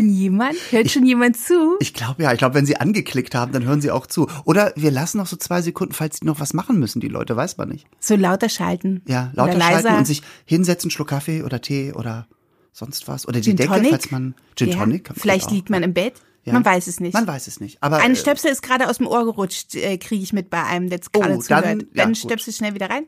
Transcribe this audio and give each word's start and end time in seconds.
schon 0.00 0.08
jemand? 0.08 0.56
Hört 0.70 0.90
schon 0.90 1.06
jemand 1.06 1.36
zu? 1.36 1.76
Ich 1.80 1.94
glaube 1.94 2.22
ja, 2.22 2.32
ich 2.32 2.38
glaube, 2.38 2.54
wenn 2.54 2.66
sie 2.66 2.76
angeklickt 2.76 3.34
haben, 3.34 3.52
dann 3.52 3.64
hören 3.64 3.80
sie 3.80 3.90
auch 3.90 4.06
zu. 4.06 4.28
Oder 4.44 4.72
wir 4.76 4.90
lassen 4.90 5.18
noch 5.18 5.26
so 5.26 5.36
zwei 5.36 5.62
Sekunden, 5.62 5.94
falls 5.94 6.20
die 6.20 6.26
noch 6.26 6.40
was 6.40 6.52
machen 6.52 6.78
müssen, 6.78 7.00
die 7.00 7.08
Leute, 7.08 7.36
weiß 7.36 7.56
man 7.56 7.68
nicht. 7.68 7.86
So 8.00 8.16
lauter 8.16 8.48
schalten. 8.48 9.02
Ja, 9.06 9.30
lauter 9.34 9.56
Oder 9.56 9.60
schalten 9.64 9.84
leiser. 9.84 9.98
und 9.98 10.06
sich 10.06 10.22
hinsetzen, 10.44 10.90
Schluck 10.90 11.08
Kaffee 11.08 11.42
oder 11.42 11.60
Tee 11.60 11.92
oder 11.92 12.26
sonst 12.72 13.06
was. 13.08 13.26
Oder 13.28 13.40
die 13.40 13.50
Gin 13.50 13.56
Decke, 13.56 13.72
Tonic? 13.74 13.90
falls 13.90 14.10
man 14.10 14.34
Gin 14.56 14.68
ja. 14.70 14.76
Tonic. 14.76 15.10
Vielleicht 15.16 15.50
liegt 15.50 15.70
man 15.70 15.82
im 15.82 15.94
Bett. 15.94 16.14
Ja. 16.44 16.52
Man 16.52 16.64
weiß 16.64 16.88
es 16.88 17.00
nicht. 17.00 17.14
Man 17.14 17.26
weiß 17.26 17.46
es 17.46 17.58
nicht. 17.60 17.78
Aber 17.82 17.98
Ein 17.98 18.12
äh, 18.12 18.16
Stöpsel 18.16 18.50
ist 18.50 18.60
gerade 18.62 18.90
aus 18.90 18.98
dem 18.98 19.06
Ohr 19.06 19.24
gerutscht, 19.24 19.74
äh, 19.76 19.96
kriege 19.96 20.22
ich 20.22 20.34
mit 20.34 20.50
bei 20.50 20.62
einem, 20.62 20.90
der 20.90 20.98
jetzt 20.98 21.08
Oh, 21.14 21.20
gerade 21.20 21.34
dann- 21.34 21.40
zuhört. 21.42 21.64
ja, 21.64 21.86
Dann 22.04 22.08
gut. 22.08 22.18
Stöpsel 22.18 22.52
schnell 22.52 22.74
wieder 22.74 22.90
rein. 22.90 23.04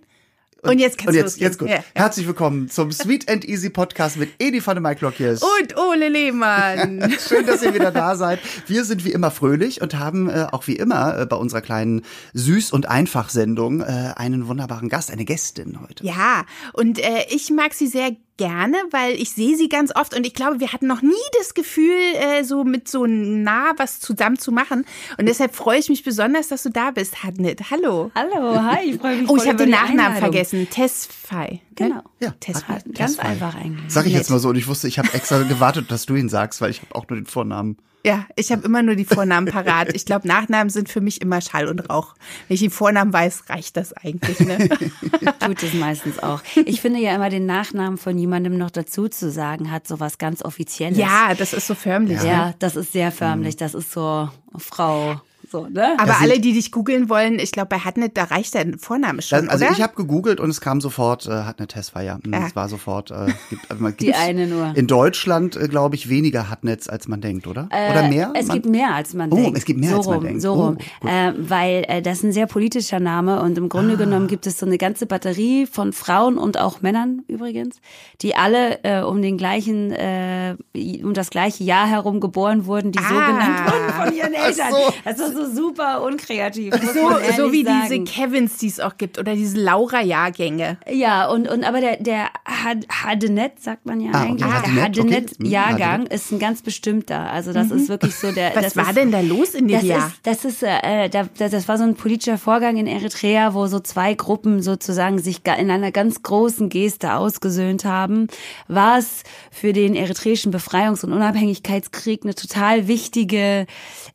Und 0.68 0.78
jetzt 0.78 0.98
kannst 0.98 1.08
und 1.08 1.14
du 1.14 1.18
jetzt, 1.18 1.24
losgehen. 1.40 1.46
jetzt 1.46 1.58
gut. 1.58 1.68
Ja. 1.68 1.84
Herzlich 1.94 2.26
willkommen 2.26 2.68
zum 2.68 2.90
Sweet 2.92 3.30
and 3.30 3.44
Easy 3.44 3.70
Podcast 3.70 4.16
mit 4.16 4.30
Edi 4.38 4.60
von 4.60 4.74
der 4.74 4.82
Mike 4.82 5.04
Lockjes. 5.04 5.42
Und 5.42 5.76
Ole 5.76 6.08
Lehmann. 6.08 7.14
Schön, 7.28 7.46
dass 7.46 7.62
ihr 7.62 7.74
wieder 7.74 7.92
da 7.92 8.16
seid. 8.16 8.40
Wir 8.66 8.84
sind 8.84 9.04
wie 9.04 9.12
immer 9.12 9.30
fröhlich 9.30 9.80
und 9.80 9.98
haben 9.98 10.28
äh, 10.28 10.46
auch 10.50 10.66
wie 10.66 10.76
immer 10.76 11.18
äh, 11.20 11.26
bei 11.26 11.36
unserer 11.36 11.60
kleinen 11.60 12.02
Süß- 12.34 12.72
und 12.72 12.88
Einfach-Sendung 12.88 13.80
äh, 13.80 14.12
einen 14.16 14.48
wunderbaren 14.48 14.88
Gast, 14.88 15.10
eine 15.10 15.24
Gästin 15.24 15.78
heute. 15.80 16.04
ja, 16.04 16.44
und 16.72 16.98
äh, 16.98 17.26
ich 17.30 17.50
mag 17.50 17.74
sie 17.74 17.86
sehr 17.86 18.10
gerne, 18.36 18.76
weil 18.90 19.14
ich 19.14 19.30
sehe 19.30 19.56
sie 19.56 19.68
ganz 19.68 19.94
oft 19.94 20.16
und 20.16 20.26
ich 20.26 20.34
glaube, 20.34 20.60
wir 20.60 20.72
hatten 20.72 20.86
noch 20.86 21.02
nie 21.02 21.14
das 21.38 21.54
Gefühl, 21.54 21.96
äh, 22.14 22.44
so 22.44 22.64
mit 22.64 22.88
so 22.88 23.06
nah 23.06 23.72
was 23.76 24.00
zusammen 24.00 24.38
zu 24.38 24.52
machen. 24.52 24.84
Und 25.18 25.26
deshalb 25.26 25.54
freue 25.54 25.78
ich 25.78 25.88
mich 25.88 26.04
besonders, 26.04 26.48
dass 26.48 26.62
du 26.62 26.70
da 26.70 26.90
bist, 26.90 27.22
Hadnit. 27.22 27.70
Hallo. 27.70 28.10
Hallo, 28.14 28.62
hi, 28.62 28.90
ich 28.90 29.00
freue 29.00 29.16
mich. 29.16 29.28
Oh, 29.28 29.36
ich 29.36 29.46
habe 29.46 29.56
den 29.56 29.70
Nachnamen 29.70 30.18
vergessen. 30.18 30.68
Tesfai. 30.70 31.60
Genau. 31.76 32.02
Ja. 32.20 32.34
Hadnet. 32.68 32.98
Ganz 32.98 33.18
einfach 33.18 33.54
eigentlich. 33.54 33.92
Sag 33.92 34.06
ich 34.06 34.12
jetzt 34.12 34.30
mal 34.30 34.38
so 34.38 34.48
und 34.48 34.56
ich 34.56 34.66
wusste, 34.66 34.88
ich 34.88 34.98
habe 34.98 35.12
extra 35.12 35.42
gewartet, 35.42 35.90
dass 35.90 36.06
du 36.06 36.16
ihn 36.16 36.28
sagst, 36.28 36.60
weil 36.60 36.70
ich 36.70 36.82
habe 36.82 36.94
auch 36.94 37.08
nur 37.08 37.18
den 37.18 37.26
Vornamen. 37.26 37.76
Ja, 38.04 38.24
ich 38.36 38.52
habe 38.52 38.62
immer 38.62 38.84
nur 38.84 38.94
die 38.94 39.04
Vornamen 39.04 39.48
parat. 39.48 39.92
Ich 39.96 40.06
glaube, 40.06 40.28
Nachnamen 40.28 40.70
sind 40.70 40.88
für 40.88 41.00
mich 41.00 41.20
immer 41.20 41.40
Schall 41.40 41.66
und 41.66 41.90
Rauch. 41.90 42.14
Wenn 42.46 42.54
ich 42.54 42.60
die 42.60 42.70
Vornamen 42.70 43.12
weiß, 43.12 43.48
reicht 43.48 43.76
das 43.76 43.92
eigentlich. 43.94 44.38
Ne? 44.38 44.68
Tut 45.40 45.62
es 45.64 45.74
meistens 45.74 46.20
auch. 46.20 46.40
Ich 46.54 46.80
finde 46.80 47.00
ja 47.00 47.16
immer 47.16 47.30
den 47.30 47.46
Nachnamen 47.46 47.98
von 47.98 48.16
jemandem 48.16 48.58
noch 48.58 48.70
dazu 48.70 49.08
zu 49.08 49.28
sagen, 49.28 49.72
hat 49.72 49.88
so 49.88 49.98
was 49.98 50.18
ganz 50.18 50.44
Offizielles. 50.44 50.96
ja, 50.96 51.34
das 51.34 51.52
ist 51.52 51.66
so 51.66 51.74
förmlich. 51.74 52.22
Ne? 52.22 52.28
Ja, 52.28 52.54
das 52.60 52.76
ist 52.76 52.92
sehr 52.92 53.10
förmlich. 53.10 53.56
Das 53.56 53.74
ist 53.74 53.90
so 53.90 54.30
Frau, 54.56 55.20
so, 55.50 55.66
ne? 55.68 55.94
Aber 55.98 56.06
Das 56.06 56.20
alle, 56.20 56.40
die 56.40 56.52
dich 56.52 56.72
googeln 56.72 57.08
wollen, 57.08 57.38
ich 57.38 57.52
glaube, 57.52 57.68
bei 57.68 57.78
Hadnet, 57.78 58.16
da 58.16 58.24
reicht 58.24 58.54
der 58.54 58.66
Vorname 58.78 59.22
schon, 59.22 59.38
Dann, 59.40 59.48
also 59.48 59.64
oder? 59.64 59.72
ich 59.74 59.82
habe 59.82 59.94
gegoogelt 59.94 60.40
und 60.40 60.50
es 60.50 60.60
kam 60.60 60.80
sofort, 60.80 61.26
äh, 61.26 61.30
hat 61.44 61.58
eine 61.58 61.68
Tesfa, 61.68 62.00
ja. 62.00 62.18
Hm, 62.22 62.32
Ja. 62.32 62.46
Es 62.46 62.56
war 62.56 62.68
sofort. 62.68 63.10
Äh, 63.10 63.26
gibt, 63.50 63.70
also 63.70 63.88
Die 64.00 64.14
eine 64.14 64.46
nur. 64.46 64.72
In 64.76 64.86
Deutschland, 64.86 65.56
äh, 65.56 65.68
glaube 65.68 65.94
ich, 65.94 66.08
weniger 66.08 66.50
Hatnets, 66.50 66.88
als 66.88 67.08
man 67.08 67.20
denkt, 67.20 67.46
oder? 67.46 67.68
oder 67.70 68.08
mehr? 68.08 68.32
Äh, 68.34 68.40
Es 68.40 68.46
man, 68.48 68.54
gibt 68.56 68.66
mehr, 68.66 68.94
als 68.94 69.14
man 69.14 69.32
Oh, 69.32 69.36
denkt. 69.36 69.58
es 69.58 69.64
gibt 69.64 69.80
mehr, 69.80 69.90
so 69.90 69.96
als 69.96 70.06
man 70.06 70.14
rum, 70.16 70.24
denkt. 70.24 70.42
So 70.42 70.52
Oh, 70.52 70.62
rum. 70.66 70.74
gut. 71.00 71.10
äh, 71.10 71.32
weil 71.36 71.84
äh, 71.88 72.02
das 72.02 72.18
ist 72.18 72.24
ein 72.24 72.32
sehr 72.32 72.46
politischer 72.46 73.00
Name 73.00 73.40
und 73.42 73.56
im 73.58 73.68
Grunde 73.68 73.94
Ah. 73.94 73.98
genommen 73.98 74.26
gibt 74.26 74.46
es 74.46 74.58
so 74.58 74.66
eine 74.66 74.78
ganze 74.78 75.06
Batterie 75.06 75.66
von 75.66 75.92
Frauen 75.92 76.38
und 76.38 76.58
auch 76.58 76.82
Männern 76.82 77.22
übrigens, 77.28 77.76
die 78.22 78.34
alle 78.36 78.82
äh, 78.84 79.02
um 79.02 79.22
den 79.22 79.36
gleichen, 79.38 79.92
äh, 79.92 80.56
um 81.02 81.14
das 81.14 81.30
gleiche 81.30 81.64
Jahr 81.64 81.86
herum 81.86 82.20
geboren 82.20 82.66
wurden, 82.66 82.92
die 82.92 82.98
so 82.98 83.04
Ah. 83.14 83.26
genannt 83.26 83.72
wurden 83.72 84.04
von 84.04 84.14
ihren 84.16 84.34
Eltern. 84.34 84.70
so. 84.70 84.92
Das 85.04 85.18
ist 85.20 85.35
so 85.36 85.48
super 85.54 86.02
unkreativ. 86.02 86.74
so, 86.74 87.10
so 87.36 87.52
wie 87.52 87.62
sagen. 87.64 87.82
diese 87.88 88.04
Kevins, 88.04 88.56
die 88.58 88.66
es 88.68 88.80
auch 88.80 88.96
gibt, 88.96 89.18
oder 89.18 89.34
diese 89.34 89.58
Laura-Jahrgänge. 89.60 90.78
Ja, 90.90 91.28
und, 91.28 91.48
und 91.48 91.64
aber 91.64 91.80
der, 91.80 91.96
der 91.98 92.28
Hadenet, 92.46 93.60
sagt 93.62 93.86
man 93.86 94.00
ja 94.00 94.10
Ah, 94.12 94.22
okay, 94.24 94.30
eigentlich. 94.30 94.44
Hadenet, 94.44 94.76
der 94.96 95.04
okay. 95.04 95.14
Hadenet-Jahrgang 95.14 96.00
Hm, 96.02 96.06
ist 96.10 96.32
ein 96.32 96.38
ganz 96.38 96.62
bestimmter. 96.62 97.30
Also 97.30 97.52
das 97.52 97.70
ist 97.70 97.88
wirklich 97.88 98.14
so 98.14 98.32
der. 98.32 98.54
Was 98.54 98.64
das 98.64 98.76
war 98.76 98.88
ist, 98.90 98.96
denn 98.96 99.10
da 99.12 99.20
los 99.20 99.50
in 99.54 99.68
dem 99.68 99.76
das 99.78 99.86
Jahr? 99.86 100.06
ist, 100.08 100.16
das 100.24 100.44
ist, 100.44 100.62
äh, 100.62 101.08
da, 101.08 101.28
da- 101.38 101.48
das 101.48 101.68
war 101.68 101.78
so 101.78 101.84
ein 101.84 101.94
politischer 101.94 102.38
Vorgang 102.38 102.76
in 102.76 102.86
Eritrea, 102.86 103.54
wo 103.54 103.66
so 103.66 103.78
zwei 103.80 104.14
Gruppen 104.14 104.62
sozusagen 104.62 105.18
sich 105.18 105.40
in 105.58 105.70
einer 105.70 105.92
ganz 105.92 106.22
großen 106.22 106.68
Geste 106.68 107.14
ausgesöhnt 107.14 107.84
haben, 107.84 108.28
was 108.68 109.22
für 109.50 109.72
den 109.72 109.94
eritreischen 109.94 110.52
Befreiungs- 110.52 111.04
und 111.04 111.12
Unabhängigkeitskrieg 111.12 112.22
eine 112.24 112.34
total 112.34 112.88
wichtige, 112.88 113.66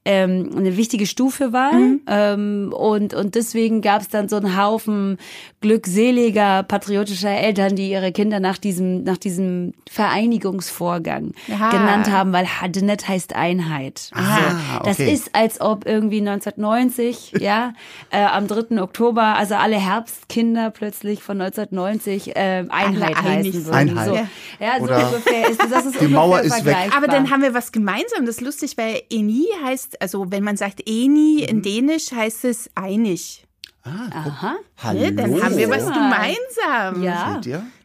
ähm, 0.06 0.52
eine 0.56 0.78
wichtige 0.78 1.06
Stufe 1.12 1.54
war. 1.54 1.72
Ähm, 2.08 2.74
und, 2.76 3.14
und 3.14 3.36
deswegen 3.36 3.82
gab 3.82 4.02
es 4.02 4.10
dann 4.10 4.30
so 4.30 4.38
einen 4.38 4.58
Haufen 4.58 5.18
glückseliger, 5.62 6.64
patriotischer 6.64 7.30
Eltern, 7.30 7.76
die 7.76 7.92
ihre 7.92 8.12
Kinder 8.12 8.40
nach 8.40 8.58
diesem, 8.58 9.04
nach 9.04 9.18
diesem 9.18 9.74
Vereinigungsvorgang 9.90 11.34
Aha. 11.54 11.70
genannt 11.70 12.10
haben, 12.10 12.34
weil 12.34 12.48
Hadenet 12.48 13.08
heißt 13.08 13.36
Einheit. 13.36 14.10
Ah, 14.14 14.38
so. 14.80 14.84
Das 14.86 15.00
okay. 15.00 15.14
ist, 15.14 15.36
als 15.36 15.62
ob 15.62 15.86
irgendwie 15.86 16.20
1990, 16.20 17.34
ja, 17.40 17.74
äh, 18.10 18.24
am 18.24 18.48
3. 18.48 18.82
Oktober, 18.82 19.36
also 19.38 19.56
alle 19.56 19.78
Herbstkinder 19.78 20.72
plötzlich 20.72 21.22
von 21.22 21.40
1990 21.40 22.36
äh, 22.36 22.66
Einheit 22.70 23.18
Alle 23.18 23.28
einig 23.28 23.54
heißen 23.54 23.66
würden. 23.66 23.76
Einheit. 23.76 24.08
So. 24.08 24.16
Ja, 24.60 24.78
so 24.78 24.84
Oder 24.86 25.08
ungefähr 25.08 25.50
ist 25.50 25.62
das 25.70 25.86
ist 25.86 26.02
die 26.02 26.08
Mauer 26.08 26.42
ist 26.42 26.66
weg. 26.66 26.76
Aber 26.96 27.08
dann 27.08 27.30
haben 27.30 27.42
wir 27.42 27.54
was 27.54 27.72
gemeinsam. 27.72 28.26
Das 28.26 28.36
ist 28.36 28.42
lustig, 28.42 28.78
weil 28.78 29.02
Eni 29.12 29.48
heißt, 29.64 30.02
also 30.02 30.32
wenn 30.32 30.44
man 30.44 30.58
sagt 30.58 30.82
Eni 31.06 31.44
in 31.44 31.62
Dänisch, 31.62 32.12
heißt 32.12 32.46
es 32.46 32.70
einig. 32.76 33.46
Aha. 33.84 34.58
Hallo. 34.84 35.00
Ne? 35.00 35.14
Dann 35.14 35.44
haben 35.44 35.58
wir 35.58 35.70
was 35.70 35.84
Ja. 35.86 35.94
gemeinsam. 35.94 37.04
Ja. 37.04 37.42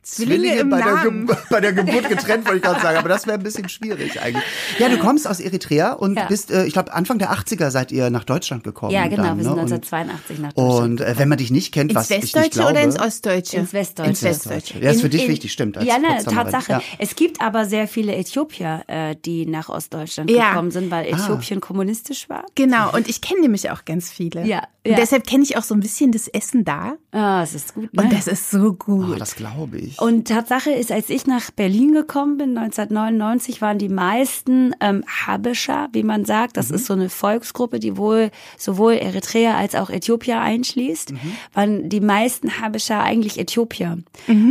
Zwillinge 0.06 0.54
im 0.56 0.70
bei, 0.70 0.80
der 0.80 1.12
bei 1.50 1.60
der 1.60 1.72
Geburt 1.72 2.08
getrennt, 2.08 2.44
wollte 2.46 2.58
ich 2.58 2.62
gerade 2.62 2.80
sagen, 2.80 2.96
aber 2.98 3.08
das 3.08 3.26
wäre 3.26 3.36
ein 3.38 3.42
bisschen 3.42 3.68
schwierig 3.68 4.20
eigentlich. 4.22 4.44
Ja, 4.78 4.88
du 4.88 4.98
kommst 4.98 5.26
aus 5.26 5.40
Eritrea 5.40 5.92
und 5.94 6.16
Ja. 6.16 6.26
bist, 6.26 6.50
äh, 6.50 6.64
ich 6.64 6.72
glaube, 6.72 6.92
Anfang 6.94 7.18
der 7.18 7.32
80er 7.32 7.70
seid 7.70 7.90
ihr 7.90 8.08
nach 8.10 8.24
Deutschland 8.24 8.62
gekommen. 8.64 8.92
Ja, 8.92 9.08
genau, 9.08 9.24
dann, 9.24 9.36
wir 9.38 9.44
sind 9.44 9.54
ne? 9.56 9.60
1982 9.62 10.38
nach 10.38 10.50
Und, 10.54 10.56
Deutschland. 10.56 11.00
und 11.00 11.00
äh, 11.00 11.18
wenn 11.18 11.28
man 11.28 11.38
dich 11.38 11.50
nicht 11.50 11.72
kennt, 11.74 11.90
Ins 11.90 11.98
was 11.98 12.10
ich 12.10 12.16
nicht 12.22 12.34
Westdeutsche 12.34 12.50
glaube, 12.50 12.70
oder 12.72 12.82
ins 12.82 12.98
Ostdeutsche? 13.00 13.56
Ins 13.56 13.72
Westdeutsche. 13.72 14.10
Ins 14.10 14.22
Westdeutsche. 14.22 14.78
Ja, 14.78 14.90
ist 14.92 15.00
für 15.00 15.06
In- 15.06 15.10
dich 15.12 15.24
in- 15.24 15.28
wichtig, 15.30 15.52
stimmt. 15.52 15.76
Ja, 15.82 15.98
ne. 15.98 16.22
Tatsache. 16.24 16.72
Ja. 16.72 16.82
Es 16.98 17.16
gibt 17.16 17.40
aber 17.40 17.64
sehr 17.66 17.88
viele 17.88 18.14
Äthiopier, 18.14 18.84
äh, 18.86 19.16
die 19.24 19.46
nach 19.46 19.68
Ostdeutschland 19.68 20.30
Ja. 20.30 20.50
gekommen 20.50 20.70
sind, 20.70 20.92
Ah. 20.92 20.96
weil 20.98 21.06
Äthiopien 21.06 21.60
kommunistisch 21.60 22.28
war. 22.28 22.44
Genau, 22.54 22.92
und 22.94 23.08
ich 23.08 23.20
kenne 23.20 23.40
nämlich 23.40 23.70
auch 23.70 23.84
ganz 23.84 24.10
viele. 24.10 24.44
Ja, 24.46 24.62
Und 24.84 24.92
ja. 24.92 24.96
deshalb 24.96 25.26
kenne 25.26 25.42
ich 25.42 25.56
auch 25.56 25.64
so 25.64 25.74
ein 25.74 25.80
bisschen 25.80 26.12
das 26.12 26.28
Essen 26.28 26.64
da. 26.64 26.94
Ah, 27.10 27.42
es 27.42 27.54
ist 27.54 27.74
gut. 27.74 27.92
Ne? 27.92 28.02
Und 28.04 28.12
das 28.12 28.26
ist 28.28 28.50
so 28.50 28.68
Oh, 28.68 28.72
gut. 28.72 29.20
das 29.20 29.34
glaube 29.34 29.78
ich. 29.78 29.95
Und 29.98 30.28
Tatsache 30.28 30.70
ist, 30.70 30.92
als 30.92 31.08
ich 31.10 31.26
nach 31.26 31.50
Berlin 31.50 31.92
gekommen 31.92 32.36
bin, 32.36 32.56
1999, 32.56 33.62
waren 33.62 33.78
die 33.78 33.88
meisten 33.88 34.74
ähm, 34.80 35.04
Habescher, 35.06 35.88
wie 35.92 36.02
man 36.02 36.24
sagt. 36.24 36.56
Das 36.56 36.70
ist 36.70 36.86
so 36.86 36.92
eine 36.92 37.08
Volksgruppe, 37.08 37.80
die 37.80 37.96
wohl 37.96 38.30
sowohl 38.58 38.94
Eritrea 38.94 39.56
als 39.56 39.74
auch 39.74 39.88
Äthiopier 39.88 40.40
einschließt. 40.40 41.12
Waren 41.54 41.88
die 41.88 42.00
meisten 42.00 42.60
Habescher 42.60 43.02
eigentlich 43.02 43.38
Äthiopier. 43.38 43.98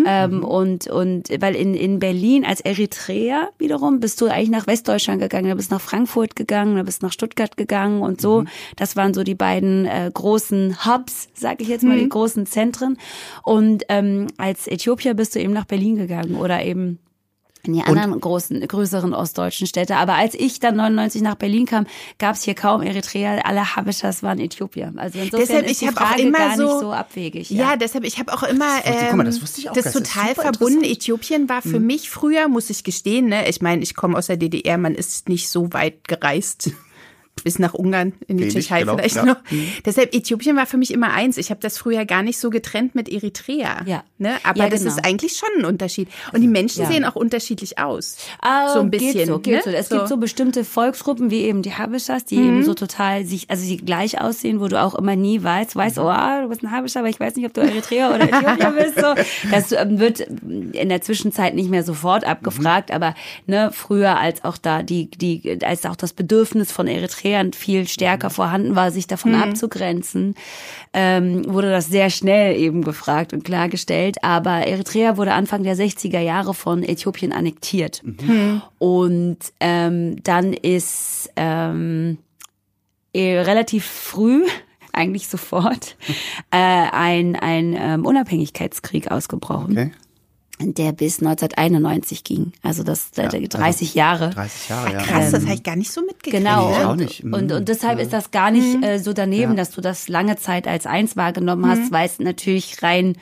Ähm, 0.07 0.43
und, 0.43 0.87
und 0.87 1.29
weil 1.39 1.55
in, 1.55 1.75
in 1.75 1.99
Berlin 1.99 2.45
als 2.45 2.61
Eritrea 2.61 3.49
wiederum 3.59 3.99
bist 3.99 4.21
du 4.21 4.27
eigentlich 4.27 4.49
nach 4.49 4.67
Westdeutschland 4.67 5.21
gegangen, 5.21 5.49
da 5.49 5.55
bist 5.55 5.71
nach 5.71 5.81
Frankfurt 5.81 6.35
gegangen, 6.35 6.77
da 6.77 6.83
bist 6.83 7.03
nach 7.03 7.11
Stuttgart 7.11 7.55
gegangen 7.57 8.01
und 8.01 8.19
so. 8.19 8.45
Das 8.77 8.95
waren 8.95 9.13
so 9.13 9.23
die 9.23 9.35
beiden 9.35 9.85
äh, 9.85 10.09
großen 10.11 10.85
Hubs, 10.85 11.27
sag 11.33 11.61
ich 11.61 11.67
jetzt 11.67 11.83
mal, 11.83 11.97
die 11.97 12.09
großen 12.09 12.45
Zentren. 12.45 12.97
Und 13.43 13.83
ähm, 13.89 14.27
als 14.37 14.67
Äthiopier 14.67 15.13
bist 15.13 15.34
du 15.35 15.39
eben 15.41 15.53
nach 15.53 15.65
Berlin 15.65 15.95
gegangen 15.97 16.35
oder 16.35 16.63
eben 16.63 16.99
in 17.63 17.73
die 17.73 17.81
anderen 17.81 18.19
großen, 18.21 18.59
größeren 18.67 19.13
ostdeutschen 19.15 19.65
Städte. 19.65 19.95
Aber 19.95 20.13
als 20.13 20.35
ich 20.35 20.59
dann 20.59 20.75
99 20.75 21.23
nach 21.23 21.33
Berlin 21.33 21.65
kam, 21.65 21.87
gab 22.19 22.35
es 22.35 22.43
hier 22.43 22.53
kaum 22.53 22.83
Eritreer. 22.83 23.43
Alle 23.45 23.75
Habischas 23.75 24.21
waren 24.21 24.39
Äthiopier. 24.39 24.93
Also 24.97 25.17
insofern 25.17 25.39
Deshalb, 25.47 25.65
ist 25.65 25.71
ich 25.71 25.77
die 25.79 25.87
habe 25.87 25.99
auch 26.01 26.07
Frage 26.09 26.21
immer 26.21 26.37
gar 26.37 26.57
so- 26.57 26.63
nicht 26.63 26.79
so 26.79 26.91
abwegig. 26.91 27.49
Ja, 27.49 27.75
deshalb, 27.75 28.03
ich 28.05 28.19
habe 28.19 28.31
auch 28.33 28.43
immer 28.43 28.67
ähm, 28.85 28.93
guck 29.07 29.17
mal, 29.17 29.23
das 29.23 29.41
wusste 29.41 29.61
ich 29.61 29.69
auch, 29.69 29.73
das 29.73 29.85
das 29.85 29.95
ist 29.95 30.13
total 30.13 30.35
verbunden. 30.35 30.83
Äthiopien 30.83 31.49
war 31.49 31.63
für 31.63 31.79
mich 31.79 32.09
früher, 32.11 32.47
muss 32.47 32.69
ich 32.69 32.83
gestehen, 32.83 33.29
ne? 33.29 33.49
ich 33.49 33.61
meine, 33.61 33.81
ich 33.81 33.95
komme 33.95 34.15
aus 34.15 34.27
der 34.27 34.37
DDR, 34.37 34.77
man 34.77 34.93
ist 34.93 35.27
nicht 35.27 35.49
so 35.49 35.73
weit 35.73 36.07
gereist. 36.07 36.69
Bis 37.43 37.59
nach 37.59 37.73
Ungarn, 37.75 38.13
in 38.27 38.37
die 38.37 38.43
Wenig, 38.43 38.55
Tschechei 38.55 38.79
genau, 38.79 38.95
vielleicht 38.95 39.17
ja. 39.17 39.21
Mhm. 39.23 39.27
noch. 39.27 39.37
Deshalb, 39.85 40.15
Äthiopien 40.15 40.55
war 40.55 40.65
für 40.65 40.77
mich 40.77 40.91
immer 40.91 41.11
eins. 41.13 41.37
Ich 41.37 41.51
habe 41.51 41.59
das 41.61 41.77
früher 41.77 42.05
gar 42.05 42.23
nicht 42.23 42.39
so 42.39 42.49
getrennt 42.49 42.95
mit 42.95 43.07
Eritrea. 43.07 43.83
Ja. 43.85 44.03
Ne? 44.17 44.37
Aber 44.43 44.63
Ja, 44.63 44.69
das 44.69 44.79
genau. 44.83 44.95
ist 44.95 45.05
eigentlich 45.05 45.33
schon 45.37 45.49
ein 45.59 45.65
Unterschied. 45.65 46.07
Und 46.33 46.41
die 46.41 46.47
Menschen 46.47 46.83
Ja. 46.83 46.87
sehen 46.89 47.03
auch 47.05 47.15
unterschiedlich 47.15 47.77
aus. 47.77 48.17
Ah, 48.41 48.73
so 48.73 48.79
ein 48.79 48.89
bisschen. 48.89 49.11
Geht 49.13 49.27
so, 49.27 49.39
geht 49.39 49.53
ne? 49.57 49.61
so. 49.63 49.69
Es 49.69 49.89
gibt 49.89 50.07
so 50.07 50.17
bestimmte 50.17 50.63
Volksgruppen 50.63 51.29
wie 51.29 51.41
eben 51.41 51.61
die 51.61 51.73
Habishas, 51.73 52.25
die 52.25 52.37
Mhm. 52.37 52.47
eben 52.47 52.63
so 52.63 52.73
total 52.73 53.25
sich, 53.25 53.49
also 53.49 53.67
die 53.67 53.77
gleich 53.77 54.19
aussehen, 54.19 54.59
wo 54.59 54.67
du 54.67 54.81
auch 54.81 54.95
immer 54.95 55.15
nie 55.15 55.43
weißt, 55.43 55.75
weißt, 55.75 55.99
oh, 55.99 56.07
ah, 56.07 56.41
du 56.41 56.47
bist 56.49 56.63
ein 56.63 56.71
Habischer, 56.71 57.01
aber 57.01 57.09
ich 57.09 57.19
weiß 57.19 57.35
nicht, 57.35 57.45
ob 57.45 57.53
du 57.53 57.61
Eritreer 57.61 58.09
oder 58.15 58.23
Äthiopier 58.23 58.71
bist. 58.79 58.95
So. 58.95 59.13
Das 59.51 59.71
ähm, 59.73 59.99
wird 59.99 60.21
in 60.21 60.89
der 60.89 61.01
Zwischenzeit 61.01 61.53
nicht 61.53 61.69
mehr 61.69 61.83
sofort 61.83 62.23
abgefragt, 62.23 62.89
aber 62.91 63.13
ne, 63.45 63.69
früher 63.73 64.17
als 64.17 64.43
auch 64.45 64.57
da 64.57 64.81
die, 64.81 65.11
die, 65.11 65.59
als 65.63 65.85
auch 65.85 65.97
das 65.97 66.13
Bedürfnis 66.13 66.71
von 66.71 66.87
Eritreern 66.87 67.24
Eritrea 67.25 67.55
viel 67.55 67.87
stärker 67.87 68.29
vorhanden 68.29 68.75
war, 68.75 68.91
sich 68.91 69.07
davon 69.07 69.33
abzugrenzen, 69.35 70.35
ähm, 70.93 71.51
wurde 71.51 71.71
das 71.71 71.87
sehr 71.87 72.09
schnell 72.09 72.55
eben 72.55 72.83
gefragt 72.83 73.33
und 73.33 73.43
klargestellt. 73.43 74.23
Aber 74.23 74.67
Eritrea 74.67 75.17
wurde 75.17 75.33
Anfang 75.33 75.63
der 75.63 75.75
60er 75.75 76.19
Jahre 76.19 76.53
von 76.53 76.83
Äthiopien 76.83 77.33
annektiert. 77.33 78.03
Und 78.77 79.37
ähm, 79.59 80.23
dann 80.23 80.53
ist 80.53 81.31
ähm, 81.35 82.19
eh, 83.13 83.39
relativ 83.39 83.85
früh, 83.85 84.45
eigentlich 84.93 85.27
sofort, 85.27 85.97
äh, 86.51 86.57
ein, 86.57 87.35
ein 87.35 87.75
ähm, 87.77 88.05
Unabhängigkeitskrieg 88.05 89.11
ausgebrochen, 89.11 89.71
Okay. 89.77 89.91
Der 90.59 90.93
bis 90.93 91.19
1991 91.19 92.23
ging. 92.23 92.53
Also 92.63 92.83
das 92.83 93.09
äh, 93.17 93.27
30 93.27 93.93
Jahre. 93.93 94.29
30 94.29 94.69
Jahre, 94.69 94.93
ja. 94.93 94.99
Krass, 94.99 95.31
das 95.31 95.43
habe 95.43 95.53
ich 95.53 95.63
gar 95.63 95.75
nicht 95.75 95.91
so 95.91 96.01
mitgekriegt. 96.01 96.37
Genau. 96.43 96.71
Ich 96.71 96.85
auch 96.85 96.91
Und, 96.91 96.99
nicht. 96.99 97.23
Mhm. 97.23 97.33
und, 97.33 97.51
und 97.51 97.69
deshalb 97.69 97.99
ist 97.99 98.13
das 98.13 98.31
gar 98.31 98.51
nicht 98.51 98.83
äh, 98.83 98.99
so 98.99 99.13
daneben, 99.13 99.55
dass 99.55 99.71
du 99.71 99.81
das 99.81 100.07
lange 100.07 100.37
Zeit 100.37 100.67
als 100.67 100.85
eins 100.85 101.17
wahrgenommen 101.17 101.67
hast, 101.67 101.91
weil 101.91 102.05
es 102.05 102.19
natürlich 102.19 102.81
rein 102.81 103.17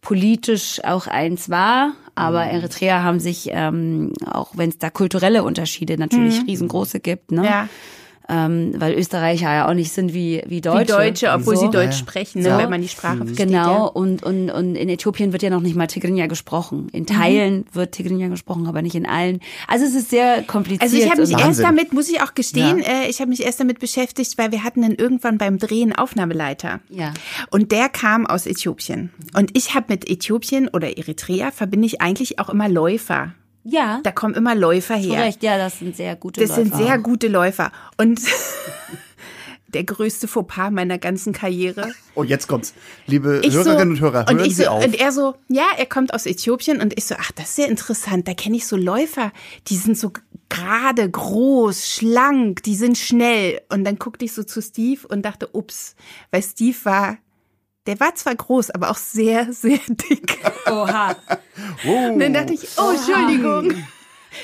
politisch 0.00 0.82
auch 0.84 1.06
eins 1.06 1.50
war. 1.50 1.92
Aber 2.14 2.44
Eritrea 2.44 3.02
haben 3.02 3.20
sich, 3.20 3.48
ähm, 3.52 4.12
auch 4.26 4.50
wenn 4.56 4.70
es 4.70 4.78
da 4.78 4.90
kulturelle 4.90 5.42
Unterschiede 5.42 5.96
natürlich 5.98 6.46
riesengroße 6.46 7.00
gibt, 7.00 7.32
ne? 7.32 7.44
Ja, 7.44 7.68
ähm, 8.30 8.74
weil 8.78 8.94
Österreicher 8.94 9.52
ja 9.52 9.68
auch 9.68 9.74
nicht 9.74 9.92
sind 9.92 10.14
wie, 10.14 10.42
wie 10.46 10.50
wie 10.56 10.60
Deutsche. 10.60 10.92
Deutsche, 10.92 11.32
obwohl 11.32 11.56
So. 11.56 11.62
sie 11.62 11.70
Deutsch 11.70 11.84
Ja, 11.84 11.90
ja. 11.90 11.92
sprechen, 11.92 12.42
ne, 12.42 12.50
So. 12.52 12.58
wenn 12.58 12.70
man 12.70 12.80
die 12.82 12.88
Sprache 12.88 13.16
versteht. 13.16 13.48
Genau, 13.48 13.56
Ja. 13.76 13.84
und, 13.86 14.22
und, 14.22 14.50
und 14.50 14.76
in 14.76 14.88
Äthiopien 14.88 15.32
wird 15.32 15.42
ja 15.42 15.50
noch 15.50 15.60
nicht 15.62 15.74
mal 15.74 15.86
Tigrinya 15.86 16.26
gesprochen. 16.26 16.88
In 16.92 17.06
Teilen 17.06 17.64
wird 17.72 17.92
Tigrinya 17.92 18.28
gesprochen, 18.28 18.66
aber 18.66 18.82
nicht 18.82 18.94
in 18.94 19.06
allen. 19.06 19.40
Also 19.66 19.84
es 19.86 19.94
ist 19.94 20.10
sehr 20.10 20.42
kompliziert. 20.42 20.82
Also 20.82 20.96
ich 20.96 21.10
habe 21.10 21.20
mich 21.22 21.30
und- 21.30 21.38
erst 21.40 21.46
Wahnsinn. 21.60 21.64
damit, 21.64 21.92
muss 21.92 22.08
ich 22.08 22.22
auch 22.22 22.34
gestehen, 22.34 22.80
äh, 22.80 23.08
ich 23.08 23.20
habe 23.20 23.30
mich 23.30 23.42
erst 23.44 23.58
damit 23.60 23.78
beschäftigt, 23.80 24.38
weil 24.38 24.52
wir 24.52 24.62
hatten 24.62 24.82
dann 24.82 24.94
irgendwann 24.94 25.38
beim 25.38 25.58
Drehen 25.58 25.94
Aufnahmeleiter. 25.96 26.80
Ja. 26.90 27.12
Und 27.50 27.72
der 27.72 27.88
kam 27.88 28.26
aus 28.26 28.46
Äthiopien. 28.46 29.10
Und 29.34 29.56
ich 29.56 29.74
habe 29.74 29.86
mit 29.88 30.08
Äthiopien 30.08 30.68
oder 30.68 30.96
Eritrea 30.98 31.50
verbinde 31.50 31.86
ich 31.86 32.00
eigentlich 32.00 32.38
auch 32.38 32.48
immer 32.50 32.68
Läufer. 32.68 33.32
Ja, 33.64 34.00
Da 34.02 34.12
kommen 34.12 34.34
immer 34.34 34.54
Läufer 34.54 34.94
zu 34.96 35.00
her. 35.00 35.24
Recht, 35.24 35.42
ja, 35.42 35.58
das 35.58 35.78
sind 35.78 35.96
sehr 35.96 36.16
gute 36.16 36.40
Das 36.40 36.54
sind 36.54 36.70
Läufer. 36.70 36.84
sehr 36.84 36.98
gute 36.98 37.28
Läufer. 37.28 37.72
Und 37.96 38.20
der 39.68 39.84
größte 39.84 40.26
Fauxpas 40.28 40.70
meiner 40.70 40.98
ganzen 40.98 41.32
Karriere. 41.32 41.92
Oh, 42.14 42.24
jetzt 42.24 42.48
kommt's. 42.48 42.74
Liebe 43.06 43.40
Ich 43.44 43.54
Hörerinnen 43.54 43.88
so, 43.88 43.92
und 43.92 44.00
Hörer, 44.00 44.26
hören 44.26 44.38
und 44.40 44.46
ich 44.46 44.56
Sie 44.56 44.64
so, 44.64 44.70
auf. 44.70 44.84
Und 44.84 44.98
er 44.98 45.12
so, 45.12 45.36
ja, 45.48 45.66
er 45.78 45.86
kommt 45.86 46.12
aus 46.12 46.26
Äthiopien 46.26 46.80
und 46.80 46.96
ich 46.98 47.04
so, 47.04 47.14
ach, 47.18 47.32
das 47.32 47.50
ist 47.50 47.56
sehr 47.56 47.68
interessant. 47.68 48.26
Da 48.26 48.34
kenne 48.34 48.56
ich 48.56 48.66
so 48.66 48.76
Läufer, 48.76 49.32
die 49.68 49.76
sind 49.76 49.96
so 49.96 50.12
gerade, 50.48 51.08
groß, 51.08 51.86
schlank, 51.88 52.62
die 52.64 52.74
sind 52.74 52.98
schnell. 52.98 53.60
Und 53.68 53.84
dann 53.84 53.98
guckte 53.98 54.24
ich 54.24 54.32
so 54.32 54.42
zu 54.42 54.60
Steve 54.60 55.06
und 55.08 55.22
dachte, 55.24 55.48
ups, 55.52 55.94
weil 56.32 56.42
Steve 56.42 56.76
war, 56.84 57.18
der 57.90 57.98
war 57.98 58.14
zwar 58.14 58.36
groß, 58.36 58.70
aber 58.70 58.90
auch 58.90 58.96
sehr, 58.96 59.52
sehr 59.52 59.80
dick. 59.88 60.38
Oha. 60.70 61.16
oh. 61.84 61.88
Und 62.12 62.20
dann 62.20 62.34
dachte 62.34 62.54
ich, 62.54 62.68
oh, 62.78 62.92
Entschuldigung. 62.92 63.84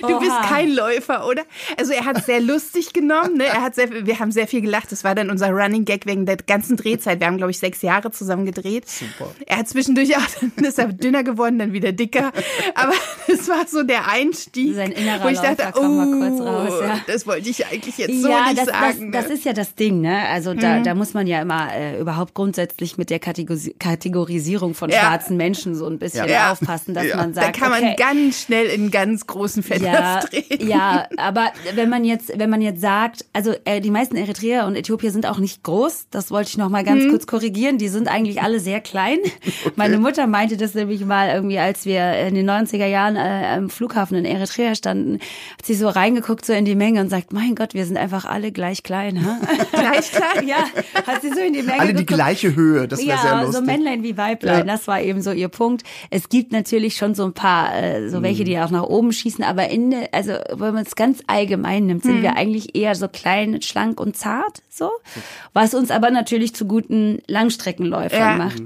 Du 0.00 0.09
Oha. 0.09 0.19
bist 0.19 0.43
kein 0.49 0.73
Läufer, 0.73 1.27
oder? 1.27 1.43
Also 1.79 1.93
er 1.93 2.05
hat 2.05 2.25
sehr 2.25 2.41
lustig 2.41 2.93
genommen, 2.93 3.37
ne? 3.37 3.44
Er 3.44 3.62
hat 3.62 3.75
sehr, 3.75 3.88
wir 3.91 4.19
haben 4.19 4.33
sehr 4.33 4.47
viel 4.47 4.61
gelacht. 4.61 4.93
Das 4.93 5.05
war 5.05 5.15
dann 5.15 5.31
unser 5.31 5.50
Running 5.50 5.85
Gag 5.85 6.06
wegen 6.06 6.27
der 6.27 6.37
ganzen 6.37 6.77
Drehzeit. 6.77 7.21
Wir 7.21 7.27
haben, 7.27 7.37
glaube 7.37 7.50
ich, 7.50 7.59
sechs 7.59 7.83
Jahre 7.83 8.11
zusammen 8.11 8.47
gedreht. 8.47 8.88
Super. 8.88 9.31
Er 9.47 9.59
hat 9.59 9.69
zwischendurch 9.69 10.17
auch, 10.17 10.23
dann 10.56 10.65
ist 10.65 10.79
er 10.79 10.93
dünner 10.93 11.25
geworden, 11.25 11.59
dann 11.59 11.73
wieder 11.73 11.93
dicker. 11.93 12.33
Aber 12.75 12.93
das 13.27 13.49
war 13.49 13.67
so 13.67 13.83
der 13.83 14.09
Einstieg, 14.09 14.75
Sein 14.75 14.93
innerer 14.93 15.25
wo 15.25 15.29
ich 15.29 15.38
dachte, 15.38 15.62
Läufer 15.62 15.73
kam 15.73 15.97
mal 15.97 16.29
kurz 16.31 16.41
oh, 16.41 16.44
raus, 16.44 16.81
ja. 16.83 17.00
das 17.06 17.27
wollte 17.27 17.49
ich 17.49 17.67
eigentlich 17.67 17.99
jetzt 17.99 18.23
so 18.23 18.29
ja, 18.29 18.47
nicht 18.47 18.59
das, 18.59 18.67
sagen. 18.67 19.12
das, 19.12 19.23
das 19.23 19.29
ne? 19.29 19.35
ist 19.35 19.44
ja 19.44 19.53
das 19.53 19.75
Ding, 19.75 20.00
ne? 20.00 20.27
Also 20.29 20.55
da, 20.55 20.81
da 20.81 20.94
muss 20.94 21.15
man 21.15 21.27
ja 21.27 21.41
immer 21.43 21.73
äh, 21.75 22.00
überhauft 22.00 22.35
grundsätzlich 22.35 22.99
mit 22.99 23.11
der 23.11 23.19
Kategori 23.19 23.75
Kategorisierung 23.79 24.75
von 24.75 24.91
Ja. 24.91 25.00
schwarzen 25.00 25.37
Menschen 25.37 25.75
so 25.75 25.87
ein 25.87 25.99
bisschen 25.99 26.29
Ja. 26.29 26.53
aufpassen, 26.53 26.94
dass 26.94 27.06
Ja. 27.06 27.17
man 27.17 27.33
da 27.33 27.43
sagt, 27.43 27.59
kann 27.59 27.71
man 27.71 27.83
okay, 27.83 27.97
ganz 27.97 28.43
schnell 28.43 28.67
in 28.67 28.91
ganz 28.91 29.27
großen 29.27 29.62
ja, 29.81 30.20
Fettnapf 30.20 30.49
drehen. 30.49 30.69
ja, 30.69 31.06
aber 31.17 31.52
wenn 31.75 31.88
man 31.88 32.05
jetzt, 32.05 32.38
wenn 32.38 32.50
man 32.50 32.61
jetzt 32.62 32.81
sagt, 32.81 33.25
also 33.32 33.52
äh, 33.64 33.81
die 33.81 33.90
meisten 33.90 34.17
Eritreer 34.17 34.67
und 34.67 34.76
Äthiopier 34.76 35.11
sind 35.11 35.26
auch 35.26 35.38
nicht 35.38 35.62
groß, 35.62 36.06
das 36.11 36.31
wollte 36.31 36.49
ich 36.50 36.58
noch 36.58 36.69
mal 36.69 36.84
ganz 36.84 37.08
kurz 37.08 37.26
korrigieren. 37.26 37.78
Die 37.78 37.88
sind 37.88 38.08
eigentlich 38.08 38.43
alle 38.43 38.61
sehr 38.61 38.81
klein. 38.81 39.19
Meine 39.76 39.99
Mutter 39.99 40.26
meinte 40.26 40.56
das 40.56 40.75
nämlich 40.75 41.05
mal 41.05 41.28
irgendwie, 41.31 41.58
als 41.58 41.84
wir 41.87 42.12
in 42.26 42.34
den 42.34 42.49
90er 42.49 42.87
Jahren 42.87 43.17
äh, 43.17 43.46
am 43.56 43.70
Flughafen 43.70 44.17
in 44.17 44.25
Eritrea 44.25 44.75
standen, 44.75 45.14
hat 45.58 45.64
sie 45.67 45.75
so 45.75 45.88
reingeguckt 45.88 46.44
so 46.44 46.52
in 46.52 46.64
die 46.64 46.75
Menge 46.75 47.00
und 47.00 47.08
sagt, 47.11 47.32
mein 47.32 47.55
Gott, 47.55 47.75
wir 47.75 47.84
sind 47.87 47.96
einfach 47.96 48.25
alle 48.25 48.52
gleich 48.52 48.82
klein. 48.82 49.17
Gleich 49.73 50.11
klein. 50.11 50.46
ja, 50.49 50.58
hat 51.06 51.23
sie 51.23 51.31
so 51.31 51.40
in 51.40 51.52
die 51.52 51.62
Menge 51.62 51.81
Alle 51.81 51.88
die 51.93 52.00
geguckt. 52.05 52.14
gleiche 52.14 52.55
Höhe, 52.55 52.88
das 52.88 53.00
wäre 53.00 53.08
Ja, 53.11 53.19
sehr 53.23 53.37
lustig. 53.43 53.55
so 53.56 53.62
Männlein 53.62 54.02
wie 54.02 54.17
Weiblein, 54.17 54.58
Ja. 54.58 54.64
das 54.64 54.87
war 54.88 55.00
eben 55.00 55.23
so 55.23 55.31
ihr 55.32 55.49
Punkt. 55.49 55.82
Es 56.11 56.28
gibt 56.28 56.52
natürlich 56.52 56.96
schon 56.96 57.14
so 57.14 57.25
ein 57.25 57.32
paar, 57.32 57.75
äh, 57.76 58.08
so 58.08 58.23
welche, 58.23 58.44
die 58.44 58.58
auch 58.58 58.70
nach 58.70 58.84
oben 58.84 59.12
schießen, 59.12 59.44
aber 59.44 59.65
in, 59.70 59.90
der- 59.90 60.08
also 60.12 60.32
wenn 60.52 60.74
man 60.74 60.84
es 60.84 60.94
ganz 60.96 61.20
allgemein 61.26 61.86
nimmt, 61.86 62.02
sind 62.02 62.22
wir 62.22 62.36
eigentlich 62.36 62.74
eher 62.74 62.94
so 62.94 63.08
klein, 63.08 63.60
schlank 63.62 64.00
und 64.00 64.16
zart, 64.16 64.62
so. 64.70 64.90
Was 65.52 65.74
uns 65.74 65.90
aber 65.90 66.10
natürlich 66.10 66.54
zu 66.54 66.66
guten 66.66 67.20
Langstreckenläufern 67.26 68.18
Ja. 68.20 68.36
macht. 68.36 68.62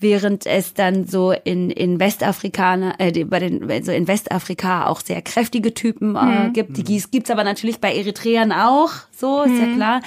Während 0.00 0.46
es 0.46 0.74
dann 0.74 1.06
so 1.06 1.30
in, 1.30 1.70
in 1.70 2.00
Westafrikaner, 2.00 2.94
äh, 2.98 3.24
bei 3.24 3.38
den, 3.38 3.84
so 3.84 3.92
in 3.92 4.08
Westafrika 4.08 4.86
auch 4.88 5.00
sehr 5.00 5.22
kräftige 5.22 5.74
Typen 5.74 6.16
äh, 6.16 6.50
gibt. 6.52 6.76
Die 6.76 6.82
gibt's 6.82 7.10
gibt's 7.12 7.30
aber 7.30 7.44
natürlich 7.44 7.78
bei 7.80 7.94
Eritreern 7.94 8.50
auch, 8.52 8.90
so, 9.16 9.42
ist 9.42 9.56
ja 9.58 9.74
klar. 9.76 10.00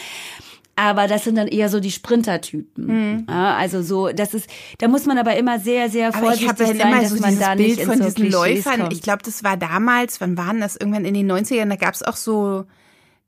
Aber 0.78 1.08
das 1.08 1.24
sind 1.24 1.38
dann 1.38 1.48
eher 1.48 1.70
so 1.70 1.80
die 1.80 1.92
Sprintertypen. 1.92 3.26
Ja, 3.30 3.56
also 3.56 3.82
so, 3.82 4.10
das 4.10 4.34
ist, 4.34 4.50
da 4.80 4.88
muss 4.90 5.06
man 5.06 5.18
aber 5.18 5.36
immer 5.38 5.58
sehr, 5.60 5.90
sehr 5.90 6.10
Aber 6.10 6.18
vorsichtig 6.18 6.44
ich 6.44 6.50
habe 6.50 6.64
dann 6.66 6.78
sein, 6.78 6.88
immer 6.92 7.02
dass 7.02 7.10
so 7.12 7.20
man 7.22 7.30
dieses 7.30 7.46
da 7.46 7.56
Bild 7.56 7.70
nicht 7.78 7.84
von 7.84 7.98
so 7.98 8.04
diesen 8.04 8.16
Klischees 8.16 8.34
Läufern. 8.66 8.80
kommt. 8.82 8.94
Ich 8.94 9.02
glaube, 9.02 9.24
das 9.24 9.44
war 9.44 9.56
damals, 9.58 10.20
wann 10.20 10.38
waren 10.38 10.60
das? 10.60 10.76
Irgendwann 10.76 11.06
in 11.06 11.14
den 11.14 11.32
90ern, 11.32 11.70
da 11.70 11.78
gab 11.78 11.94
es 11.94 12.04
auch 12.04 12.18
so, 12.18 12.66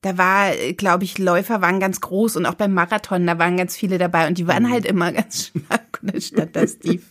da 0.01 0.17
war, 0.17 0.51
glaube 0.75 1.05
ich, 1.05 1.17
Läufer 1.17 1.61
waren 1.61 1.79
ganz 1.79 2.01
groß 2.01 2.35
und 2.35 2.45
auch 2.45 2.53
beim 2.55 2.73
Marathon, 2.73 3.25
da 3.25 3.39
waren 3.39 3.55
ganz 3.55 3.77
viele 3.77 3.97
dabei 3.97 4.27
und 4.27 4.37
die 4.37 4.43
Mhm. 4.43 4.47
waren 4.49 4.69
halt 4.69 4.85
immer 4.85 5.11
ganz 5.13 5.47
schlank 5.53 5.99
und 6.01 6.13
dann 6.13 6.21
stand 6.21 6.55
da 6.55 6.67
Steve. 6.67 7.01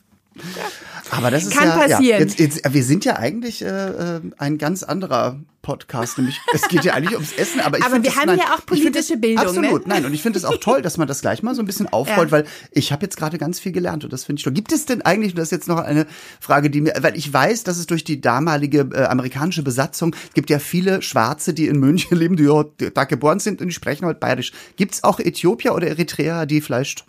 Aber 1.11 1.31
das 1.31 1.45
ist 1.45 1.53
Kann 1.53 1.69
ja, 1.69 1.77
passieren. 1.77 2.03
Ja, 2.05 2.19
jetzt, 2.19 2.39
jetzt, 2.39 2.61
wir 2.73 2.83
sind 2.85 3.05
ja 3.05 3.17
eigentlich 3.17 3.63
äh, 3.63 3.67
äh, 3.69 4.21
ein 4.39 4.59
ganz 4.59 4.83
anderer 4.83 5.41
Podcast, 5.63 6.19
nämlich 6.19 6.41
es 6.53 6.69
geht 6.69 6.85
ja 6.85 6.95
eigentlich 6.95 7.15
ums 7.15 7.33
Essen, 7.33 7.61
aber 7.61 7.79
ich 7.79 7.85
Aber 7.85 7.97
wir 7.97 8.03
das, 8.03 8.17
haben 8.17 8.27
nein, 8.27 8.39
ja 8.39 8.55
auch 8.55 8.65
politische 8.65 9.15
das, 9.15 9.21
Bildung, 9.21 9.45
Absolut, 9.47 9.87
ne? 9.87 9.95
nein, 9.95 10.05
und 10.05 10.15
ich 10.15 10.23
finde 10.23 10.39
es 10.39 10.45
auch 10.45 10.59
toll, 10.59 10.81
dass 10.81 10.97
man 10.97 11.09
das 11.09 11.23
gleich 11.23 11.43
mal 11.43 11.57
so 11.57 11.63
ein 11.63 11.67
bisschen 11.67 11.89
aufrollt, 11.89 12.31
Ja. 12.31 12.39
weil 12.39 12.45
ich 12.71 12.93
habe 12.93 13.05
jetzt 13.05 13.17
gerade 13.17 13.37
ganz 13.37 13.59
viel 13.59 13.73
gelernt 13.73 14.05
und 14.05 14.13
das 14.13 14.25
finde 14.25 14.39
ich 14.39 14.45
toll. 14.45 14.53
Gibt 14.53 14.71
es 14.71 14.87
denn 14.87 15.03
eigentlich, 15.03 15.33
und 15.33 15.39
das 15.39 15.49
ist 15.49 15.53
jetzt 15.53 15.69
noch 15.69 15.79
eine 15.79 16.07
Frage, 16.41 16.71
die 16.71 16.81
mir, 16.83 16.95
weil 17.01 17.17
ich 17.17 17.33
weiß, 17.33 17.65
dass 17.65 17.79
es 17.79 17.87
durch 17.87 18.05
die 18.05 18.21
damalige 18.21 18.89
äh, 18.93 19.05
amerikanische 19.07 19.65
Besatzung 19.65 20.15
es 20.29 20.35
gibt 20.35 20.51
ja 20.51 20.61
viele 20.61 21.03
Schwarze, 21.03 21.53
die 21.53 21.67
in 21.67 21.81
München 21.81 22.17
leben, 22.17 22.37
die 22.37 22.45
ja 22.45 22.65
da 22.95 23.03
geboren 23.05 23.41
sind 23.41 23.61
und 23.61 23.67
die 23.67 23.75
sprechen 23.75 24.07
halt 24.07 24.21
bayerisch. 24.21 24.53
Gibt 24.77 24.95
es 24.95 25.05
auch 25.05 25.19
Äthiopier 25.19 25.75
oder 25.75 25.89
Eritreer, 25.89 26.47
die 26.47 26.61
vielleicht 26.61 27.07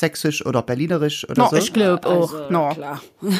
sächsisch 0.00 0.44
oder 0.44 0.62
berlinerisch 0.62 1.28
oder 1.28 1.44
No, 1.44 1.48
so? 1.50 1.56
ich 1.56 1.72
glaube 1.72 2.08
auch. 2.08 2.50
no. 2.50 2.70
Klar. 2.70 3.00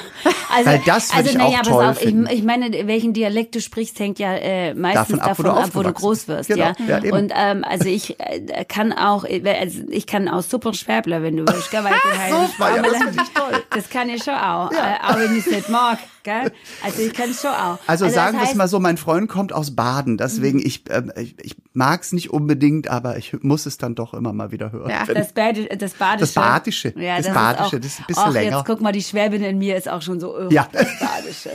Also, 0.52 0.68
Weil 0.68 0.82
das 0.84 1.14
also, 1.14 1.30
ich 1.30 1.36
naja, 1.36 1.58
auch 1.60 1.62
pass 1.62 1.68
toll 1.68 1.84
auf, 1.84 2.02
ich, 2.02 2.12
ich 2.38 2.42
meine, 2.42 2.72
welchen 2.88 3.12
Dialekt 3.12 3.54
du 3.54 3.60
sprichst, 3.60 4.00
hängt 4.00 4.18
ja 4.18 4.34
äh, 4.34 4.74
meistens 4.74 5.20
Davon 5.20 5.30
ab, 5.30 5.38
wo 5.38 5.42
du 5.44 5.50
ab, 5.50 5.70
wo 5.74 5.82
du 5.84 5.92
groß 5.92 6.26
wirst. 6.26 6.48
Genau, 6.48 6.72
ja. 6.88 6.98
ja. 6.98 7.14
Und 7.14 7.32
ähm, 7.36 7.62
also 7.62 7.88
ich 7.88 8.18
äh, 8.18 8.64
kann 8.64 8.92
auch, 8.92 9.24
äh, 9.24 9.40
also 9.60 9.82
ich 9.88 10.08
kann 10.08 10.28
auch 10.28 10.42
super 10.42 10.74
Schwäbler, 10.74 11.22
wenn 11.22 11.36
du 11.36 11.46
willst. 11.46 11.70
Gell, 11.70 11.84
weil 11.84 11.94
ich 11.94 12.02
bin 12.02 12.18
halt 12.20 12.50
Super, 12.50 12.76
ja, 12.76 12.82
das 12.82 12.96
finde 12.96 13.22
ich 13.22 13.30
toll. 13.32 13.62
Das 13.70 13.90
kann 13.90 14.08
ich 14.08 14.24
schon 14.24 14.34
auch. 14.34 14.72
Ja. 14.72 14.96
Äh, 14.96 15.12
auch 15.12 15.18
wenn 15.20 15.36
ich 15.36 15.46
es 15.46 15.52
nicht 15.52 15.68
mag. 15.68 15.98
Gell? 16.22 16.52
Also 16.84 17.00
ich 17.02 17.14
kann 17.14 17.30
es 17.30 17.40
schon 17.40 17.50
auch. 17.50 17.78
Also, 17.86 18.04
das 18.04 18.14
sagen 18.14 18.36
wir 18.38 18.44
es 18.44 18.52
Mhm. 18.52 18.58
mal 18.58 18.68
so, 18.68 18.78
mein 18.78 18.96
Freund 18.98 19.28
kommt 19.28 19.52
aus 19.52 19.74
Baden, 19.74 20.18
deswegen 20.18 20.58
ich, 20.58 20.84
ähm, 20.90 21.10
ich, 21.16 21.34
ich 21.42 21.56
mag 21.72 22.02
es 22.02 22.12
nicht 22.12 22.30
unbedingt, 22.30 22.88
aber 22.88 23.16
ich 23.16 23.34
muss 23.42 23.64
es 23.64 23.78
dann 23.78 23.94
doch 23.94 24.12
immer 24.12 24.32
mal 24.32 24.52
wieder 24.52 24.70
hören. 24.72 24.90
Ja, 24.90 25.06
Wenn- 25.06 25.14
Das, 25.14 25.32
Badi 25.32 25.68
das 25.78 25.92
Badische. 25.94 26.20
Das 26.20 26.34
Badische. 26.34 26.94
Ja, 26.98 27.16
Das 27.16 27.26
das, 27.26 27.34
Badische, 27.34 27.62
ist 27.62 27.74
auch, 27.76 27.80
das 27.80 27.86
ist 27.86 28.00
ein 28.00 28.04
bisschen 28.06 28.22
Och, 28.28 28.32
länger. 28.32 28.56
Jetzt 28.58 28.66
guck 28.66 28.80
mal, 28.80 28.92
die 28.92 29.02
Schwäbin 29.02 29.42
in 29.42 29.58
mir 29.58 29.76
ist 29.76 29.88
auch 29.88 30.02
schon 30.02 30.20
so, 30.20 30.36
oh, 30.36 30.48
Ja. 30.50 30.68
das 30.72 30.86
Badische. 31.00 31.50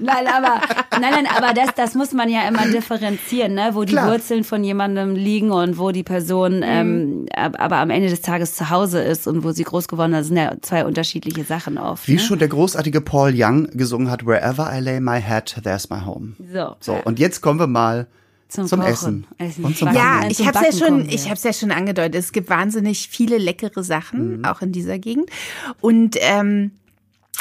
nein, 0.00 0.26
aber, 0.28 0.60
nein, 1.00 1.12
nein, 1.12 1.26
aber 1.36 1.52
das, 1.52 1.74
das 1.74 1.94
muss 1.94 2.12
man 2.12 2.28
ja 2.28 2.46
immer 2.46 2.66
differenzieren, 2.68 3.54
ne? 3.54 3.70
wo 3.72 3.84
die 3.84 3.92
Klar. 3.94 4.10
Wurzeln 4.12 4.44
von 4.44 4.62
jemandem 4.62 5.14
liegen 5.14 5.50
und 5.50 5.78
wo 5.78 5.90
die 5.90 6.02
Person 6.04 6.62
ähm, 6.64 7.26
ab- 7.34 7.56
aber 7.58 7.78
am 7.78 7.90
Ende 7.90 8.08
des 8.10 8.20
Tages 8.20 8.54
zu 8.54 8.70
Hause 8.70 9.00
ist 9.02 9.26
und 9.26 9.42
wo 9.44 9.50
sie 9.52 9.64
groß 9.64 9.88
geworden 9.88 10.12
ist. 10.12 10.18
Das 10.20 10.26
sind 10.28 10.36
ja 10.36 10.52
zwei 10.62 10.84
unterschiedliche 10.84 11.44
Sachen 11.44 11.78
oft. 11.78 12.06
Wie 12.06 12.14
ne? 12.14 12.18
schon 12.20 12.38
der 12.38 12.48
großartige 12.48 13.00
Paul 13.00 13.32
Young 13.34 13.66
gesungen 13.72 14.03
hat, 14.10 14.24
Wherever 14.26 14.70
I 14.72 14.80
lay 14.80 15.00
my 15.00 15.20
head, 15.20 15.54
there's 15.62 15.90
my 15.90 16.00
home. 16.04 16.34
So. 16.52 16.76
So, 16.80 16.94
und 17.04 17.18
jetzt 17.18 17.40
kommen 17.40 17.58
wir 17.58 17.66
mal 17.66 18.06
zum, 18.48 18.66
Zum. 18.66 18.82
Essen. 18.82 19.26
Essen. 19.38 19.64
Und 19.64 19.76
zum 19.76 19.86
Backen. 19.86 19.96
Ja, 19.98 20.16
Backen. 20.18 20.30
ich 20.30 20.46
habe 20.46 20.58
es 20.68 20.78
ja 20.78 20.86
schon, 20.86 21.08
ich 21.08 21.24
habe 21.24 21.34
es 21.34 21.42
ja 21.42 21.52
schon 21.52 21.70
angedeutet. 21.72 22.14
Es 22.16 22.32
gibt 22.32 22.48
wahnsinnig 22.50 23.08
viele 23.08 23.38
leckere 23.38 23.82
Sachen, 23.82 24.38
Mhm. 24.38 24.44
auch 24.44 24.60
in 24.62 24.70
dieser 24.72 24.98
Gegend. 24.98 25.28
Und 25.80 26.16
ähm, 26.20 26.70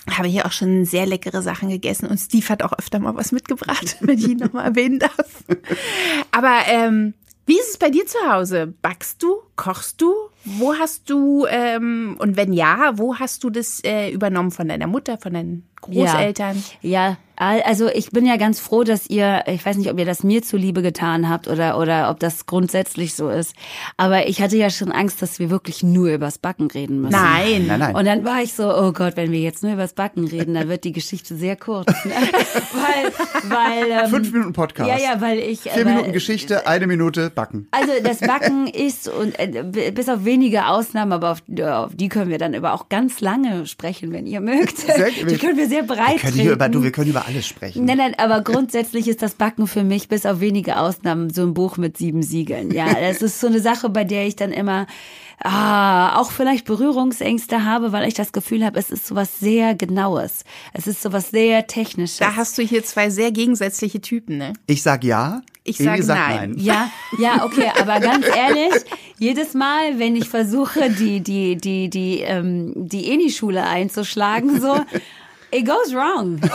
habe 0.09 0.27
hier 0.27 0.45
auch 0.45 0.51
schon 0.51 0.85
sehr 0.85 1.05
leckere 1.05 1.41
Sachen 1.41 1.69
gegessen. 1.69 2.07
Und 2.07 2.17
Steve 2.17 2.47
hat 2.49 2.63
auch 2.63 2.73
öfter 2.73 2.99
mal 2.99 3.15
was 3.15 3.31
mitgebracht, 3.31 3.97
wenn 4.01 4.17
ich 4.17 4.27
ihn 4.27 4.37
nochmal 4.37 4.65
erwähnen 4.65 4.99
darf. 4.99 5.43
Aber 6.31 6.57
ähm, 6.67 7.13
Wie 7.45 7.59
ist 7.59 7.71
es 7.71 7.77
bei 7.77 7.89
dir 7.89 8.05
zu 8.05 8.17
Hause? 8.29 8.73
Backst 8.81 9.21
du? 9.21 9.35
Kochst 9.55 10.01
du? 10.01 10.13
Wo 10.45 10.73
hast 10.75 11.09
du, 11.09 11.45
ähm, 11.49 12.15
und 12.19 12.35
wenn 12.35 12.53
ja, 12.53 12.93
wo 12.95 13.15
hast 13.15 13.43
du 13.43 13.49
das 13.49 13.81
äh, 13.83 14.09
übernommen? 14.11 14.51
Von 14.51 14.67
deiner 14.67 14.87
Mutter, 14.87 15.17
von 15.17 15.33
deinen 15.33 15.67
Großeltern? 15.81 16.63
Ja, 16.81 17.17
also 17.35 17.89
ich 17.89 18.11
bin 18.11 18.25
ja 18.25 18.37
ganz 18.37 18.59
froh, 18.59 18.83
dass 18.83 19.09
ihr, 19.09 19.43
ich 19.47 19.65
weiß 19.65 19.77
nicht, 19.77 19.89
ob 19.89 19.97
ihr 19.97 20.05
das 20.05 20.23
mir 20.23 20.43
zuliebe 20.43 20.81
getan 20.81 21.29
habt 21.29 21.47
oder, 21.47 21.79
oder 21.79 22.09
ob 22.09 22.19
das 22.19 22.45
grundsätzlich 22.45 23.15
so 23.15 23.29
ist. 23.29 23.55
Aber 23.97 24.27
ich 24.27 24.41
hatte 24.41 24.55
ja 24.55 24.69
schon 24.69 24.91
Angst, 24.91 25.21
dass 25.21 25.39
wir 25.39 25.49
wirklich 25.49 25.81
nur 25.83 26.09
übers 26.09 26.37
Backen 26.37 26.67
reden 26.67 27.01
müssen. 27.01 27.13
Nein. 27.13 27.65
Nein, 27.67 27.79
nein. 27.79 27.95
Und 27.95 28.05
dann 28.05 28.23
war 28.23 28.41
ich 28.41 28.53
so, 28.53 28.71
oh 28.73 28.93
Gott, 28.93 29.17
wenn 29.17 29.31
wir 29.31 29.39
jetzt 29.39 29.63
nur 29.63 29.73
übers 29.73 29.93
Backen 29.93 30.27
reden, 30.27 30.53
dann 30.53 30.69
wird 30.69 30.83
die 30.83 30.91
Geschichte 30.91 31.35
sehr 31.35 31.55
kurz. 31.55 31.87
Ne? 32.05 32.11
weil, 32.73 33.49
weil, 33.49 34.03
ähm, 34.03 34.09
Fünf 34.09 34.31
Minuten 34.31 34.53
Podcast. 34.53 34.89
Ja, 34.89 34.97
ja, 34.97 35.19
weil 35.19 35.39
ich. 35.39 35.61
Vier 35.61 35.73
weil, 35.73 35.85
Minuten 35.85 36.13
Geschichte, 36.13 36.67
eine 36.67 36.87
Minute 36.87 37.31
Backen. 37.31 37.67
Also 37.71 37.91
das 38.03 38.19
Backen 38.19 38.67
ist 38.67 39.07
und 39.09 39.37
äh, 39.39 39.91
bis 39.91 40.07
auf 40.07 40.23
wenige 40.33 40.65
Ausnahmen, 40.65 41.11
aber 41.11 41.31
auf, 41.31 41.43
auf 41.61 41.95
die 41.95 42.09
können 42.09 42.29
wir 42.31 42.39
dann 42.39 42.53
über 42.55 42.73
auch 42.73 42.89
ganz 42.89 43.21
lange 43.21 43.67
sprechen, 43.67 44.11
wenn 44.11 44.25
ihr 44.25 44.41
mögt. 44.41 44.77
Sehr- 44.77 45.11
die 45.11 45.37
können 45.37 45.57
wir 45.57 45.67
sehr 45.67 45.83
breit 45.83 46.13
Wir 46.15 46.19
können, 46.19 46.41
hier 46.41 46.51
über, 46.53 46.69
du, 46.69 46.81
wir 46.81 46.91
können 46.91 47.11
über 47.11 47.27
alles 47.27 47.45
sprechen. 47.45 47.85
Nein, 47.85 47.97
nein, 47.97 48.15
aber 48.17 48.41
grundsätzlich 48.41 49.07
ist 49.07 49.21
das 49.21 49.35
Backen 49.35 49.67
für 49.67 49.83
mich 49.83 50.07
bis 50.07 50.25
auf 50.25 50.39
wenige 50.39 50.77
Ausnahmen 50.77 51.29
so 51.29 51.43
ein 51.43 51.53
Buch 51.53 51.77
mit 51.77 51.97
sieben 51.97 52.23
Siegeln. 52.23 52.71
Ja, 52.71 52.91
das 52.99 53.21
ist 53.21 53.39
so 53.39 53.47
eine 53.47 53.59
Sache, 53.59 53.89
bei 53.89 54.03
der 54.03 54.25
ich 54.25 54.35
dann 54.35 54.51
immer 54.51 54.87
ah, 55.43 56.19
auch 56.19 56.31
vielleicht 56.31 56.65
Berührungsängste 56.65 57.63
habe, 57.65 57.91
weil 57.91 58.07
ich 58.07 58.13
das 58.13 58.31
Gefühl 58.31 58.65
habe, 58.65 58.79
es 58.79 58.89
ist 58.89 59.05
sowas 59.05 59.39
sehr 59.39 59.75
Genaues. 59.75 60.43
Es 60.73 60.87
ist 60.87 61.01
sowas 61.01 61.29
sehr 61.29 61.67
Technisches. 61.67 62.17
Da 62.17 62.35
hast 62.35 62.57
du 62.57 62.63
hier 62.63 62.83
zwei 62.83 63.09
sehr 63.09 63.31
gegensätzliche 63.31 64.01
Typen, 64.01 64.37
ne? 64.37 64.53
Ich 64.67 64.81
sag 64.81 65.03
ja. 65.03 65.41
Ich 65.65 65.77
sage 65.77 66.03
sagt 66.03 66.19
nein. 66.19 66.55
Ja, 66.57 66.91
ja, 67.17 67.45
okay, 67.45 67.71
aber 67.79 67.99
ganz 68.01 68.25
ehrlich, 68.35 68.83
jedes 69.17 69.53
Mal, 69.53 69.97
wenn 69.97 70.15
ich 70.15 70.27
versuche, 70.27 70.89
die, 70.89 71.21
die, 71.21 71.55
die, 71.55 71.89
die, 71.89 72.19
ähm, 72.19 72.73
die 72.75 73.09
Eni-Schule 73.11 73.63
einzuschlagen, 73.63 74.59
so, 74.59 74.81
it 75.51 75.65
goes 75.65 75.93
wrong. 75.93 76.39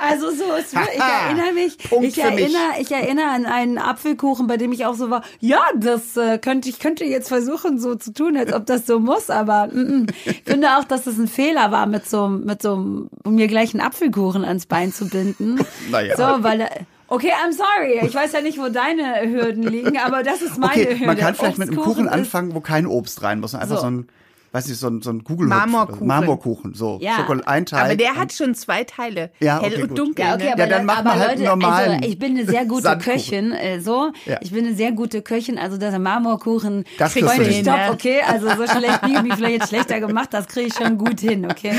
Also 0.00 0.30
so, 0.30 0.44
es, 0.58 0.72
ich 0.72 1.00
erinnere 1.00 1.52
mich, 1.52 1.76
Punkt 1.76 2.06
ich 2.06 2.14
für 2.14 2.30
mich. 2.30 2.40
erinnere, 2.40 2.80
ich 2.80 2.90
erinnere 2.90 3.26
an 3.26 3.46
einen 3.46 3.78
Apfelkuchen, 3.78 4.46
bei 4.46 4.56
dem 4.56 4.72
ich 4.72 4.86
auch 4.86 4.94
so 4.94 5.10
war, 5.10 5.22
ja, 5.40 5.60
das 5.76 6.16
äh, 6.16 6.38
könnte, 6.38 6.68
ich 6.68 6.78
könnte 6.78 7.04
jetzt 7.04 7.28
versuchen, 7.28 7.78
so 7.78 7.94
zu 7.94 8.12
tun, 8.12 8.36
als 8.36 8.52
ob 8.52 8.64
das 8.66 8.86
so 8.86 9.00
muss, 9.00 9.28
aber 9.28 9.66
mm, 9.66 9.78
mm. 9.78 10.06
ich 10.24 10.42
finde 10.46 10.78
auch, 10.78 10.84
dass 10.84 11.06
es 11.06 11.18
ein 11.18 11.28
Fehler 11.28 11.70
war, 11.72 11.86
mit 11.86 12.08
so, 12.08 12.28
mit 12.28 12.62
so, 12.62 12.72
um 12.72 13.34
mir 13.34 13.48
gleich 13.48 13.74
einen 13.74 13.82
Apfelkuchen 13.82 14.44
ans 14.44 14.66
Bein 14.66 14.92
zu 14.92 15.08
binden. 15.08 15.60
Naja. 15.90 16.16
So, 16.16 16.42
weil, 16.42 16.68
Okay, 17.10 17.32
I'm 17.44 17.52
sorry. 17.52 18.00
Ich 18.06 18.14
weiß 18.14 18.32
ja 18.32 18.42
nicht, 18.42 18.58
wo 18.58 18.68
deine 18.68 19.22
Hürden 19.30 19.62
liegen, 19.62 19.96
aber 19.98 20.22
das 20.22 20.42
ist 20.42 20.58
meine 20.58 20.72
Okay, 20.82 20.90
Hürde. 20.90 21.06
man 21.06 21.16
kann 21.16 21.34
vielleicht 21.34 21.56
mit 21.58 21.68
einem 21.68 21.78
Obstkuchen 21.78 22.04
Kuchen 22.04 22.08
anfangen, 22.08 22.54
wo 22.54 22.60
kein 22.60 22.86
Obst 22.86 23.22
rein 23.22 23.40
muss. 23.40 23.54
Einfach 23.54 23.76
So. 23.76 23.80
so, 23.82 23.86
ein, 23.90 24.08
weiß 24.52 24.68
nicht, 24.68 24.78
so 24.78 24.88
ein, 24.88 25.02
so 25.02 25.10
ein 25.10 25.24
Kugelhupf. 25.24 25.56
Marmorkuchen. 25.56 26.06
Marmorkuchen, 26.06 26.74
so. 26.74 26.98
Ja. 27.00 27.16
Schokolade, 27.16 27.46
ein 27.48 27.66
Teig. 27.66 27.84
Aber 27.84 27.96
der 27.96 28.16
hat 28.16 28.32
schon 28.32 28.54
zwei 28.54 28.84
Teile. 28.84 29.30
Ja, 29.40 29.60
Hell 29.60 29.72
okay, 29.72 29.82
und 29.82 29.88
gut. 29.90 29.98
dunkel. 29.98 30.24
Ja, 30.24 30.34
okay, 30.34 30.44
ne? 30.46 30.52
aber, 30.52 30.60
Ja, 30.62 30.66
dann 30.68 30.80
Le- 30.80 30.86
mach 30.86 31.04
mal 31.04 31.10
aber 31.12 31.20
halt 31.20 31.30
Leute, 31.38 31.42
normalen 31.44 31.92
also 31.98 32.08
ich 32.08 32.18
bin 32.18 32.36
eine 32.38 32.46
sehr 32.46 32.64
gute 32.64 32.82
Sandkuchen. 32.82 33.12
Köchin, 33.18 33.52
äh, 33.52 33.80
so. 33.80 34.12
Ja. 34.26 34.38
Ich 34.40 34.50
bin 34.52 34.66
eine 34.66 34.74
sehr 34.74 34.92
gute 34.92 35.22
Köchin, 35.22 35.58
also 35.58 35.76
der 35.78 35.98
Marmorkuchen. 35.98 36.84
Das 36.98 37.12
krieg 37.12 37.24
kriegst 37.24 37.38
du 37.38 37.42
ich 37.42 37.56
hin, 37.56 37.64
Stopp, 37.64 37.76
ne? 37.76 37.90
okay? 37.92 38.20
Also 38.26 38.48
so 38.48 38.66
schlecht, 38.66 39.02
nie 39.06 39.20
mich 39.22 39.34
vielleicht 39.34 39.54
jetzt 39.60 39.68
schlechter 39.68 40.00
gemacht, 40.00 40.28
das 40.32 40.46
kriege 40.48 40.68
ich 40.68 40.74
schon 40.74 40.98
gut 40.98 41.20
hin, 41.20 41.44
okay? 41.50 41.72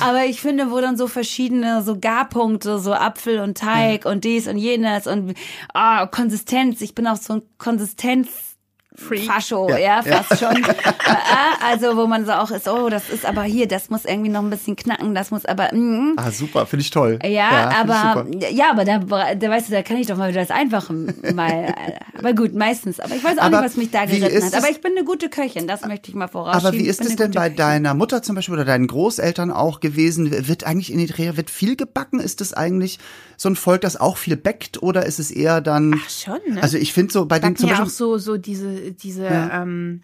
Aber 0.00 0.24
ich 0.24 0.40
finde, 0.40 0.70
wo 0.70 0.80
dann 0.80 0.96
so 0.96 1.06
verschiedene 1.08 1.82
so 1.82 1.98
Garpunkte, 1.98 2.78
so 2.78 2.92
Apfel 2.92 3.40
und 3.40 3.56
Teig 3.58 4.04
und 4.06 4.24
dies 4.24 4.46
und 4.48 4.56
jenes 4.58 5.06
und 5.06 5.34
ah, 5.74 6.06
Konsistenz, 6.06 6.80
ich 6.80 6.94
bin 6.94 7.06
auch 7.06 7.16
so 7.16 7.34
ein 7.34 7.42
Konsistenz 7.58 8.55
Freak. 8.96 9.24
Fascho, 9.24 9.68
Ja, 9.70 9.78
ja, 9.78 10.02
fast 10.02 10.40
schon. 10.40 10.56
Äh, 10.56 11.64
also, 11.64 11.96
wo 11.96 12.06
man 12.06 12.26
so 12.26 12.32
auch 12.32 12.50
ist, 12.50 12.68
oh, 12.68 12.88
das 12.88 13.08
ist 13.10 13.24
aber 13.26 13.42
hier, 13.42 13.68
das 13.68 13.90
muss 13.90 14.04
irgendwie 14.04 14.30
noch 14.30 14.42
ein 14.42 14.50
bisschen 14.50 14.76
knacken, 14.76 15.14
das 15.14 15.30
muss 15.30 15.44
aber, 15.44 15.72
mm, 15.74 16.14
Ah, 16.16 16.30
super, 16.30 16.66
finde 16.66 16.82
ich 16.82 16.90
toll. 16.90 17.18
ja, 17.22 17.70
ich 17.70 17.76
aber 17.76 18.26
ja, 18.50 18.70
aber 18.70 18.84
da, 18.84 18.98
da 19.34 19.50
weißt 19.50 19.68
du, 19.68 19.72
da 19.72 19.82
kann 19.82 19.96
ich 19.98 20.06
doch 20.06 20.16
mal 20.16 20.30
wieder 20.30 20.40
das 20.40 20.50
Einfache 20.50 20.92
mal. 21.34 21.74
Aber 22.18 22.32
gut, 22.32 22.54
meistens. 22.54 23.00
Aber 23.00 23.14
ich 23.14 23.22
weiß 23.22 23.38
auch 23.38 23.42
Aber 23.44 23.58
nicht, 23.60 23.70
was 23.70 23.76
mich 23.76 23.90
da 23.90 24.04
geritten 24.04 24.44
hat. 24.44 24.54
Aber 24.54 24.70
ich 24.70 24.80
bin 24.80 24.92
eine 24.96 25.04
gute 25.04 25.28
Köchin, 25.28 25.66
das 25.66 25.82
möchte 25.84 26.08
ich 26.10 26.14
mal 26.14 26.28
vorausschieben. 26.28 26.66
Aber 26.66 26.76
wie 26.76 26.86
ist 26.86 27.00
es 27.04 27.16
denn 27.16 27.30
bei 27.32 27.48
Köchin. 27.48 27.56
deiner 27.56 27.94
Mutter 27.94 28.22
zum 28.22 28.34
Beispiel 28.34 28.54
oder 28.54 28.64
deinen 28.64 28.86
Großeltern 28.86 29.50
auch 29.50 29.80
gewesen? 29.80 30.30
Wird 30.48 30.64
eigentlich 30.64 30.92
in 30.92 30.98
Eritrea 30.98 31.36
wird 31.36 31.50
viel 31.50 31.76
gebacken? 31.76 32.20
Ist 32.20 32.40
das 32.40 32.52
eigentlich 32.52 32.98
so 33.36 33.48
ein 33.48 33.56
Volk, 33.56 33.80
das 33.82 33.96
auch 33.96 34.16
viel 34.16 34.36
backt 34.36 34.82
oder 34.82 35.06
ist 35.06 35.18
es 35.18 35.30
eher 35.30 35.60
dann? 35.60 36.00
Ach 36.04 36.10
schon, 36.10 36.38
ne? 36.48 36.62
Also 36.62 36.78
ich 36.78 36.92
finde 36.92 37.12
so 37.12 37.26
bei 37.26 37.38
den 37.38 37.42
backen 37.42 37.56
zum 37.56 37.68
ja 37.68 37.74
Beispiel 37.76 37.86
auch 37.86 37.96
so, 37.96 38.18
so 38.18 38.36
diese, 38.36 38.92
diese, 38.92 39.26
ähm, 39.26 40.02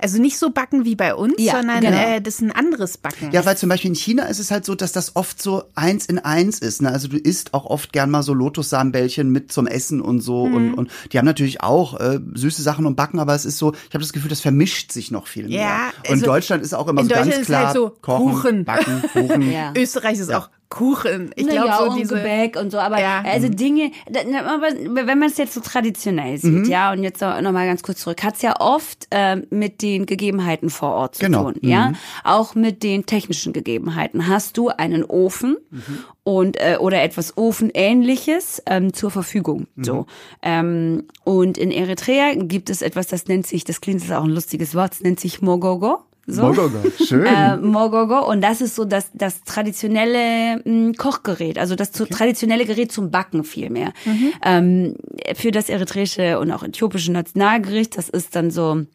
also 0.00 0.20
nicht 0.20 0.38
so 0.38 0.50
backen 0.50 0.84
wie 0.84 0.94
bei 0.96 1.14
uns, 1.14 1.34
Ja, 1.38 1.56
sondern 1.56 1.80
genau. 1.80 1.96
äh, 1.96 2.20
das 2.20 2.36
ist 2.36 2.40
ein 2.40 2.52
anderes 2.52 2.96
Backen. 2.96 3.30
Ja, 3.32 3.44
weil 3.44 3.56
zum 3.56 3.68
Beispiel 3.68 3.90
in 3.90 3.94
China 3.94 4.24
ist 4.24 4.38
es 4.38 4.50
halt 4.50 4.64
so, 4.64 4.74
dass 4.74 4.92
das 4.92 5.16
oft 5.16 5.40
so 5.42 5.64
eins 5.74 6.06
in 6.06 6.18
eins 6.18 6.58
ist. 6.58 6.82
Ne? 6.82 6.90
Also 6.90 7.08
du 7.08 7.18
isst 7.18 7.54
auch 7.54 7.66
oft 7.66 7.92
gern 7.92 8.10
mal 8.10 8.22
so 8.22 8.32
Lotussamenbällchen 8.34 9.30
mit 9.30 9.52
zum 9.52 9.66
Essen 9.66 10.00
und 10.00 10.20
so. 10.20 10.46
Mhm. 10.46 10.54
Und, 10.54 10.74
und 10.74 10.90
die 11.12 11.18
haben 11.18 11.26
natürlich 11.26 11.62
auch 11.62 11.98
äh, 12.00 12.18
süße 12.34 12.62
Sachen 12.62 12.86
und 12.86 12.96
Backen, 12.96 13.18
aber 13.18 13.34
es 13.34 13.44
ist 13.44 13.58
so, 13.58 13.72
ich 13.72 13.94
habe 13.94 14.02
das 14.02 14.12
Gefühl, 14.12 14.30
das 14.30 14.40
vermischt 14.40 14.92
sich 14.92 15.10
noch 15.10 15.26
viel 15.26 15.48
mehr. 15.48 15.60
Ja, 15.60 15.92
und 16.06 16.10
also 16.12 16.26
Deutschland 16.26 16.62
ist 16.62 16.74
auch 16.74 16.88
immer 16.88 17.02
in 17.02 17.08
so 17.08 17.14
ganz 17.14 17.26
Deutschland 17.26 17.42
ist 17.42 17.46
klar 17.46 17.66
halt 17.66 17.76
so 17.76 17.90
kochen, 18.00 18.32
Kuchen. 18.32 18.64
backen, 18.64 19.02
Kuchen. 19.12 19.50
Ja. 19.50 19.72
Österreich 19.76 20.18
ist 20.18 20.32
auch 20.32 20.48
Kuchen. 20.74 21.30
Ich 21.36 21.46
glaube 21.46 21.68
naja, 21.68 21.78
so 21.78 21.90
und 21.90 21.98
diese. 21.98 22.16
Gebäck 22.16 22.56
und 22.60 22.70
so, 22.72 22.78
aber 22.78 22.98
Ja. 23.00 23.22
also 23.24 23.48
Dinge, 23.48 23.92
aber 24.08 24.68
wenn 25.06 25.18
man 25.18 25.28
es 25.28 25.36
jetzt 25.36 25.54
so 25.54 25.60
traditionell 25.60 26.36
sieht, 26.38 26.52
Mhm. 26.52 26.64
ja, 26.64 26.92
und 26.92 27.02
jetzt 27.04 27.20
noch 27.20 27.52
mal 27.52 27.66
ganz 27.66 27.82
kurz 27.82 28.00
zurück, 28.00 28.22
hat 28.24 28.34
es 28.34 28.42
ja 28.42 28.54
oft 28.60 29.06
ähm, 29.12 29.46
mit 29.50 29.82
den 29.82 30.04
Gegebenheiten 30.06 30.70
vor 30.70 30.90
Ort 30.94 31.14
zu 31.16 31.20
Genau. 31.24 31.44
tun, 31.52 31.60
ja, 31.62 31.92
auch 32.24 32.54
mit 32.56 32.82
den 32.82 33.06
technischen 33.06 33.52
Gegebenheiten. 33.52 34.26
Hast 34.26 34.56
du 34.56 34.68
einen 34.68 35.04
Ofen 35.04 35.56
und 36.24 36.56
äh, 36.60 36.76
oder 36.80 37.02
etwas 37.02 37.36
Ofenähnliches 37.36 38.62
ähm, 38.66 38.92
zur 38.92 39.10
Verfügung, 39.10 39.66
so 39.76 40.06
ähm, 40.42 41.04
und 41.24 41.58
in 41.58 41.70
Eritrea 41.70 42.34
gibt 42.34 42.70
es 42.70 42.82
etwas, 42.82 43.06
das 43.06 43.26
nennt 43.28 43.46
sich, 43.46 43.64
das 43.64 43.80
klingt 43.80 44.02
ist 44.02 44.12
auch 44.12 44.24
ein 44.24 44.30
lustiges 44.30 44.74
Wort, 44.74 44.92
das 44.92 45.00
nennt 45.02 45.20
sich 45.20 45.40
Mogogo. 45.42 45.98
So. 46.26 46.42
Mogogo, 46.42 46.78
schön. 47.04 47.26
Äh, 47.26 47.56
Mogogo 47.58 48.26
und 48.30 48.40
das 48.40 48.60
ist 48.60 48.74
so 48.74 48.84
das, 48.84 49.10
das 49.12 49.42
traditionelle 49.44 50.60
mh, 50.64 50.92
Kochgerät, 50.96 51.58
also 51.58 51.74
das 51.74 51.92
zu, 51.92 52.06
traditionelle 52.06 52.64
Gerät 52.64 52.92
zum 52.92 53.10
Backen 53.10 53.44
vielmehr. 53.44 53.92
Ähm, 54.42 54.96
für 55.34 55.50
das 55.50 55.68
eritreische 55.68 56.38
und 56.38 56.50
auch 56.50 56.62
äthiopische 56.62 57.12
Nationalgericht, 57.12 57.98
das 57.98 58.08
ist 58.08 58.34
dann 58.36 58.50
so 58.50 58.86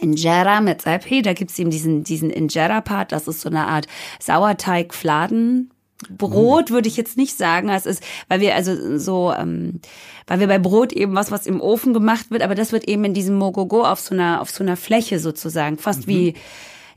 Injera 0.00 0.60
mit 0.60 0.82
Salpé, 0.82 1.22
da 1.22 1.32
gibt's 1.32 1.58
eben 1.58 1.70
diesen, 1.70 2.04
diesen 2.04 2.30
Injera-Part, 2.30 3.12
das 3.12 3.28
ist 3.28 3.40
so 3.40 3.48
eine 3.48 3.66
Art 3.66 3.86
Sauerteig-Fladen. 4.20 5.70
Brot 6.10 6.70
würde 6.70 6.88
ich 6.88 6.96
jetzt 6.96 7.16
nicht 7.16 7.36
sagen, 7.36 7.68
es 7.68 7.86
ist, 7.86 8.02
weil 8.28 8.40
wir 8.40 8.54
also 8.54 8.98
so, 8.98 9.32
ähm, 9.36 9.80
weil 10.26 10.40
wir 10.40 10.46
bei 10.46 10.58
Brot 10.58 10.92
eben 10.92 11.14
was, 11.14 11.30
was 11.30 11.46
im 11.46 11.60
Ofen 11.60 11.92
gemacht 11.94 12.30
wird, 12.30 12.42
aber 12.42 12.54
das 12.54 12.72
wird 12.72 12.84
eben 12.84 13.04
in 13.04 13.14
diesem 13.14 13.36
Mogogo 13.36 13.84
auf 13.84 14.00
so 14.00 14.14
einer, 14.14 14.40
auf 14.40 14.50
so 14.50 14.62
einer 14.62 14.76
Fläche 14.76 15.18
sozusagen, 15.18 15.78
fast 15.78 16.06
wie, 16.06 16.34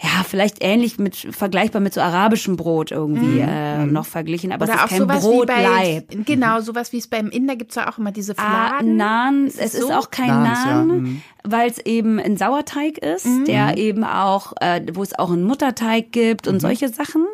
ja, 0.02 0.24
vielleicht 0.28 0.58
ähnlich 0.62 0.98
mit, 1.00 1.16
vergleichbar 1.16 1.82
mit 1.82 1.94
so 1.94 2.02
arabischem 2.02 2.56
Brot 2.58 2.92
irgendwie 2.92 3.40
äh, 3.40 3.86
noch 3.86 4.06
verglichen, 4.06 4.52
aber 4.52 4.66
es 4.66 4.72
Oder 4.72 4.78
ist 4.80 4.84
auch 4.84 4.90
kein 4.90 5.02
wie 5.02 5.06
bei, 5.06 5.20
Brotleib. 5.20 6.26
genau, 6.26 6.60
sowas 6.62 6.92
wie 6.92 6.98
es 6.98 7.08
beim 7.08 7.30
Inder 7.30 7.56
gibt's 7.56 7.76
ja 7.76 7.90
auch 7.92 7.98
immer 7.98 8.12
diese 8.12 8.34
Ah, 8.38 8.68
Fladen. 8.70 8.98
Naan, 8.98 9.48
Ist 9.48 9.56
es 9.60 9.74
es 9.74 9.74
ist 9.76 9.88
so? 9.88 9.94
auch 9.94 10.12
kein 10.12 10.28
Naans, 10.28 10.60
ja, 10.66 10.72
Naan, 10.74 10.88
mhm. 10.88 11.22
weil 11.44 11.70
es 11.70 11.80
eben 11.80 12.20
ein 12.20 12.38
Sauerteig 12.38 12.98
ist, 12.98 13.28
der 13.48 13.78
eben 13.78 14.04
auch, 14.04 14.54
äh, 14.62 14.82
wo 14.94 15.02
es 15.04 15.18
auch 15.18 15.32
einen 15.32 15.44
Mutterteig 15.44 16.12
gibt 16.12 16.48
und 16.48 16.60
solche 16.60 16.90
Sachen. 16.90 17.26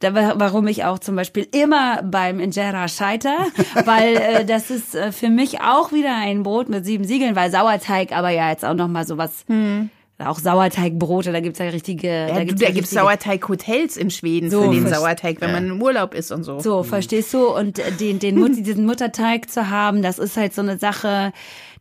Da, 0.00 0.14
wa- 0.14 0.34
warum 0.36 0.66
ich 0.66 0.84
auch 0.84 0.98
zum 0.98 1.16
Beispiel 1.16 1.46
immer 1.52 2.02
beim 2.02 2.38
Injera 2.40 2.88
scheiter, 2.88 3.36
weil 3.84 4.16
äh, 4.16 4.44
das 4.44 4.70
ist 4.70 4.94
äh, 4.94 5.12
für 5.12 5.28
mich 5.30 5.60
auch 5.62 5.92
wieder 5.92 6.14
ein 6.16 6.42
Brot 6.42 6.68
mit 6.68 6.84
sieben 6.84 7.04
Siegeln, 7.04 7.34
weil 7.36 7.50
Sauerteig 7.50 8.12
aber 8.12 8.30
ja 8.30 8.50
jetzt 8.50 8.64
auch 8.64 8.74
noch 8.74 8.88
mal 8.88 9.06
sowas, 9.06 9.44
auch 10.20 10.38
Sauerteigbrote, 10.38 11.32
da 11.32 11.40
gibt's 11.40 11.58
ja 11.58 11.66
richtige, 11.66 12.08
Ja, 12.08 12.26
da 12.34 12.44
gibt's 12.44 12.60
da 12.60 12.68
ja 12.68 12.72
gibt's 12.74 12.90
richtige- 12.90 13.00
Sauerteig-Hotels 13.00 13.96
in 13.96 14.10
Schweden 14.10 14.50
So, 14.50 14.62
für 14.64 14.70
den 14.74 14.88
Sauerteig, 14.88 15.40
wenn 15.40 15.52
man 15.52 15.66
im 15.68 15.82
Urlaub 15.82 16.14
ist 16.14 16.30
und 16.32 16.44
so. 16.44 16.60
So, 16.60 16.82
verstehst 16.82 17.32
du? 17.34 17.46
Und 17.48 17.78
äh, 17.78 17.92
den, 17.92 18.18
den 18.18 18.38
Mut, 18.38 18.52
diesen 18.56 18.86
Mutterteig 18.86 19.50
zu 19.50 19.70
haben, 19.70 20.02
das 20.02 20.18
ist 20.18 20.36
halt 20.36 20.54
so 20.54 20.62
eine 20.62 20.78
Sache, 20.78 21.32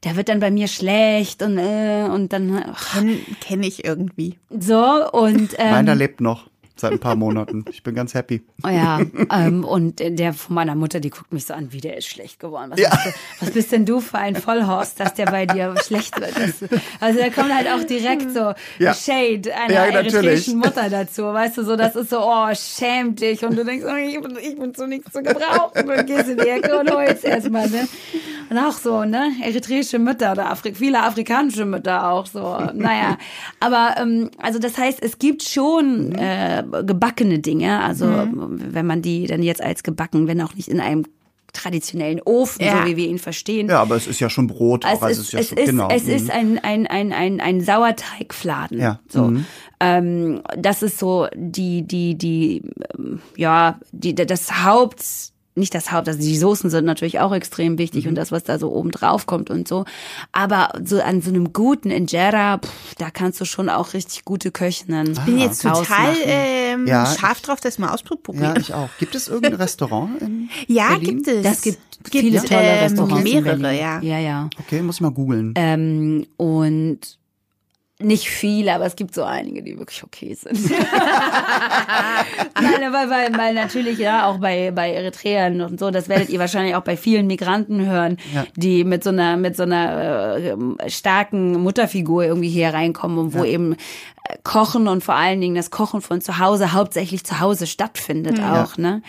der 0.03 0.15
wird 0.15 0.29
dann 0.29 0.39
bei 0.39 0.49
mir 0.51 0.67
schlecht 0.67 1.43
und, 1.43 1.57
äh, 1.57 2.07
und 2.11 2.31
dann 2.33 2.63
ach, 2.73 2.93
Kenn, 2.95 3.19
kenn 3.41 3.63
ich 3.63 3.83
irgendwie. 3.85 4.37
so 4.49 5.09
und 5.11 5.55
ähm, 5.57 5.71
Meiner 5.71 5.95
lebt 5.95 6.21
noch. 6.21 6.48
Seit 6.79 6.93
ein 6.93 6.99
paar 6.99 7.15
Monaten. 7.15 7.65
Ich 7.69 7.83
bin 7.83 7.95
ganz 7.95 8.13
happy. 8.13 8.41
Oh 8.63 8.67
ja, 8.69 9.01
ähm, 9.31 9.63
und 9.63 9.99
der 9.99 10.33
von 10.33 10.55
meiner 10.55 10.75
Mutter, 10.75 10.99
die 10.99 11.09
guckt 11.09 11.31
mich 11.33 11.45
so 11.45 11.53
an, 11.53 11.71
wie 11.73 11.81
der 11.81 11.97
ist 11.97 12.07
schlecht 12.07 12.39
geworden. 12.39 12.71
Was, 12.71 12.79
Ja. 12.79 12.89
bist, 12.89 13.05
du, 13.05 13.11
was 13.45 13.51
bist 13.51 13.71
denn 13.71 13.85
du 13.85 13.99
für 13.99 14.17
ein 14.17 14.35
Vollhorst, 14.35 14.99
dass 14.99 15.13
der 15.13 15.25
bei 15.25 15.45
dir 15.45 15.75
schlecht 15.85 16.19
wird? 16.19 16.33
Das, 16.37 16.69
also 16.99 17.19
da 17.19 17.29
kommt 17.29 17.53
halt 17.53 17.67
auch 17.67 17.83
direkt 17.85 18.31
so 18.31 18.53
Ja. 18.79 18.93
Shade 18.93 19.53
einer 19.55 19.73
Ja, 19.73 19.85
eritreischen 19.85 20.57
Mutter 20.57 20.89
dazu. 20.89 21.23
Weißt 21.23 21.57
du, 21.57 21.63
so 21.63 21.75
das 21.75 21.95
ist 21.95 22.09
so, 22.09 22.19
oh, 22.21 22.47
schäm 22.53 23.15
dich. 23.15 23.43
Und 23.43 23.57
du 23.57 23.63
denkst, 23.65 23.85
oh, 23.89 23.95
ich, 23.95 24.19
bin, 24.21 24.37
ich 24.41 24.57
bin 24.57 24.73
zu 24.73 24.87
nichts 24.87 25.11
zu 25.11 25.21
gebrauchen. 25.21 25.81
Und 25.81 25.87
dann 25.87 26.05
gehst 26.05 26.29
in 26.29 26.37
die 26.37 26.47
Ecke 26.47 26.79
und 26.79 26.91
heulst 26.91 27.23
erstmal, 27.25 27.69
ne? 27.69 27.87
Und 28.49 28.57
auch 28.57 28.73
so, 28.73 29.03
ne? 29.05 29.31
Eritreische 29.43 29.99
Mütter 29.99 30.31
oder 30.31 30.49
Afri 30.49 30.73
viele 30.73 31.01
afrikanische 31.01 31.65
Mütter 31.65 32.11
auch 32.11 32.25
so. 32.25 32.57
Naja, 32.73 33.17
aber 33.59 33.95
ähm, 33.97 34.31
also 34.37 34.59
das 34.59 34.77
heißt, 34.77 35.01
es 35.01 35.19
gibt 35.19 35.43
schon 35.43 36.13
äh, 36.13 36.63
gebackene 36.83 37.39
Dinge. 37.39 37.81
Also 37.81 38.07
wenn 38.31 38.85
man 38.85 39.01
die 39.01 39.27
dann 39.27 39.43
jetzt 39.43 39.61
als 39.61 39.83
gebacken, 39.83 40.27
wenn 40.27 40.41
auch 40.41 40.55
nicht 40.55 40.67
in 40.67 40.79
einem 40.79 41.05
traditionellen 41.53 42.21
Ofen, 42.23 42.63
Ja. 42.63 42.81
so 42.81 42.87
wie 42.87 42.97
wir 42.97 43.07
ihn 43.07 43.19
verstehen. 43.19 43.69
Ja, 43.69 43.81
aber 43.81 43.95
es 43.95 44.07
ist 44.07 44.19
ja 44.19 44.29
schon 44.29 44.47
Brot. 44.47 44.85
Es 44.85 45.01
also 45.01 45.21
ist, 45.21 45.33
ja 45.33 45.39
es 45.39 45.49
schon, 45.49 45.57
ist, 45.57 45.65
genau. 45.65 45.89
es 45.89 46.03
mhm. 46.05 46.09
ist 46.11 46.31
ein, 46.31 46.59
ein, 46.59 46.87
ein, 46.87 47.13
ein, 47.13 47.41
ein 47.41 47.61
Sauerteigfladen. 47.61 48.79
Ja. 48.79 48.99
So. 49.07 49.25
Mhm. 49.25 49.45
Ähm, 49.79 50.41
das 50.57 50.83
ist 50.83 50.99
so 50.99 51.27
die, 51.35 51.83
die, 51.83 52.15
die, 52.15 52.63
ähm, 52.97 53.21
ja, 53.35 53.79
die, 53.91 54.13
das 54.13 54.63
Haupt, 54.63 55.03
nicht 55.59 55.75
das 55.75 55.91
Haupt, 55.91 56.07
also 56.07 56.19
die 56.19 56.37
Soßen 56.37 56.69
sind 56.69 56.85
natürlich 56.85 57.19
auch 57.19 57.33
extrem 57.33 57.77
wichtig 57.77 58.05
Mhm. 58.05 58.09
und 58.09 58.15
das, 58.15 58.31
was 58.31 58.43
da 58.43 58.57
so 58.57 58.71
oben 58.71 58.91
drauf 58.91 59.25
kommt 59.25 59.49
und 59.49 59.67
so. 59.67 59.85
Aber 60.31 60.69
so 60.83 61.01
an 61.01 61.21
so 61.21 61.29
einem 61.29 61.53
guten 61.53 61.91
Injera, 61.91 62.57
pff, 62.57 62.95
da 62.97 63.09
kannst 63.11 63.39
du 63.41 63.45
schon 63.45 63.69
auch 63.69 63.93
richtig 63.93 64.25
gute 64.25 64.51
Köchinnen. 64.51 65.11
Ich 65.11 65.19
bin 65.19 65.37
jetzt 65.37 65.61
total 65.61 65.81
ausmachen. 65.81 66.15
ähm, 66.25 66.87
Ja. 66.87 67.05
scharf 67.05 67.41
drauf, 67.41 67.59
das 67.59 67.77
mal 67.77 67.93
auszuprobieren. 67.93 68.55
Ja, 68.55 68.59
ich 68.61 68.73
auch. 68.73 68.89
Gibt 68.99 69.13
es 69.15 69.27
irgendein 69.27 69.53
Restaurant 69.61 70.21
in 70.21 70.49
Ja, 70.67 70.89
Berlin? 70.89 71.17
gibt 71.23 71.27
es. 71.27 71.43
Das 71.43 71.61
gibt 71.61 71.77
viele 72.09 72.41
tolle 72.43 72.61
ähm, 72.61 72.79
Restaurants. 72.83 73.17
in 73.17 73.23
Mehrere, 73.23 73.57
Berlin. 73.57 73.79
ja. 73.79 74.01
Ja, 74.01 74.19
ja. 74.19 74.49
Okay, 74.59 74.81
muss 74.81 74.95
ich 74.95 75.01
mal 75.01 75.11
googeln. 75.11 75.53
Ähm, 75.55 76.25
und 76.37 77.18
nicht 78.01 78.29
viele, 78.29 78.73
aber 78.73 78.85
es 78.85 78.95
gibt 78.95 79.13
so 79.13 79.23
einige, 79.23 79.61
die 79.61 79.77
wirklich 79.77 80.03
okay 80.03 80.33
sind. 80.33 80.57
Nein, 82.61 82.93
weil, 82.93 83.09
weil, 83.09 83.37
weil 83.37 83.53
natürlich, 83.53 83.99
ja, 83.99 84.25
auch 84.27 84.37
bei, 84.37 84.71
bei 84.71 84.91
Eritreern 84.93 85.61
und 85.61 85.79
so, 85.79 85.91
das 85.91 86.09
werdet 86.09 86.29
ihr 86.29 86.39
wahrscheinlich 86.39 86.75
auch 86.75 86.81
bei 86.83 86.97
vielen 86.97 87.27
Migranten 87.27 87.85
hören, 87.85 88.17
Ja. 88.33 88.45
die 88.55 88.83
mit 88.83 89.03
so 89.03 89.09
einer, 89.09 89.37
mit 89.37 89.55
so 89.55 89.63
einer 89.63 90.37
äh, 90.37 90.89
starken 90.89 91.61
Mutterfigur 91.61 92.23
irgendwie 92.23 92.49
hier 92.49 92.73
reinkommen 92.73 93.17
und 93.17 93.33
wo 93.33 93.43
eben 93.43 93.73
äh, 93.73 93.77
Kochen 94.43 94.87
und 94.87 95.03
vor 95.03 95.15
allen 95.15 95.41
Dingen 95.41 95.55
das 95.55 95.71
Kochen 95.71 96.01
von 96.01 96.21
zu 96.21 96.39
Hause 96.39 96.73
hauptsächlich 96.73 97.23
zu 97.25 97.39
Hause 97.39 97.67
stattfindet 97.67 98.39
auch, 98.41 98.77
ne? 98.77 99.01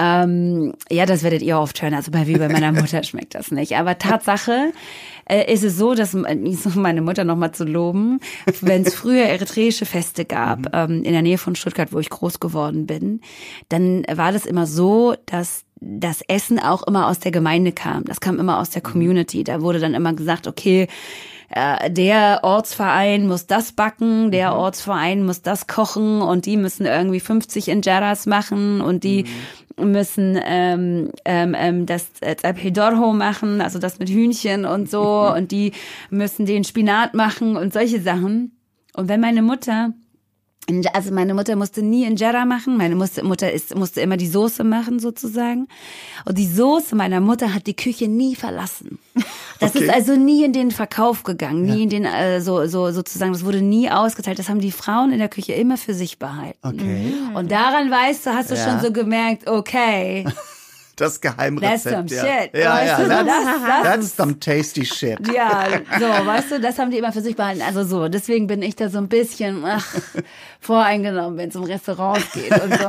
Ähm, 0.00 0.72
ja, 0.90 1.04
das 1.04 1.22
werdet 1.22 1.42
ihr 1.42 1.58
oft 1.58 1.82
hören. 1.82 1.92
Also 1.92 2.10
bei 2.10 2.26
wie 2.26 2.38
bei 2.38 2.48
meiner 2.48 2.72
Mutter 2.80 3.02
schmeckt 3.02 3.34
das 3.34 3.50
nicht. 3.50 3.76
Aber 3.76 3.98
Tatsache 3.98 4.72
äh, 5.28 5.52
ist 5.52 5.62
es 5.62 5.76
so, 5.76 5.94
dass 5.94 6.14
meine 6.14 7.02
Mutter 7.02 7.24
noch 7.24 7.36
mal 7.36 7.52
zu 7.52 7.64
loben, 7.64 8.20
wenn 8.62 8.82
es 8.82 8.94
früher 8.96 9.24
eritreische 9.24 9.84
Feste 9.84 10.24
gab 10.24 10.74
ähm, 10.74 11.02
in 11.04 11.12
der 11.12 11.22
Nähe 11.22 11.38
von 11.38 11.54
Stuttgart, 11.54 11.92
wo 11.92 11.98
ich 11.98 12.08
groß 12.08 12.40
geworden 12.40 12.86
bin, 12.86 13.20
dann 13.68 14.04
war 14.10 14.32
das 14.32 14.46
immer 14.46 14.66
so, 14.66 15.14
dass 15.26 15.64
das 15.82 16.22
Essen 16.28 16.58
auch 16.58 16.86
immer 16.86 17.08
aus 17.08 17.18
der 17.18 17.32
Gemeinde 17.32 17.72
kam. 17.72 18.04
Das 18.04 18.20
kam 18.20 18.38
immer 18.38 18.58
aus 18.58 18.70
der 18.70 18.82
Community. 18.82 19.44
Da 19.44 19.60
wurde 19.60 19.80
dann 19.80 19.94
immer 19.94 20.14
gesagt, 20.14 20.46
okay, 20.46 20.88
äh, 21.50 21.90
der 21.90 22.40
Ortsverein 22.42 23.26
muss 23.26 23.46
das 23.46 23.72
backen, 23.72 24.30
der 24.30 24.54
Ortsverein 24.54 25.24
muss 25.24 25.42
das 25.42 25.66
kochen 25.66 26.22
und 26.22 26.46
die 26.46 26.56
müssen 26.56 26.86
irgendwie 26.86 27.20
50 27.20 27.68
Injeras 27.68 28.26
machen 28.26 28.80
und 28.80 29.04
die 29.04 29.24
müssen 29.84 30.38
ähm, 30.42 31.10
ähm, 31.24 31.54
ähm, 31.58 31.86
das 31.86 32.12
Zapidorho 32.14 33.12
machen, 33.12 33.60
also 33.60 33.78
das 33.78 33.98
mit 33.98 34.08
Hühnchen 34.10 34.64
und 34.64 34.90
so 34.90 35.32
und 35.36 35.50
die 35.50 35.72
müssen 36.10 36.46
den 36.46 36.64
Spinat 36.64 37.14
machen 37.14 37.56
und 37.56 37.72
solche 37.72 38.00
Sachen. 38.00 38.52
Und 38.94 39.08
wenn 39.08 39.20
meine 39.20 39.42
Mutter 39.42 39.92
also 40.92 41.12
meine 41.12 41.34
Mutter 41.34 41.56
musste 41.56 41.82
nie 41.82 42.04
Injera 42.04 42.44
machen, 42.44 42.76
meine 42.76 42.94
Mutter 42.94 43.50
ist, 43.50 43.74
musste 43.74 44.00
immer 44.02 44.16
die 44.16 44.28
Soße 44.28 44.62
machen 44.62 45.00
sozusagen. 45.00 45.66
Und 46.26 46.38
die 46.38 46.46
Soße 46.46 46.94
meiner 46.94 47.20
Mutter 47.20 47.52
hat 47.54 47.66
die 47.66 47.74
Küche 47.74 48.06
nie 48.08 48.36
verlassen. 48.36 48.98
Das 49.58 49.74
Okay. 49.74 49.84
ist 49.84 49.90
also 49.92 50.14
nie 50.16 50.44
in 50.44 50.52
den 50.52 50.70
Verkauf 50.70 51.24
gegangen, 51.24 51.62
nie 51.62 51.82
in 51.82 51.88
den 51.90 52.04
äh, 52.04 52.40
so 52.40 52.66
so 52.66 52.92
sozusagen, 52.92 53.32
das 53.32 53.44
wurde 53.44 53.62
nie 53.62 53.90
ausgeteilt. 53.90 54.38
Das 54.38 54.48
haben 54.48 54.60
die 54.60 54.70
Frauen 54.70 55.12
in 55.12 55.18
der 55.18 55.28
Küche 55.28 55.54
immer 55.54 55.76
für 55.76 55.92
sich 55.94 56.18
behalten. 56.18 56.58
Okay. 56.62 57.12
Und 57.34 57.50
daran 57.50 57.90
weißt 57.90 58.26
du, 58.26 58.30
hast 58.30 58.50
du 58.50 58.54
Ja. 58.54 58.70
schon 58.70 58.80
so 58.80 58.92
gemerkt, 58.92 59.48
okay, 59.48 60.24
Das 61.00 61.20
Geheimrezept. 61.20 61.84
That's 61.84 62.12
some 62.12 62.28
ja. 62.28 62.42
shit. 62.42 62.56
Ja, 62.56 62.74
Weißt 62.74 62.86
ja, 63.00 63.24
that's, 63.24 63.82
that's 63.82 64.06
ist- 64.06 64.16
some 64.16 64.38
tasty 64.40 64.84
shit. 64.84 65.18
Ja, 65.34 65.64
so, 65.98 66.06
weißt 66.26 66.50
du, 66.52 66.60
das 66.60 66.78
haben 66.78 66.90
die 66.90 66.98
immer 66.98 67.12
für 67.12 67.22
sich 67.22 67.36
behalten. 67.36 67.62
Also 67.62 67.84
so, 67.84 68.08
deswegen 68.08 68.46
bin 68.46 68.62
ich 68.62 68.76
da 68.76 68.88
so 68.88 68.98
ein 68.98 69.08
bisschen 69.08 69.64
ach, 69.64 69.86
voreingenommen, 70.60 71.38
wenn 71.38 71.48
es 71.48 71.56
um 71.56 71.64
Restaurants 71.64 72.30
geht 72.32 72.50
und 72.52 72.74
so. 72.78 72.88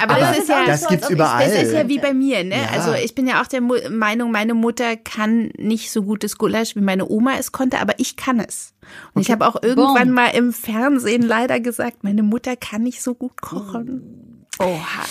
Aber 0.00 0.14
das 0.14 0.38
ist 0.38 0.48
ja, 0.48 0.64
Das 0.64 0.82
so, 0.82 0.88
gibt's 0.90 1.10
überall. 1.10 1.44
das 1.50 1.60
ist 1.64 1.72
ja 1.72 1.88
wie 1.88 1.98
bei 1.98 2.14
mir, 2.14 2.44
ne? 2.44 2.54
Ja. 2.56 2.68
Also 2.72 2.92
ich 2.94 3.16
bin 3.16 3.26
ja 3.26 3.42
auch 3.42 3.48
der 3.48 3.60
Mu 3.60 3.74
Meinung, 3.90 4.30
meine 4.30 4.54
Mutter 4.54 4.96
kann 4.96 5.50
nicht 5.58 5.90
so 5.90 6.02
gutes 6.02 6.38
Gulasch, 6.38 6.76
wie 6.76 6.80
meine 6.80 7.08
Oma 7.08 7.32
es 7.38 7.50
konnte, 7.50 7.80
aber 7.80 7.94
ich 7.98 8.14
kann 8.16 8.38
es. 8.38 8.74
Und 9.14 9.22
ich 9.22 9.30
habe 9.32 9.44
auch 9.46 9.60
irgendwann 9.60 10.06
Boom. 10.06 10.14
mal 10.14 10.28
im 10.28 10.52
Fernsehen 10.52 11.22
leider 11.22 11.58
gesagt, 11.58 12.04
meine 12.04 12.22
Mutter 12.22 12.54
kann 12.54 12.84
nicht 12.84 13.02
so 13.02 13.14
gut 13.14 13.40
kochen. 13.40 14.46
Oha. 14.60 15.04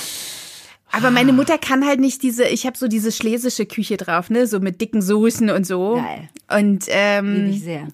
Aber 0.91 1.11
meine 1.11 1.33
Mutter 1.33 1.57
kann 1.57 1.85
halt 1.85 1.99
nicht 1.99 2.23
diese, 2.23 2.45
ich 2.45 2.65
habe 2.65 2.77
so 2.77 2.87
diese 2.87 3.11
schlesische 3.11 3.65
Küche 3.65 3.97
drauf, 3.97 4.29
ne, 4.29 4.47
so 4.47 4.59
mit 4.59 4.79
dicken 4.81 5.01
Soßen 5.01 5.49
und 5.49 5.67
so. 5.67 5.95
Geil. 5.95 6.29
Und 6.49 6.85
ähm, 6.87 7.49
ich 7.51 7.61
sehr. 7.63 7.87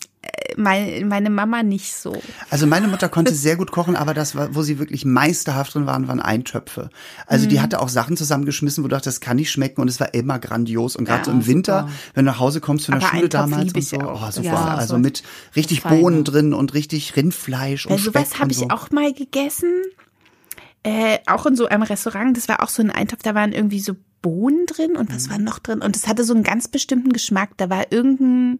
mein, 0.57 1.07
meine 1.07 1.29
Mama 1.31 1.63
nicht 1.63 1.93
so. 1.95 2.15
Also 2.51 2.67
meine 2.67 2.87
Mutter 2.87 3.09
konnte 3.09 3.33
sehr 3.33 3.55
gut 3.55 3.71
kochen, 3.71 3.95
aber 3.95 4.13
das 4.13 4.35
war, 4.35 4.53
wo 4.55 4.61
sie 4.61 4.77
wirklich 4.77 5.05
meisterhaft 5.05 5.73
drin 5.73 5.87
waren, 5.87 6.07
waren 6.07 6.19
Eintöpfe. 6.21 6.91
Also 7.25 7.45
Mhm. 7.45 7.49
die 7.49 7.61
hatte 7.61 7.81
auch 7.81 7.89
Sachen 7.89 8.15
zusammengeschmissen, 8.15 8.83
wo 8.83 8.87
du 8.87 8.91
dachtest, 8.95 9.17
das 9.17 9.21
kann 9.21 9.37
nicht 9.37 9.51
schmecken 9.51 9.81
und 9.81 9.87
es 9.89 9.99
war 9.99 10.13
immer 10.13 10.37
grandios. 10.37 10.95
Und 10.95 11.05
gerade 11.05 11.21
Ja, 11.21 11.25
so 11.25 11.31
im 11.31 11.47
Winter, 11.47 11.79
super. 11.81 11.91
wenn 12.13 12.25
du 12.25 12.31
nach 12.31 12.39
Hause 12.39 12.61
kommst 12.61 12.85
von 12.85 12.93
der 12.93 13.01
Aber 13.01 13.09
Schule 13.09 13.23
Eintopf 13.23 13.41
damals 13.41 13.73
und 13.73 13.77
ich 13.77 13.89
so, 13.89 13.97
auch. 14.01 14.27
oh 14.27 14.31
super. 14.31 14.47
Ja, 14.47 14.75
also 14.75 14.93
so 14.95 14.99
mit 14.99 15.23
richtig 15.55 15.81
feine. 15.81 15.99
Bohnen 15.99 16.23
drin 16.23 16.53
und 16.53 16.73
richtig 16.75 17.15
Rindfleisch 17.15 17.87
und 17.87 17.91
Weil 17.93 17.99
Speck 17.99 18.13
sowas 18.13 18.33
habe 18.35 18.43
und 18.45 18.51
ich 18.51 18.57
so. 18.59 18.69
auch 18.69 18.91
mal 18.91 19.11
gegessen. 19.13 19.71
Äh, 20.83 21.19
auch 21.27 21.45
in 21.45 21.55
so 21.55 21.67
einem 21.67 21.83
Restaurant. 21.83 22.35
Das 22.35 22.47
war 22.49 22.61
auch 22.61 22.69
so 22.69 22.81
ein 22.83 22.91
Eintopf, 22.91 23.23
da 23.23 23.33
waren 23.35 23.53
irgendwie 23.53 23.79
so 23.79 23.95
Bohnen 24.21 24.65
drin 24.65 24.95
und 24.97 25.09
Mhm. 25.09 25.15
was 25.15 25.29
war 25.29 25.37
noch 25.37 25.59
drin? 25.59 25.81
Und 25.81 25.95
es 25.95 26.07
hatte 26.07 26.23
so 26.23 26.33
einen 26.33 26.43
ganz 26.43 26.67
bestimmten 26.67 27.11
Geschmack. 27.13 27.51
Da 27.57 27.69
war 27.69 27.91
irgendein 27.91 28.59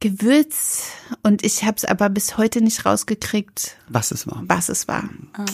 Gewürz 0.00 0.92
und 1.22 1.44
ich 1.44 1.64
habe 1.64 1.76
es 1.76 1.84
aber 1.84 2.08
bis 2.08 2.38
heute 2.38 2.62
nicht 2.62 2.86
rausgekriegt, 2.86 3.76
Was 3.88 4.12
es 4.12 4.26
war. 4.26 4.42
was 4.46 4.68
es 4.70 4.88
war. 4.88 5.10
Ja. 5.36 5.44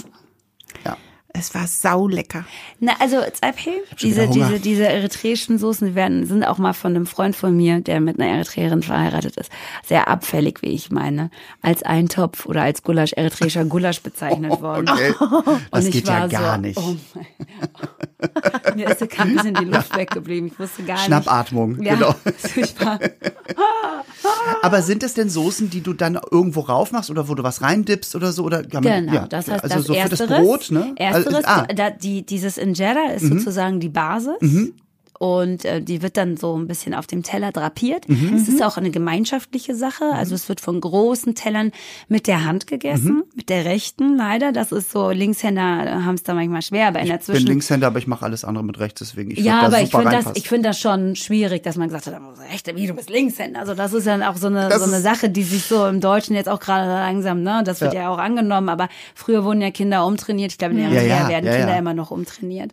Es 1.39 1.55
war 1.55 1.67
saulecker. 1.67 2.45
Na, 2.81 2.93
also 2.99 3.19
schon 3.21 3.75
diese, 4.01 4.29
diese, 4.29 4.61
diese 4.61 4.89
eritreischen 4.89 5.59
Soßen, 5.59 5.89
die 5.89 5.95
werden, 5.95 6.27
sind 6.27 6.45
auch 6.45 6.59
mal 6.59 6.73
von 6.73 6.95
einem 6.95 7.07
Freund 7.07 7.37
von 7.37 7.57
mir, 7.57 7.81
der 7.81 8.01
mit 8.01 8.19
einer 8.19 8.31
Eritreerin 8.31 8.83
verheiratet 8.83 9.37
ist, 9.37 9.51
sehr 9.85 10.09
abfällig, 10.09 10.63
wie 10.63 10.71
ich 10.71 10.91
meine, 10.91 11.31
als 11.63 11.83
Eintopf 11.83 12.47
oder 12.47 12.63
als 12.63 12.83
Gulasch, 12.83 13.13
eritreischer 13.13 13.65
Gulasch 13.65 14.01
bezeichnet 14.03 14.61
worden. 14.61 14.89
Okay. 14.89 15.15
Das 15.71 15.85
Und 15.85 15.89
ich 15.89 15.93
geht 15.93 16.09
ja 16.09 16.21
war 16.21 16.29
gar 16.29 16.55
so, 16.57 16.61
nicht. 16.61 16.79
Oh 16.79 16.97
mein 17.15 17.27
Mir 18.77 18.89
ist 18.91 19.03
ein 19.03 19.35
bisschen 19.35 19.55
die 19.55 19.65
Luft 19.65 19.97
weggeblieben. 19.97 20.49
Ich 20.49 20.59
wusste 20.59 20.83
gar 20.83 20.99
Schnappatmung, 20.99 21.77
nicht. 21.77 21.87
Ja, 21.87 21.95
genau. 21.95 22.15
furchtbar. 22.37 22.99
Aber 24.63 24.83
sind 24.83 25.03
es 25.03 25.15
denn 25.15 25.29
Soßen, 25.29 25.71
die 25.71 25.81
du 25.83 25.93
dann 25.93 26.19
irgendwo 26.31 26.61
rauf 26.61 26.93
machst 26.93 27.11
oder 27.11 27.29
wo 27.29 27.35
du 27.35 27.43
was 27.43 27.63
reindippst 27.63 28.15
oder 28.17 28.33
so? 28.33 28.45
Oder 28.45 28.63
kann 28.63 28.83
man- 28.85 29.05
Genau, 29.07 29.15
ja, 29.15 29.27
das 29.29 29.49
heißt, 29.49 29.65
also 29.65 29.77
das 29.77 29.87
so 29.87 29.93
für 29.95 29.99
Ersteres, 30.01 30.29
das 30.29 30.41
Brot, 30.41 30.71
ne? 30.71 30.93
Ersteres, 30.97 31.35
Also, 31.45 31.47
ah, 31.49 31.67
Mhm. 31.71 31.77
da, 31.77 31.91
die, 31.91 32.25
dieses 32.27 32.59
Injera 32.59 33.13
ist 33.15 33.27
sozusagen 33.27 33.81
die 33.81 33.89
Basis. 33.89 34.35
Und 35.19 35.65
äh, 35.65 35.81
die 35.81 36.03
wird 36.03 36.17
dann 36.17 36.37
so 36.37 36.57
ein 36.59 36.67
bisschen 36.67 36.95
auf 36.95 37.07
dem 37.07 37.23
Teller 37.23 37.53
drapiert. 37.53 38.09
Mhm. 38.09 38.35
Es 38.35 38.49
ist 38.49 38.63
auch 38.63 38.77
eine 38.77 38.91
gemeinschaftliche 38.91 39.75
Sache. 39.75 40.05
Also 40.13 40.35
es 40.35 40.49
wird 40.49 40.61
von 40.61 40.81
großen 40.81 41.35
Tellern 41.35 41.73
mit 42.09 42.27
der 42.27 42.45
Hand 42.45 42.67
gegessen, 42.67 43.07
Mhm. 43.17 43.25
mit 43.35 43.49
der 43.49 43.65
rechten 43.65 44.17
leider. 44.17 44.53
Das 44.53 44.73
ist 44.73 44.91
so, 44.91 45.11
Linkshänder 45.11 46.05
haben 46.05 46.15
es 46.17 46.23
da 46.23 46.35
manchmal 46.35 46.63
schwer, 46.63 46.89
aber 46.89 47.01
in 47.01 47.07
der 47.07 47.21
ich 47.21 47.27
bin. 47.27 47.47
Linkshänder, 47.47 47.87
aber 47.87 47.99
ich 47.99 48.07
mache 48.07 48.25
alles 48.25 48.45
andere 48.45 48.65
mit 48.65 48.79
rechts, 48.79 49.01
deswegen 49.01 49.31
ich 49.31 49.39
Ja, 49.39 49.61
aber 49.61 49.81
ich 49.81 49.91
finde 49.91 50.11
das, 50.11 50.27
ich 50.35 50.49
finde 50.49 50.69
das 50.69 50.79
schon 50.81 51.17
schwierig, 51.17 51.63
dass 51.63 51.77
man 51.77 51.89
gesagt 51.89 52.07
hat, 52.07 52.21
rechte, 52.53 52.77
wie 52.77 52.87
du 52.87 52.95
bist 52.95 53.11
Linkshänder. 53.11 53.61
Also 53.61 53.75
das 53.75 53.93
ist 53.93 54.07
dann 54.07 54.23
auch 54.23 54.37
so 54.37 54.49
eine, 54.49 54.69
Das 54.69 54.83
so 54.85 54.91
eine 54.91 55.01
Sache, 55.01 55.31
die 55.31 55.43
sich 55.43 55.65
so 55.65 55.87
im 55.87 56.01
Deutschen 56.01 56.35
jetzt 56.37 56.49
auch 56.49 56.61
gerade 56.61 56.87
langsam, 56.87 57.43
ne, 57.43 57.63
das 57.65 57.81
wird 57.81 57.95
Ja. 57.95 58.03
ja. 58.03 58.09
auch 58.11 58.19
angenommen, 58.19 58.69
aber 58.69 58.89
früher 59.15 59.45
wurden 59.45 59.61
ja 59.63 59.71
Kinder 59.71 60.05
umtrainiert. 60.07 60.53
Ich 60.53 60.59
glaube, 60.59 60.75
in 60.75 60.81
Eritrea 60.81 61.03
Ja, 61.07 61.23
ja, 61.23 61.29
werden 61.29 61.47
ja, 61.47 61.57
Kinder 61.57 61.79
immer 61.79 61.95
noch 61.95 62.11
umtrainiert. 62.11 62.73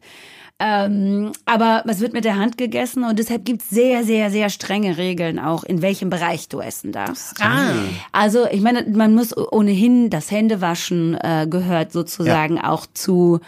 Ähm, 0.60 1.32
aber 1.46 1.84
es 1.88 2.00
wird 2.00 2.14
mit 2.14 2.26
der 2.26 2.38
Hand 2.38 2.58
gegessen 2.58 3.04
und 3.04 3.20
deshalb 3.20 3.44
gibt 3.44 3.64
es 3.64 3.70
sehr, 3.70 4.04
sehr, 4.04 4.30
sehr 4.32 4.50
strenge 4.50 4.98
Regeln 4.98 5.40
auch, 5.40 5.64
in 5.64 5.82
welchem 5.82 6.10
Bereich 6.10 6.48
du 6.48 6.60
essen 6.60 6.92
darfst. 6.92 7.42
Ah. 7.42 7.74
Also 8.12 8.46
ich 8.50 8.62
meine, 8.62 8.86
man 8.88 9.14
muss 9.16 9.36
ohnehin 9.36 10.10
das 10.10 10.32
Händewaschen 10.32 11.16
äh, 11.16 11.48
gehört 11.50 11.92
sozusagen 11.92 12.60
auch 12.60 12.86
zu 12.94 13.40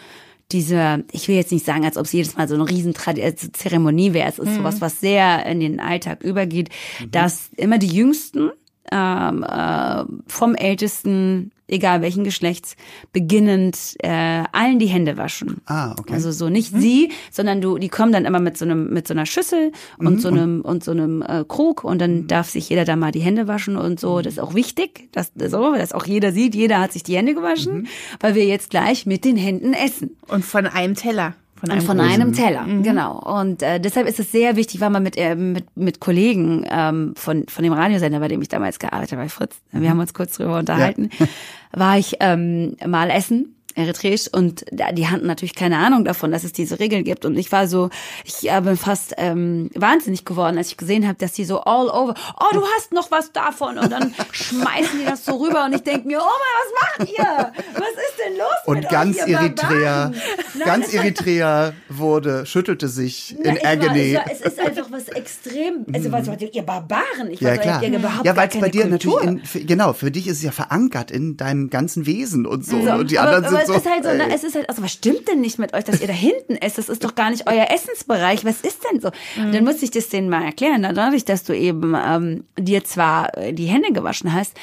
dieser, 0.52 1.00
ich 1.12 1.28
will 1.28 1.36
jetzt 1.36 1.52
nicht 1.52 1.66
sagen, 1.66 1.86
als 1.86 1.98
ob 1.98 2.06
es 2.06 2.12
jedes 2.12 2.38
Mal 2.38 2.48
so 2.48 2.56
eine 2.56 2.70
riesen 2.70 2.94
äh, 3.16 3.36
Zeremonie 3.36 4.14
wäre. 4.14 4.28
Es 4.30 4.40
ist 4.40 4.50
Mhm. 4.50 4.56
sowas, 4.58 4.82
was 4.82 5.00
sehr 5.00 5.46
in 5.46 5.60
den 5.60 5.80
Alltag 5.80 6.24
übergeht, 6.24 6.70
dass 7.12 7.50
immer 7.56 7.78
die 7.78 7.88
Jüngsten 7.96 8.52
ähm, 8.92 9.44
äh, 9.44 10.04
vom 10.28 10.56
Ältesten, 10.56 11.52
egal 11.68 12.02
welchen 12.02 12.24
Geschlechts, 12.24 12.76
beginnend 13.12 13.96
äh, 14.00 14.44
allen 14.52 14.80
die 14.80 14.88
Hände 14.88 15.18
waschen. 15.18 15.62
Ah, 15.66 15.96
okay. 16.00 16.14
Also 16.14 16.32
so 16.32 16.50
nicht 16.50 16.72
sie, 16.76 17.12
sondern 17.32 17.62
du, 17.62 17.78
die 17.78 17.90
kommen 17.90 18.12
dann 18.12 18.26
immer 18.26 18.40
mit 18.40 18.58
so 18.58 18.66
einem 18.66 18.92
mit 18.94 19.08
so 19.08 19.14
einer 19.14 19.26
Schüssel 19.26 19.72
und 19.98 20.22
so 20.22 20.28
einem 20.28 20.62
und 20.62 20.84
so 20.84 20.92
einem 20.92 21.22
äh, 21.22 21.44
Krug 21.48 21.84
und 21.84 22.00
dann 22.00 22.28
darf 22.28 22.50
sich 22.50 22.70
jeder 22.70 22.86
da 22.86 22.96
mal 22.96 23.12
die 23.12 23.22
Hände 23.22 23.48
waschen 23.48 23.78
und 23.78 24.00
so. 24.00 24.22
Das 24.22 24.34
ist 24.34 24.40
auch 24.40 24.54
wichtig, 24.54 25.10
dass 25.12 25.32
so, 25.36 25.74
dass 25.74 25.94
auch 25.94 26.06
jeder 26.06 26.32
sieht, 26.32 26.56
jeder 26.56 26.80
hat 26.80 26.94
sich 26.94 27.04
die 27.04 27.18
Hände 27.18 27.34
gewaschen, 27.34 27.88
weil 28.20 28.36
wir 28.36 28.46
jetzt 28.46 28.70
gleich 28.70 29.06
mit 29.06 29.26
den 29.26 29.38
Händen 29.38 29.74
essen. 29.74 30.18
Und 30.28 30.46
von 30.46 30.66
einem 30.66 30.96
Teller. 30.96 31.36
Von 31.66 31.72
Und 31.72 31.78
einem 31.78 31.86
von 31.86 31.98
großen. 31.98 32.14
einem 32.14 32.34
Teller, 32.34 32.66
genau. 32.84 33.20
Und 33.40 33.64
äh, 33.64 33.80
deshalb 33.80 34.08
ist 34.08 34.20
es 34.20 34.32
sehr 34.32 34.56
wichtig, 34.56 34.82
weil 34.82 34.90
man 34.90 35.04
mit, 35.04 35.18
äh, 35.18 35.36
mit, 35.36 35.66
mit 35.76 36.00
Kollegen 36.00 36.66
ähm, 36.70 37.14
von, 37.16 37.48
von 37.48 37.64
dem 37.64 37.74
Radiosender, 37.74 38.20
bei 38.20 38.28
dem 38.28 38.42
ich 38.42 38.50
damals 38.50 38.80
gearbeitet 38.80 39.14
habe, 39.14 39.24
bei 39.24 39.30
Fritz, 39.30 39.56
wir 39.72 39.90
haben 39.90 40.00
uns 40.00 40.14
kurz 40.14 40.38
drüber 40.38 40.60
unterhalten, 40.60 41.10
war 41.72 41.98
ich 41.98 42.18
ähm, 42.20 42.78
mal 42.86 43.10
essen 43.10 43.56
eritreisch 43.76 44.28
und 44.32 44.66
die 44.72 45.08
hatten 45.08 45.28
natürlich 45.28 45.54
keine 45.54 45.78
Ahnung 45.78 46.06
davon, 46.06 46.32
dass 46.32 46.44
es 46.44 46.54
diese 46.54 46.80
Regeln 46.80 47.04
gibt 47.04 47.26
und 47.26 47.38
ich 47.38 47.52
war 47.52 47.68
so, 47.68 47.90
ich 48.24 48.50
äh, 48.50 48.62
bin 48.62 48.78
fast 48.78 49.14
ähm, 49.18 49.70
wahnsinnig 49.76 50.24
geworden, 50.24 50.58
als 50.58 50.70
ich 50.70 50.78
gesehen 50.78 51.06
habe, 51.06 51.18
dass 51.18 51.34
die 51.34 51.44
so 51.44 51.60
all 51.60 51.90
over, 51.90 52.16
oh 52.40 52.54
du 52.54 52.64
hast 52.76 52.94
noch 52.94 53.12
was 53.12 53.34
davon 53.34 53.78
und 53.78 53.92
dann 53.92 54.14
schmeißen 54.32 55.00
die 55.00 55.06
das 55.06 55.26
so 55.26 55.36
rüber 55.36 55.66
und 55.66 55.76
ich 55.76 55.84
denke 55.84 56.08
mir, 56.08 56.20
oh 56.20 56.24
Mann, 56.24 56.38
was 56.62 57.08
macht 57.08 57.18
ihr? 57.18 57.52
Was 57.74 57.90
ist 57.90 58.20
denn 58.26 58.38
los 58.38 58.48
Und 58.66 58.78
mit 58.80 58.90
ganz 58.90 59.18
euch, 59.22 59.28
Eritrea? 59.28 60.12
Nein, 60.58 60.66
ganz 60.66 60.94
Eritrea 60.94 61.74
wurde, 61.90 62.46
schüttelte 62.46 62.88
sich 62.88 63.36
na, 63.44 63.52
in 63.52 63.58
ich 63.58 63.64
war, 63.64 63.72
Agony. 63.72 64.00
es, 64.02 64.16
war, 64.16 64.32
es 64.32 64.42
ist 64.42 64.60
einfach 64.60 64.92
was 64.92 65.08
extrem. 65.10 65.86
Also, 65.96 66.12
was 66.12 66.28
ihr 66.28 66.64
Barbaren? 66.64 67.32
Ich 67.32 67.40
ja, 67.40 67.56
so, 67.56 67.62
klar. 67.62 67.84
überhaupt 67.84 68.26
Ja, 68.26 68.36
weil 68.36 68.50
es 68.50 68.60
bei 68.60 68.70
dir 68.70 68.88
Kultur. 68.88 69.24
natürlich, 69.24 69.44
in, 69.44 69.46
für, 69.46 69.60
genau, 69.62 69.94
für 69.94 70.12
dich 70.12 70.28
ist 70.28 70.38
es 70.38 70.44
ja 70.44 70.52
verankert 70.52 71.10
in 71.10 71.38
deinem 71.38 71.70
ganzen 71.70 72.06
Wesen 72.06 72.46
und 72.46 72.66
so. 72.66 72.76
und 72.78 73.12
die 73.12 73.20
aber, 73.20 73.38
anderen 73.38 73.56
aber 73.56 73.66
sind 73.66 73.68
so. 73.68 73.74
es 73.74 73.80
ist 73.80 73.92
halt 73.92 74.04
so, 74.04 74.10
ey. 74.10 74.18
ne, 74.18 74.34
es 74.34 74.44
ist 74.44 74.56
halt, 74.56 74.70
also 74.70 74.82
was 74.84 74.92
stimmt 74.92 75.28
denn 75.28 75.42
nicht 75.42 75.58
mit 75.58 75.74
euch, 75.74 75.84
dass 75.84 76.02
ihr 76.02 76.08
da 76.08 76.14
hinten 76.14 76.56
esst? 76.56 76.78
Das 76.78 76.90
ist 76.90 77.04
doch 77.04 77.16
gar 77.16 77.30
nicht 77.30 77.48
euer 77.50 77.68
Essensbereich. 77.72 78.44
Was 78.46 78.62
ist 78.62 78.82
denn 78.92 79.00
so? 79.00 79.12
Und 79.38 79.54
dann 79.54 79.64
musste 79.64 79.86
ich 79.86 79.92
das 79.92 80.10
denen 80.10 80.30
mal 80.30 80.44
erklären. 80.44 80.82
Dadurch, 80.82 81.26
dass 81.26 81.44
du 81.44 81.56
eben 81.56 81.96
ähm, 81.96 82.44
dir 82.58 82.84
zwar 82.84 83.38
äh, 83.38 83.54
die 83.54 83.66
Hände 83.66 83.92
gewaschen 83.94 84.34
hast, 84.34 84.54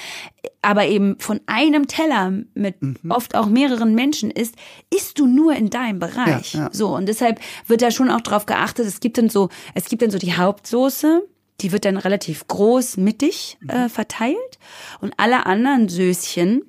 aber 0.62 0.86
eben 0.86 1.18
von 1.18 1.40
einem 1.46 1.86
Teller 1.88 2.32
mit 2.54 2.80
Mhm. 2.80 2.96
oft 3.10 3.34
auch 3.34 3.46
mehreren 3.46 3.94
Menschen 3.94 4.30
isst, 4.30 4.54
isst 4.94 5.18
du 5.18 5.26
nur 5.26 5.54
in 5.54 5.70
deinem 5.70 5.98
Bereich. 5.98 6.54
Ja, 6.54 6.60
ja. 6.60 6.70
So 6.72 6.94
und 6.94 7.06
deshalb 7.06 7.40
wird 7.66 7.82
da 7.82 7.90
schon 7.90 8.10
auch 8.10 8.20
drauf 8.20 8.46
geachtet. 8.46 8.86
Es 8.86 9.00
gibt 9.00 9.18
dann 9.18 9.28
so, 9.28 9.48
es 9.74 9.86
gibt 9.86 10.02
dann 10.02 10.10
so 10.10 10.18
die 10.18 10.34
Hauptsoße. 10.36 11.22
Die 11.60 11.70
wird 11.70 11.84
dann 11.84 11.96
relativ 11.96 12.46
groß 12.48 12.96
mittig 12.96 13.58
Mhm. 13.60 13.70
äh, 13.70 13.88
verteilt 13.88 14.58
und 15.00 15.12
alle 15.16 15.46
anderen 15.46 15.88
Söschen 15.88 16.62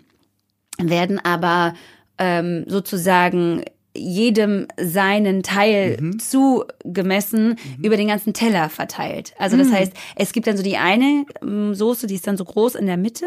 werden 0.79 1.19
aber 1.23 1.73
ähm, 2.19 2.65
sozusagen 2.67 3.63
jedem 3.95 4.67
seinen 4.79 5.41
Teil 5.43 5.97
zugemessen 6.19 7.58
über 7.82 7.97
den 7.97 8.08
ganzen 8.08 8.34
Teller 8.34 8.69
verteilt. 8.69 9.34
Also 9.38 9.58
das 9.58 9.71
heißt, 9.71 9.93
es 10.15 10.34
gibt 10.34 10.47
dann 10.47 10.58
so 10.58 10.63
die 10.63 10.77
eine 10.77 11.25
ähm, 11.41 11.73
Soße, 11.75 12.08
die 12.08 12.15
ist 12.15 12.27
dann 12.27 12.38
so 12.38 12.45
groß 12.45 12.75
in 12.75 12.86
der 12.88 12.97
Mitte 12.97 13.25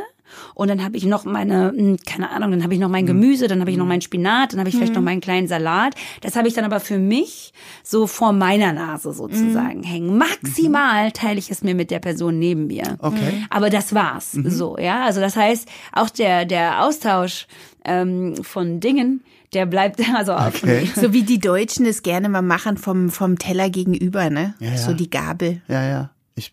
und 0.55 0.69
dann 0.69 0.83
habe 0.85 0.97
ich 0.97 1.05
noch 1.05 1.25
meine, 1.25 1.73
hm, 1.77 1.99
keine 2.07 2.31
Ahnung, 2.31 2.51
dann 2.51 2.63
habe 2.63 2.75
ich 2.75 2.81
noch 2.81 2.89
mein 2.89 3.07
Gemüse, 3.07 3.49
dann 3.49 3.61
habe 3.61 3.71
ich 3.71 3.77
noch 3.77 3.87
meinen 3.87 4.01
Spinat, 4.01 4.53
dann 4.53 4.61
habe 4.61 4.69
ich 4.69 4.77
vielleicht 4.77 4.95
noch 4.95 5.03
meinen 5.03 5.21
kleinen 5.21 5.49
Salat. 5.49 5.95
Das 6.21 6.37
habe 6.37 6.49
ich 6.49 6.55
dann 6.55 6.65
aber 6.65 6.81
für 6.81 6.99
mich 6.99 7.53
so 7.83 8.07
vor 8.07 8.33
meiner 8.33 8.73
Nase 8.73 9.13
sozusagen 9.13 9.83
hängen. 9.83 10.19
Maximal 10.19 11.13
teile 11.13 11.39
ich 11.39 11.51
es 11.51 11.63
mir 11.63 11.75
mit 11.75 11.91
der 11.91 12.01
Person 12.01 12.39
neben 12.39 12.67
mir. 12.67 12.97
Okay. 13.01 13.45
Aber 13.51 13.71
das 13.71 13.95
war's. 13.95 14.33
So, 14.33 14.79
ja. 14.79 15.05
Also 15.05 15.21
das 15.21 15.37
heißt, 15.37 15.69
auch 15.93 16.11
der, 16.11 16.45
der 16.45 16.85
Austausch 16.85 17.47
ähm, 17.85 18.35
von 18.43 18.81
Dingen, 18.81 19.23
der 19.53 19.67
bleibt 19.67 20.01
also 20.15 20.35
Okay. 20.35 20.89
So 20.95 21.13
wie 21.13 21.23
die 21.23 21.39
Deutschen 21.39 21.87
es 21.87 22.03
gerne 22.03 22.29
mal 22.29 22.43
machen 22.43 22.77
vom, 22.77 23.11
vom 23.11 23.39
Teller 23.39 23.71
gegenüber, 23.71 24.31
ne? 24.31 24.55
Ja, 24.59 24.71
ja. 24.71 24.77
So 24.77 24.93
die 24.93 25.11
Gabel. 25.11 25.63
Ja, 25.69 25.87
ja. 25.87 26.11
Ich, 26.35 26.53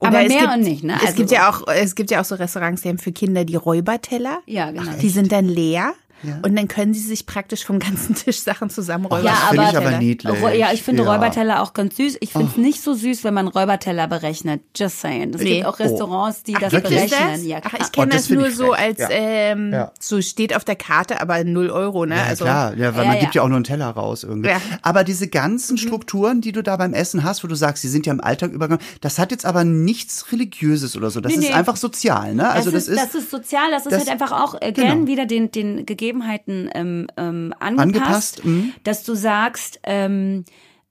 hm. 0.00 0.08
Aber 0.08 0.22
es 0.22 0.28
mehr 0.28 0.40
gibt, 0.40 0.52
und 0.54 0.60
nicht, 0.62 0.84
ne? 0.84 0.94
Es 0.96 1.02
Also 1.02 1.16
gibt 1.16 1.28
so. 1.28 1.34
ja 1.34 1.50
auch, 1.50 1.66
es 1.68 1.94
gibt 1.94 2.10
ja 2.10 2.20
auch 2.20 2.24
so 2.24 2.34
Restaurants, 2.34 2.82
die 2.82 2.88
haben 2.88 2.98
für 2.98 3.12
Kinder 3.12 3.44
die 3.44 3.56
Räuberteller. 3.56 4.40
Ja, 4.46 4.70
genau. 4.70 4.92
Die 5.00 5.10
sind 5.10 5.30
dann 5.30 5.46
leer. 5.46 5.92
Und 6.42 6.56
dann 6.56 6.68
können 6.68 6.92
sie 6.94 7.00
sich 7.00 7.26
praktisch 7.26 7.64
vom 7.64 7.78
ganzen 7.78 8.14
Tisch 8.14 8.40
Sachen 8.40 8.70
zusammenräumen. 8.70 9.24
das 9.24 9.32
Ja, 9.34 9.48
aber- 9.62 9.70
ich 9.70 9.76
aber 9.76 9.98
niedlich. 9.98 10.34
Ja, 10.58 10.72
ich 10.72 10.82
finde 10.82 11.02
Ja. 11.02 11.08
Oh. 11.08 11.12
Räuberteller 11.12 11.62
auch 11.62 11.72
ganz 11.72 11.96
süß. 11.96 12.18
Ich 12.20 12.32
finde 12.32 12.48
es 12.50 12.56
nicht 12.56 12.82
so 12.82 12.94
süß, 12.94 13.24
wenn 13.24 13.34
man 13.34 13.48
Räuberteller 13.48 14.06
berechnet. 14.08 14.62
Just 14.76 15.00
saying. 15.00 15.34
Es 15.34 15.40
Nee. 15.42 15.54
gibt 15.56 15.66
auch 15.66 15.78
Restaurants, 15.78 16.42
die 16.42 16.52
das 16.52 16.72
wirklich? 16.72 17.04
Ist 17.04 17.10
berechnen. 17.10 17.32
das? 17.32 17.44
Ja, 17.44 17.58
Ach, 17.64 17.68
klar. 17.70 17.80
ich 17.82 17.92
kenne 17.92 18.06
Oh, 18.06 18.10
das 18.14 18.28
das, 18.28 18.30
nur 18.36 18.50
so 18.50 18.66
frech. 18.72 18.78
als 18.80 18.98
Ja. 18.98 19.08
ähm, 19.10 19.72
Ja. 19.72 19.92
so 19.98 20.20
steht 20.20 20.54
auf 20.54 20.64
der 20.64 20.76
Karte, 20.76 21.20
aber 21.20 21.42
0 21.44 21.70
Euro, 21.70 22.04
ne? 22.06 22.16
Ja, 22.16 22.24
also 22.24 22.44
klar, 22.44 22.74
ja, 22.76 22.94
weil 22.94 23.02
Ja, 23.04 23.08
man 23.08 23.14
ja. 23.16 23.20
gibt 23.22 23.34
ja 23.34 23.42
auch 23.42 23.48
nur 23.48 23.56
einen 23.56 23.64
Teller 23.64 23.88
raus 23.90 24.22
irgendwie. 24.24 24.50
Ja. 24.50 24.56
Mhm. 24.58 24.78
Aber 24.82 25.04
diese 25.04 25.28
ganzen 25.28 25.78
Strukturen, 25.78 26.40
die 26.40 26.52
du 26.52 26.62
da 26.62 26.76
beim 26.76 26.92
Essen 26.94 27.24
hast, 27.24 27.42
wo 27.44 27.48
du 27.48 27.54
sagst, 27.54 27.82
die 27.84 27.88
sind 27.88 28.06
ja 28.06 28.12
im 28.12 28.20
Alltag 28.20 28.52
übergegangen, 28.52 28.84
das 29.00 29.18
hat 29.18 29.30
jetzt 29.30 29.46
aber 29.46 29.64
nichts 29.64 30.30
Religiöses 30.32 30.96
oder 30.96 31.10
so. 31.10 31.20
Das 31.20 31.32
Nee, 31.32 31.38
ist 31.44 31.48
nee. 31.50 31.54
einfach 31.54 31.76
sozial, 31.76 32.34
ne? 32.34 32.48
Also 32.50 32.70
das, 32.70 32.88
ist, 32.88 32.98
das 32.98 33.14
ist 33.14 33.30
sozial, 33.30 33.70
das 33.70 33.86
ist 33.86 33.92
das- 33.92 34.00
halt 34.00 34.08
einfach 34.10 34.32
auch 34.32 34.54
äh, 34.60 34.72
genau. 34.72 34.86
gern 34.88 35.06
wieder 35.06 35.26
den, 35.26 35.50
den 35.50 35.86
Gegebenheiten 36.10 36.70
ähm, 36.74 37.06
ähm, 37.16 37.54
angepasst, 37.58 37.80
Angepasst, 37.80 38.44
mhm. 38.44 38.72
dass 38.84 39.04
du 39.04 39.14
sagst, 39.14 39.80
ähm, 39.84 40.44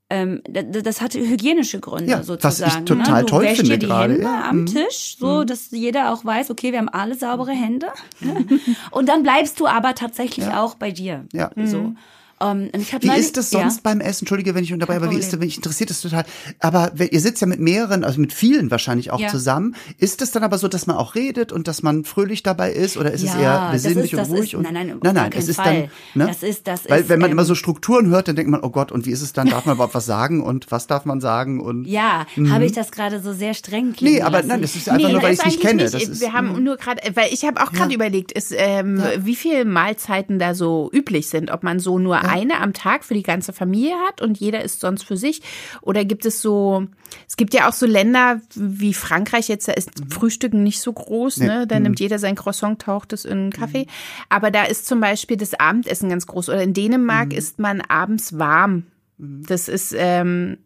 ähm, 0.08 0.42
das 0.44 1.00
hat 1.00 1.14
hygienische 1.14 1.78
Gründe 1.78 2.10
Ja, 2.10 2.18
was 2.18 2.26
sozusagen. 2.26 2.80
ich 2.80 2.84
total 2.84 3.20
ne? 3.20 3.20
du 3.20 3.26
toll 3.26 3.42
wäschst 3.44 3.56
finde 3.58 3.72
dir 3.72 3.78
die 3.78 3.86
gerade, 3.86 4.14
Hände 4.14 4.26
ja. 4.26 4.52
Mhm. 4.52 4.58
am 4.58 4.66
Tisch, 4.66 5.16
so 5.18 5.44
dass 5.44 5.70
jeder 5.70 6.12
auch 6.12 6.24
weiß, 6.24 6.50
okay, 6.50 6.72
wir 6.72 6.78
haben 6.78 6.88
alle 6.88 7.14
saubere 7.14 7.52
Hände. 7.52 7.88
Und 8.90 9.08
dann 9.08 9.22
bleibst 9.22 9.60
du 9.60 9.66
aber 9.66 9.94
tatsächlich 9.94 10.48
auch 10.48 10.74
bei 10.74 10.90
dir. 10.90 11.26
Ja. 11.32 11.50
So. 11.64 11.94
Ähm, 12.42 12.70
und 12.72 12.80
ich 12.80 12.92
hab 12.94 13.02
Wie 13.02 13.10
ist 13.16 13.36
das 13.36 13.50
ja. 13.52 13.60
sonst 13.60 13.82
beim 13.82 14.00
Essen? 14.00 14.20
Entschuldige, 14.22 14.54
wenn 14.54 14.64
ich 14.64 14.72
unterbreche, 14.72 15.00
aber 15.02 15.10
wie 15.10 15.18
ist 15.18 15.32
das, 15.32 15.40
wenn 15.40 15.48
ich 15.48 15.56
interessiert 15.56 15.90
das 15.90 16.00
total. 16.00 16.24
Aber 16.58 16.92
ihr 17.10 17.20
sitzt 17.20 17.40
ja 17.40 17.46
mit 17.46 17.60
mehreren, 17.60 18.04
also 18.04 18.20
mit 18.20 18.32
vielen 18.32 18.70
wahrscheinlich 18.70 19.10
auch 19.10 19.20
Ja. 19.20 19.28
zusammen. 19.28 19.74
Ist 19.98 20.22
es 20.22 20.30
dann 20.32 20.42
aber 20.42 20.58
so, 20.58 20.68
dass 20.68 20.86
man 20.86 20.96
auch 20.96 21.14
redet 21.14 21.52
und 21.52 21.68
dass 21.68 21.82
man 21.82 22.04
fröhlich 22.04 22.42
dabei 22.42 22.72
ist 22.72 22.96
oder 22.96 23.12
ist 23.12 23.22
es 23.22 23.34
Ja, 23.34 23.40
eher 23.40 23.60
das 23.72 23.82
besinnlich 23.82 24.12
ist- 24.12 24.18
das 24.18 24.28
und 24.28 24.36
ruhig? 24.36 24.52
ist- 24.52 24.54
und, 24.58 24.62
nein, 24.64 24.74
nein, 24.74 24.98
nein, 25.02 25.14
nein, 25.14 25.30
es 25.36 25.48
ist 25.48 25.56
Fall. 25.56 25.88
dann, 26.14 26.22
ne? 26.22 26.26
Das 26.28 26.42
ist- 26.42 26.66
das 26.66 26.88
Weil 26.88 27.02
ist, 27.02 27.08
wenn 27.08 27.20
man 27.20 27.30
ähm, 27.30 27.32
immer 27.36 27.44
so 27.44 27.54
Strukturen 27.54 28.08
hört, 28.08 28.28
dann 28.28 28.36
denkt 28.36 28.50
man, 28.50 28.60
oh 28.62 28.70
Gott, 28.70 28.92
und 28.92 29.06
wie 29.06 29.10
ist 29.10 29.22
es 29.22 29.32
dann? 29.32 29.48
Darf 29.62 29.66
man 29.66 29.74
überhaupt 29.76 29.94
was 29.94 30.06
sagen 30.06 30.42
und 30.42 30.70
was 30.70 30.86
darf 30.86 31.04
man 31.04 31.20
sagen 31.20 31.60
und 31.60 31.84
Ja, 31.86 32.26
habe 32.50 32.64
ich 32.64 32.72
das 32.72 32.90
gerade 32.92 33.20
so 33.20 33.32
sehr 33.32 33.54
streng 33.54 33.92
klingen 33.92 34.14
Mhm. 34.14 34.18
Nee, 34.18 34.22
aber 34.22 34.38
lassen? 34.38 34.48
nein, 34.48 34.62
das 34.62 34.76
ist 34.76 34.88
einfach 34.88 35.10
nur, 35.10 35.22
weil 35.22 35.34
ich 35.34 35.38
es 35.40 35.44
nicht 35.46 35.60
kenne. 35.60 35.82
nicht. 35.82 35.94
Das 35.94 36.02
ist, 36.02 36.20
wir 36.20 36.32
haben 36.32 36.62
nur 36.62 36.76
gerade, 36.76 37.00
weil 37.14 37.32
ich 37.32 37.44
habe 37.44 37.60
auch 37.62 37.72
gerade 37.72 37.94
überlegt, 37.94 38.32
ist, 38.32 38.52
ähm, 38.56 39.02
wie 39.18 39.36
viele 39.36 39.64
Mahlzeiten 39.64 40.38
da 40.38 40.54
so 40.54 40.90
üblich 40.92 41.28
sind. 41.28 41.50
Ob 41.50 41.62
man 41.62 41.78
so 41.80 41.98
nur 41.98 42.18
eine 42.30 42.60
am 42.60 42.72
Tag 42.72 43.04
für 43.04 43.14
die 43.14 43.22
ganze 43.22 43.52
Familie 43.52 43.94
hat 44.06 44.20
und 44.20 44.38
jeder 44.38 44.62
isst 44.62 44.80
sonst 44.80 45.04
für 45.04 45.16
sich. 45.16 45.42
Oder 45.82 46.04
gibt 46.04 46.24
es 46.26 46.40
so, 46.42 46.86
es 47.28 47.36
gibt 47.36 47.54
ja 47.54 47.68
auch 47.68 47.72
so 47.72 47.86
Länder 47.86 48.40
wie 48.54 48.94
Frankreich, 48.94 49.48
jetzt 49.48 49.68
da 49.68 49.72
ist 49.72 49.90
Frühstücken 50.10 50.62
nicht 50.62 50.80
so 50.80 50.92
groß, 50.92 51.38
ne? 51.38 51.66
Da 51.66 51.80
nimmt 51.80 52.00
jeder 52.00 52.18
sein 52.18 52.34
Croissant, 52.36 52.80
taucht 52.80 53.12
es 53.12 53.24
in 53.24 53.32
einen 53.38 53.52
Kaffee. 53.52 53.86
Aber 54.28 54.50
da 54.50 54.64
ist 54.64 54.86
zum 54.86 55.00
Beispiel 55.00 55.36
das 55.36 55.58
Abendessen 55.58 56.08
ganz 56.08 56.26
groß. 56.26 56.48
Oder 56.48 56.62
in 56.62 56.74
Dänemark 56.74 57.32
isst 57.32 57.58
man 57.58 57.80
abends 57.80 58.38
warm. 58.38 58.84
Das 59.18 59.68
ist, 59.68 59.94
ähm, 59.96 60.58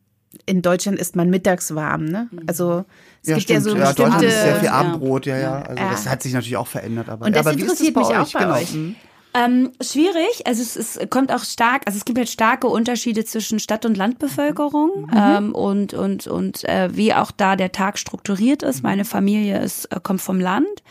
in 0.46 0.62
Deutschland 0.62 0.98
isst 0.98 1.16
man 1.16 1.30
mittags 1.30 1.74
warm, 1.74 2.04
ne? 2.04 2.28
Also 2.46 2.84
es 3.22 3.28
ja, 3.28 3.34
gibt 3.36 3.44
stimmt. 3.44 3.66
ja 3.66 3.70
so 3.72 3.76
ja, 3.76 3.84
Deutschland 3.86 4.12
bestimmte. 4.12 4.34
ist 4.34 4.42
sehr 4.42 4.56
viel. 4.56 4.68
Abendbrot, 4.68 5.26
ja, 5.26 5.38
ja. 5.38 5.62
Also 5.62 5.82
Ja. 5.82 5.90
das 5.90 6.08
hat 6.08 6.22
sich 6.22 6.32
natürlich 6.32 6.56
auch 6.56 6.66
verändert. 6.66 7.08
Aber, 7.08 7.26
Und 7.26 7.34
das 7.34 7.46
aber 7.46 7.56
ist 7.56 7.62
interessiert 7.62 7.96
mich 7.96 8.06
auch 8.06 8.32
bei 8.32 8.40
genau. 8.40 8.54
euch. 8.54 8.76
Mhm. 9.34 9.40
Ähm, 9.42 9.72
schwierig, 9.80 10.46
also 10.46 10.62
es, 10.62 10.76
es 10.76 11.10
kommt 11.10 11.32
auch 11.32 11.44
stark, 11.44 11.82
also 11.86 11.96
es 11.96 12.04
gibt 12.04 12.18
halt 12.18 12.28
starke 12.28 12.68
Unterschiede 12.68 13.24
zwischen 13.24 13.58
Stadt- 13.58 13.84
und 13.84 13.96
Landbevölkerung 13.96 15.10
ähm, 15.14 15.54
und 15.54 15.92
und 15.94 16.26
und 16.26 16.64
äh, 16.64 16.96
wie 16.96 17.14
auch 17.14 17.30
da 17.30 17.56
der 17.56 17.72
Tag 17.72 17.98
strukturiert 17.98 18.62
ist. 18.62 18.82
Meine 18.82 19.04
Familie 19.04 19.60
ist 19.60 19.86
äh, 19.86 20.00
kommt 20.00 20.20
vom 20.20 20.40
Land 20.40 20.82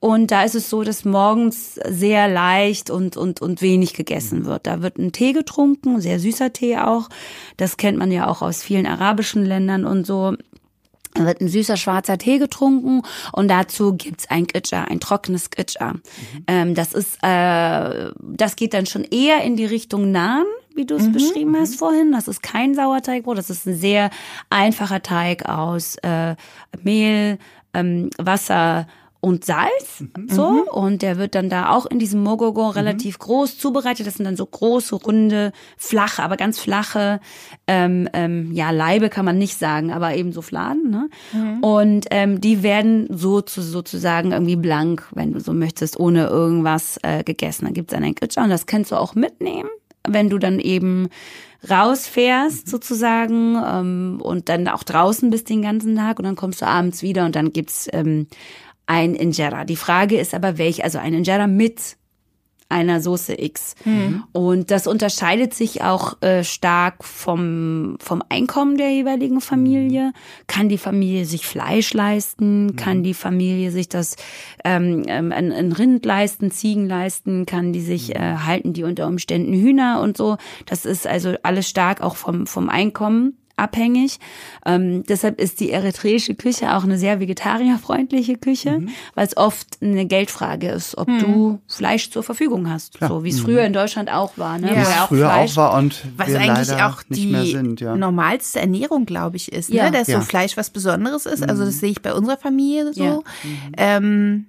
und 0.00 0.30
da 0.30 0.42
ist 0.42 0.54
es 0.54 0.68
so, 0.68 0.82
dass 0.82 1.04
morgens 1.04 1.74
sehr 1.74 2.28
leicht 2.28 2.90
und 2.90 3.16
und 3.16 3.40
und 3.40 3.62
wenig 3.62 3.94
gegessen 3.94 4.44
wird. 4.44 4.66
Da 4.66 4.82
wird 4.82 4.98
ein 4.98 5.12
Tee 5.12 5.32
getrunken, 5.32 6.00
sehr 6.00 6.18
süßer 6.18 6.52
Tee 6.52 6.78
auch. 6.78 7.08
Das 7.56 7.76
kennt 7.76 7.98
man 7.98 8.12
ja 8.12 8.26
auch 8.26 8.42
aus 8.42 8.62
vielen 8.62 8.86
arabischen 8.86 9.44
Ländern 9.44 9.84
und 9.84 10.06
so. 10.06 10.34
Wird 11.18 11.40
ein 11.40 11.48
süßer 11.48 11.76
schwarzer 11.76 12.18
Tee 12.18 12.38
getrunken 12.38 13.02
und 13.32 13.48
dazu 13.48 13.94
gibt's 13.94 14.28
ein 14.28 14.46
Gitscha, 14.46 14.84
ein 14.84 15.00
trockenes 15.00 15.50
Gitscha. 15.50 15.94
Ähm, 16.46 16.74
das 16.74 16.92
ist, 16.92 17.18
äh, 17.22 18.10
das 18.20 18.56
geht 18.56 18.74
dann 18.74 18.86
schon 18.86 19.04
eher 19.04 19.42
in 19.42 19.56
die 19.56 19.66
Richtung 19.66 20.10
Naan 20.10 20.44
wie 20.76 20.84
du 20.84 20.94
es 20.96 21.10
beschrieben 21.10 21.56
hast 21.58 21.76
vorhin. 21.76 22.12
Das 22.12 22.28
ist 22.28 22.42
kein 22.42 22.74
Sauerteigbrot, 22.74 23.38
das 23.38 23.48
ist 23.50 23.66
ein 23.66 23.76
sehr 23.76 24.10
einfacher 24.50 25.02
Teig 25.02 25.48
aus 25.48 25.96
äh, 26.02 26.36
Mehl, 26.82 27.38
ähm, 27.72 28.10
Wasser 28.18 28.86
und 29.20 29.44
Salz, 29.44 30.04
so 30.28 30.64
und 30.70 31.02
der 31.02 31.16
wird 31.16 31.34
dann 31.34 31.48
da 31.48 31.70
auch 31.70 31.86
in 31.86 31.98
diesem 31.98 32.22
Mogogo 32.22 32.68
relativ 32.68 33.18
groß 33.18 33.58
zubereitet. 33.58 34.06
Das 34.06 34.14
sind 34.14 34.24
dann 34.24 34.36
so 34.36 34.46
große, 34.46 34.94
runde, 34.94 35.52
flache, 35.76 36.22
aber 36.22 36.36
ganz 36.36 36.58
flache, 36.58 37.20
ähm, 37.66 38.08
ähm, 38.12 38.52
ja 38.52 38.70
Leibe 38.70 39.08
kann 39.08 39.24
man 39.24 39.38
nicht 39.38 39.58
sagen, 39.58 39.92
aber 39.92 40.14
eben 40.14 40.32
so 40.32 40.42
Fladen. 40.42 40.90
Ne? 40.90 41.08
Und 41.62 42.06
ähm, 42.10 42.40
die 42.40 42.62
werden 42.62 43.08
so 43.10 43.40
zu, 43.40 43.62
sozusagen 43.62 44.32
irgendwie 44.32 44.56
blank, 44.56 45.08
wenn 45.14 45.32
du 45.32 45.40
so 45.40 45.52
möchtest, 45.52 45.98
ohne 45.98 46.26
irgendwas 46.26 46.98
äh, 47.02 47.24
gegessen. 47.24 47.64
Dann 47.64 47.74
gibt's 47.74 47.94
einen 47.94 48.14
Kitscher 48.14 48.44
und 48.44 48.50
das 48.50 48.66
kannst 48.66 48.92
du 48.92 48.96
auch 48.96 49.14
mitnehmen, 49.14 49.70
wenn 50.06 50.30
du 50.30 50.38
dann 50.38 50.60
eben 50.60 51.08
rausfährst 51.68 52.68
sozusagen 52.68 53.56
ähm, 53.56 54.20
und 54.22 54.48
dann 54.48 54.68
auch 54.68 54.82
draußen 54.82 55.30
bist 55.30 55.48
den 55.48 55.62
ganzen 55.62 55.96
Tag 55.96 56.18
und 56.18 56.24
dann 56.24 56.36
kommst 56.36 56.62
du 56.62 56.66
abends 56.66 57.02
wieder 57.02 57.24
und 57.24 57.34
dann 57.34 57.52
gibt's 57.52 57.88
ähm, 57.92 58.26
ein 58.86 59.14
Injera. 59.14 59.64
Die 59.64 59.76
Frage 59.76 60.18
ist 60.18 60.34
aber 60.34 60.58
welch, 60.58 60.84
also 60.84 60.98
ein 60.98 61.14
Injera 61.14 61.46
mit 61.46 61.96
einer 62.68 63.00
Soße 63.00 63.40
X. 63.40 63.74
Und 64.32 64.70
das 64.70 64.86
unterscheidet 64.86 65.54
sich 65.54 65.82
auch 65.82 66.20
äh, 66.22 66.42
stark 66.42 67.04
vom, 67.04 67.96
vom 68.00 68.22
Einkommen 68.28 68.76
der 68.76 68.90
jeweiligen 68.90 69.40
Familie. 69.40 70.12
Kann 70.48 70.68
die 70.68 70.78
Familie 70.78 71.26
sich 71.26 71.46
Fleisch 71.46 71.94
leisten? 71.94 72.74
Kann 72.74 73.04
die 73.04 73.14
Familie 73.14 73.70
sich 73.70 73.88
das 73.88 74.16
ähm, 74.64 75.04
ähm, 75.06 75.30
ein, 75.30 75.52
ein 75.52 75.72
Rind 75.72 76.04
leisten, 76.04 76.50
Ziegen 76.50 76.88
leisten? 76.88 77.46
Kann 77.46 77.72
die 77.72 77.82
sich, 77.82 78.16
äh, 78.16 78.36
halten 78.44 78.72
die 78.72 78.82
unter 78.82 79.06
Umständen 79.06 79.52
Hühner 79.52 80.00
und 80.02 80.16
so? 80.16 80.36
Das 80.66 80.84
ist 80.84 81.06
also 81.06 81.34
alles 81.44 81.68
stark 81.68 82.00
auch 82.00 82.16
vom, 82.16 82.48
vom 82.48 82.68
Einkommen 82.68 83.36
abhängig. 83.56 84.18
Ähm, 84.64 85.04
deshalb 85.04 85.40
ist 85.40 85.60
die 85.60 85.70
eritreische 85.70 86.34
Küche 86.34 86.74
auch 86.76 86.84
eine 86.84 86.98
sehr 86.98 87.20
vegetarierfreundliche 87.20 88.36
Küche, 88.36 88.82
weil 89.14 89.26
es 89.26 89.36
oft 89.36 89.78
eine 89.80 90.06
Geldfrage 90.06 90.68
ist, 90.68 90.96
ob 90.98 91.06
du 91.06 91.60
Fleisch 91.66 92.10
zur 92.10 92.22
Verfügung 92.22 92.68
hast. 92.70 92.98
So 93.00 93.24
wie 93.24 93.30
es 93.30 93.40
früher 93.40 93.64
in 93.64 93.72
Deutschland 93.72 94.10
auch 94.12 94.36
war. 94.36 94.58
Ne? 94.58 94.68
Ja. 94.68 94.76
Wie 94.76 94.80
es 94.80 94.88
auch 95.00 95.08
früher 95.08 95.30
Fleisch- 95.30 95.52
auch 95.52 95.56
war 95.56 95.78
und 95.78 96.04
Was 96.16 96.28
wir 96.28 96.40
eigentlich 96.40 96.68
leider 96.68 96.86
auch 96.88 97.02
nicht 97.08 97.22
die 97.22 97.26
mehr 97.28 97.44
sind, 97.46 97.80
ja. 97.80 97.96
normalste 97.96 98.60
Ernährung, 98.60 99.06
glaube 99.06 99.36
ich, 99.36 99.52
ist, 99.52 99.70
Ja. 99.70 99.84
ne? 99.84 99.90
dass 99.98 100.08
Ja. 100.08 100.20
so 100.20 100.26
Fleisch 100.26 100.56
was 100.56 100.70
Besonderes 100.70 101.24
ist. 101.26 101.42
Also 101.48 101.64
das 101.64 101.80
sehe 101.80 101.90
ich 101.90 102.02
bei 102.02 102.12
unserer 102.12 102.36
Familie 102.36 102.92
so. 102.92 103.02
Ja. 103.04 103.20
Ähm, 103.78 104.46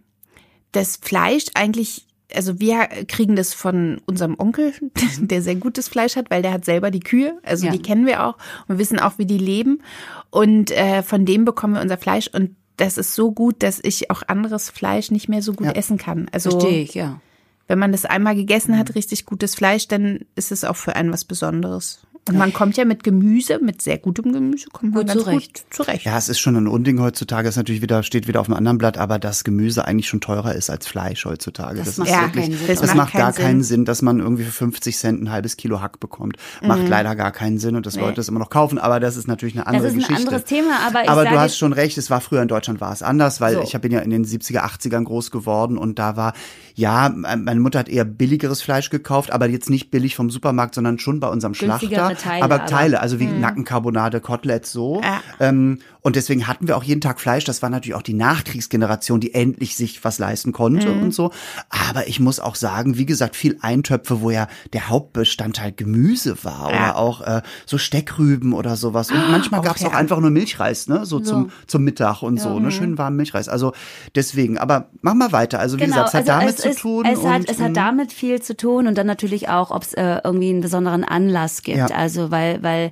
das 0.73 0.97
Fleisch 1.01 1.45
eigentlich, 1.53 2.06
also 2.35 2.59
wir 2.59 2.87
kriegen 3.07 3.35
das 3.35 3.53
von 3.53 4.01
unserem 4.05 4.35
Onkel, 4.37 4.73
der 5.19 5.41
sehr 5.41 5.55
gutes 5.55 5.87
Fleisch 5.87 6.15
hat, 6.15 6.29
weil 6.29 6.41
der 6.41 6.51
hat 6.51 6.65
selber 6.65 6.91
die 6.91 6.99
Kühe. 6.99 7.39
Also 7.43 7.65
Ja. 7.67 7.71
die 7.71 7.81
kennen 7.81 8.05
wir 8.05 8.25
auch 8.25 8.35
und 8.67 8.75
wir 8.75 8.79
wissen 8.79 8.99
auch, 8.99 9.17
wie 9.17 9.25
die 9.25 9.37
leben. 9.37 9.81
Und 10.29 10.71
äh, 10.71 11.03
von 11.03 11.25
dem 11.25 11.45
bekommen 11.45 11.75
wir 11.75 11.81
unser 11.81 11.97
Fleisch 11.97 12.27
und 12.33 12.55
das 12.75 12.97
ist 12.97 13.15
so 13.15 13.31
gut, 13.31 13.63
dass 13.63 13.79
ich 13.81 14.11
auch 14.11 14.21
anderes 14.27 14.69
Fleisch 14.69 15.09
nicht 15.09 15.29
mehr 15.29 15.41
so 15.41 15.53
gut 15.53 15.67
Ja. 15.67 15.73
essen 15.73 15.97
kann. 15.97 16.27
Also 16.31 16.51
Verstehe 16.51 16.81
ich, 16.83 16.93
ja. 16.93 17.19
wenn 17.67 17.79
man 17.79 17.91
das 17.91 18.05
einmal 18.05 18.35
gegessen 18.35 18.77
hat, 18.77 18.93
richtig 18.93 19.25
gutes 19.25 19.55
Fleisch, 19.55 19.87
dann 19.87 20.19
ist 20.35 20.51
es 20.51 20.63
auch 20.63 20.75
für 20.75 20.95
einen 20.95 21.11
was 21.11 21.25
Besonderes. 21.25 22.05
Und 22.29 22.37
man 22.37 22.53
kommt 22.53 22.77
ja 22.77 22.85
mit 22.85 23.03
Gemüse, 23.03 23.59
mit 23.61 23.81
sehr 23.81 23.97
gutem 23.97 24.31
Gemüse, 24.33 24.67
kommt 24.71 24.93
man 24.93 25.01
Gut 25.05 25.13
ganz 25.13 25.23
zurecht. 25.23 25.63
gut 25.65 25.73
zurecht. 25.75 26.05
Ja, 26.05 26.17
es 26.17 26.29
ist 26.29 26.39
schon 26.39 26.55
ein 26.55 26.67
Unding 26.67 26.99
heutzutage. 26.99 27.47
Es 27.47 27.53
ist 27.53 27.57
natürlich 27.57 27.81
wieder, 27.81 28.03
steht 28.03 28.27
wieder 28.27 28.39
auf 28.41 28.47
einem 28.47 28.57
anderen 28.57 28.77
Blatt, 28.77 28.97
aber 28.97 29.19
dass 29.19 29.43
Gemüse 29.43 29.85
eigentlich 29.85 30.07
schon 30.07 30.21
teurer 30.21 30.55
ist 30.55 30.69
als 30.69 30.87
Fleisch 30.87 31.25
heutzutage. 31.25 31.77
Das 31.79 31.87
Das, 31.87 31.97
macht 31.97 32.07
ist 32.09 32.13
ja 32.15 32.21
wirklich, 32.23 32.43
keinen 32.45 32.57
Sinn. 32.57 32.67
das, 32.67 32.79
Das 32.79 32.87
macht, 32.89 32.97
macht 32.97 33.13
gar 33.13 33.33
keinen 33.33 33.45
keinen 33.47 33.63
Sinn, 33.63 33.85
dass 33.85 34.01
man 34.01 34.19
irgendwie 34.19 34.43
für 34.43 34.51
50 34.51 34.97
Cent 34.97 35.21
ein 35.23 35.31
halbes 35.31 35.57
Kilo 35.57 35.81
Hack 35.81 35.99
bekommt. 35.99 36.37
Macht 36.61 36.87
leider 36.87 37.15
gar 37.15 37.31
keinen 37.31 37.57
Sinn 37.59 37.75
und 37.75 37.85
dass 37.85 37.95
Leute 37.95 38.15
das 38.15 38.27
immer 38.29 38.39
noch 38.39 38.49
kaufen, 38.49 38.77
aber 38.77 38.99
das 38.99 39.15
ist 39.17 39.27
natürlich 39.27 39.55
eine 39.55 39.63
Das 39.63 39.73
andere 39.73 39.87
ist 39.87 39.93
ein 39.93 39.99
Geschichte. 39.99 40.21
anderes 40.23 40.43
Thema, 40.45 40.79
aber 40.87 41.03
ich 41.03 41.09
aber 41.09 41.23
sage 41.23 41.35
du 41.35 41.39
hast 41.41 41.57
schon 41.57 41.73
recht, 41.73 41.97
es 41.97 42.09
war 42.09 42.21
früher 42.21 42.41
in 42.41 42.47
Deutschland 42.47 42.81
war 42.81 42.91
es 42.93 43.01
anders, 43.01 43.41
weil 43.41 43.55
So. 43.55 43.61
ich 43.63 43.77
bin 43.79 43.91
ja 43.91 43.99
in 43.99 44.09
den 44.09 44.25
70er, 44.25 44.61
80ern 44.63 45.03
groß 45.03 45.31
geworden 45.31 45.77
und 45.77 45.99
da 45.99 46.15
war, 46.17 46.33
ja, 46.77 47.09
meine 47.09 47.59
Mutter 47.59 47.79
hat 47.79 47.89
eher 47.89 48.05
billigeres 48.05 48.61
Fleisch 48.61 48.91
gekauft, 48.91 49.31
aber 49.31 49.49
jetzt 49.49 49.67
nicht 49.67 49.89
billig 49.89 50.15
vom 50.15 50.29
Supermarkt, 50.29 50.75
sondern 50.75 50.99
schon 50.99 51.19
bei 51.19 51.27
unserem 51.27 51.55
Schlachter. 51.55 52.15
Teile, 52.15 52.43
aber 52.43 52.55
aber- 52.55 52.65
Teile, 52.67 52.99
also 53.01 53.19
wie 53.19 53.25
Nackenkarbonade, 53.25 54.21
Koteletts 54.21 54.71
so. 54.71 55.01
Ja. 55.01 55.21
Ähm, 55.39 55.79
und 56.01 56.15
deswegen 56.15 56.47
hatten 56.47 56.67
wir 56.67 56.77
auch 56.77 56.83
jeden 56.83 57.01
Tag 57.01 57.19
Fleisch. 57.19 57.43
Das 57.45 57.61
war 57.63 57.69
natürlich 57.69 57.95
auch 57.95 58.01
die 58.03 58.13
Nachkriegsgeneration, 58.13 59.19
die 59.19 59.33
endlich 59.33 59.75
sich 59.75 60.05
was 60.05 60.19
leisten 60.19 60.53
konnte 60.53 60.91
und 60.91 61.13
so. 61.13 61.31
Aber 61.69 62.07
ich 62.07 62.19
muss 62.19 62.39
auch 62.39 62.55
sagen, 62.55 62.97
wie 62.97 63.05
gesagt, 63.05 63.35
viel 63.35 63.57
Eintöpfe, 63.61 64.21
wo 64.21 64.29
ja 64.29 64.47
der 64.71 64.87
Hauptbestandteil 64.87 65.73
Gemüse 65.73 66.43
war 66.43 66.71
Ja. 66.71 66.77
oder 66.77 66.95
auch 66.97 67.21
äh, 67.21 67.41
so 67.65 67.77
Steckrüben 67.77 68.53
oder 68.53 68.77
sowas. 68.77 69.11
Und 69.11 69.31
manchmal 69.31 69.59
auch 69.61 69.65
gab's 69.65 69.83
auch 69.83 69.91
ja. 69.91 69.97
einfach 69.97 70.19
nur 70.19 70.29
Milchreis, 70.29 70.87
ne? 70.87 71.05
So, 71.05 71.19
zum, 71.19 71.51
zum 71.65 71.83
Mittag 71.83 72.21
und 72.21 72.39
so, 72.39 72.59
ne? 72.59 72.71
Schön 72.71 72.97
warmen 72.97 73.17
Milchreis. 73.17 73.49
Also 73.49 73.73
deswegen, 74.15 74.57
aber 74.59 74.89
mach 75.01 75.15
mal 75.15 75.31
weiter. 75.31 75.59
Also 75.59 75.77
wie 75.79 75.85
gesagt, 75.85 76.09
es 76.09 76.13
hat 76.13 76.27
damit 76.27 76.59
es 76.59 76.63
zu 76.67 76.71
ist, 76.71 76.81
tun. 76.81 77.05
Es, 77.05 77.23
hat, 77.25 77.39
und, 77.41 77.49
es 77.49 77.59
hat 77.59 77.71
mm, 77.71 77.75
damit 77.75 78.13
viel 78.13 78.41
zu 78.41 78.55
tun 78.55 78.87
und 78.87 78.97
dann 78.97 79.07
natürlich 79.07 79.49
auch, 79.49 79.71
ob 79.71 79.83
es 79.83 79.93
äh, 79.93 80.19
irgendwie 80.23 80.49
einen 80.49 80.61
besonderen 80.61 81.03
Anlass 81.03 81.63
gibt. 81.63 81.77
Ja. 81.77 81.85
Also 81.87 82.31
weil, 82.31 82.61
weil 82.63 82.91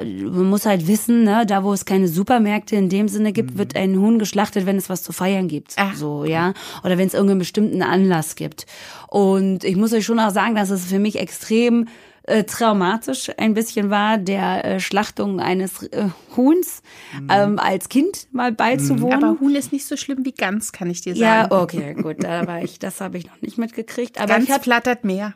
äh, 0.00 0.04
man 0.04 0.48
muss 0.50 0.66
halt 0.66 0.86
wissen, 0.86 1.24
ne, 1.24 1.44
da 1.46 1.64
wo 1.64 1.72
es 1.72 1.84
keine 1.84 2.08
Supermärkte 2.08 2.76
in 2.76 2.88
dem 2.88 3.08
Sinne 3.08 3.32
gibt, 3.32 3.54
Mhm. 3.54 3.58
wird 3.58 3.76
ein 3.76 3.98
Huhn 3.98 4.18
geschlachtet, 4.18 4.66
wenn 4.66 4.76
es 4.76 4.88
was 4.88 5.02
zu 5.02 5.12
feiern 5.12 5.48
gibt. 5.48 5.74
Ah. 5.76 5.92
So, 5.94 6.24
ja. 6.24 6.54
Oder 6.84 6.98
wenn 6.98 7.06
es 7.06 7.14
irgendeinen 7.14 7.40
bestimmten 7.40 7.82
Anlass 7.82 8.36
gibt. 8.36 8.66
Und 9.08 9.64
ich 9.64 9.76
muss 9.76 9.92
euch 9.92 10.04
schon 10.04 10.20
auch 10.20 10.30
sagen, 10.30 10.54
dass 10.54 10.70
es 10.70 10.86
für 10.86 10.98
mich 10.98 11.18
extrem 11.18 11.88
äh, 12.28 12.44
traumatisch 12.44 13.30
ein 13.36 13.54
bisschen 13.54 13.90
war, 13.90 14.18
der 14.18 14.64
äh, 14.64 14.80
Schlachtung 14.80 15.40
eines 15.40 15.82
äh, 15.84 16.08
Huhns 16.36 16.82
Mhm. 17.18 17.28
ähm, 17.30 17.58
als 17.58 17.88
Kind 17.88 18.28
mal 18.32 18.52
beizuwohnen. 18.52 19.24
Aber 19.24 19.40
Huhn 19.40 19.54
ist 19.54 19.72
nicht 19.72 19.86
so 19.86 19.96
schlimm 19.96 20.24
wie 20.24 20.32
Gans, 20.32 20.72
kann 20.72 20.90
ich 20.90 21.00
dir 21.00 21.14
ja, 21.14 21.42
sagen. 21.48 21.54
okay, 21.54 21.94
gut, 21.94 22.22
da 22.22 22.46
war 22.46 22.62
ich, 22.62 22.78
das 22.78 23.00
habe 23.00 23.18
ich 23.18 23.26
noch 23.26 23.40
nicht 23.40 23.56
mitgekriegt. 23.58 24.18
Aber 24.20 24.34
Gans 24.34 24.48
habe 24.50 24.62
flattert 24.62 25.04
mehr. 25.04 25.34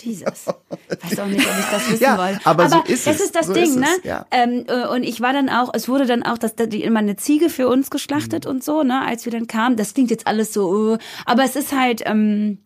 Jesus. 0.00 0.46
Weiß 0.46 1.18
auch 1.20 1.26
nicht, 1.26 1.46
ob 1.46 1.58
ich 1.58 1.66
das 1.70 1.88
wissen 1.92 2.02
Ja, 2.02 2.16
wollte. 2.18 2.40
aber 2.44 2.68
so 2.68 2.80
ist 2.82 3.06
das 3.06 3.16
es. 3.16 3.20
ist 3.26 3.36
das 3.36 3.46
So 3.48 3.52
Ding, 3.52 3.64
ist 3.64 3.76
ne? 3.76 3.86
es, 3.98 4.04
ja. 4.04 4.26
Ähm, 4.30 4.64
äh, 4.66 4.86
und 4.88 5.02
ich 5.02 5.20
war 5.20 5.32
dann 5.34 5.48
auch, 5.50 5.70
es 5.74 5.86
wurde 5.88 6.06
dann 6.06 6.22
auch, 6.22 6.38
dass 6.38 6.54
die 6.56 6.82
immer 6.82 7.00
eine 7.00 7.16
Ziege 7.16 7.50
für 7.50 7.68
uns 7.68 7.90
geschlachtet 7.90 8.46
und 8.46 8.64
so, 8.64 8.82
ne, 8.82 9.02
als 9.04 9.26
wir 9.26 9.32
dann 9.32 9.46
kamen. 9.46 9.76
Das 9.76 9.92
klingt 9.94 10.10
jetzt 10.10 10.26
alles 10.26 10.52
so, 10.54 10.94
äh, 10.94 10.98
aber 11.26 11.44
es 11.44 11.56
ist 11.56 11.72
halt, 11.78 12.02
ähm, 12.06 12.58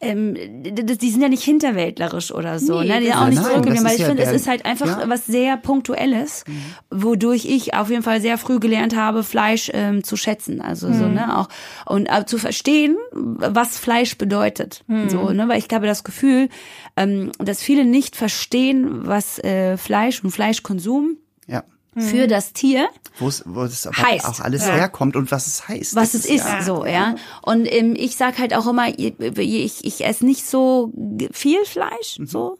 ähm, 0.00 0.34
die 0.34 1.10
sind 1.10 1.20
ja 1.20 1.28
nicht 1.28 1.42
hinterwäldlerisch 1.42 2.32
oder 2.32 2.58
so, 2.58 2.80
Nee, 2.80 2.88
ne? 2.88 3.00
Die 3.00 3.06
sind 3.06 3.16
auch 3.16 3.28
nicht 3.28 3.44
zurückgeblieben, 3.44 3.84
weil 3.84 3.96
ich 3.96 4.04
finde, 4.04 4.22
es 4.22 4.32
ist 4.32 4.48
halt 4.48 4.64
einfach 4.64 4.86
ja. 4.86 5.08
was 5.08 5.26
sehr 5.26 5.56
Punktuelles, 5.58 6.44
wodurch 6.90 7.44
ich 7.44 7.74
auf 7.74 7.90
jeden 7.90 8.02
Fall 8.02 8.20
sehr 8.20 8.38
früh 8.38 8.60
gelernt 8.60 8.96
habe, 8.96 9.22
Fleisch 9.22 9.70
ähm, 9.74 10.02
zu 10.02 10.16
schätzen. 10.16 10.60
Also 10.60 10.92
so, 10.92 11.06
ne, 11.06 11.38
auch 11.38 11.48
und 11.86 12.06
äh, 12.06 12.24
zu 12.24 12.38
verstehen, 12.38 12.96
was 13.12 13.78
Fleisch 13.78 14.16
bedeutet. 14.16 14.84
So, 15.08 15.30
ne? 15.30 15.48
Weil 15.48 15.58
ich 15.58 15.68
habe 15.72 15.86
das 15.86 16.04
Gefühl, 16.04 16.48
ähm, 16.96 17.32
dass 17.38 17.62
viele 17.62 17.84
nicht 17.84 18.16
verstehen, 18.16 19.06
was 19.06 19.38
äh, 19.40 19.76
Fleisch 19.76 20.24
und 20.24 20.30
Fleischkonsum 20.30 21.18
ja. 21.46 21.64
Für 21.96 22.26
das 22.28 22.52
Tier 22.52 22.88
Wo 23.18 23.28
es, 23.28 23.42
wo 23.46 23.62
es 23.62 23.86
aber 23.86 23.96
Heißt. 23.96 24.24
auch 24.26 24.40
alles 24.40 24.66
Ja. 24.66 24.74
herkommt 24.74 25.16
und 25.16 25.30
was 25.32 25.46
es 25.46 25.66
heißt. 25.68 25.96
was 25.96 26.14
es 26.14 26.24
ist, 26.24 26.44
ja- 26.46 26.62
so, 26.62 26.86
ja. 26.86 27.16
Und 27.42 27.66
ähm, 27.66 27.94
ich 27.96 28.16
sag 28.16 28.38
halt 28.38 28.54
auch 28.54 28.66
immer, 28.68 28.88
ich, 28.96 29.14
ich, 29.18 29.84
ich 29.84 30.04
esse 30.06 30.24
nicht 30.24 30.46
so 30.46 30.92
viel 31.32 31.64
Fleisch, 31.64 32.18
Mhm. 32.18 32.26
so. 32.26 32.58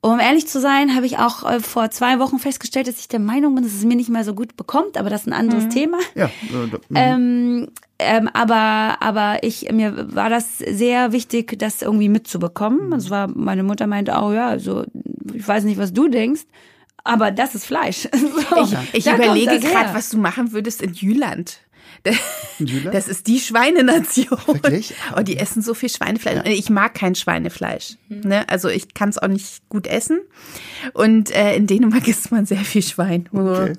Um 0.00 0.20
ehrlich 0.20 0.46
zu 0.46 0.60
sein, 0.60 0.94
habe 0.96 1.06
ich 1.06 1.16
auch 1.18 1.50
äh, 1.50 1.60
vor 1.60 1.90
zwei 1.90 2.18
Wochen 2.18 2.38
festgestellt, 2.38 2.88
dass 2.88 2.98
ich 2.98 3.08
der 3.08 3.20
Meinung 3.20 3.54
bin, 3.54 3.64
dass 3.64 3.72
es 3.72 3.84
mir 3.84 3.96
nicht 3.96 4.10
mehr 4.10 4.22
so 4.24 4.34
gut 4.34 4.54
bekommt, 4.54 4.98
aber 4.98 5.08
das 5.08 5.22
ist 5.22 5.28
ein 5.28 5.32
anderes 5.32 5.68
Thema. 5.70 5.96
Ja, 6.14 6.26
äh, 6.26 6.30
da- 6.70 6.78
Ähm, 6.94 7.68
ähm, 7.98 8.28
aber 8.34 8.96
aber 9.00 9.42
ich 9.44 9.70
mir 9.72 10.14
war 10.14 10.28
das 10.28 10.58
sehr 10.58 11.12
wichtig, 11.12 11.58
das 11.58 11.80
irgendwie 11.80 12.10
mitzubekommen. 12.10 12.90
Das 12.90 13.08
war 13.08 13.28
meine 13.28 13.62
Mutter 13.62 13.86
meinte 13.86 14.18
auch, 14.18 14.32
ja, 14.34 14.46
also 14.48 14.84
ich 15.32 15.46
weiß 15.48 15.64
nicht, 15.64 15.78
was 15.78 15.94
du 15.94 16.08
denkst, 16.08 16.42
aber 17.04 17.30
das 17.30 17.54
ist 17.54 17.66
Fleisch. 17.66 18.08
So, 18.50 18.76
Ich, 18.92 19.06
ich 19.06 19.12
überlege 19.12 19.60
gerade, 19.60 19.94
was 19.94 20.10
du 20.10 20.18
machen 20.18 20.52
würdest 20.52 20.82
in 20.82 20.92
Jüland. 20.92 21.60
Das 22.92 23.08
ist 23.08 23.26
die 23.28 23.40
Schweinenation. 23.40 24.38
Wirklich? 24.46 24.94
Oh, 25.16 25.22
die 25.22 25.38
essen 25.38 25.62
so 25.62 25.72
viel 25.72 25.88
Schweinefleisch. 25.88 26.42
Ich 26.46 26.68
mag 26.68 26.92
kein 26.92 27.14
Schweinefleisch. 27.14 27.96
Ne? 28.08 28.46
Also 28.48 28.68
ich 28.68 28.92
kann 28.92 29.08
es 29.08 29.16
auch 29.16 29.28
nicht 29.28 29.66
gut 29.70 29.86
essen. 29.86 30.20
Und 30.92 31.30
äh, 31.34 31.56
in 31.56 31.66
Dänemark 31.66 32.06
isst 32.08 32.30
man 32.30 32.44
sehr 32.44 32.58
viel 32.58 32.82
Schwein. 32.82 33.28
Okay. 33.32 33.72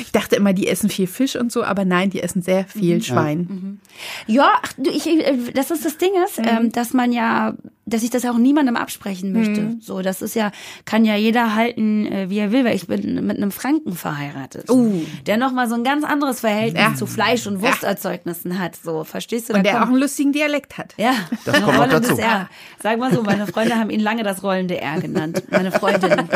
Ich 0.00 0.10
dachte 0.12 0.36
immer, 0.36 0.54
die 0.54 0.68
essen 0.68 0.88
viel 0.88 1.06
Fisch 1.06 1.36
und 1.36 1.52
so, 1.52 1.64
aber 1.64 1.84
nein, 1.84 2.08
die 2.08 2.22
essen 2.22 2.40
sehr 2.40 2.64
viel 2.64 3.02
Schwein. 3.02 3.78
Ja, 4.26 4.54
ach, 4.62 4.72
du, 4.78 4.90
ich, 4.90 5.06
äh, 5.06 5.36
das 5.52 5.70
ist 5.70 5.84
das 5.84 5.98
Ding 5.98 6.12
ist, 6.24 6.38
ähm, 6.38 6.72
dass 6.72 6.94
man 6.94 7.12
ja 7.12 7.54
dass 7.88 8.02
ich 8.02 8.10
das 8.10 8.24
auch 8.26 8.36
niemandem 8.36 8.74
absprechen 8.76 9.32
möchte. 9.32 9.60
Mhm. 9.60 9.80
So, 9.80 10.02
das 10.02 10.20
ist 10.20 10.34
ja, 10.34 10.50
kann 10.84 11.04
ja 11.04 11.14
jeder 11.14 11.54
halten, 11.54 12.04
äh, 12.06 12.28
wie 12.28 12.38
er 12.38 12.50
will, 12.50 12.64
weil 12.64 12.74
ich 12.74 12.88
bin 12.88 13.24
mit 13.26 13.36
einem 13.36 13.52
Franken 13.52 13.92
verheiratet. 13.94 14.68
Uh. 14.68 15.02
Der 15.26 15.36
nochmal 15.36 15.68
so 15.68 15.76
ein 15.76 15.84
ganz 15.84 16.02
anderes 16.04 16.40
Verhältnis 16.40 16.82
Ja. 16.82 16.94
zu 16.96 17.06
Fleisch- 17.06 17.46
und 17.46 17.62
Wursterzeugnissen 17.62 18.58
hat. 18.58 18.74
So, 18.76 19.04
verstehst 19.04 19.48
du? 19.48 19.52
Da 19.52 19.58
Und 19.60 19.64
der 19.66 19.74
auch 19.76 19.78
kommt- 19.82 19.92
einen 19.92 20.00
lustigen 20.00 20.32
Dialekt 20.32 20.78
hat. 20.78 20.94
ja, 20.96 21.12
Das 21.44 21.62
kommt 21.62 21.78
rollendes 21.78 22.08
dazu. 22.08 22.20
R. 22.20 22.48
Sag 22.82 22.98
mal 22.98 23.14
so, 23.14 23.22
meine 23.22 23.46
Freunde 23.46 23.76
haben 23.76 23.90
ihn 23.90 24.00
lange 24.00 24.24
das 24.24 24.42
rollende 24.42 24.80
R 24.80 25.00
genannt. 25.00 25.44
Meine 25.50 25.70
Freundin. 25.70 26.12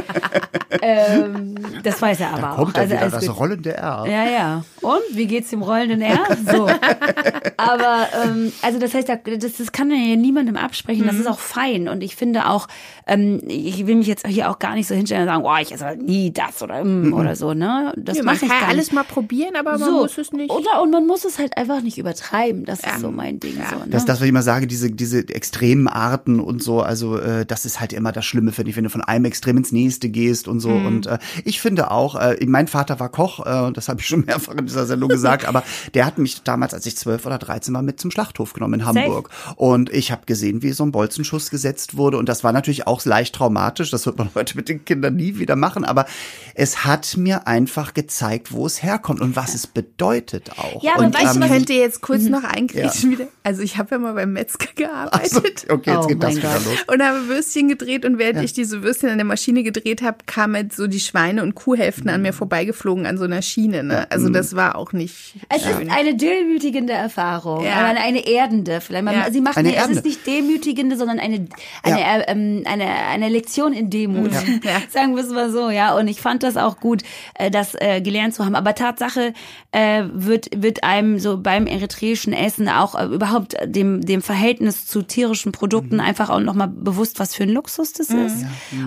ähm, 0.83 1.55
das 1.83 2.01
weiß 2.01 2.21
er 2.21 2.31
aber 2.31 2.41
Da 2.41 2.53
auch. 2.53 2.57
kommt 2.59 2.77
ja 2.77 2.83
Also 2.83 2.95
wieder 2.95 3.11
das 3.11 3.27
gut. 3.27 3.39
rollende 3.39 3.77
R. 3.77 4.07
Ja, 4.09 4.25
ja. 4.25 4.65
Und 4.83 5.01
wie 5.13 5.27
geht's 5.27 5.51
dem 5.51 5.63
rollenden 5.63 6.01
R? 6.03 6.19
So. 6.51 6.69
Aber 7.57 8.09
ähm, 8.25 8.53
also 8.63 8.79
das 8.79 8.95
heißt, 8.95 9.09
da- 9.09 9.17
das, 9.17 9.55
das 9.59 9.73
kann 9.73 9.91
ja 9.91 10.17
niemandem 10.17 10.57
absprechen. 10.57 11.03
Mhm. 11.03 11.09
Das 11.09 11.17
ist 11.17 11.27
auch 11.27 11.39
fein. 11.41 11.89
Und 11.89 12.03
ich 12.03 12.17
finde 12.17 12.47
auch, 12.47 12.69
ähm, 13.07 13.41
ich 13.47 13.87
will 13.87 13.97
mich 13.97 14.07
jetzt 14.07 14.27
hier 14.27 14.51
auch 14.51 14.59
gar 14.59 14.75
nicht 14.75 14.87
so 14.87 14.95
hinstellen 14.95 15.23
und 15.23 15.29
sagen, 15.29 15.45
oh, 15.45 15.57
ich 15.61 15.73
esse 15.73 15.85
halt 15.85 16.03
nie 16.03 16.33
das 16.33 16.63
oder 16.63 16.85
mm, 16.85 17.13
oder 17.13 17.37
so. 17.37 17.55
Ne, 17.55 17.93
das 17.97 18.17
Ja, 18.17 18.23
man 18.23 18.35
mache 18.35 18.47
ich 18.47 18.51
kann 18.51 18.61
ja 18.63 18.69
alles 18.69 18.93
mal 18.93 19.05
probieren, 19.05 19.57
aber 19.57 19.73
man 19.73 19.81
so. 19.81 19.91
muss 20.03 20.19
es 20.19 20.33
nicht. 20.33 20.51
Oder 20.51 20.83
und 20.83 20.91
man 20.91 21.07
muss 21.07 21.25
es 21.25 21.39
halt 21.39 21.57
einfach 21.57 21.83
nicht 21.83 21.99
übertreiben. 21.99 22.65
Das 22.65 22.81
ist 22.81 23.01
so 23.01 23.11
mein 23.11 23.41
Ding. 23.41 23.55
So, 23.55 23.77
ne? 23.77 23.87
Das 23.89 24.03
ist 24.03 24.09
das, 24.09 24.19
was 24.19 24.25
ich 24.25 24.31
immer 24.31 24.43
sage, 24.43 24.67
diese, 24.67 24.91
diese 24.91 25.29
extremen 25.29 25.89
Arten 25.89 26.41
und 26.41 26.63
so, 26.63 26.81
also 26.81 27.19
äh, 27.19 27.45
das 27.47 27.65
ist 27.65 27.81
halt 27.81 27.93
immer 27.93 28.13
das 28.13 28.25
Schlimme, 28.25 28.53
finde 28.53 28.71
ich, 28.71 28.77
wenn 28.77 28.85
du 28.85 28.91
von 28.91 29.03
einem 29.03 29.25
Extrem 29.25 29.57
ins 29.57 29.73
nächste 29.73 30.09
gehst 30.09 30.49
und 30.49 30.61
so. 30.61 30.71
Und 30.71 31.07
äh, 31.07 31.19
ich 31.45 31.61
finde 31.61 31.91
auch, 31.91 32.17
äh, 32.17 32.37
mein 32.47 32.69
Vater 32.69 33.01
war 33.01 33.09
Koch, 33.09 33.41
äh, 33.47 33.73
das 33.73 33.89
habe 33.89 34.01
ich 34.01 34.07
schon 34.07 34.25
mehrfach 34.25 34.55
in 34.55 34.67
dieser 34.67 34.87
Sendung 34.87 35.09
gesagt, 35.09 35.47
aber 35.47 35.63
der 35.95 36.07
hat 36.07 36.19
mich 36.19 36.43
damals, 36.43 36.75
als 36.75 36.87
ich 36.87 36.97
zwölf 36.97 37.27
oder 37.27 37.39
dreizehn 37.39 37.75
war, 37.75 37.83
mit 37.83 38.01
zum 38.01 38.11
Schlachthof 38.11 38.53
genommen 38.53 38.81
in 38.81 38.87
Hamburg. 38.87 39.31
Und 39.57 39.91
ich 39.91 40.13
habe 40.13 40.23
gesehen, 40.27 40.63
wie 40.63 40.73
so 40.73 40.85
ein 40.85 40.93
Bolzenschuss 41.31 41.51
gesetzt 41.51 41.97
wurde. 41.97 42.19
Und 42.19 42.29
das 42.29 42.45
war 42.45 42.53
natürlich 42.53 42.87
auch 42.87 43.05
leicht 43.05 43.35
traumatisch. 43.35 43.91
Das 43.91 44.07
wird 44.07 44.19
man 44.19 44.31
heute 44.35 44.57
mit 44.57 44.69
den 44.69 44.85
Kindern 44.85 45.17
nie 45.17 45.39
wieder 45.39 45.57
machen. 45.57 45.85
Aber 45.85 46.07
es 46.55 46.85
hat 46.85 47.17
mir 47.17 47.47
einfach 47.47 47.95
gezeigt, 47.95 48.53
wo 48.53 48.67
es 48.67 48.83
herkommt 48.83 49.21
und 49.21 49.37
was 49.37 49.55
es 49.55 49.67
bedeutet 49.67 50.51
auch. 50.59 50.83
Ja, 50.83 50.93
aber 50.97 51.05
und, 51.07 51.15
weißt 51.15 51.37
du, 51.37 51.39
Ich 51.39 51.45
was 51.45 51.49
könnte 51.51 51.73
jetzt 51.73 52.01
kurz 52.01 52.23
Mhm. 52.23 52.31
noch 52.33 52.45
einkriegen 52.45 52.91
wieder. 53.13 53.29
Also 53.45 53.63
ich 53.63 53.79
habe 53.79 53.89
ja 53.93 53.99
mal 53.99 54.15
beim 54.15 54.33
Metzger 54.33 54.67
Ach 55.11 55.25
so, 55.25 55.41
gearbeitet. 55.41 55.67
okay, 55.71 55.91
jetzt 55.91 56.05
Oh 56.05 56.07
geht 56.07 56.23
das 56.23 56.37
wieder 56.37 56.53
los. 56.55 56.79
Und 56.93 57.03
habe 57.03 57.29
Würstchen 57.29 57.69
gedreht 57.69 58.05
und 58.05 58.19
während 58.19 58.43
ich 58.43 58.53
diese 58.53 58.83
Würstchen 58.83 59.09
an 59.09 59.19
der 59.19 59.25
Maschine 59.25 59.63
gedreht 59.63 60.03
habe, 60.03 60.19
kamen 60.27 60.71
so 60.71 60.87
die 60.87 61.01
Schweine- 61.01 61.43
und 61.43 61.55
Kuhhälften 61.55 62.09
an 62.11 62.23
mir 62.23 62.33
vorbeigeflogen 62.33 63.07
an 63.07 63.17
so 63.19 63.25
einer 63.25 63.43
Schiene. 63.43 63.83
Ne? 63.85 64.11
Also 64.11 64.29
das 64.29 64.55
war 64.57 64.77
auch 64.77 64.93
nicht 64.93 65.35
Es 65.49 65.63
schön. 65.63 65.83
ist 65.89 65.91
eine 65.93 66.15
demütigende 66.17 66.93
Erfahrung, 66.93 67.65
Ja. 67.65 67.75
aber 67.77 67.89
eine, 67.89 68.01
eine 68.01 68.27
erdende. 68.27 68.81
Vielleicht 68.81 69.05
man, 69.05 69.15
Ja. 69.15 69.31
sie 69.31 69.41
macht 69.41 69.57
Eine 69.57 69.71
nee, 69.71 69.77
es 69.77 69.89
ist 69.89 70.05
nicht 70.05 70.27
demütigende, 70.27 70.97
sondern 70.97 71.19
eine 71.21 71.47
eine, 71.83 72.01
Ja. 72.01 72.17
äh, 72.19 72.25
ähm, 72.33 72.63
eine 72.67 72.87
eine 72.87 73.29
Lektion 73.29 73.73
in 73.73 73.91
Demut. 73.91 74.33
Sagen 74.91 75.15
wir 75.17 75.23
es 75.23 75.31
mal 75.31 75.51
so, 75.53 75.71
ja. 75.71 75.95
Und 75.97 76.09
ich 76.09 76.21
fand 76.21 76.43
das 76.43 76.57
auch 76.57 76.79
gut, 76.81 77.03
äh, 77.35 77.51
das 77.51 77.75
äh, 77.79 78.01
gelernt 78.01 78.35
zu 78.35 78.45
haben. 78.45 78.55
Aber 78.57 78.75
Tatsache 78.75 79.33
äh, 79.73 80.05
wird 80.13 80.49
wird 80.57 80.83
einem 80.85 81.19
so 81.19 81.39
beim 81.39 81.67
eritreischen 81.67 82.33
Essen 82.33 82.69
auch 82.69 82.95
äh, 82.95 83.05
überhaupt 83.05 83.55
dem 83.65 84.01
dem 84.01 84.23
Verhältnis 84.23 84.87
zu 84.87 85.03
tierischen 85.03 85.53
Produkten 85.53 85.97
Mhm. 85.97 86.01
einfach 86.01 86.31
auch 86.31 86.41
noch 86.41 86.55
mal 86.55 86.69
bewusst, 86.69 87.19
was 87.21 87.35
für 87.35 87.45
ein 87.45 87.51
Luxus 87.51 87.93
das 87.93 88.09
ist. 88.11 88.45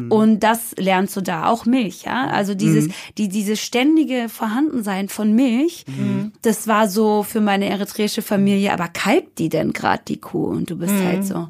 Und 0.09 0.41
das 0.41 0.75
lernst 0.77 1.15
du 1.15 1.21
da 1.21 1.47
auch 1.47 1.65
Milch, 1.65 2.03
ja. 2.03 2.27
Also 2.27 2.55
dieses 2.55 2.87
Mhm. 2.87 2.93
die 3.17 3.29
diese 3.29 3.55
ständige 3.55 4.27
Vorhandensein 4.29 5.09
von 5.09 5.33
Milch, 5.33 5.85
Mhm. 5.87 6.31
das 6.41 6.67
war 6.67 6.87
so 6.87 7.23
für 7.23 7.41
meine 7.41 7.69
eritreische 7.69 8.21
Familie. 8.21 8.73
Aber 8.73 8.87
kalbt 8.87 9.39
die 9.39 9.49
denn 9.49 9.73
gerade 9.73 10.03
die 10.07 10.17
Kuh? 10.19 10.45
Und 10.45 10.69
du 10.69 10.75
bist 10.77 10.93
Mhm. 10.95 11.05
halt 11.05 11.25
so. 11.25 11.47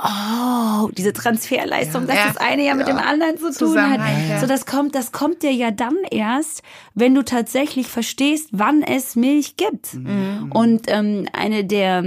Oh, 0.00 0.88
diese 0.96 1.12
Transferleistung, 1.12 2.06
dass 2.06 2.14
Ja. 2.14 2.28
das 2.28 2.36
eine 2.36 2.64
ja 2.64 2.74
mit 2.76 2.86
dem 2.86 2.98
anderen 2.98 3.36
zu 3.36 3.52
tun 3.52 3.80
hat. 3.80 4.00
Ja. 4.28 4.38
So, 4.38 4.46
das 4.46 4.64
kommt, 4.64 4.94
das 4.94 5.10
kommt 5.10 5.42
dir 5.42 5.52
ja 5.52 5.72
dann 5.72 5.96
erst, 6.10 6.62
wenn 6.94 7.16
du 7.16 7.24
tatsächlich 7.24 7.88
verstehst, 7.88 8.50
wann 8.52 8.82
es 8.82 9.16
Milch 9.16 9.56
gibt. 9.56 9.94
Mhm. 9.94 10.52
Und 10.54 10.82
ähm, 10.86 11.26
eine 11.32 11.64
der 11.64 12.04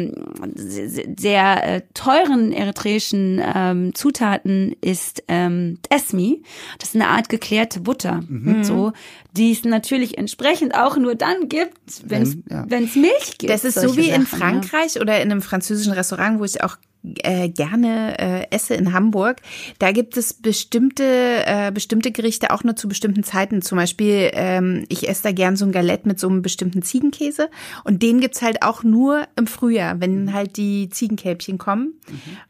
sehr, 0.56 1.06
sehr 1.18 1.64
äh, 1.68 1.82
teuren 1.94 2.54
eritreischen 2.54 3.42
ähm, 3.54 3.94
Zutaten 3.94 4.74
ist 4.80 5.24
ähm, 5.28 5.80
Esmi. 5.90 6.44
Das 6.80 6.90
ist 6.90 6.96
eine 6.96 7.10
Art 7.10 7.28
geklärte 7.28 7.82
Butter. 7.82 8.22
Mhm. 8.28 8.64
So, 8.64 8.94
die 9.38 9.52
es 9.52 9.64
natürlich 9.64 10.18
entsprechend 10.18 10.76
auch 10.76 10.98
nur 10.98 11.16
dann 11.16 11.48
gibt, 11.50 11.78
wenn 12.06 12.24
es 12.24 12.38
Wenn- 12.46 12.70
ja. 12.70 13.02
Milch 13.02 13.38
gibt. 13.38 13.50
Das 13.52 13.64
ist 13.64 13.80
so 13.80 13.96
wie 13.96 14.10
in 14.10 14.10
Sachen, 14.10 14.22
ne? 14.22 14.26
Frankreich 14.26 15.00
oder 15.00 15.22
in 15.22 15.32
einem 15.32 15.42
französischen 15.42 15.94
Restaurant, 15.94 16.40
wo 16.40 16.44
ich 16.44 16.64
auch 16.64 16.78
äh, 17.24 17.50
gerne 17.50 18.20
äh, 18.20 18.46
esse 18.52 18.76
in 18.76 18.94
Hamburg. 18.94 19.38
Da 19.80 19.92
gibt 19.92 20.18
es 20.18 20.34
bestimmte 20.36 21.04
äh, 21.04 21.72
bestimmte 21.72 22.12
Gerichte 22.12 22.52
auch 22.52 22.64
nur 22.64 22.76
zu 22.76 22.88
bestimmten 22.88 23.24
Zeiten. 23.24 23.64
Zum 23.64 23.78
Beispiel, 23.80 24.30
ähm, 24.34 24.86
ich 24.88 25.10
esse 25.10 25.24
da 25.24 25.32
gern 25.32 25.56
so 25.56 25.66
ein 25.66 25.72
Galette 25.72 26.08
mit 26.08 26.20
so 26.20 26.30
einem 26.30 26.44
bestimmten 26.44 26.84
Ziegenkäse 26.84 27.50
und 27.86 28.04
den 28.04 28.20
gibt's 28.20 28.44
halt 28.44 28.62
auch 28.62 28.84
nur 28.84 29.24
im 29.36 29.48
Frühjahr, 29.48 30.00
wenn 30.00 30.32
halt 30.32 30.58
die 30.58 30.90
Ziegenkälbchen 30.90 31.58
kommen. 31.58 31.94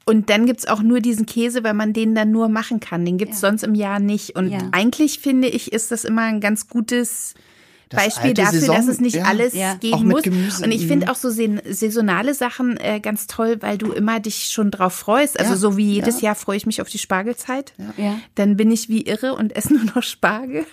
Und 0.06 0.30
dann 0.30 0.46
gibt's 0.46 0.68
auch 0.68 0.82
nur 0.82 1.00
diesen 1.00 1.26
Käse, 1.26 1.64
weil 1.64 1.74
man 1.74 1.94
den 1.94 2.14
dann 2.14 2.32
nur 2.32 2.50
machen 2.50 2.82
kann. 2.82 3.06
Den 3.06 3.18
gibt's 3.18 3.40
sonst 3.40 3.64
im 3.64 3.74
Jahr 3.74 4.00
nicht. 4.02 4.36
Und 4.36 4.50
Ja. 4.50 4.60
eigentlich 4.74 5.20
finde 5.20 5.48
ich, 5.48 5.72
ist 5.72 5.92
das 5.92 6.04
immer 6.04 6.24
ein 6.24 6.42
ganz 6.42 6.68
gutes 6.72 7.36
Das 7.90 8.06
Beispiel 8.06 8.34
dafür, 8.34 8.60
Saison, 8.62 8.76
dass 8.78 8.88
es 8.88 9.00
nicht 9.02 9.18
ja. 9.18 9.26
alles 9.26 9.54
Ja. 9.54 9.78
mit 9.82 10.06
muss. 10.06 10.22
Gemüse, 10.24 10.64
Und 10.64 10.72
ich 10.72 10.84
mhm. 10.84 10.88
finde 10.88 11.12
auch 11.12 11.16
so 11.16 11.30
saison- 11.30 11.62
saisonale 11.70 12.34
Sachen 12.34 12.78
äh, 12.78 13.00
ganz 13.02 13.28
toll, 13.28 13.58
weil 13.62 13.78
du 13.78 13.92
immer 13.92 14.20
dich 14.22 14.50
schon 14.52 14.72
drauf 14.72 14.94
freust. 14.94 15.38
Also 15.40 15.52
Ja, 15.52 15.58
so 15.58 15.78
wie 15.78 15.94
jedes 15.96 16.22
ja. 16.22 16.28
Jahr 16.30 16.36
freue 16.36 16.56
ich 16.58 16.66
mich 16.66 16.82
auf 16.82 16.88
die 16.90 16.98
Spargelzeit. 17.00 17.74
Ja. 17.98 18.18
Dann 18.36 18.56
bin 18.58 18.72
ich 18.72 18.88
wie 18.90 19.02
irre 19.02 19.36
und 19.36 19.56
esse 19.56 19.74
nur 19.76 19.84
noch 19.94 20.04
Spargel. 20.04 20.66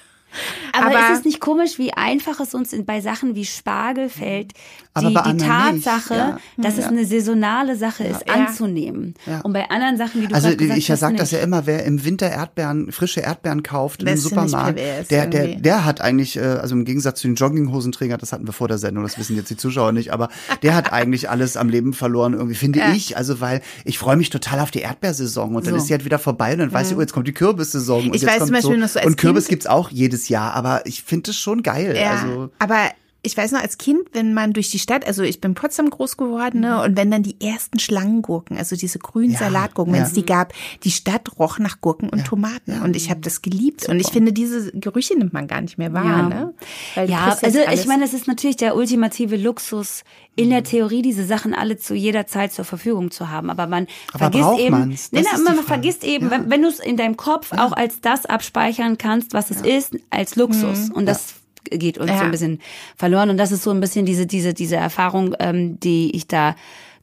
Aber, 0.73 0.87
Aber- 0.87 1.13
ist 1.13 1.21
es 1.21 1.25
nicht 1.25 1.41
komisch, 1.41 1.79
wie 1.79 1.93
einfach 1.95 2.39
es 2.41 2.55
uns 2.55 2.73
in, 2.73 2.85
bei 2.85 3.01
Sachen 3.01 3.35
wie 3.35 3.45
Spargel 3.45 4.09
fällt, 4.09 4.53
Aber 4.95 5.09
die, 5.27 5.33
die 5.33 5.45
Tatsache, 5.45 6.15
ja. 6.15 6.39
dass 6.57 6.77
es 6.79 6.85
eine 6.85 7.05
saisonale 7.05 7.77
Sache 7.77 8.05
ist, 8.05 8.25
Ja. 8.27 8.35
anzunehmen. 8.35 9.15
Ja. 9.27 9.41
Und 9.41 9.53
bei 9.53 9.69
anderen 9.71 9.97
Sachen, 9.97 10.23
wie 10.23 10.27
du 10.27 10.35
Also 10.35 10.55
gesagt 10.55 10.79
ich 10.79 10.91
hast, 10.91 11.01
sag 11.01 11.17
das 11.17 11.31
ja 11.31 11.39
immer, 11.41 11.67
wer 11.67 11.85
im 11.85 12.05
Winter 12.05 12.29
Erdbeeren, 12.31 12.93
frische 12.93 13.21
Erdbeeren 13.21 13.63
kauft 13.63 14.01
im 14.03 14.07
Das 14.07 14.17
ich 14.17 14.23
Supermarkt, 14.23 14.79
der, 15.11 15.27
der, 15.27 15.47
der 15.57 15.85
hat 15.85 16.01
eigentlich, 16.01 16.37
äh, 16.37 16.41
also 16.41 16.75
im 16.75 16.85
Gegensatz 16.85 17.21
zu 17.21 17.29
den 17.29 17.35
Jogginghosenträgern, 17.37 18.19
das 18.19 18.33
hatten 18.33 18.47
wir 18.47 18.53
vor 18.53 18.69
der 18.69 18.79
Sendung, 18.79 19.03
das 19.05 19.19
wissen 19.19 19.37
jetzt 19.37 19.51
die 19.51 19.57
Zuschauer 19.57 19.93
nicht, 19.93 20.13
aber 20.13 20.29
der 20.63 20.75
hat 20.75 20.93
eigentlich 20.93 21.31
alles 21.31 21.57
am 21.57 21.69
Leben 21.69 21.93
verloren, 21.95 22.35
irgendwie, 22.35 22.55
finde 22.55 22.81
Ja. 22.81 22.93
ich. 22.93 23.17
Also 23.17 23.41
weil 23.41 23.63
ich 23.85 23.99
freue 23.99 24.17
mich 24.17 24.31
total 24.31 24.61
auf 24.61 24.71
die 24.71 24.81
Erdbeersaison 24.81 25.55
und 25.57 25.67
dann 25.67 25.75
So. 25.75 25.79
ist 25.79 25.87
sie 25.87 25.95
halt 25.95 26.05
wieder 26.05 26.19
vorbei 26.19 26.53
und 26.53 26.59
dann 26.61 26.73
weiß 26.73 26.91
ich, 26.91 26.97
oh, 26.97 27.01
jetzt 27.01 27.13
kommt 27.13 27.27
die 27.29 27.33
Kürbissaison. 27.35 28.05
und 28.09 28.15
Ich 28.15 28.23
jetzt 28.23 28.31
weiß 28.31 28.39
kommt 28.39 28.49
zum 28.49 28.55
Beispiel 28.57 28.79
noch 28.79 28.89
so 28.89 28.99
als 28.99 29.07
Und 29.07 29.17
Kürbis 29.17 29.45
Kind- 29.45 29.51
gibt's 29.51 29.67
auch 29.67 29.91
jedes 30.19 30.29
Jahr, 30.29 30.55
aber 30.55 30.85
ich 30.87 31.03
finde 31.03 31.31
es 31.31 31.39
schon 31.39 31.63
geil. 31.63 31.97
Ja, 31.97 32.11
Also, 32.11 32.51
aber 32.59 32.91
ich 33.23 33.37
weiß 33.37 33.53
noch, 33.53 33.61
als 33.61 33.79
Kind, 33.79 34.01
wenn 34.13 34.33
man 34.33 34.53
durch 34.53 34.71
die 34.71 34.79
Stadt, 34.79 35.05
also 35.07 35.23
ich 35.25 35.41
bin 35.41 35.51
in 35.51 35.55
Potsdam 35.57 35.91
groß 35.91 36.17
geworden, 36.17 36.61
ne, 36.61 36.83
und 36.83 36.97
wenn 36.97 37.11
dann 37.11 37.23
die 37.25 37.41
ersten 37.41 37.79
Schlangengurken, 37.81 38.57
also 38.57 38.77
diese 38.77 38.99
grünen 39.01 39.33
Ja, 39.33 39.39
Salatgurken, 39.41 39.93
wenn 39.93 40.03
es 40.03 40.11
ja. 40.11 40.15
die 40.17 40.27
gab, 40.27 40.53
die 40.85 40.91
Stadt 40.93 41.39
roch 41.39 41.59
nach 41.59 41.81
Gurken 41.81 42.09
und 42.09 42.25
Tomaten. 42.25 42.81
Und 42.83 42.95
ich 42.95 43.11
habe 43.11 43.21
das 43.21 43.43
geliebt. 43.43 43.89
Und 43.89 43.99
ich 43.99 44.09
finde, 44.09 44.33
diese 44.33 44.71
Gerüche 44.73 45.19
nimmt 45.19 45.33
man 45.33 45.49
gar 45.49 45.61
nicht 45.61 45.79
mehr 45.79 45.93
wahr. 45.93 46.05
Ja. 46.05 46.29
Ne? 46.29 46.55
Weil 46.95 47.11
Ja, 47.11 47.37
also 47.43 47.59
ich 47.73 47.87
meine, 47.87 48.05
es 48.05 48.15
ist 48.15 48.29
natürlich 48.29 48.57
der 48.57 48.77
ultimative 48.77 49.37
Luxus, 49.37 50.05
in 50.37 50.47
Mhm. 50.47 50.51
der 50.51 50.63
Theorie 50.65 51.03
diese 51.03 51.25
Sachen 51.25 51.53
alle 51.53 51.77
zu 51.79 51.95
jeder 51.95 52.29
Zeit 52.29 52.53
zur 52.53 52.65
Verfügung 52.65 53.11
zu 53.11 53.29
haben. 53.29 53.51
Aber 53.51 53.67
man 53.67 53.89
Aber 54.13 54.31
vergisst 54.31 54.61
eben, 54.61 54.89
nee, 54.89 54.97
na, 55.11 55.39
man 55.39 55.55
Frage. 55.57 55.63
vergisst 55.67 56.05
eben, 56.05 56.31
wenn, 56.31 56.49
wenn 56.49 56.63
du 56.63 56.69
es 56.69 56.79
in 56.79 56.97
deinem 56.97 57.17
Kopf 57.17 57.51
auch 57.53 57.73
als 57.73 58.01
das 58.01 58.25
abspeichern 58.27 58.97
kannst, 58.99 59.35
was 59.35 59.51
es 59.51 59.63
ist, 59.63 59.97
als 60.11 60.37
Luxus. 60.37 60.91
Und 60.91 61.07
das 61.07 61.35
geht 61.71 61.99
uns 61.99 62.11
Ja. 62.11 62.19
so 62.19 62.25
ein 62.25 62.31
bisschen 62.31 62.61
verloren. 62.97 63.31
Und 63.31 63.37
das 63.39 63.53
ist 63.53 63.63
so 63.63 63.71
ein 63.71 63.81
bisschen 63.81 64.07
diese, 64.07 64.27
diese, 64.27 64.55
diese 64.55 64.77
Erfahrung, 64.77 65.35
ähm, 65.39 65.79
die 65.81 66.15
ich 66.15 66.27
da 66.29 66.55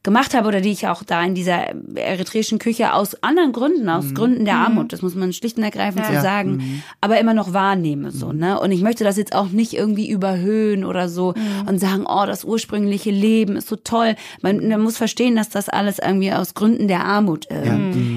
gemacht 0.06 0.32
habe 0.34 0.48
oder 0.48 0.60
die 0.62 0.70
ich 0.70 0.86
auch 0.88 1.02
da 1.02 1.22
in 1.22 1.34
dieser 1.34 1.74
eritreischen 1.96 2.58
Küche 2.58 2.94
aus 2.94 3.22
anderen 3.22 3.52
Gründen, 3.52 3.88
aus 3.90 4.14
Gründen 4.14 4.44
der 4.46 4.54
Armut, 4.56 4.92
das 4.92 5.02
muss 5.02 5.14
man 5.16 5.32
schlicht 5.34 5.58
und 5.58 5.64
ergreifend 5.64 6.06
so 6.06 6.12
Ja. 6.12 6.22
sagen, 6.22 6.60
aber 7.02 7.18
immer 7.20 7.34
noch 7.34 7.52
wahrnehme 7.52 8.12
so, 8.12 8.32
ne? 8.32 8.58
Und 8.60 8.70
ich 8.72 8.82
möchte 8.82 9.02
das 9.04 9.16
jetzt 9.18 9.34
auch 9.34 9.48
nicht 9.48 9.74
irgendwie 9.74 10.08
überhöhen 10.08 10.84
oder 10.84 11.08
so 11.08 11.34
und 11.66 11.80
sagen, 11.80 12.04
oh, 12.08 12.24
das 12.24 12.44
ursprüngliche 12.44 13.10
Leben 13.10 13.56
ist 13.56 13.68
so 13.68 13.76
toll. 13.76 14.14
Man, 14.42 14.68
man 14.68 14.80
muss 14.80 14.96
verstehen, 14.96 15.34
dass 15.36 15.48
das 15.48 15.68
alles 15.68 15.98
irgendwie 15.98 16.32
aus 16.32 16.54
Gründen 16.54 16.86
der 16.88 17.04
Armut 17.04 17.50
äh, 17.50 17.64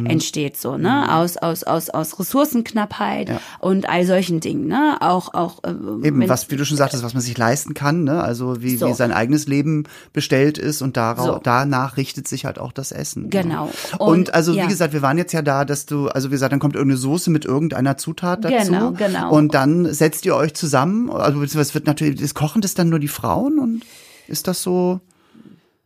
entsteht 0.05 0.57
so, 0.57 0.77
ne? 0.77 1.11
Aus 1.15 1.37
aus 1.37 1.63
aus 1.63 1.89
aus 1.89 2.19
Ressourcenknappheit 2.19 3.31
und 3.59 3.89
all 3.89 4.05
solchen 4.05 4.39
Dingen, 4.41 4.67
ne? 4.67 4.97
Auch 5.01 5.33
auch 5.33 5.63
äh, 5.63 5.69
Eben, 6.07 6.27
was, 6.29 6.51
wie 6.51 6.55
du 6.55 6.65
schon 6.65 6.77
sagtest, 6.77 7.03
was 7.03 7.13
man 7.13 7.21
sich 7.21 7.37
leisten 7.37 7.73
kann, 7.73 8.03
ne? 8.03 8.21
Also 8.21 8.61
wie, 8.61 8.75
So. 8.77 8.87
wie 8.89 8.93
sein 8.93 9.11
eigenes 9.11 9.47
Leben 9.47 9.85
bestellt 10.13 10.57
ist 10.59 10.81
und 10.81 10.97
darauf, 10.97 11.25
So. 11.25 11.39
danach 11.43 11.78
richtet 11.87 12.27
sich 12.27 12.45
halt 12.45 12.59
auch 12.59 12.71
das 12.71 12.91
Essen. 12.91 13.29
Genau. 13.29 13.65
Ne? 13.65 13.71
Und, 13.99 14.07
Und, 14.07 14.33
also 14.33 14.53
ja. 14.53 14.63
wie 14.63 14.67
gesagt, 14.67 14.93
wir 14.93 15.01
waren 15.01 15.17
jetzt 15.17 15.33
ja 15.33 15.41
da, 15.41 15.65
dass 15.65 15.85
du, 15.85 16.07
also 16.07 16.29
wie 16.29 16.33
gesagt, 16.33 16.51
dann 16.51 16.59
kommt 16.59 16.75
irgendeine 16.75 16.97
Soße 16.97 17.29
mit 17.29 17.45
irgendeiner 17.45 17.97
Zutat 17.97 18.45
dazu. 18.45 18.71
Genau, 18.71 18.91
genau. 18.91 19.31
Und 19.31 19.53
dann 19.53 19.91
setzt 19.93 20.25
ihr 20.25 20.35
euch 20.35 20.53
zusammen, 20.53 21.09
also 21.09 21.39
beziehungsweise 21.39 21.73
wird 21.73 21.87
natürlich, 21.87 22.21
das 22.21 22.33
kochen 22.33 22.61
das 22.61 22.73
dann 22.73 22.89
nur 22.89 22.99
die 22.99 23.07
Frauen 23.07 23.59
und 23.59 23.83
ist 24.27 24.47
das 24.47 24.61
so? 24.61 25.01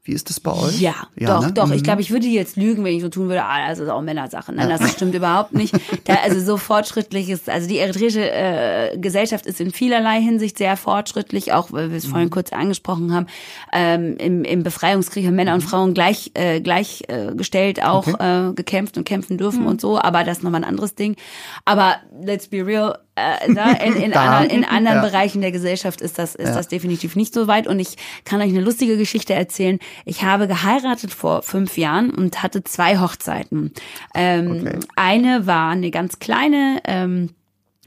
Wie 0.06 0.12
ist 0.12 0.30
das 0.30 0.42
bei 0.42 0.52
euch? 0.52 0.82
Ja, 0.82 0.96
doch, 1.16 1.46
ne? 1.46 1.54
doch. 1.54 1.68
Mhm. 1.68 1.74
Ich 1.74 1.84
glaube, 1.84 2.02
ich 2.02 2.12
würde 2.12 2.28
jetzt 2.28 2.58
lügen, 2.58 2.84
wenn 2.84 2.94
ich 2.94 3.02
so 3.02 3.08
tun 3.08 3.30
würde, 3.30 3.44
ah, 3.46 3.70
das 3.70 3.80
ist 3.80 3.88
auch 3.88 4.02
Männersache. 4.02 4.52
Nein, 4.52 4.68
das 4.68 4.92
stimmt 4.92 5.16
überhaupt 5.16 5.54
nicht. 5.54 5.74
Da, 6.06 6.16
also 6.16 6.42
so 6.42 6.58
fortschrittlich 6.58 7.30
ist, 7.30 7.50
also 7.50 7.68
die 7.70 7.78
eritreische 7.78 8.30
äh, 8.30 8.98
Gesellschaft 8.98 9.46
ist 9.46 9.62
in 9.62 9.72
vielerlei 9.72 10.20
Hinsicht 10.22 10.58
sehr 10.58 10.76
fortschrittlich, 10.76 11.54
auch 11.54 11.72
weil 11.72 11.92
wir 11.92 11.98
es 11.98 12.06
Mhm. 12.08 12.10
vorhin 12.10 12.30
kurz 12.30 12.52
angesprochen 12.52 13.14
haben. 13.14 13.28
Ähm, 13.72 14.18
im, 14.18 14.44
Im 14.44 14.64
Befreiungskrieg 14.64 15.26
haben 15.26 15.36
Männer 15.36 15.54
und 15.54 15.62
Frauen 15.62 15.94
gleich 15.94 16.32
äh, 16.34 16.60
gleich 16.60 17.04
äh, 17.08 17.34
gestellt 17.36 17.82
auch 17.82 18.08
äh, 18.20 18.52
gekämpft 18.54 18.98
und 18.98 19.06
kämpfen 19.06 19.38
dürfen 19.38 19.66
und 19.66 19.80
so, 19.80 19.98
aber 19.98 20.26
das 20.26 20.40
ist 20.40 20.44
nochmal 20.44 20.62
ein 20.62 20.68
anderes 20.68 20.96
Ding. 20.96 21.16
Aber 21.64 21.96
let's 22.22 22.50
be 22.50 22.66
real, 22.66 22.98
äh, 23.16 23.46
in, 23.48 23.96
in, 23.96 24.14
anderen, 24.18 24.50
in 24.50 24.66
anderen 24.66 24.98
Ja. 24.98 25.02
Bereichen 25.06 25.42
der 25.42 25.52
Gesellschaft 25.52 26.02
ist 26.02 26.18
das, 26.20 26.36
ist 26.36 26.54
das 26.54 26.68
definitiv 26.68 27.16
nicht 27.16 27.34
so 27.34 27.48
weit. 27.48 27.68
Und 27.68 27.80
ich 27.80 27.96
kann 28.26 28.42
euch 28.42 28.50
eine 28.50 28.62
lustige 28.62 28.98
Geschichte 28.98 29.34
erzählen. 29.34 29.80
Ich 30.06 30.24
habe 30.24 30.48
geheiratet 30.48 31.12
vor 31.14 31.42
fünf 31.44 31.78
Jahren 31.78 32.10
und 32.10 32.42
hatte 32.44 32.64
zwei 32.64 33.00
Hochzeiten. 33.00 33.72
Ähm, 34.16 34.64
Okay. 34.64 34.80
Eine 34.96 35.48
war 35.48 35.72
eine 35.72 35.92
ganz 35.92 36.20
kleine, 36.20 36.80
ähm, 36.86 37.30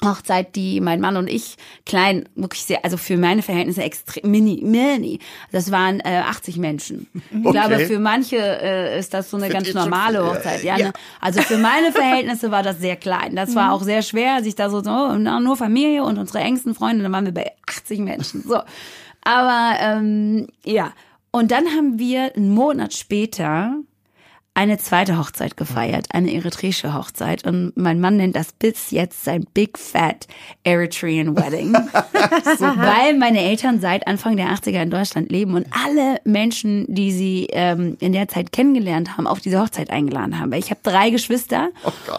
Hochzeit, 0.04 0.54
die 0.56 0.80
mein 0.80 1.00
Mann 1.00 1.16
und 1.16 1.28
ich 1.28 1.56
klein, 1.86 2.28
wirklich 2.34 2.64
sehr, 2.64 2.84
also 2.84 2.96
für 2.98 3.16
meine 3.16 3.42
Verhältnisse 3.42 3.82
extrem 3.82 4.30
mini, 4.30 4.60
mini. 4.62 5.20
Das 5.52 5.70
waren 5.70 6.00
äh, 6.00 6.22
80 6.24 6.58
Menschen. 6.58 7.06
Ich 7.30 7.50
glaube, 7.50 7.78
für 7.80 7.98
manche 7.98 8.36
äh, 8.36 8.98
ist 8.98 9.14
das 9.14 9.30
so 9.30 9.38
eine 9.38 9.48
ganz 9.48 9.66
ich 9.66 9.72
schon 9.72 9.82
normale 9.82 10.24
Hochzeit. 10.24 10.62
ja. 10.62 10.76
Ja, 10.76 10.86
ne? 10.88 10.92
Also 11.20 11.40
für 11.40 11.56
meine 11.56 11.92
Verhältnisse 11.92 12.50
war 12.50 12.62
das 12.62 12.78
sehr 12.78 12.96
klein. 12.96 13.34
Das 13.36 13.54
war 13.54 13.72
auch 13.72 13.82
sehr 13.82 14.02
schwer, 14.02 14.42
sich 14.42 14.54
da 14.54 14.68
so, 14.68 14.82
so 14.82 15.16
nur 15.16 15.56
Familie 15.56 16.04
und 16.04 16.18
unsere 16.18 16.40
engsten 16.40 16.74
Freunde, 16.74 17.02
dann 17.02 17.12
waren 17.12 17.24
wir 17.24 17.34
bei 17.34 17.52
80 17.66 18.00
Menschen. 18.00 18.42
So. 18.42 18.60
Aber 19.22 19.76
ähm, 19.80 20.48
ja. 20.64 20.92
Und 21.30 21.50
dann 21.50 21.66
haben 21.66 21.98
wir 21.98 22.34
einen 22.36 22.50
Monat 22.50 22.94
später 22.94 23.76
eine 24.56 24.78
zweite 24.78 25.18
Hochzeit 25.18 25.58
gefeiert, 25.58 26.06
eine 26.12 26.32
eritreische 26.32 26.94
Hochzeit. 26.94 27.46
Und 27.46 27.76
mein 27.76 28.00
Mann 28.00 28.16
nennt 28.16 28.34
das 28.34 28.52
bis 28.52 28.90
jetzt 28.90 29.22
sein 29.22 29.46
Big 29.52 29.76
Fat 29.76 30.26
Eritrean 30.64 31.36
Wedding. 31.36 31.74
Weil 32.58 33.18
meine 33.18 33.42
Eltern 33.42 33.80
seit 33.80 34.06
Anfang 34.06 34.38
der 34.38 34.48
80er 34.48 34.82
in 34.82 34.90
Deutschland 34.90 35.30
leben 35.30 35.54
und 35.54 35.66
alle 35.84 36.20
Menschen, 36.24 36.86
die 36.88 37.12
sie 37.12 37.48
ähm, 37.50 37.98
in 38.00 38.14
der 38.14 38.28
Zeit 38.28 38.50
kennengelernt 38.50 39.18
haben, 39.18 39.26
auf 39.26 39.40
diese 39.40 39.60
Hochzeit 39.60 39.90
eingeladen 39.90 40.40
haben. 40.40 40.50
Weil 40.50 40.60
Ich 40.60 40.70
habe 40.70 40.80
drei 40.82 41.10
Geschwister 41.10 41.68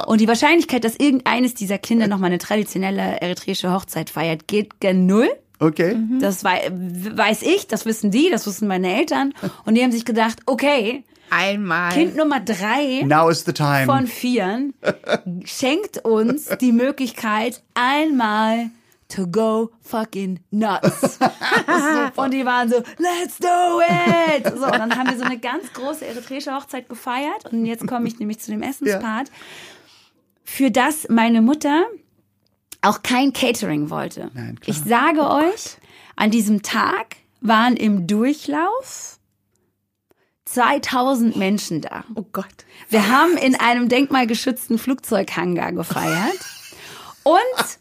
und 0.05 0.21
die 0.21 0.27
Wahrscheinlichkeit, 0.27 0.83
dass 0.83 0.95
irgendeines 0.95 1.55
dieser 1.55 1.79
Kinder 1.79 2.07
noch 2.07 2.19
mal 2.19 2.27
eine 2.27 2.37
traditionelle 2.37 3.19
eritreische 3.19 3.73
Hochzeit 3.73 4.11
feiert, 4.11 4.47
geht 4.47 4.79
gen 4.79 5.07
Null. 5.07 5.29
Okay. 5.59 5.95
Das 6.21 6.43
wei 6.43 6.69
weiß 6.71 7.41
ich, 7.41 7.65
das 7.65 7.87
wissen 7.87 8.11
die, 8.11 8.29
das 8.29 8.45
wissen 8.45 8.67
meine 8.67 8.93
Eltern. 8.95 9.33
Und 9.65 9.73
die 9.73 9.81
haben 9.81 9.91
sich 9.91 10.05
gedacht, 10.05 10.37
okay, 10.45 11.03
Einmal. 11.29 11.91
Kind 11.93 12.15
Nummer 12.15 12.39
drei 12.39 13.03
Now 13.05 13.29
is 13.29 13.43
the 13.45 13.53
time. 13.53 13.85
von 13.85 14.07
vieren 14.07 14.73
schenkt 15.45 16.05
uns 16.05 16.49
die 16.59 16.71
Möglichkeit, 16.71 17.63
einmal 17.73 18.69
to 19.09 19.27
go 19.27 19.71
fucking 19.81 20.39
nuts. 20.51 21.19
und 22.15 22.33
die 22.33 22.45
waren 22.45 22.69
so, 22.69 22.77
let's 22.97 23.37
do 23.39 23.81
it! 23.81 24.45
So, 24.57 24.65
und 24.65 24.79
dann 24.79 24.95
haben 24.95 25.09
wir 25.09 25.17
so 25.17 25.23
eine 25.23 25.39
ganz 25.39 25.71
große 25.73 26.05
eritreische 26.05 26.53
Hochzeit 26.53 26.89
gefeiert. 26.89 27.45
Und 27.51 27.65
jetzt 27.65 27.87
komme 27.87 28.07
ich 28.07 28.19
nämlich 28.19 28.39
zu 28.39 28.51
dem 28.51 28.61
Essenspart. 28.61 29.31
Für 30.43 30.71
das 30.71 31.07
meine 31.09 31.41
Mutter 31.41 31.85
auch 32.81 33.01
kein 33.03 33.33
Catering 33.33 33.89
wollte. 33.89 34.31
Nein, 34.33 34.59
klar. 34.59 34.75
ich 34.75 34.83
sage 34.83 35.29
euch, 35.29 35.77
an 36.15 36.31
diesem 36.31 36.61
Tag 36.61 37.17
waren 37.41 37.75
im 37.75 38.07
Durchlauf 38.07 39.16
2000 40.47 41.35
Menschen 41.35 41.81
da. 41.81 42.05
Oh 42.15 42.25
Gott. 42.31 42.65
Wir 42.89 43.09
haben 43.09 43.37
in 43.37 43.55
einem 43.55 43.89
denkmalgeschützten 43.89 44.77
Flugzeughangar 44.77 45.73
gefeiert. 45.73 46.39
Und, 47.23 47.79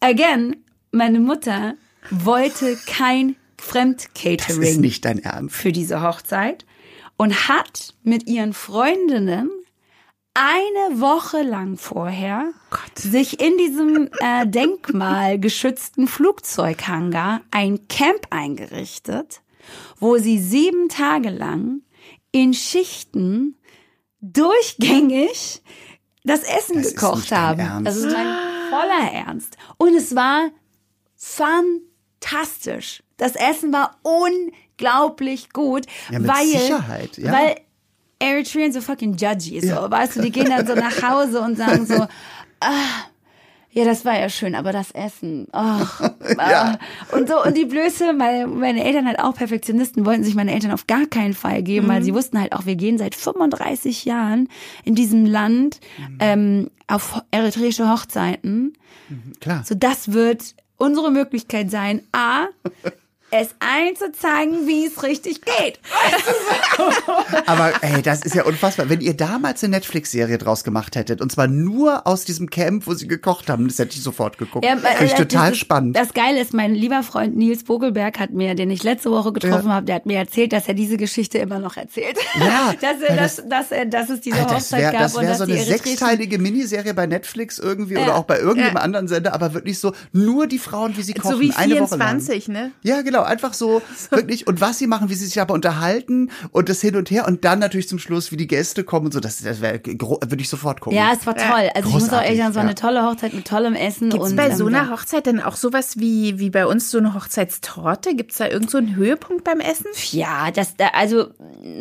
again, 0.00 0.56
meine 0.90 1.20
Mutter 1.20 1.74
wollte 2.10 2.76
kein 2.86 3.36
das 3.58 3.66
ist 3.66 3.72
Fremdcatering 3.72 4.80
nicht 4.80 5.04
dein 5.04 5.18
Ernst. 5.18 5.54
für 5.54 5.72
diese 5.72 6.00
Hochzeit 6.00 6.64
und 7.16 7.48
hat 7.48 7.94
mit 8.02 8.26
ihren 8.28 8.52
Freundinnen 8.52 9.50
eine 10.32 11.00
Woche 11.00 11.42
lang 11.42 11.76
vorher 11.76 12.52
sich 12.96 13.40
in 13.40 13.58
diesem 13.58 14.08
äh, 14.20 14.46
denkmalgeschützten 14.46 16.06
Flugzeughangar 16.06 17.40
ein 17.50 17.88
Camp 17.88 18.28
eingerichtet, 18.30 19.42
wo 19.98 20.16
sie 20.18 20.38
sieben 20.38 20.88
Tage 20.88 21.30
lang 21.30 21.82
in 22.32 22.54
Schichten 22.54 23.56
durchgängig 24.20 25.62
das 26.24 26.42
Essen 26.42 26.82
Das 26.82 26.94
gekocht 26.94 27.32
haben. 27.32 27.60
Ernst. 27.60 27.86
Das 27.86 27.96
ist 27.96 28.12
mein 28.12 28.36
voller 28.70 29.12
Ernst. 29.12 29.56
Und 29.78 29.94
es 29.94 30.14
war 30.14 30.50
fantastisch. 31.16 33.02
Das 33.16 33.34
Essen 33.34 33.72
war 33.72 33.98
unglaublich 34.02 35.50
gut, 35.52 35.86
Ja, 36.10 36.18
mit 36.18 36.28
weil, 36.28 36.46
Sicherheit, 36.46 37.16
ja. 37.18 37.32
weil 37.32 37.56
Eritrean 38.18 38.72
so 38.72 38.80
fucking 38.80 39.16
judgy 39.16 39.58
ist. 39.58 39.68
So, 39.68 39.90
weißt 39.90 40.16
du, 40.16 40.22
die 40.22 40.30
gehen 40.30 40.50
dann 40.50 40.66
so 40.66 40.74
nach 40.74 41.02
Hause 41.02 41.40
und 41.40 41.56
sagen 41.56 41.86
so, 41.86 42.06
ah, 42.60 43.04
ja, 43.78 43.84
das 43.84 44.04
war 44.04 44.18
ja 44.18 44.28
schön, 44.28 44.56
aber 44.56 44.72
das 44.72 44.90
Essen, 44.90 45.46
ach, 45.52 46.00
ah. 46.38 46.78
und 47.12 47.28
so 47.28 47.44
und 47.44 47.56
die 47.56 47.64
Blöße, 47.64 48.12
meine, 48.12 48.48
meine 48.48 48.82
Eltern 48.82 49.06
halt 49.06 49.20
auch 49.20 49.34
Perfektionisten, 49.34 50.04
wollten 50.04 50.24
sich 50.24 50.34
meine 50.34 50.52
Eltern 50.52 50.72
auf 50.72 50.88
gar 50.88 51.06
keinen 51.06 51.32
Fall 51.32 51.62
geben, 51.62 51.86
weil 51.86 52.02
sie 52.02 52.12
wussten 52.12 52.40
halt 52.40 52.52
auch, 52.54 52.66
wir 52.66 52.74
gehen 52.74 52.98
seit 52.98 53.14
35 53.14 54.04
Jahren 54.04 54.48
in 54.84 54.96
diesem 54.96 55.24
Land 55.24 55.78
ähm, 56.18 56.70
auf 56.88 57.22
eritreische 57.30 57.88
Hochzeiten. 57.88 58.72
Klar. 59.40 59.62
So, 59.64 59.76
das 59.76 60.12
wird 60.12 60.56
unsere 60.76 61.12
Möglichkeit 61.12 61.70
sein, 61.70 62.02
A, 62.10 62.46
es 63.30 63.48
allen 63.58 63.94
zu 63.96 64.10
zeigen, 64.12 64.66
wie 64.66 64.86
es 64.86 65.02
richtig 65.02 65.42
geht. 65.42 65.78
Aber 67.46 67.72
ey, 67.82 68.02
das 68.02 68.22
ist 68.22 68.34
ja 68.34 68.44
unfassbar. 68.44 68.88
Wenn 68.88 69.00
ihr 69.00 69.14
damals 69.14 69.62
eine 69.62 69.76
Netflix-Serie 69.76 70.38
draus 70.38 70.64
gemacht 70.64 70.96
hättet, 70.96 71.20
und 71.20 71.30
zwar 71.30 71.46
nur 71.46 72.06
aus 72.06 72.24
diesem 72.24 72.50
Camp, 72.50 72.86
wo 72.86 72.94
sie 72.94 73.06
gekocht 73.06 73.50
haben, 73.50 73.68
das 73.68 73.78
hätte 73.78 73.96
ich 73.96 74.02
sofort 74.02 74.38
geguckt. 74.38 74.64
Ja, 74.64 74.76
Finde 74.76 75.04
ich 75.04 75.12
äh, 75.12 75.16
total 75.16 75.50
das, 75.50 75.58
spannend. 75.58 75.96
Das 75.96 76.14
Geile 76.14 76.40
ist, 76.40 76.54
mein 76.54 76.74
lieber 76.74 77.02
Freund 77.02 77.36
Nils 77.36 77.64
Bogelberg 77.64 78.18
hat 78.18 78.30
mir, 78.30 78.54
den 78.54 78.70
ich 78.70 78.82
letzte 78.82 79.10
Woche 79.10 79.32
getroffen 79.32 79.72
habe, 79.72 79.86
der 79.86 79.96
hat 79.96 80.06
mir 80.06 80.18
erzählt, 80.18 80.52
dass 80.52 80.66
er 80.68 80.74
diese 80.74 80.96
Geschichte 80.96 81.38
immer 81.38 81.58
noch 81.58 81.76
erzählt. 81.76 82.16
Ja, 82.38 82.72
dass, 82.80 83.00
er, 83.02 83.08
weil 83.10 83.16
dass, 83.16 83.42
dass, 83.48 83.70
er, 83.72 83.86
dass 83.86 84.10
es 84.10 84.20
diese 84.20 84.36
Alter, 84.38 84.54
das 84.54 84.64
Hochzeit 84.64 84.80
wäre 84.80 84.92
gab 84.92 85.00
das 85.02 85.16
wär 85.16 85.28
dass 85.28 85.38
so 85.38 85.44
eine 85.44 85.62
sechsteilige 85.62 86.38
Miniserie 86.38 86.94
bei 86.94 87.06
Netflix 87.06 87.58
irgendwie 87.58 87.94
Ja. 87.94 88.02
oder 88.04 88.16
auch 88.16 88.24
bei 88.24 88.38
irgendeinem 88.38 88.76
Ja. 88.76 88.80
anderen 88.82 89.08
Sender, 89.08 89.34
aber 89.34 89.54
wirklich 89.54 89.78
so 89.78 89.92
nur 90.12 90.46
die 90.46 90.58
Frauen, 90.58 90.96
wie 90.96 91.02
sie 91.02 91.14
kochen, 91.14 91.32
So 91.36 91.40
wie 91.40 91.52
eine 91.52 91.74
Woche 91.80 91.96
lang. 91.96 92.20
24, 92.20 92.48
ne? 92.48 92.72
Ja, 92.82 93.02
genau, 93.02 93.17
einfach 93.22 93.52
so 93.54 93.82
wirklich 94.10 94.46
und 94.46 94.60
was 94.60 94.78
sie 94.78 94.86
machen, 94.86 95.08
wie 95.10 95.14
sie 95.14 95.26
sich 95.26 95.40
aber 95.40 95.54
unterhalten 95.54 96.30
und 96.52 96.68
das 96.68 96.80
hin 96.80 96.96
und 96.96 97.10
her 97.10 97.26
und 97.26 97.44
dann 97.44 97.58
natürlich 97.58 97.88
zum 97.88 97.98
Schluss, 97.98 98.32
wie 98.32 98.36
die 98.36 98.46
Gäste 98.46 98.84
kommen 98.84 99.06
und 99.06 99.12
so, 99.12 99.20
das, 99.20 99.42
das 99.42 99.60
wäre 99.60 99.80
würde 99.84 100.36
ich 100.40 100.48
sofort 100.48 100.80
gucken. 100.80 100.96
Ja, 100.98 101.12
es 101.18 101.26
war 101.26 101.36
toll. 101.36 101.70
Also 101.74 101.88
ich 101.88 101.94
muss 101.94 102.04
auch 102.04 102.08
Großartig, 102.08 102.26
ehrlich 102.28 102.38
sagen, 102.40 102.50
es 102.50 102.56
war 102.56 102.62
eine 102.62 102.74
tolle 102.74 103.02
Hochzeit 103.04 103.34
mit 103.34 103.46
tollem 103.46 103.74
Essen. 103.74 104.10
Gibt's 104.10 104.30
und, 104.30 104.36
bei 104.36 104.48
ähm, 104.48 104.56
so 104.56 104.66
einer. 104.66 104.90
Hochzeit 104.90 105.26
denn 105.26 105.40
auch 105.40 105.56
sowas 105.56 105.98
wie, 105.98 106.38
wie 106.38 106.50
bei 106.50 106.66
uns 106.66 106.90
so 106.90 106.98
eine 106.98 107.14
Hochzeitstorte? 107.14 108.14
Gibt's 108.14 108.38
da 108.38 108.46
irgend 108.48 108.70
so 108.70 108.78
einen 108.78 108.96
Höhepunkt 108.96 109.44
beim 109.44 109.60
Essen? 109.60 109.86
Ja, 110.12 110.50
das, 110.50 110.76
da- 110.76 110.88
also 110.94 111.26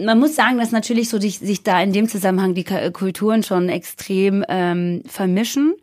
man 0.06 0.20
muss 0.20 0.36
sagen, 0.36 0.58
dass 0.58 0.72
natürlich 0.72 1.10
so 1.10 1.20
sich, 1.20 1.40
sich 1.40 1.64
da 1.64 1.82
in 1.82 1.94
dem 1.94 2.08
Zusammenhang 2.10 2.54
die 2.54 2.64
Ka- 2.64 2.90
Kulturen 2.92 3.44
schon 3.44 3.70
extrem 3.70 4.44
ähm, 4.50 5.04
vermischen. 5.08 5.74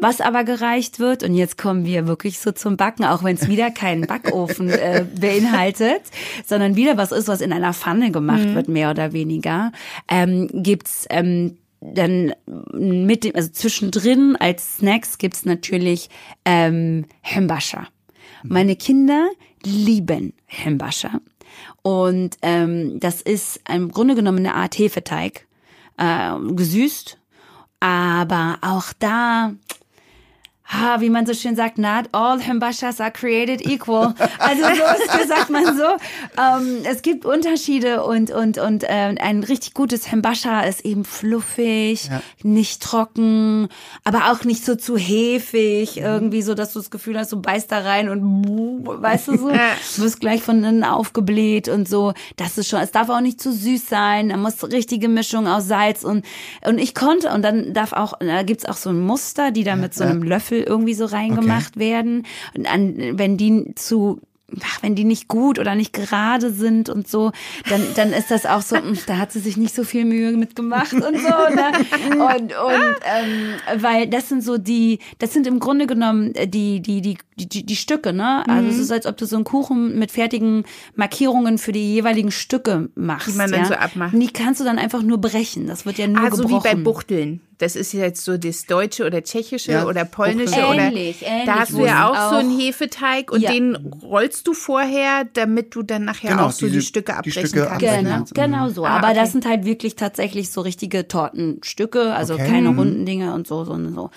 Was 0.00 0.20
aber 0.20 0.44
gereicht 0.44 0.98
wird, 0.98 1.22
und 1.22 1.34
jetzt 1.34 1.58
kommen 1.58 1.84
wir 1.84 2.06
wirklich 2.06 2.38
so 2.38 2.52
zum 2.52 2.76
Backen, 2.76 3.04
auch 3.04 3.24
wenn 3.24 3.36
es 3.36 3.48
wieder 3.48 3.70
keinen 3.70 4.06
Backofen 4.06 4.68
äh, 4.70 4.97
beinhaltet, 5.20 6.02
sondern 6.46 6.76
wieder 6.76 6.96
was 6.96 7.12
ist, 7.12 7.28
was 7.28 7.40
in 7.40 7.52
einer 7.52 7.72
Pfanne 7.72 8.10
gemacht 8.10 8.54
wird, 8.54 8.68
mehr 8.68 8.90
oder 8.90 9.12
weniger, 9.12 9.72
ähm, 10.08 10.48
gibt's 10.52 11.06
ähm, 11.10 11.58
dann 11.80 12.32
mit 12.72 13.24
dem, 13.24 13.36
also 13.36 13.50
zwischendrin 13.50 14.36
als 14.36 14.78
Snacks 14.78 15.18
gibt's 15.18 15.44
natürlich 15.44 16.08
ähm, 16.44 17.04
Hembascha. 17.20 17.86
Meine 18.42 18.76
Kinder 18.76 19.28
lieben 19.64 20.32
Hembascha. 20.46 21.20
Und 21.82 22.36
ähm, 22.42 23.00
das 23.00 23.22
ist 23.22 23.60
im 23.68 23.90
Grunde 23.90 24.14
genommen 24.14 24.38
eine 24.38 24.54
Art 24.54 24.78
Hefeteig, 24.78 25.46
äh, 25.96 26.32
gesüßt. 26.52 27.18
Aber 27.80 28.58
auch 28.62 28.92
da 28.98 29.52
ah, 30.70 31.00
wie 31.00 31.10
man 31.10 31.26
so 31.26 31.34
schön 31.34 31.56
sagt, 31.56 31.78
not 31.78 32.08
all 32.12 32.40
Himbashas 32.40 33.00
are 33.00 33.10
created 33.10 33.66
equal. 33.66 34.14
Also 34.38 34.62
so 34.62 35.18
ist, 35.20 35.28
sagt 35.28 35.50
man 35.50 35.64
so. 35.76 35.84
Ähm, 36.40 36.82
es 36.84 37.02
gibt 37.02 37.24
Unterschiede 37.24 38.02
und 38.04 38.30
und 38.30 38.58
und 38.58 38.84
äh, 38.84 39.14
ein 39.20 39.42
richtig 39.44 39.74
gutes 39.74 40.06
Himbasha 40.06 40.60
ist 40.62 40.84
eben 40.84 41.04
fluffig, 41.04 42.08
Ja. 42.10 42.22
nicht 42.42 42.82
trocken, 42.82 43.68
aber 44.04 44.30
auch 44.30 44.44
nicht 44.44 44.64
so 44.64 44.74
zu 44.74 44.96
hefig, 44.96 45.98
irgendwie 45.98 46.42
so, 46.42 46.54
dass 46.54 46.72
du 46.72 46.78
das 46.80 46.90
Gefühl 46.90 47.18
hast, 47.18 47.32
du 47.32 47.40
beißt 47.40 47.70
da 47.72 47.78
rein 47.80 48.08
und 48.08 48.22
weißt 49.02 49.28
du 49.28 49.38
so, 49.38 49.48
du 49.96 50.02
wirst 50.02 50.20
gleich 50.20 50.42
von 50.42 50.58
innen 50.64 50.84
aufgebläht 50.84 51.68
und 51.68 51.88
so. 51.88 52.12
Das 52.36 52.58
ist 52.58 52.68
schon, 52.68 52.80
es 52.80 52.90
darf 52.92 53.08
auch 53.08 53.20
nicht 53.20 53.40
zu 53.40 53.52
süß 53.52 53.88
sein, 53.88 54.28
da 54.30 54.36
muss 54.36 54.62
richtige 54.64 55.08
Mischung 55.08 55.46
aus 55.46 55.66
Salz 55.66 56.04
und 56.04 56.24
und 56.66 56.78
ich 56.78 56.94
konnte 56.94 57.30
und 57.30 57.42
dann 57.42 57.72
darf 57.74 57.92
auch, 57.92 58.14
da 58.20 58.42
gibt's 58.42 58.64
auch 58.64 58.76
so 58.76 58.90
ein 58.90 59.00
Muster, 59.00 59.50
die 59.50 59.64
da 59.64 59.76
mit 59.76 59.94
so 59.94 60.04
einem 60.04 60.22
Löffel 60.22 60.57
irgendwie 60.60 60.94
so 60.94 61.04
reingemacht 61.04 61.78
werden 61.78 62.24
und 62.56 62.66
an, 62.70 63.18
wenn 63.18 63.36
die 63.36 63.74
zu 63.74 64.20
Ach, 64.62 64.82
wenn 64.82 64.94
die 64.94 65.04
nicht 65.04 65.28
gut 65.28 65.58
oder 65.58 65.74
nicht 65.74 65.92
gerade 65.92 66.50
sind 66.50 66.88
und 66.88 67.06
so, 67.06 67.32
dann, 67.68 67.82
dann 67.96 68.14
ist 68.14 68.30
das 68.30 68.46
auch 68.46 68.62
so, 68.62 68.76
mm, 68.76 68.96
da 69.06 69.18
hat 69.18 69.30
sie 69.30 69.40
sich 69.40 69.58
nicht 69.58 69.74
so 69.74 69.84
viel 69.84 70.06
Mühe 70.06 70.32
mitgemacht 70.32 70.94
und 70.94 71.02
so, 71.02 71.28
ne? 71.28 71.72
Und, 72.12 72.52
und 72.52 72.96
ähm, 73.04 73.56
weil 73.76 74.06
das 74.08 74.30
sind 74.30 74.42
so 74.42 74.56
die, 74.56 75.00
das 75.18 75.34
sind 75.34 75.46
im 75.46 75.58
Grunde 75.58 75.86
genommen 75.86 76.34
äh, 76.34 76.48
die, 76.48 76.80
die, 76.80 77.02
die, 77.38 77.48
die, 77.48 77.64
die 77.66 77.76
Stücke, 77.76 78.12
ne? 78.12 78.44
Also 78.48 78.68
es 78.68 78.78
ist, 78.78 78.92
als 78.92 79.06
ob 79.06 79.16
du 79.16 79.24
so 79.26 79.36
einen 79.36 79.44
Kuchen 79.44 79.98
mit 79.98 80.10
fertigen 80.10 80.64
Markierungen 80.96 81.58
für 81.58 81.72
die 81.72 81.94
jeweiligen 81.94 82.30
Stücke 82.30 82.90
machst. 82.94 83.28
Die 83.28 83.32
man 83.38 83.50
dann 83.50 83.60
ja? 83.60 83.66
so 83.66 83.74
abmacht. 83.74 84.14
Und 84.14 84.20
die 84.20 84.32
kannst 84.32 84.60
du 84.60 84.64
dann 84.64 84.78
einfach 84.78 85.02
nur 85.02 85.18
brechen. 85.18 85.66
Das 85.66 85.86
wird 85.86 85.98
ja 85.98 86.06
nur 86.06 86.22
Also 86.22 86.38
wie 86.44 86.48
gebrochen. 86.48 86.62
bei 86.64 86.74
Buchteln. 86.74 87.40
Das 87.58 87.74
ist 87.74 87.92
jetzt 87.92 88.24
so 88.24 88.38
das 88.38 88.66
Deutsche 88.66 89.04
oder 89.04 89.20
Tschechische 89.24 89.72
Ja, 89.72 89.86
oder 89.86 90.04
Polnische 90.04 90.54
Buchteln. 90.54 90.64
oder 90.68 90.78
Ähnlich, 90.84 91.24
ähnlich, 91.26 91.44
da 91.46 91.54
hast 91.58 91.72
du 91.72 91.84
ja 91.84 92.08
auch, 92.08 92.30
so 92.30 92.36
einen 92.36 92.56
Hefeteig 92.56 93.32
und 93.32 93.40
Ja. 93.40 93.50
den 93.50 93.74
rollst 94.00 94.46
du 94.46 94.52
vorher, 94.54 95.24
damit 95.32 95.74
du 95.74 95.82
dann 95.82 96.04
nachher 96.04 96.30
Genau, 96.30 96.46
auch 96.46 96.50
so 96.52 96.66
die, 96.66 96.72
diese- 96.74 96.86
Stücke 96.86 97.10
die 97.12 97.18
abbrechen 97.18 97.46
Stücke 97.48 97.66
kannst. 97.66 97.72
abbrechen 97.72 97.96
ne? 97.96 98.02
Genau, 98.04 98.16
kannst. 98.16 98.34
genau 98.36 98.68
so. 98.68 98.84
Ah, 98.84 98.98
Aber 98.98 99.08
okay. 99.08 99.16
das 99.16 99.32
sind 99.32 99.44
halt 99.44 99.64
wirklich 99.64 99.96
tatsächlich 99.96 100.50
so 100.50 100.60
richtige 100.60 101.08
Tortenstücke, 101.08 102.14
also 102.14 102.34
Okay. 102.34 102.46
keine 102.48 102.70
Mhm. 102.70 102.78
runden 102.78 103.06
Dinge 103.06 103.34
und 103.34 103.48
so, 103.48 103.64
sondern 103.64 103.92
so. 103.92 104.10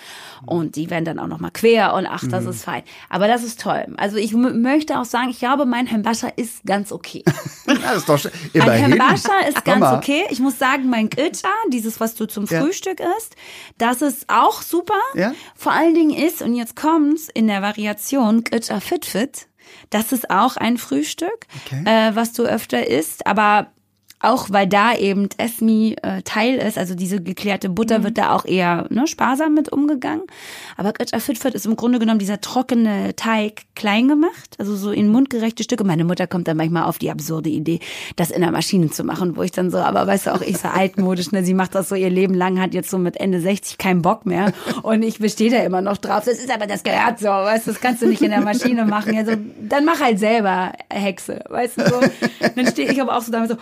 Und 0.46 0.76
die 0.76 0.88
werden 0.90 1.04
dann 1.04 1.18
auch 1.18 1.26
nochmal 1.26 1.50
quer 1.52 1.94
und 1.94 2.06
ach, 2.06 2.22
Mhm. 2.22 2.30
das 2.30 2.46
ist 2.46 2.62
fein. 2.64 2.82
Aber 3.14 3.28
das 3.28 3.42
ist 3.44 3.60
toll. 3.60 3.92
Also 3.98 4.16
ich 4.16 4.32
möchte 4.32 4.98
auch 4.98 5.04
sagen, 5.04 5.28
ich 5.28 5.38
glaube, 5.38 5.66
mein 5.66 5.86
Hembascha 5.86 6.28
ist 6.34 6.64
ganz 6.64 6.90
okay. 6.92 7.22
Das 7.66 7.98
ist 7.98 8.08
doch 8.08 8.18
immerhin. 8.54 8.92
Hembascha 8.92 9.40
ist 9.48 9.64
ganz 9.66 9.84
Hammer. 9.84 9.98
okay. 9.98 10.24
Ich 10.30 10.40
muss 10.40 10.58
sagen, 10.58 10.88
mein 10.88 11.10
Gritscha, 11.10 11.48
dieses, 11.70 12.00
was 12.00 12.14
du 12.14 12.24
zum 12.26 12.46
Ja. 12.46 12.60
Frühstück 12.62 13.00
isst, 13.18 13.36
das 13.76 14.00
ist 14.02 14.24
auch 14.28 14.62
super. 14.62 14.98
Ja. 15.14 15.32
Vor 15.54 15.72
allen 15.72 15.94
Dingen 15.94 16.16
ist, 16.16 16.40
und 16.40 16.54
jetzt 16.54 16.74
kommt's, 16.74 17.28
in 17.32 17.48
der 17.48 17.60
Variation 17.60 18.44
Gritscha 18.44 18.80
Fit 18.80 19.04
Fit, 19.04 19.46
das 19.90 20.12
ist 20.12 20.30
auch 20.30 20.56
ein 20.56 20.78
Frühstück, 20.78 21.46
Okay. 21.66 21.82
äh, 21.84 22.16
was 22.16 22.32
du 22.32 22.44
öfter 22.44 22.86
isst, 22.88 23.26
aber 23.26 23.72
auch 24.22 24.50
weil 24.50 24.66
da 24.66 24.94
eben 24.94 25.28
Esmi 25.36 25.96
äh, 26.02 26.22
Teil 26.22 26.56
ist, 26.56 26.78
also 26.78 26.94
diese 26.94 27.20
geklärte 27.20 27.68
Butter 27.68 27.98
Mhm. 27.98 28.04
wird 28.04 28.18
da 28.18 28.30
auch 28.34 28.44
eher 28.44 28.86
ne, 28.90 29.06
sparsam 29.06 29.54
mit 29.54 29.70
umgegangen. 29.72 30.22
Aber 30.76 30.92
Gritscha 30.92 31.18
Fit 31.18 31.38
Fit 31.38 31.54
ist 31.54 31.66
im 31.66 31.76
Grunde 31.76 31.98
genommen 31.98 32.18
dieser 32.18 32.40
trockene 32.40 33.14
Teig 33.16 33.62
klein 33.74 34.08
gemacht, 34.08 34.54
also 34.58 34.76
so 34.76 34.90
in 34.92 35.08
mundgerechte 35.08 35.62
Stücke. 35.64 35.84
Meine 35.84 36.04
Mutter 36.04 36.26
kommt 36.26 36.46
dann 36.48 36.56
manchmal 36.56 36.84
auf 36.84 36.98
die 36.98 37.10
absurde 37.10 37.50
Idee, 37.50 37.80
das 38.16 38.30
in 38.30 38.40
der 38.42 38.52
Maschine 38.52 38.90
zu 38.90 39.04
machen, 39.04 39.36
wo 39.36 39.42
ich 39.42 39.50
dann 39.52 39.70
so, 39.70 39.78
aber 39.78 40.06
weißt 40.06 40.26
du 40.28 40.34
auch, 40.34 40.40
ich 40.40 40.58
so 40.58 40.68
altmodisch, 40.68 41.32
ne, 41.32 41.44
sie 41.44 41.54
macht 41.54 41.74
das 41.74 41.88
so 41.88 41.94
ihr 41.94 42.10
Leben 42.10 42.34
lang, 42.34 42.60
hat 42.60 42.74
jetzt 42.74 42.90
so 42.90 42.98
mit 42.98 43.16
Ende 43.18 43.40
60 43.40 43.78
keinen 43.78 44.02
Bock 44.02 44.24
mehr 44.26 44.52
und 44.82 45.02
ich 45.02 45.18
bestehe 45.18 45.50
da 45.50 45.58
immer 45.58 45.80
noch 45.80 45.96
drauf. 45.96 46.24
Das 46.24 46.38
ist 46.38 46.50
aber, 46.50 46.66
das 46.66 46.82
gehört 46.84 47.18
so, 47.18 47.26
weißt 47.26 47.66
du, 47.66 47.72
das 47.72 47.80
kannst 47.80 48.02
du 48.02 48.06
nicht 48.06 48.22
in 48.22 48.30
der 48.30 48.40
Maschine 48.40 48.84
machen. 48.84 49.14
Ja, 49.14 49.24
so, 49.24 49.32
dann 49.60 49.84
mach 49.84 50.00
halt 50.00 50.18
selber 50.18 50.72
Hexe, 50.90 51.40
weißt 51.48 51.78
du 51.80 51.88
so. 51.88 52.00
Dann 52.54 52.66
stehe 52.68 52.90
ich 52.92 53.00
aber 53.00 53.16
auch 53.16 53.22
so 53.22 53.32
damit 53.32 53.50
so, 53.50 53.56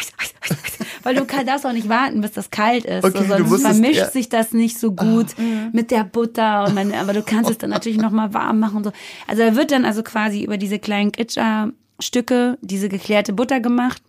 heiß, 0.00 0.12
heiß, 0.20 0.34
heiß, 0.42 0.80
heiß. 0.80 0.86
weil 1.02 1.14
du 1.14 1.24
darfst 1.24 1.66
auch 1.66 1.72
nicht 1.72 1.88
warten, 1.88 2.20
bis 2.20 2.32
das 2.32 2.50
kalt 2.50 2.84
ist. 2.84 3.04
Okay, 3.04 3.24
so, 3.28 3.36
du 3.36 3.46
sonst 3.46 3.62
vermischt 3.62 3.96
ja. 3.96 4.10
sich 4.10 4.28
das 4.28 4.52
nicht 4.52 4.78
so 4.78 4.92
gut 4.92 5.26
mit 5.72 5.90
der 5.90 6.04
Butter 6.04 6.64
und 6.64 6.74
man, 6.74 6.92
aber 6.92 7.12
du 7.12 7.22
kannst 7.22 7.50
es 7.50 7.58
dann 7.58 7.70
natürlich 7.70 7.98
noch 7.98 8.10
mal 8.10 8.34
warm 8.34 8.60
machen 8.60 8.78
und 8.78 8.84
so. 8.84 8.92
Also 9.26 9.42
da 9.42 9.56
wird 9.56 9.70
dann 9.70 9.84
also 9.84 10.02
quasi 10.02 10.44
über 10.44 10.56
diese 10.56 10.78
kleinen 10.78 11.12
Gritscha-Stücke 11.12 12.58
diese 12.62 12.88
geklärte 12.88 13.32
Butter 13.32 13.60
gemacht 13.60 14.02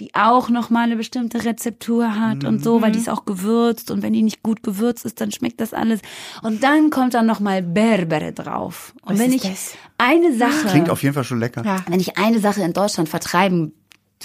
die 0.00 0.14
auch 0.14 0.48
noch 0.48 0.70
mal 0.70 0.84
eine 0.84 0.96
bestimmte 0.96 1.44
Rezeptur 1.44 2.18
hat 2.18 2.44
und 2.44 2.64
so, 2.64 2.80
weil 2.80 2.90
die 2.90 2.98
ist 2.98 3.10
auch 3.10 3.26
gewürzt 3.26 3.90
und 3.90 4.02
wenn 4.02 4.14
die 4.14 4.22
nicht 4.22 4.42
gut 4.42 4.62
gewürzt 4.62 5.04
ist, 5.04 5.20
dann 5.20 5.30
schmeckt 5.30 5.60
das 5.60 5.74
alles. 5.74 6.00
Und 6.42 6.62
dann 6.62 6.88
kommt 6.88 7.12
dann 7.14 7.26
noch 7.26 7.38
mal 7.38 7.62
Berbere 7.62 8.32
drauf. 8.32 8.94
Und 9.02 9.14
Was 9.14 9.18
wenn 9.20 9.32
ist 9.32 9.44
ich 9.44 9.50
das? 9.50 9.74
eine 9.98 10.34
Sache 10.34 10.68
Klingt 10.68 10.90
auf 10.90 11.02
jeden 11.02 11.14
Fall 11.14 11.24
schon 11.24 11.38
lecker. 11.38 11.62
Ja. 11.64 11.84
wenn 11.86 12.00
ich 12.00 12.16
eine 12.16 12.40
Sache 12.40 12.62
in 12.62 12.72
Deutschland 12.72 13.10
vertreiben 13.10 13.74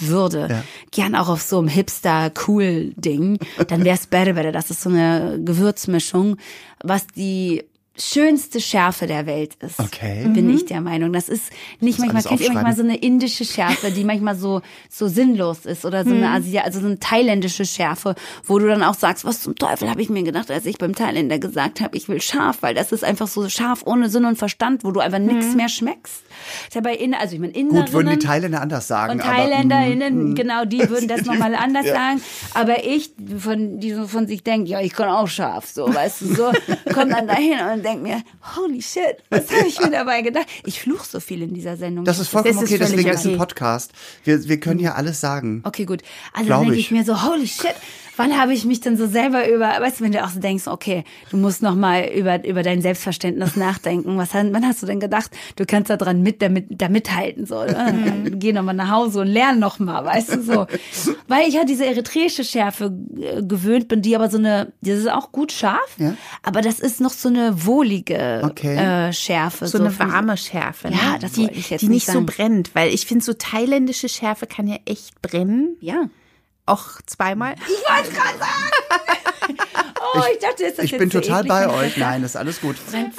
würde, 0.02 0.48
Ja. 0.50 0.64
gern 0.92 1.16
auch 1.16 1.30
auf 1.30 1.42
so 1.42 1.60
einem 1.60 1.68
Hipster-Cool-Ding, 1.68 3.40
dann 3.68 3.84
wär's 3.84 4.08
Berbere. 4.08 4.52
Das 4.52 4.70
ist 4.72 4.82
so 4.82 4.90
eine 4.90 5.40
Gewürzmischung, 5.44 6.38
was 6.84 7.08
die 7.08 7.64
schönste 7.98 8.60
Schärfe 8.60 9.08
der 9.08 9.26
Welt 9.26 9.56
ist. 9.62 9.80
Okay. 9.80 10.28
Bin 10.28 10.50
ich 10.50 10.66
der 10.66 10.82
Meinung. 10.82 11.14
Das 11.14 11.30
ist 11.30 11.50
nicht 11.80 12.00
manchmal, 12.00 12.22
alles 12.22 12.28
kennt 12.28 12.42
ihr 12.42 12.52
manchmal 12.52 12.76
so 12.76 12.84
eine 12.84 12.98
indische 12.98 13.46
Schärfe, 13.46 13.92
die 13.92 14.04
manchmal 14.04 14.36
so, 14.36 14.62
so 14.90 15.08
sinnlos 15.08 15.66
ist 15.66 15.86
oder 15.86 16.04
so 16.04 16.12
eine 16.14 16.30
Asia, 16.30 16.64
also 16.64 16.82
so 16.82 16.88
eine 16.88 17.00
thailändische 17.00 17.66
Schärfe, 17.66 18.16
wo 18.44 18.60
du 18.60 18.68
dann 18.68 18.84
auch 18.84 18.96
sagst, 18.96 19.24
was 19.24 19.42
zum 19.42 19.56
Teufel 19.56 19.90
habe 19.90 20.02
ich 20.02 20.10
mir 20.10 20.24
gedacht, 20.24 20.52
als 20.52 20.66
ich 20.66 20.78
beim 20.78 20.94
Thailänder 20.94 21.40
gesagt 21.40 21.80
habe, 21.80 21.96
ich 21.96 22.10
will 22.10 22.22
scharf, 22.22 22.58
weil 22.62 22.74
das 22.74 22.92
ist 22.92 23.04
einfach 23.04 23.28
so 23.28 23.48
scharf 23.48 23.84
ohne 23.86 24.10
Sinn 24.10 24.26
und 24.26 24.38
Verstand, 24.38 24.84
wo 24.84 24.92
du 24.92 25.00
einfach 25.00 25.20
nichts 25.20 25.56
mehr 25.56 25.70
schmeckst. 25.70 26.24
Ist 26.68 26.76
ja 26.76 26.82
bei 26.82 26.96
Inder, 26.96 27.20
also 27.20 27.36
ich 27.36 27.40
meine. 27.40 27.54
Gut, 27.54 27.94
würden 27.94 28.10
die 28.10 28.20
Thailänder 28.20 28.62
anders 28.62 28.88
sagen. 28.88 29.14
Und 29.14 29.22
ThailänderInnen, 29.22 30.36
genau, 30.36 30.66
die 30.66 30.90
würden 30.90 31.08
das 31.08 31.24
nochmal 31.26 31.56
anders 31.56 31.88
sagen. 31.88 32.22
Aber 32.54 32.84
ich, 32.86 33.12
von, 33.38 33.80
die 33.80 33.94
so 33.94 34.08
von 34.08 34.28
sich 34.28 34.44
denkt, 34.44 34.68
ja, 34.68 34.82
ich 34.82 34.94
kann 34.94 35.08
auch 35.08 35.28
scharf, 35.28 35.68
so, 35.68 35.94
weißt 35.94 36.22
du, 36.22 36.36
so, 36.36 36.52
komm 36.94 37.10
dann 37.10 37.28
dahin 37.28 37.60
und 37.74 37.85
denk 37.86 38.02
mir, 38.02 38.24
holy 38.56 38.82
shit, 38.82 39.18
was 39.30 39.50
habe 39.50 39.68
ich 39.68 39.80
mir 39.80 39.92
dabei 39.92 40.22
gedacht? 40.22 40.48
Ich 40.66 40.82
fluch 40.82 41.04
so 41.04 41.20
viel 41.20 41.42
in 41.42 41.54
dieser 41.54 41.78
Sendung. 41.78 42.04
Das 42.04 42.20
ist 42.20 42.28
vollkommen 42.28 42.56
Das 42.56 42.64
ist 42.64 42.70
okay, 42.70 42.80
deswegen 42.80 43.04
völlig 43.04 43.20
ist 43.20 43.26
ein 43.26 43.30
okay. 43.32 43.38
Podcast. 43.38 43.92
Wir, 44.24 44.44
wir 44.48 44.60
können 44.60 44.80
ja 44.80 44.96
alles 44.96 45.22
sagen. 45.22 45.62
Okay, 45.64 45.86
gut. 45.86 46.02
Also 46.34 46.50
denke 46.50 46.76
ich 46.76 46.92
mir 46.92 47.06
so, 47.06 47.24
holy 47.24 47.48
shit, 47.48 47.76
wann 48.18 48.38
habe 48.40 48.54
ich 48.54 48.66
mich 48.66 48.82
denn 48.82 48.98
so 48.98 49.08
selber 49.08 49.50
über, 49.50 49.68
weißt 49.80 50.00
du, 50.00 50.04
wenn 50.06 50.12
du 50.12 50.24
auch 50.24 50.30
so 50.30 50.40
denkst, 50.40 50.68
okay, 50.68 51.04
du 51.32 51.38
musst 51.38 51.62
noch 51.62 51.76
mal 51.76 52.06
über, 52.06 52.46
über 52.46 52.64
dein 52.64 52.82
Selbstverständnis 52.82 53.56
nachdenken. 53.56 54.18
Was, 54.18 54.34
hat- 54.34 54.48
wann 54.52 54.66
hast 54.66 54.82
du 54.82 54.86
denn 54.88 55.00
gedacht, 55.00 55.32
du 55.56 55.66
kannst 55.66 55.90
da 55.90 55.98
dran 55.98 56.22
mit, 56.22 56.42
damit, 56.42 56.68
da 56.70 56.90
mithalten, 56.90 57.46
so, 57.46 57.64
ne? 57.64 58.32
Geh 58.36 58.54
noch 58.54 58.64
mal 58.64 58.74
nach 58.74 58.90
Hause 58.92 59.22
und 59.22 59.28
lern 59.28 59.60
noch 59.60 59.80
mal, 59.80 60.04
weißt 60.06 60.36
du, 60.36 60.42
so. 60.44 60.68
Weil 61.28 61.48
ich 61.48 61.54
ja 61.56 61.64
diese 61.66 61.86
eritreische 61.86 62.44
Schärfe 62.44 62.94
äh, 63.20 63.42
gewöhnt 63.44 63.88
bin, 63.88 64.02
die 64.02 64.16
aber 64.16 64.30
so 64.30 64.38
eine, 64.38 64.72
das 64.82 65.00
ist 65.00 65.10
auch 65.12 65.32
gut 65.32 65.52
scharf, 65.52 65.96
Ja. 65.98 66.16
aber 66.44 66.62
das 66.62 66.80
ist 66.80 67.02
noch 67.02 67.12
so 67.14 67.30
eine 67.30 67.66
wohlige 67.66 68.42
Okay. 68.44 68.76
äh, 69.10 69.14
Schärfe. 69.14 69.68
So 69.68 69.78
eine 69.80 69.92
von- 69.92 70.12
warme 70.12 70.38
Schärfe. 70.38 70.90
Ne? 70.90 70.96
Ja, 70.96 71.18
das 71.18 71.34
die, 71.34 71.50
ich 71.52 71.70
jetzt 71.70 71.82
die 71.82 71.88
nicht 71.88 72.08
nicht 72.08 72.12
so 72.12 72.24
brennt, 72.26 72.76
weil 72.76 72.94
ich 72.94 73.06
finde, 73.06 73.24
so 73.24 73.34
thailändische 73.34 74.10
Schärfe 74.10 74.48
kann 74.48 74.68
ja 74.68 74.76
echt 74.86 75.22
brennen. 75.22 75.78
Ja. 75.80 76.10
Auch 76.66 77.02
zweimal. 77.06 77.56
Ich 77.68 77.70
wollte 77.90 78.12
gerade 78.12 78.40
sagen. 78.40 79.58
Oh, 80.18 80.24
ich, 80.34 80.40
dachte, 80.40 80.64
ist 80.64 80.78
das 80.78 80.86
Ich 80.86 80.92
jetzt 80.92 81.00
bin 81.00 81.10
total 81.10 81.44
bei 81.44 81.66
ich 81.66 81.72
euch. 81.72 81.98
Nein, 81.98 82.22
das 82.22 82.32
ist 82.32 82.36
alles 82.38 82.62
gut. 82.62 82.76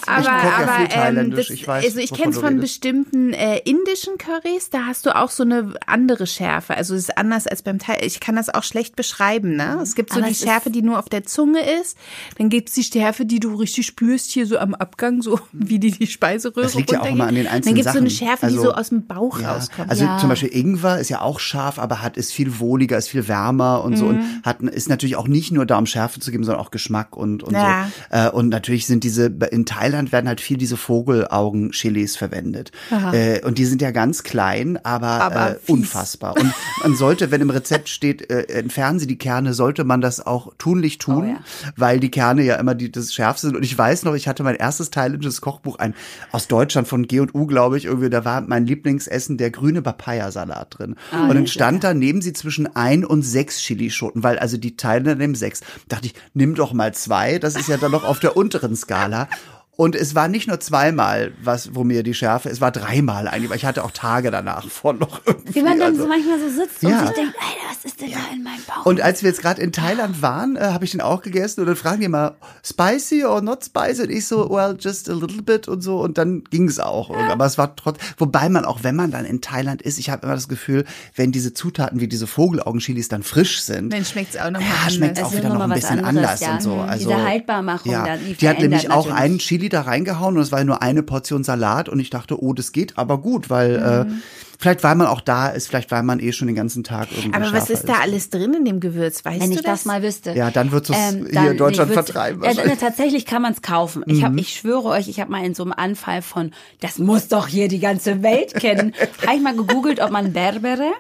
Aber, 0.07 0.20
ich 0.20 0.26
koche 0.26 0.36
ja 0.62 0.68
viel 0.76 0.84
ähm, 0.84 0.88
thailändisch. 0.90 1.49
das, 1.49 1.51
ich 1.57 1.66
weiß, 1.68 1.84
also 1.84 1.99
ich 1.99 2.12
kenne 2.12 2.30
es 2.30 2.36
von 2.38 2.47
redest. 2.55 2.61
bestimmten 2.62 3.32
äh, 3.32 3.59
indischen 3.64 4.18
Currys, 4.18 4.70
da 4.70 4.86
hast 4.86 5.07
du 5.07 5.14
auch 5.16 5.30
so 5.30 5.42
eine 5.42 5.74
andere 5.86 6.26
Schärfe. 6.26 6.76
Also 6.76 6.94
es 6.94 7.03
ist 7.03 7.18
anders 7.18 7.47
als 7.47 7.62
beim 7.62 7.78
Thai. 7.78 7.99
Ich 8.03 8.20
kann 8.20 8.36
das 8.36 8.49
auch 8.55 8.62
schlecht 8.62 8.97
beschreiben. 8.97 9.57
Ne? 9.57 9.78
Es 9.82 9.94
gibt 9.94 10.11
so 10.12 10.18
Aber 10.18 10.26
die 10.26 10.32
es 10.32 10.40
Schärfe, 10.40 10.70
die 10.70 10.82
nur 10.82 10.99
auf 10.99 11.09
der 11.09 11.24
Zunge 11.24 11.61
ist. 11.80 11.97
Dann 12.38 12.49
gibt's 12.49 12.72
die 12.72 12.84
Schärfe, 12.84 13.24
die 13.26 13.40
du 13.40 13.55
richtig 13.57 13.86
spürst 13.86 14.30
hier 14.32 14.47
so 14.47 14.59
am 14.59 14.74
Abgang, 14.74 15.22
so 15.22 15.38
wie 15.53 15.78
die 15.78 15.90
die 15.90 16.07
Speiseröhre 16.07 16.62
Das 16.66 16.74
liegt 16.74 16.92
ja 16.92 17.01
auch 17.03 17.07
immer 17.07 17.26
an 17.26 17.34
den 17.34 17.47
einzelnen 17.47 17.62
Dann 17.64 17.74
gibt's 17.74 17.92
so 17.92 17.99
eine. 17.99 18.11
Schärfe, 18.11 18.47
die 18.47 18.53
Also- 18.57 18.62
so 18.62 18.72
aus 18.72 18.88
dem 18.90 19.07
Bauch 19.07 19.40
Ja, 19.40 19.55
rauskommt. 19.55 19.90
also 19.90 20.05
Ja. 20.05 20.18
zum 20.18 20.28
Beispiel 20.28 20.55
Ingwer 20.55 20.99
ist 20.99 21.09
ja 21.09 21.20
auch 21.20 21.40
scharf, 21.40 21.78
aber 21.78 22.03
hat 22.03 22.16
ist 22.16 22.32
viel 22.32 22.59
wohliger, 22.59 22.97
ist 22.97 23.09
viel 23.09 23.28
wärmer 23.28 23.82
und 23.84 23.97
so 23.97 24.07
und 24.07 24.16
Mhm. 24.18 24.42
hat 24.44 24.61
ist 24.62 24.88
natürlich 24.88 25.16
auch 25.16 25.28
nicht 25.28 25.53
nur 25.53 25.66
da, 25.66 25.78
um 25.78 25.86
Schärfe 25.86 26.20
zu 26.20 26.30
geben, 26.30 26.44
sondern 26.44 26.64
auch 26.64 26.70
Geschmack 26.70 26.86
und 26.91 27.43
und 27.43 27.55
Ja. 27.55 27.89
so. 28.11 28.16
Äh, 28.16 28.30
und 28.30 28.49
natürlich 28.49 28.87
sind 28.87 29.05
diese 29.05 29.26
in 29.51 29.66
Thailand 29.66 30.12
werden 30.12 30.28
halt 30.28 30.41
viel 30.41 30.57
diese 30.57 30.76
Vogelaugen-Chilis 30.76 32.16
verwendet 32.16 32.72
äh, 33.12 33.45
und 33.45 33.59
die 33.59 33.64
sind 33.64 33.82
ja 33.82 33.91
ganz 33.91 34.22
klein, 34.22 34.78
aber, 34.84 35.07
Aber 35.20 35.51
äh, 35.53 35.59
unfassbar. 35.66 36.37
Und 36.39 36.53
man 36.82 36.97
sollte, 36.97 37.30
wenn 37.30 37.41
im 37.41 37.51
Rezept 37.51 37.89
steht, 37.89 38.30
äh, 38.30 38.43
entfernen 38.49 38.99
Sie 38.99 39.07
die 39.07 39.18
Kerne, 39.18 39.55
sollte 39.55 39.84
man 39.84 40.01
das 40.01 40.24
auch 40.24 40.53
tunlich 40.59 40.99
tun, 40.99 41.16
Oh 41.16 41.24
ja. 41.28 41.37
weil 41.76 42.01
die 42.01 42.11
Kerne 42.11 42.43
ja 42.43 42.57
immer 42.57 42.74
die 42.74 42.91
das 42.91 43.12
schärfste 43.12 43.49
sind. 43.49 43.57
Und 43.57 43.62
ich 43.64 43.76
weiß 43.76 44.05
noch, 44.05 44.14
ich 44.14 44.28
hatte 44.28 44.43
mein 44.43 44.57
erstes 44.57 44.91
thailändisches 44.91 45.41
Kochbuch, 45.41 45.78
ein 45.78 45.95
aus 46.32 46.49
Deutschland 46.49 46.89
von 46.89 47.07
G 47.07 47.20
und 47.20 47.34
U, 47.34 47.47
glaube 47.47 47.78
ich, 47.78 47.84
irgendwie, 47.87 48.11
da 48.11 48.24
war 48.24 48.41
mein 48.43 48.66
Lieblingsessen 48.66 49.37
der 49.39 49.51
grüne 49.51 49.82
Papayasalat 49.82 50.78
drin. 50.78 50.97
und 51.12 51.34
dann 51.34 51.47
stand 51.47 51.84
da, 51.84 51.95
nehmen 51.95 52.20
Sie 52.22 52.32
zwischen 52.32 52.74
ein 52.76 53.05
und 53.05 53.22
sechs 53.22 53.59
Chilischoten, 53.59 54.22
weil 54.22 54.39
also 54.39 54.57
die 54.57 54.76
Thailänder 54.76 55.14
nehmen 55.14 55.34
sechs. 55.34 55.61
Dachte 55.89 56.07
ich, 56.07 56.14
nimm 56.34 56.55
doch 56.55 56.72
mal 56.77 56.95
zwei, 56.95 57.39
das 57.39 57.57
ist 57.57 57.68
ja 57.68 57.77
dann 57.77 57.93
noch 57.93 58.05
auf 58.05 58.20
der 58.20 58.37
unteren 58.37 58.77
Skala. 58.77 59.29
Und 59.77 59.95
es 59.95 60.14
war 60.14 60.29
nicht 60.29 60.49
nur 60.49 60.59
zweimal, 60.59 61.33
was, 61.43 61.74
wo 61.74 61.85
mir 61.85 62.03
die 62.03 62.14
Schärfe, 62.14 62.49
es 62.49 62.62
war 62.62 62.70
dreimal 62.70 63.29
eigentlich, 63.29 63.51
weil 63.51 63.59
ich 63.59 63.66
hatte 63.66 63.85
auch 63.85 63.91
Tage 63.91 64.31
danach 64.31 64.66
von 64.68 64.99
noch 64.99 65.20
irgendwie. 65.27 65.55
Wie 65.55 65.62
man 65.62 65.79
dann 65.79 65.91
also. 65.91 66.03
so 66.05 66.09
manchmal 66.09 66.41
so 66.41 66.49
sitzt 66.49 66.83
Ja. 66.83 67.01
und 67.01 67.07
sich 67.09 67.16
denkt, 67.16 67.35
Alter, 67.39 67.68
was 67.68 67.85
ist 67.85 68.01
denn 68.01 68.11
da 68.11 68.18
in 68.35 68.43
meinem 68.43 68.62
Bauch? 68.66 68.87
Und 68.87 69.03
als 69.03 69.22
wir 69.22 69.29
jetzt 69.29 69.43
gerade 69.43 69.61
in 69.61 69.72
Thailand 69.72 70.22
waren, 70.22 70.57
äh, 70.57 70.61
habe 70.61 70.87
ich 70.87 70.93
den 70.93 71.03
auch 71.03 71.20
gegessen 71.20 71.61
und 71.61 71.66
dann 71.66 71.77
fragen 71.77 72.01
die 72.01 72.07
immer, 72.07 72.37
spicy 72.64 73.24
or 73.27 73.43
not 73.43 73.64
spicy? 73.64 74.03
Und 74.05 74.11
ich 74.11 74.27
so, 74.27 74.49
well, 74.49 74.77
just 74.81 75.11
a 75.11 75.12
little 75.12 75.43
bit 75.43 75.68
und 75.68 75.83
so. 75.83 76.01
Und 76.01 76.16
dann 76.16 76.45
ging 76.45 76.68
es 76.68 76.81
auch. 76.81 77.11
Und, 77.11 77.18
aber 77.29 77.45
es 77.45 77.59
war 77.59 77.77
trotz, 77.77 77.99
wobei 78.16 78.49
man 78.49 78.64
auch, 78.64 78.83
wenn 78.83 78.97
man 78.97 79.11
dann 79.11 79.27
in 79.27 79.43
Thailand 79.43 79.83
ist, 79.83 79.99
ich 79.99 80.09
habe 80.09 80.24
immer 80.27 80.35
das 80.35 80.49
Gefühl, 80.49 80.87
wenn 81.14 81.33
diese 81.33 81.53
Zutaten 81.53 82.01
wie 82.01 82.09
diese 82.09 82.27
Vogelaugenchilis 82.27 83.09
dann 83.09 83.22
frisch 83.22 83.61
sind, 83.61 83.93
Dann 83.93 84.07
schmeckt's 84.07 84.39
auch 84.39 84.51
nochmal 84.51 84.62
ja, 84.62 84.74
anders. 84.79 84.95
schmeckt 84.95 85.18
Es 85.18 85.24
auch 85.24 85.33
ist 85.33 85.39
wieder 85.39 85.53
noch 85.53 85.61
ein 85.61 85.70
bisschen 85.70 86.03
anderes, 86.03 86.29
anders 86.29 86.41
ja. 86.41 86.53
und 86.55 86.62
so. 86.62 86.74
Also, 86.77 87.09
Diese 87.11 87.22
Haltbarmachung, 87.22 87.93
ja. 87.93 88.07
da, 88.07 88.16
die 88.16 88.33
die 88.35 88.49
hat 88.49 88.59
nämlich 88.59 88.91
auch 88.91 89.11
einen 89.11 89.39
Chili 89.39 89.65
da 89.68 89.82
reingehauen 89.82 90.36
und 90.36 90.42
es 90.42 90.52
war 90.52 90.62
nur 90.64 90.82
eine 90.82 91.02
Portion 91.02 91.44
Salat 91.44 91.88
und 91.88 91.98
ich 92.00 92.10
dachte, 92.10 92.42
oh, 92.42 92.52
das 92.52 92.72
geht 92.72 92.96
aber 92.98 93.18
gut, 93.18 93.50
weil 93.50 93.76
äh, 93.76 94.12
vielleicht 94.58 94.82
weil 94.82 94.94
man 94.94 95.06
auch 95.06 95.20
da 95.20 95.48
ist, 95.48 95.68
vielleicht 95.68 95.90
weil 95.90 96.02
man 96.02 96.20
eh 96.20 96.32
schon 96.32 96.46
den 96.46 96.56
ganzen 96.56 96.84
Tag 96.84 97.08
irgendwie 97.10 97.34
Aber 97.34 97.52
was 97.52 97.70
ist 97.70 97.88
da 97.88 97.94
alles 98.02 98.30
drin 98.30 98.54
in 98.54 98.64
dem 98.64 98.80
Gewürz? 98.80 99.24
Weißt 99.24 99.40
Wenn 99.40 99.50
du 99.50 99.56
ich 99.56 99.62
das 99.62 99.84
mal 99.84 100.02
wüsste. 100.02 100.32
Ja, 100.32 100.50
dann 100.50 100.72
würdest 100.72 100.90
du's 100.90 100.96
Ähm, 100.98 101.24
hier 101.26 101.32
dann- 101.34 101.50
in 101.52 101.56
Deutschland 101.58 101.92
vertreiben 101.92 102.42
Ja, 102.42 102.48
wahrscheinlich. 102.48 102.78
tatsächlich 102.78 103.26
kann 103.26 103.42
man 103.42 103.52
es 103.52 103.62
kaufen. 103.62 104.02
Ich, 104.06 104.22
hab, 104.24 104.34
ich 104.36 104.54
schwöre 104.54 104.84
euch, 104.86 105.08
ich 105.08 105.20
habe 105.20 105.30
mal 105.30 105.44
in 105.44 105.54
so 105.54 105.62
einem 105.62 105.72
Anfall 105.72 106.22
von, 106.22 106.52
das 106.80 106.98
muss 106.98 107.28
doch 107.28 107.46
hier 107.48 107.68
die 107.68 107.80
ganze 107.80 108.22
Welt 108.22 108.54
kennen, 108.54 108.92
habe 109.26 109.36
ich 109.36 109.42
mal 109.42 109.54
gegoogelt, 109.56 110.00
ob 110.00 110.10
man 110.10 110.32
Berbere 110.32 110.92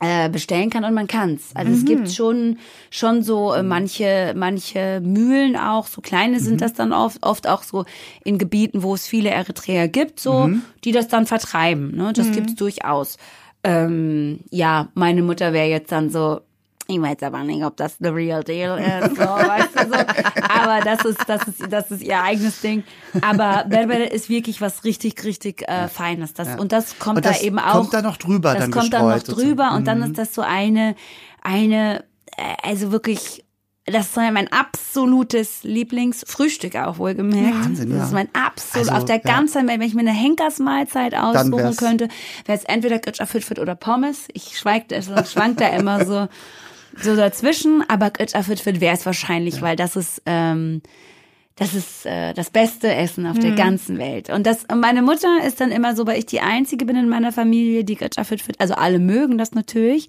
äh, 0.00 0.28
bestellen 0.28 0.68
kann 0.68 0.84
und 0.84 0.94
man 0.94 1.06
kann's. 1.06 1.50
Also 1.54 1.72
es 1.72 1.84
gibt 1.84 2.10
schon 2.10 2.58
schon 2.90 3.22
so 3.22 3.52
äh, 3.52 3.62
manche 3.62 4.34
manche 4.36 5.00
Mühlen 5.00 5.56
auch, 5.56 5.86
so 5.86 6.00
kleine 6.00 6.40
sind 6.40 6.60
das 6.60 6.72
dann 6.72 6.92
oft, 6.92 7.24
oft 7.24 7.46
auch 7.46 7.62
so 7.62 7.84
in 8.24 8.38
Gebieten, 8.38 8.82
wo 8.82 8.94
es 8.94 9.06
viele 9.06 9.30
Eritreer 9.30 9.88
gibt, 9.88 10.18
so 10.18 10.50
die 10.84 10.92
das 10.92 11.08
dann 11.08 11.26
vertreiben. 11.26 11.96
Ne? 11.96 12.12
Das 12.12 12.32
gibt's 12.32 12.54
durchaus. 12.56 13.16
Ähm, 13.62 14.40
ja, 14.50 14.88
meine 14.94 15.22
Mutter 15.22 15.52
wäre 15.52 15.68
jetzt 15.68 15.90
dann 15.90 16.10
so, 16.10 16.40
ich 16.86 17.00
weiß 17.00 17.22
aber 17.22 17.42
nicht, 17.44 17.64
ob 17.64 17.76
das 17.76 17.96
the 17.98 18.08
real 18.08 18.44
deal 18.44 18.78
ist, 18.78 19.16
so, 19.16 19.22
weißt 19.22 19.70
du, 19.74 19.88
so. 19.88 19.94
Aber 20.48 20.84
das 20.84 21.04
ist, 21.04 21.18
das 21.26 21.48
ist, 21.48 21.62
das 21.70 21.90
ist 21.90 22.02
ihr 22.02 22.20
eigenes 22.22 22.60
Ding. 22.60 22.84
Aber 23.22 23.64
Berbere 23.68 24.04
ist 24.04 24.28
wirklich 24.28 24.60
was 24.60 24.84
richtig, 24.84 25.22
richtig 25.24 25.66
äh, 25.66 25.88
Feines. 25.88 26.34
Das, 26.34 26.58
Und 26.58 26.72
das 26.72 26.98
kommt 26.98 27.16
Und 27.18 27.24
das 27.24 27.40
da 27.40 27.44
eben 27.44 27.58
auch. 27.58 27.72
kommt 27.72 27.94
da 27.94 28.02
noch 28.02 28.18
drüber 28.18 28.52
Das 28.52 28.64
dann 28.64 28.70
kommt 28.70 28.92
dann 28.92 29.08
noch 29.08 29.22
drüber 29.22 29.34
sozusagen. 29.40 29.76
und 29.76 29.84
dann 29.86 30.02
ist 30.02 30.18
das 30.18 30.34
so 30.34 30.42
eine, 30.42 30.94
eine, 31.42 32.04
äh, 32.36 32.42
also 32.62 32.92
wirklich, 32.92 33.44
das 33.86 34.06
ist 34.06 34.16
mein 34.16 34.50
absolutes 34.50 35.62
Lieblingsfrühstück 35.62 36.76
auch 36.76 36.98
wohlgemerkt. 36.98 37.64
Wahnsinn, 37.64 37.90
das 37.90 37.98
ja. 37.98 38.04
ist 38.04 38.12
mein 38.12 38.28
absolut, 38.32 38.88
Also, 38.88 38.98
auf 38.98 39.04
der 39.04 39.16
ja. 39.16 39.22
ganzen 39.22 39.68
Welt, 39.68 39.80
wenn 39.80 39.86
ich 39.86 39.94
mir 39.94 40.00
eine 40.00 40.12
Henkersmahlzeit 40.12 41.14
aussuchen 41.14 41.76
könnte, 41.76 42.08
wäre 42.46 42.58
es 42.58 42.64
entweder 42.64 42.98
Gritscher 42.98 43.26
Fitfit 43.26 43.58
oder 43.58 43.74
Pommes. 43.74 44.28
Ich 44.32 44.58
schweig, 44.58 44.92
also 44.92 45.14
schwank 45.24 45.58
da 45.58 45.68
immer 45.68 46.04
so, 46.06 46.28
so 47.00 47.16
dazwischen, 47.16 47.82
aber 47.88 48.10
Gritscher 48.10 48.42
Fitfit 48.42 48.80
wäre 48.80 48.94
es 48.94 49.06
wahrscheinlich, 49.06 49.62
weil 49.62 49.76
das 49.76 49.96
ist, 49.96 50.22
ähm, 50.26 50.82
das 51.56 51.74
ist 51.74 52.06
äh, 52.06 52.32
das 52.34 52.50
beste 52.50 52.92
Essen 52.92 53.26
auf 53.26 53.38
der 53.38 53.52
ganzen 53.52 53.98
Welt. 53.98 54.30
Und 54.30 54.46
das, 54.46 54.64
und 54.64 54.80
meine 54.80 55.02
Mutter 55.02 55.28
ist 55.46 55.60
dann 55.60 55.70
immer 55.70 55.94
so, 55.94 56.06
weil 56.06 56.18
ich 56.18 56.26
die 56.26 56.40
einzige 56.40 56.84
bin 56.84 56.96
in 56.96 57.08
meiner 57.08 57.32
Familie, 57.32 57.84
die 57.84 57.96
Gritscher 57.96 58.24
Fitfit, 58.24 58.60
also 58.60 58.74
alle 58.74 58.98
mögen 58.98 59.38
das 59.38 59.52
natürlich, 59.52 60.08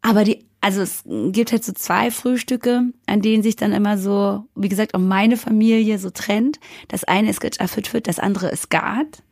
aber 0.00 0.24
die, 0.24 0.44
also 0.60 0.80
es 0.80 1.04
gibt 1.06 1.52
halt 1.52 1.64
so 1.64 1.72
zwei 1.72 2.10
Frühstücke, 2.10 2.84
an 3.06 3.20
denen 3.20 3.42
sich 3.42 3.56
dann 3.56 3.72
immer 3.72 3.98
so, 3.98 4.44
wie 4.54 4.68
gesagt, 4.68 4.94
auch 4.94 5.00
meine 5.00 5.36
Familie 5.36 5.98
so 5.98 6.10
trennt. 6.10 6.58
Das 6.88 7.04
eine 7.04 7.30
ist 7.30 7.40
Gritscher 7.40 7.68
Fitfit, 7.68 8.06
das 8.08 8.18
andere 8.18 8.48
ist 8.48 8.70
Gart. 8.70 9.22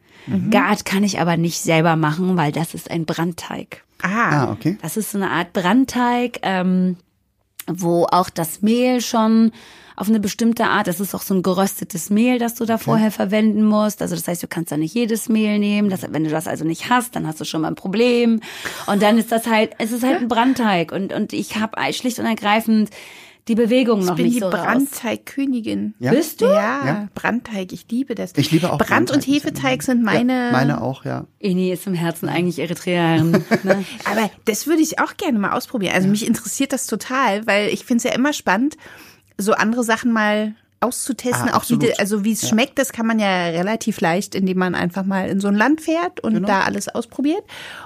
Gart 0.51 0.85
kann 0.85 1.03
ich 1.03 1.21
aber 1.21 1.37
nicht 1.37 1.61
selber 1.61 1.97
machen, 1.97 2.37
weil 2.37 2.53
das 2.53 2.75
ist 2.75 2.91
ein 2.91 3.07
Brandteig. 3.07 3.85
Ah, 4.03 4.31
Ah, 4.49 4.53
okay. 4.53 4.77
Das 4.83 4.97
ist 4.97 5.13
so 5.13 5.19
eine 5.19 5.31
Art 5.31 5.53
Brandteig, 5.53 6.41
ähm, 6.43 6.97
wo 7.67 8.07
auch 8.11 8.31
das 8.31 8.63
Mehl 8.63 9.01
schon 9.01 9.53
auf 9.95 10.09
eine 10.09 10.21
bestimmte 10.21 10.65
Art, 10.65 10.87
das 10.89 11.01
ist 11.01 11.15
auch 11.15 11.23
so 11.23 11.35
ein 11.35 11.43
geröstetes 11.43 12.09
Mehl, 12.11 12.39
das 12.39 12.55
du 12.55 12.65
da 12.65 12.79
vorher 12.79 13.11
verwenden 13.11 13.63
musst. 13.63 14.01
Also 14.03 14.17
das 14.17 14.27
heißt, 14.27 14.43
du 14.43 14.49
kannst 14.49 14.73
da 14.73 14.77
nicht 14.77 14.95
jedes 14.95 15.29
Mehl 15.29 15.59
nehmen. 15.59 15.91
Das, 15.91 16.03
wenn 16.11 16.25
du 16.25 16.31
das 16.31 16.49
also 16.49 16.65
nicht 16.65 16.89
hast, 16.89 17.15
dann 17.15 17.27
hast 17.27 17.41
du 17.41 17.45
schon 17.45 17.61
mal 17.61 17.69
ein 17.69 17.75
Problem. 17.75 18.41
Und 18.87 19.03
dann 19.03 19.19
ist 19.19 19.31
das 19.31 19.47
halt, 19.47 19.73
es 19.79 19.93
ist 19.93 20.03
halt 20.03 20.23
ein 20.23 20.29
Brandteig. 20.29 20.93
Und, 20.93 21.13
und 21.13 21.33
ich 21.35 21.57
habe 21.61 21.77
schlicht 21.93 22.19
und 22.19 22.27
ergreifend 22.27 22.89
die 23.49 23.55
Bewegung 23.57 24.05
noch 24.05 24.11
ich 24.13 24.17
bin 24.17 24.25
nicht 24.27 24.37
die 24.37 24.41
so 24.41 24.47
raus. 24.49 24.55
Brandteigkönigin. 24.65 25.95
Ja? 25.99 26.13
Bist 26.13 26.41
du? 26.41 26.47
Ja, 26.47 26.87
Ja. 26.87 27.09
Brandteig, 27.15 27.73
ich 27.73 27.87
liebe 27.91 28.15
das. 28.15 28.33
Ich 28.37 28.51
liebe 28.53 28.73
auch 28.73 28.79
Brand- 28.79 29.11
und 29.11 29.19
Brandteig, 29.25 29.29
ich 29.29 29.35
Hefeteig 29.35 29.83
sind 29.83 30.03
meine. 30.03 30.47
Ja, 30.47 30.53
meine 30.53 30.81
auch, 30.81 31.05
ja. 31.05 31.27
Ini 31.39 31.73
ist 31.73 31.87
im 31.87 31.95
Herzen 31.95 32.29
eigentlich 32.29 32.59
Eritreerin. 32.61 33.33
Ne? 33.65 33.85
Aber 34.05 34.31
das 34.45 34.67
würde 34.67 34.83
ich 34.83 34.99
auch 35.01 35.17
gerne 35.17 35.39
mal 35.39 35.53
ausprobieren. 35.53 35.95
Also 35.95 36.09
mich 36.09 36.27
interessiert 36.27 36.73
das 36.73 36.87
total, 36.87 37.47
weil 37.47 37.69
ich 37.69 37.85
finde 37.85 37.99
es 37.99 38.05
ja 38.05 38.13
immer 38.13 38.33
spannend, 38.33 38.77
so 39.39 39.53
andere 39.53 39.83
Sachen 39.83 40.13
mal 40.13 40.55
auszutesten, 40.83 41.49
Ah, 41.51 41.57
auch 41.57 41.65
wie, 41.69 41.99
also 41.99 42.25
wie 42.25 42.33
es 42.33 42.49
schmeckt, 42.49 42.79
das 42.79 42.93
kann 42.93 43.07
man 43.07 43.19
ja 43.19 43.47
relativ 43.47 44.01
leicht, 44.01 44.35
indem 44.35 44.59
man 44.59 44.75
einfach 44.75 45.05
mal 45.05 45.29
in 45.29 45.41
so 45.41 45.49
ein 45.49 45.55
Land 45.55 45.81
fährt 45.81 46.21
und 46.21 46.35
Genau. 46.35 46.47
da 46.49 46.61
alles 46.63 46.89
ausprobiert 46.89 47.43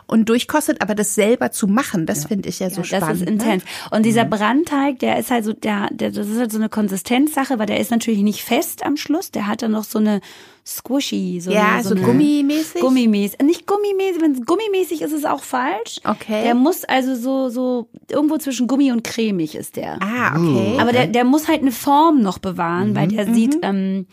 und 0.06 0.28
durchkostet, 0.28 0.80
aber 0.82 0.94
das 0.94 1.14
selber 1.14 1.50
zu 1.52 1.66
machen, 1.66 2.06
das 2.06 2.24
finde 2.26 2.48
ich 2.48 2.58
ja 2.60 2.70
so 2.70 2.82
Ja, 2.82 2.84
spannend. 2.84 3.08
Das 3.10 3.16
ist 3.20 3.24
ne? 3.26 3.30
intens. 3.32 3.64
Und 3.90 4.04
dieser 4.04 4.24
Brandteig, 4.24 4.98
der 5.00 5.18
ist 5.18 5.30
halt 5.30 5.44
so, 5.44 5.52
der, 5.52 5.88
der, 5.92 6.10
das 6.10 6.26
ist 6.28 6.38
halt 6.38 6.50
so 6.52 6.58
eine 6.58 6.68
Konsistenzsache, 6.68 7.58
weil 7.58 7.66
der 7.66 7.80
ist 7.80 7.90
natürlich 7.90 8.20
nicht 8.20 8.42
fest 8.42 8.84
am 8.84 8.96
Schluss. 8.96 9.30
Der 9.30 9.46
hat 9.46 9.62
dann 9.62 9.72
noch 9.72 9.84
so 9.84 9.98
eine 9.98 10.20
squishy, 10.66 11.40
so 11.40 11.50
Ja, 11.50 11.74
eine, 11.74 11.84
so 11.84 11.94
eine 11.94 12.02
gummimäßig. 12.02 12.80
Gummimäßig. 12.80 13.38
Nicht 13.40 13.66
gummimäßig, 13.66 14.20
wenn 14.20 14.32
es 14.32 14.44
gummimäßig 14.44 15.02
ist, 15.02 15.12
ist 15.12 15.20
es 15.20 15.24
auch 15.24 15.42
falsch. 15.42 16.00
Okay. 16.04 16.42
Der 16.42 16.54
muss 16.54 16.84
also 16.84 17.14
so, 17.14 17.48
so, 17.48 17.88
irgendwo 18.10 18.36
zwischen 18.38 18.66
Gummi 18.66 18.90
und 18.90 19.04
cremig 19.04 19.54
ist 19.54 19.76
der. 19.76 20.00
Ah, 20.02 20.36
okay. 20.36 20.76
Aber 20.80 20.92
der, 20.92 21.06
der 21.06 21.24
muss 21.24 21.46
halt 21.46 21.62
eine 21.62 21.72
Form 21.72 22.20
noch 22.20 22.38
bewahren, 22.38 22.96
weil 22.96 23.08
der 23.08 23.32
sieht, 23.32 23.58
ähm, 23.62 24.06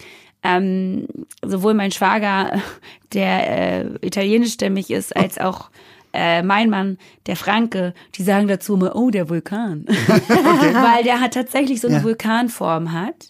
ähm, 0.44 1.08
sowohl 1.44 1.74
mein 1.74 1.92
Schwager, 1.92 2.62
der 3.14 3.82
äh, 3.82 4.06
italienischstämmig 4.06 4.92
ist, 4.92 5.16
als 5.16 5.40
auch 5.40 5.70
äh, 6.14 6.44
mein 6.44 6.70
Mann, 6.70 6.98
der 7.26 7.36
Franke, 7.36 7.94
die 8.16 8.24
sagen 8.24 8.48
dazu 8.48 8.76
immer, 8.76 8.96
oh, 8.96 9.10
der 9.10 9.30
Vulkan. 9.30 9.86
Weil 10.08 11.04
der 11.04 11.20
hat 11.20 11.34
tatsächlich 11.34 11.82
so 11.82 11.88
eine 11.88 11.98
Ja. 11.98 12.04
Vulkanform 12.04 12.92
hat. 12.92 13.28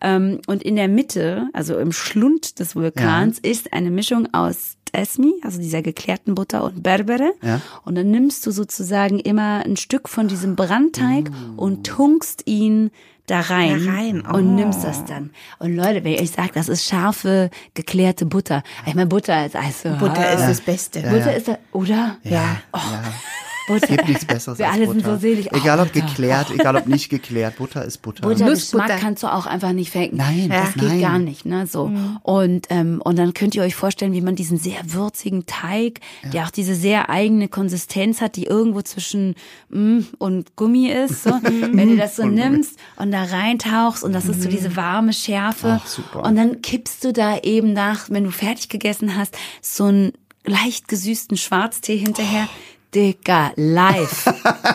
Ähm, 0.00 0.40
und 0.46 0.62
in 0.62 0.76
der 0.76 0.88
Mitte, 0.88 1.48
also 1.52 1.78
im 1.78 1.92
Schlund 1.92 2.58
des 2.60 2.76
Vulkans, 2.76 3.38
ist 3.38 3.72
eine 3.72 3.90
Mischung 3.90 4.28
aus 4.32 4.76
Esmi, 4.92 5.34
also 5.42 5.60
dieser 5.60 5.82
geklärten 5.82 6.34
Butter 6.34 6.64
und 6.64 6.82
Berbere. 6.82 7.32
Ja. 7.42 7.60
Und 7.84 7.94
dann 7.96 8.10
nimmst 8.10 8.44
du 8.46 8.50
sozusagen 8.50 9.18
immer 9.20 9.64
ein 9.64 9.76
Stück 9.76 10.08
von 10.08 10.26
diesem 10.28 10.56
Brandteig 10.56 11.30
und 11.56 11.86
tunkst 11.86 12.42
ihn 12.46 12.90
da 13.30 13.40
rein, 13.40 13.84
Da 13.84 13.92
rein, 13.92 14.24
oh. 14.28 14.36
und 14.36 14.54
nimmst 14.54 14.84
das 14.84 15.04
dann. 15.04 15.30
Und 15.58 15.76
Leute, 15.76 16.04
wenn 16.04 16.14
ich 16.14 16.32
sage, 16.32 16.50
das 16.54 16.68
ist 16.68 16.84
scharfe, 16.84 17.50
geklärte 17.74 18.26
Butter. 18.26 18.62
Ich 18.86 18.94
meine, 18.94 19.06
Butter 19.06 19.46
ist 19.46 19.56
also 19.56 19.90
Butter 19.96 20.32
ist 20.32 20.46
das 20.46 20.60
Beste. 20.60 21.00
Butter 21.02 21.34
ist 21.34 21.48
da, 21.48 21.58
oder? 21.72 22.16
Ja. 22.24 22.56
Oh, 22.72 22.78
ja. 22.78 23.02
Butter. 23.70 23.82
Es 23.84 23.88
gibt 23.96 24.08
nichts 24.08 24.24
Besseres 24.24 24.58
Wir 24.58 24.66
als 24.66 24.76
alle 24.76 24.86
Butter. 24.86 25.00
sind 25.00 25.06
so 25.14 25.16
selig. 25.18 25.48
Oh, 25.52 25.56
Egal 25.56 25.80
ob 25.80 25.92
Butter. 25.92 26.06
geklärt, 26.06 26.50
egal 26.50 26.76
ob 26.76 26.86
nicht 26.86 27.08
geklärt, 27.10 27.56
Butter 27.56 27.84
ist 27.84 27.98
Butter. 28.02 28.22
Butter, 28.22 28.46
Nussbutter. 28.46 28.84
Geschmack 28.84 29.00
kannst 29.00 29.22
du 29.22 29.26
auch 29.32 29.46
einfach 29.46 29.72
nicht 29.72 29.90
faken. 29.90 30.16
Nein, 30.16 30.48
das 30.50 30.74
geht 30.74 30.82
nein. 30.84 31.00
gar 31.00 31.18
nicht, 31.18 31.46
ne, 31.46 31.66
so. 31.66 31.90
Und 32.22 32.66
ähm, 32.70 33.00
und 33.04 33.18
dann 33.18 33.34
könnt 33.34 33.54
ihr 33.54 33.62
euch 33.62 33.74
vorstellen, 33.74 34.12
wie 34.12 34.20
man 34.20 34.36
diesen 34.36 34.58
sehr 34.58 34.80
würzigen 34.84 35.46
Teig, 35.46 36.00
der 36.32 36.44
auch 36.44 36.50
diese 36.50 36.74
sehr 36.74 37.08
eigene 37.10 37.48
Konsistenz 37.48 38.20
hat, 38.20 38.36
die 38.36 38.44
irgendwo 38.44 38.82
zwischen 38.82 39.34
mm 39.70 40.00
und 40.18 40.56
Gummi 40.56 40.88
ist, 40.90 41.24
so. 41.24 41.30
wenn 41.42 41.90
du 41.90 41.96
das 41.96 42.16
so 42.16 42.22
Und 42.22 42.36
Gummi. 42.36 42.40
nimmst 42.50 42.78
und 42.96 43.10
da 43.12 43.24
reintauchst 43.24 44.04
und 44.04 44.12
das 44.12 44.26
ist 44.26 44.42
so 44.42 44.48
diese 44.48 44.76
warme 44.76 45.12
Schärfe 45.12 45.80
Ach, 45.82 45.86
super. 45.86 46.24
und 46.24 46.36
dann 46.36 46.62
kippst 46.62 47.04
du 47.04 47.12
da 47.12 47.38
eben 47.38 47.72
nach, 47.72 48.10
wenn 48.10 48.24
du 48.24 48.30
fertig 48.30 48.68
gegessen 48.68 49.16
hast, 49.16 49.36
so 49.62 49.84
einen 49.84 50.12
leicht 50.46 50.88
gesüßten 50.88 51.36
Schwarztee 51.36 51.96
hinterher. 51.96 52.48
Dicker, 52.94 53.52
live. 53.56 54.24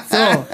So. 0.09 0.15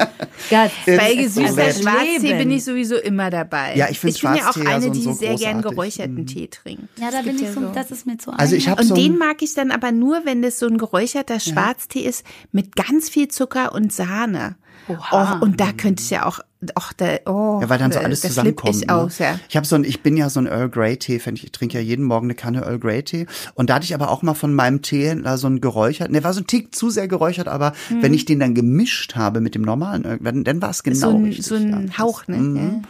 Gott, 0.50 0.72
Bei 0.88 1.16
das 1.16 1.16
gesüßter 1.36 1.66
das 1.66 1.82
Schwarztee 1.82 2.34
bin 2.38 2.50
ich 2.52 2.64
sowieso 2.64 2.96
immer 2.98 3.30
dabei. 3.30 3.76
Ja, 3.76 3.88
ich 3.90 4.00
find 4.00 4.16
Ich 4.16 4.22
bin 4.22 4.36
ja 4.36 4.50
auch 4.50 4.56
ja 4.58 4.64
eine, 4.76 4.86
so- 4.86 4.90
die 4.90 5.02
so 5.04 5.14
sehr 5.14 5.36
gern 5.36 5.62
geräucherten 5.62 6.26
Tee 6.26 6.48
trinkt. 6.48 6.88
Ja, 7.00 7.12
da 7.12 7.20
Es 7.20 7.26
bin 7.26 7.36
ich 7.36 7.52
so, 7.52 7.62
ja 7.62 7.72
das 7.72 7.92
ist 7.92 8.08
mir 8.08 8.18
zu 8.18 8.32
Also 8.32 8.56
ich 8.56 8.68
Und 8.68 8.84
so 8.84 8.96
den 8.96 9.18
mag 9.18 9.42
ich 9.42 9.54
dann 9.54 9.72
aber 9.72 9.92
nur, 9.92 10.26
wenn 10.26 10.42
das 10.42 10.58
so 10.60 10.66
ein 10.68 10.78
geräucherter 10.78 11.40
Schwarztee 11.40 12.02
ist 12.02 12.26
mit 12.52 12.76
ganz 12.76 13.10
viel 13.10 13.28
Zucker 13.28 13.74
und 13.74 13.94
Sahne. 13.94 14.56
Oha. 14.98 15.40
Oh, 15.42 15.44
und 15.46 15.60
da 15.60 15.72
könnte 15.72 16.02
ich 16.04 16.10
ja 16.10 16.26
auch, 16.26 16.40
auch 16.76 16.94
da, 16.94 17.06
oh, 17.26 17.60
ja, 17.62 17.70
weil 17.70 17.78
dann 17.80 17.92
so 17.92 18.00
da- 18.00 18.06
alles 18.06 18.22
zusammenkommt. 18.22 18.76
Ich 18.76 18.88
ne? 18.88 18.94
aus, 18.96 19.18
ja. 19.20 19.40
Ich 19.50 19.56
habe 19.58 19.66
so 19.66 19.76
ein, 19.76 19.84
ich 19.84 20.02
bin 20.02 20.18
ja 20.18 20.30
so 20.30 20.40
ein 20.40 20.48
Earl 20.48 20.70
Grey 20.70 20.98
Tee, 20.98 21.20
Fan. 21.20 21.36
ich 21.36 21.52
trinke 21.52 21.78
ja 21.78 21.84
jeden 21.84 22.06
Morgen 22.06 22.28
eine 22.28 22.36
Kanne 22.36 22.62
Earl 22.62 22.80
Grey 22.80 23.04
Tee 23.04 23.26
und 23.56 23.70
da 23.70 23.76
hatte 23.76 23.86
ich 23.86 23.94
aber 23.96 24.10
auch 24.12 24.22
mal 24.22 24.34
von 24.34 24.54
meinem 24.54 24.82
Teehändler 24.82 25.38
so 25.38 25.48
ein 25.48 25.62
geräuchert, 25.62 26.14
der 26.14 26.24
war 26.24 26.34
so 26.34 26.42
ein 26.42 26.48
Tick 26.48 26.76
zu 26.76 26.90
sehr 26.90 27.08
geräuchert, 27.08 27.48
aber 27.48 27.74
Hm. 27.90 28.04
wenn 28.04 28.14
ich 28.14 28.26
den 28.26 28.40
dann 28.40 28.54
gemischt 28.56 29.16
habe 29.16 29.42
mit 29.42 29.56
dem 29.56 29.62
normalen, 29.64 30.04
dann, 30.22 30.44
dann 30.44 30.62
war 30.62 30.70
es 30.70 30.84
genau 30.84 31.12
so 31.12 31.18
ein, 31.18 31.24
richtig. 31.26 31.46
so 31.46 31.56
ein 31.56 31.88
ja. 31.90 31.98
Hauch, 31.98 32.28
ne? 32.28 32.38
Mhm. 32.38 32.56
Ja. 32.58 32.82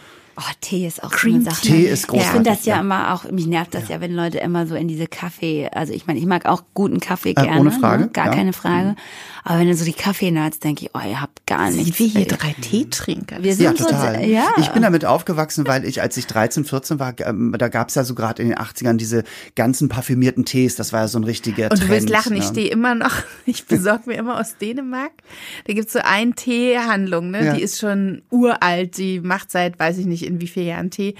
Oh, 0.43 0.51
Tee 0.59 0.87
ist 0.87 1.03
auch 1.03 1.11
Cream 1.11 1.41
so 1.43 1.49
eine 1.49 1.55
Sache. 1.55 1.67
Tee 1.67 1.83
ist 1.87 2.01
Ich 2.01 2.07
großartig. 2.07 2.31
finde 2.33 2.49
das 2.49 2.65
ja, 2.65 2.75
ja. 2.75 2.81
immer 2.81 3.13
auch, 3.13 3.29
mich 3.31 3.45
nervt 3.45 3.75
das 3.75 3.89
ja. 3.89 4.01
wenn 4.01 4.13
Leute 4.15 4.39
immer 4.39 4.65
so 4.65 4.73
in 4.75 4.87
diese 4.87 5.05
Kaffee, 5.05 5.69
also 5.71 5.93
ich 5.93 6.07
meine, 6.07 6.19
ich 6.19 6.25
mag 6.25 6.45
auch 6.47 6.63
guten 6.73 6.99
Kaffee 6.99 7.31
Äh, 7.31 7.33
gerne. 7.35 7.59
ohne 7.59 7.71
Frage, 7.71 8.03
Ne? 8.05 8.09
Gar 8.09 8.27
ja. 8.27 8.31
keine 8.33 8.53
Frage. 8.53 8.95
Aber 9.43 9.59
wenn 9.59 9.67
du 9.67 9.75
so 9.75 9.85
die 9.85 9.93
Kaffee-Nerds, 9.93 10.59
denke 10.59 10.85
ich, 10.85 10.91
oh, 10.93 10.99
ihr 11.07 11.19
habt 11.21 11.45
gar 11.47 11.71
Sind 11.71 11.83
nichts. 11.85 11.99
wir 11.99 12.07
hier 12.07 12.25
drei 12.27 12.55
Teetrinker? 12.61 13.37
Wir 13.41 13.51
Ja, 13.53 13.69
sind 13.69 13.77
so, 13.79 13.85
total. 13.85 14.23
ja. 14.25 14.47
Ich 14.57 14.69
bin 14.69 14.81
damit 14.83 15.03
aufgewachsen, 15.05 15.67
weil 15.67 15.83
ich, 15.85 16.01
als 16.01 16.15
ich 16.17 16.27
13, 16.27 16.63
14 16.65 16.99
war, 16.99 17.13
ähm, 17.21 17.55
da 17.57 17.67
gab's 17.67 17.95
ja 17.95 18.03
so 18.03 18.13
gerade 18.15 18.41
in 18.41 18.49
den 18.49 18.57
80ern 18.57 18.97
diese 18.97 19.23
ganzen 19.55 19.89
parfümierten 19.89 20.45
Tees. 20.45 20.75
Das 20.75 20.93
war 20.93 21.01
ja 21.01 21.07
so 21.07 21.17
ein 21.19 21.23
richtiger 21.23 21.65
Und 21.71 21.77
Trend. 21.77 21.83
du 21.83 21.89
wirst 21.95 22.09
lachen, 22.09 22.33
ich 22.35 22.43
ne? 22.43 22.49
stehe 22.49 22.69
immer 22.69 22.93
noch, 22.95 23.13
ich 23.45 23.65
besorge 23.65 24.03
mir 24.05 24.15
immer 24.15 24.39
aus 24.39 24.57
Dänemark. 24.57 25.11
Da 25.65 25.73
gibt's 25.73 25.93
so 25.93 25.99
eine 26.03 26.33
Teehandlung, 26.33 27.31
ne? 27.31 27.45
Ja. 27.45 27.53
Die 27.53 27.61
ist 27.61 27.79
schon 27.79 28.21
uralt, 28.29 28.97
die 28.97 29.19
macht 29.21 29.49
seit 29.51 29.79
weiß 29.79 29.97
ich 29.97 30.05
nicht 30.05 30.23
in 30.31 30.41
wie 30.41 30.47
vielen 30.47 30.67
Jahren 30.67 30.89
Tee. 30.91 31.15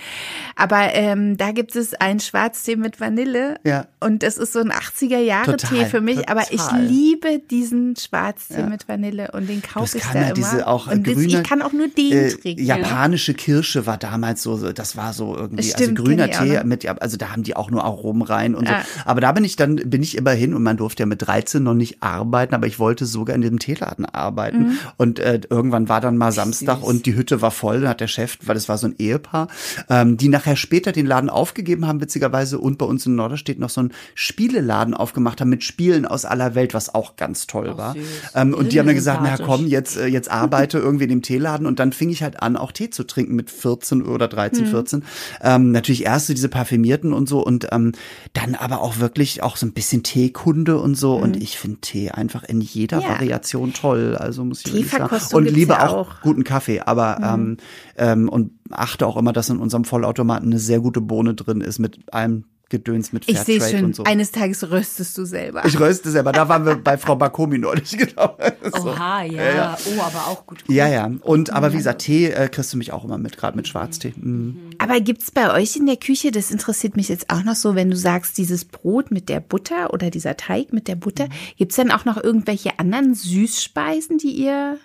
Aber 0.56 0.94
ähm, 0.94 1.38
da 1.38 1.52
gibt 1.52 1.76
es 1.76 1.94
einen 1.94 2.20
Schwarztee 2.20 2.76
mit 2.76 3.00
Vanille. 3.00 3.56
Ja. 3.64 3.88
Und 4.00 4.24
das 4.24 4.38
ist 4.38 4.54
so 4.54 4.60
ein 4.60 4.72
80er 4.72 5.20
Jahre 5.20 5.58
Total, 5.58 5.80
Tee 5.80 5.86
für 5.86 6.02
mich. 6.02 6.30
Aber 6.30 6.42
ich 6.52 6.62
total. 6.62 6.84
liebe 6.84 7.40
diesen 7.40 7.96
Schwarztee 7.96 8.64
mit 8.64 8.88
Vanille 8.88 9.32
und 9.34 9.48
den 9.50 9.62
kaufe 9.62 9.98
ich 9.98 10.04
da 10.04 10.14
ja 10.14 10.22
immer. 10.26 10.34
diese 10.34 10.68
auch 10.68 10.88
und 10.88 11.06
das, 11.06 11.14
grüne, 11.14 11.28
ich 11.28 11.44
kann 11.44 11.62
auch 11.62 11.74
nur 11.74 11.88
den 11.88 12.12
äh, 12.12 12.30
trinken. 12.30 12.64
Japanische 12.64 13.34
Kirsche 13.34 13.86
war 13.86 13.98
damals 13.98 14.42
so, 14.44 14.58
so- 14.58 14.72
das 14.72 14.96
war 14.96 15.14
so 15.14 15.36
irgendwie, 15.36 15.64
Stimmt, 15.64 16.00
also 16.00 16.04
grüner 16.04 16.30
ich 16.30 16.36
auch 16.38 16.44
Tee 16.44 16.54
noch. 16.58 16.64
mit, 16.64 16.84
ja, 16.84 16.96
also 16.98 17.18
da 17.18 17.32
haben 17.32 17.44
die 17.44 17.56
auch 17.56 17.70
nur 17.72 17.84
Aromen 17.84 18.22
rein 18.24 18.56
und 18.56 18.68
so. 18.68 18.74
Ah. 18.74 18.82
Aber 19.06 19.22
da 19.22 19.32
bin 19.32 19.44
ich 19.44 19.56
dann, 19.56 19.76
bin 19.76 20.02
ich 20.04 20.18
immer 20.18 20.32
hin 20.32 20.54
und 20.54 20.64
man 20.64 20.78
durfte 20.78 21.04
ja 21.04 21.08
mit 21.08 21.22
13 21.26 21.62
noch 21.64 21.74
nicht 21.74 22.02
arbeiten, 22.02 22.56
aber 22.56 22.68
ich 22.68 22.80
wollte 22.80 23.06
sogar 23.06 23.36
in 23.36 23.42
diesem 23.42 23.60
Teeladen 23.60 24.06
arbeiten. 24.06 24.60
Mhm. 24.70 24.78
Und 24.98 25.20
äh, 25.20 25.42
irgendwann 25.50 25.90
war 25.90 26.02
dann 26.02 26.18
mal 26.18 26.32
Samstag 26.32 26.82
und 26.84 27.06
die 27.06 27.16
Hütte 27.16 27.42
war 27.42 27.52
voll, 27.52 27.82
dann 27.82 27.90
hat 27.90 28.02
der 28.02 28.08
Chef, 28.08 28.38
weil 28.44 28.56
das 28.56 28.70
war 28.70 28.78
so 28.78 28.88
ein 28.88 28.91
Ehepaar, 28.98 29.48
ähm, 29.90 30.18
die 30.18 30.30
nachher 30.30 30.56
später 30.56 30.92
den 30.92 31.06
Laden 31.06 31.30
aufgegeben 31.30 31.88
haben, 31.88 32.02
witzigerweise, 32.02 32.60
und 32.60 32.78
bei 32.78 32.86
uns 32.86 33.06
in 33.06 33.16
Norderstedt 33.16 33.60
noch 33.60 33.70
so 33.70 33.82
einen 33.82 33.94
Spieleladen 34.16 34.94
aufgemacht 34.94 35.42
haben 35.42 35.50
mit 35.50 35.64
Spielen 35.64 36.06
aus 36.06 36.26
aller 36.26 36.56
Welt, 36.56 36.74
was 36.74 36.94
auch 36.94 37.16
ganz 37.16 37.48
toll 37.48 37.78
war. 37.78 37.96
Ähm, 38.36 38.54
und 38.54 38.72
die 38.72 38.80
haben 38.80 38.88
dann 38.88 38.96
gesagt, 38.96 39.22
na 39.24 39.38
komm, 39.38 39.68
jetzt, 39.68 39.98
äh, 39.98 40.08
jetzt 40.08 40.30
arbeite 40.32 40.78
irgendwie 40.80 41.06
in 41.06 41.10
dem 41.10 41.22
Teeladen 41.22 41.66
und 41.66 41.80
dann 41.80 41.94
fing 41.94 42.10
ich 42.10 42.24
halt 42.24 42.42
an, 42.42 42.58
auch 42.58 42.72
Tee 42.72 42.90
zu 42.90 43.04
trinken 43.04 43.36
mit 43.36 43.50
14 43.50 44.04
oder 44.04 44.28
13, 44.28 44.68
14. 44.68 45.04
Ähm, 45.42 45.72
natürlich 45.72 46.06
erst 46.06 46.28
so 46.28 46.34
diese 46.34 46.50
parfümierten 46.50 47.14
und 47.14 47.28
so 47.28 47.44
und 47.46 47.68
ähm, 47.72 47.94
dann 48.34 48.56
aber 48.56 48.82
auch 48.82 49.00
wirklich 49.00 49.44
auch 49.44 49.58
so 49.58 49.66
ein 49.66 49.74
bisschen 49.74 50.04
Teekunde 50.04 50.78
und 50.78 50.96
so 50.96 51.16
und 51.16 51.42
ich 51.42 51.58
finde 51.58 51.78
Tee 51.82 52.12
einfach 52.12 52.44
in 52.44 52.62
jeder 52.62 53.00
Ja. 53.00 53.10
Variation 53.10 53.74
toll, 53.74 54.16
also 54.18 54.44
muss 54.44 54.66
ich 54.66 54.90
sagen. 54.90 55.10
Und 55.34 55.50
liebe 55.50 55.74
ja 55.74 55.88
auch, 55.88 55.94
auch. 55.94 56.22
guten 56.22 56.44
Kaffee, 56.44 56.82
aber 56.82 57.20
ähm, 57.24 57.58
ähm, 58.02 58.28
und 58.28 58.52
achte 58.72 59.06
auch 59.06 59.16
immer, 59.16 59.32
dass 59.32 59.50
in 59.50 59.60
unserem 59.60 59.86
Vollautomaten 59.86 60.50
eine 60.50 60.60
sehr 60.60 60.80
gute 60.80 61.02
Bohne 61.02 61.36
drin 61.36 61.62
ist 61.62 61.78
mit 61.78 62.12
allem 62.14 62.46
Gedöns 62.70 63.12
mit 63.12 63.28
ich 63.28 63.38
sehe 63.38 63.60
Fairtrade 63.60 63.78
schon, 63.78 63.86
und 63.88 63.96
so. 63.98 64.04
eines 64.06 64.32
Tages 64.32 64.72
röstest 64.72 65.18
du 65.18 65.26
selber. 65.26 65.66
Ich 65.66 65.78
röste 65.78 66.10
selber. 66.10 66.32
Da 66.32 66.48
waren 66.48 66.66
wir 66.66 66.78
bei 66.78 66.98
Frau 66.98 67.18
Bakomi 67.18 67.58
neulich, 67.58 67.92
genau. 67.98 68.38
So. 68.74 68.92
Oha, 68.92 69.24
ja. 69.24 69.78
Oh, 69.86 70.02
aber 70.02 70.28
auch 70.28 70.46
gut. 70.46 70.64
Ja, 70.70 70.88
ja. 70.88 71.12
Und 71.22 71.52
aber 71.52 71.74
wie 71.74 71.78
gesagt, 71.78 72.04
Tee 72.04 72.28
äh, 72.28 72.48
kriegst 72.48 72.72
du 72.72 72.78
mich 72.78 72.94
auch 72.94 73.04
immer 73.04 73.18
mit, 73.18 73.38
gerade 73.38 73.58
mit 73.58 73.68
Schwarztee. 73.68 74.14
Mhm. 74.16 74.70
Aber 74.78 75.02
gibt's 75.02 75.32
bei 75.32 75.54
euch 75.54 75.76
in 75.76 75.86
der 75.86 75.98
Küche, 75.98 76.32
das 76.32 76.50
interessiert 76.50 76.96
mich 76.96 77.10
jetzt 77.10 77.30
auch 77.30 77.44
noch 77.44 77.56
so, 77.56 77.76
wenn 77.76 77.92
du 77.92 77.98
sagst, 77.98 78.38
dieses 78.38 78.64
Brot 78.64 79.12
mit 79.12 79.28
der 79.28 79.42
Butter 79.42 79.94
oder 79.94 80.10
dieser 80.10 80.38
Teig 80.38 80.72
mit 80.72 80.88
der 80.88 80.96
Butter, 80.96 81.28
gibt's 81.58 81.76
dann 81.76 81.92
auch 81.92 82.06
noch 82.06 82.24
irgendwelche 82.24 82.80
anderen 82.80 83.14
Süßspeisen, 83.14 84.18
die 84.18 84.32
ihr 84.32 84.78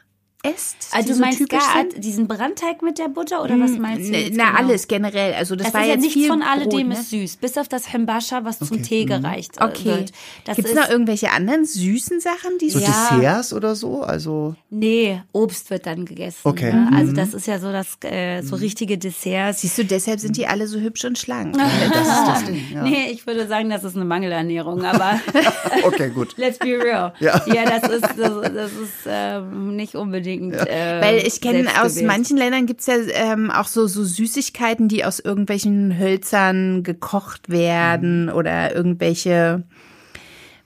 esst? 0.54 0.76
die 0.92 0.96
Also 0.96 1.08
du 1.08 1.14
so 1.14 1.20
meinst 1.20 1.38
typisch 1.38 1.58
gar 1.58 1.82
sind? 1.82 2.04
diesen 2.04 2.28
Brandteig 2.28 2.82
mit 2.82 2.98
der 2.98 3.08
Butter 3.08 3.42
oder 3.42 3.58
was 3.60 3.72
meinst 3.78 4.06
du? 4.08 4.12
Ne, 4.12 4.24
jetzt 4.24 4.36
Na, 4.36 4.46
genau? 4.50 4.58
alles 4.58 4.88
generell. 4.88 5.34
Also 5.34 5.56
das, 5.56 5.66
Das 5.66 5.74
war 5.74 5.80
ist 5.82 5.86
ja 5.88 5.92
jetzt 5.94 6.02
nichts 6.02 6.14
viel 6.18 6.28
von 6.28 6.42
alledem 6.42 6.70
Brot, 6.70 6.88
ne? 6.88 6.94
ist 6.94 7.10
süß, 7.10 7.36
bis 7.36 7.58
auf 7.58 7.68
das 7.68 7.92
Hembascha, 7.92 8.44
was 8.44 8.58
zum 8.58 8.82
Tee 8.82 9.04
gereicht 9.04 9.58
äh, 9.60 9.64
Okay. 9.64 9.84
wird. 9.84 10.12
Gibt's 10.44 10.70
ist, 10.70 10.74
noch 10.76 10.88
irgendwelche 10.88 11.30
anderen 11.30 11.64
süßen 11.64 12.20
Sachen, 12.20 12.58
die 12.60 12.70
So 12.70 12.78
Ja. 12.78 12.86
Desserts 12.86 13.52
oder 13.52 13.74
so? 13.74 14.02
Also 14.02 14.54
nee, 14.70 15.20
Obst 15.32 15.70
wird 15.70 15.86
dann 15.86 16.04
gegessen. 16.04 16.40
Okay. 16.44 16.72
Ne? 16.72 16.90
Also 16.94 17.12
das 17.12 17.34
ist 17.34 17.46
ja 17.46 17.58
so 17.58 17.72
das 17.72 17.98
äh, 18.02 18.42
so 18.42 18.56
richtige 18.56 18.98
Desserts. 18.98 19.60
Siehst 19.62 19.78
du, 19.78 19.84
deshalb 19.84 20.20
sind 20.20 20.36
die 20.36 20.46
alle 20.46 20.66
so 20.66 20.78
hübsch 20.78 21.04
und 21.04 21.18
schlank. 21.18 21.56
das 21.92 22.08
ist 22.08 22.26
das 22.26 22.44
Ding. 22.44 22.60
Ja. 22.72 22.82
Nee, 22.82 23.10
ich 23.10 23.26
würde 23.26 23.46
sagen, 23.48 23.70
das 23.70 23.84
ist 23.84 23.96
eine 23.96 24.04
Mangelernährung, 24.04 24.84
aber 24.84 25.20
Okay, 25.84 26.10
gut. 26.10 26.34
let's 26.36 26.58
be 26.58 26.78
real. 26.78 27.12
Ja. 27.20 27.38
das 27.46 27.90
ist, 27.90 28.02
das, 28.16 28.52
das 28.54 28.72
ist 28.72 28.92
ähm, 29.06 29.76
nicht 29.76 29.94
unbedingt. 29.94 30.35
Äh, 30.38 31.00
Weil 31.00 31.26
ich 31.26 31.40
kenne 31.40 31.68
aus 31.82 32.00
manchen 32.02 32.36
Ländern 32.36 32.66
gibt's 32.66 32.86
ja 32.86 32.94
ähm, 33.12 33.50
auch 33.50 33.66
so, 33.66 33.86
so 33.86 34.04
Süßigkeiten, 34.04 34.88
die 34.88 35.04
aus 35.04 35.20
irgendwelchen 35.20 35.98
Hölzern 35.98 36.82
gekocht 36.82 37.48
werden 37.48 38.30
oder 38.30 38.74
irgendwelche, 38.74 39.64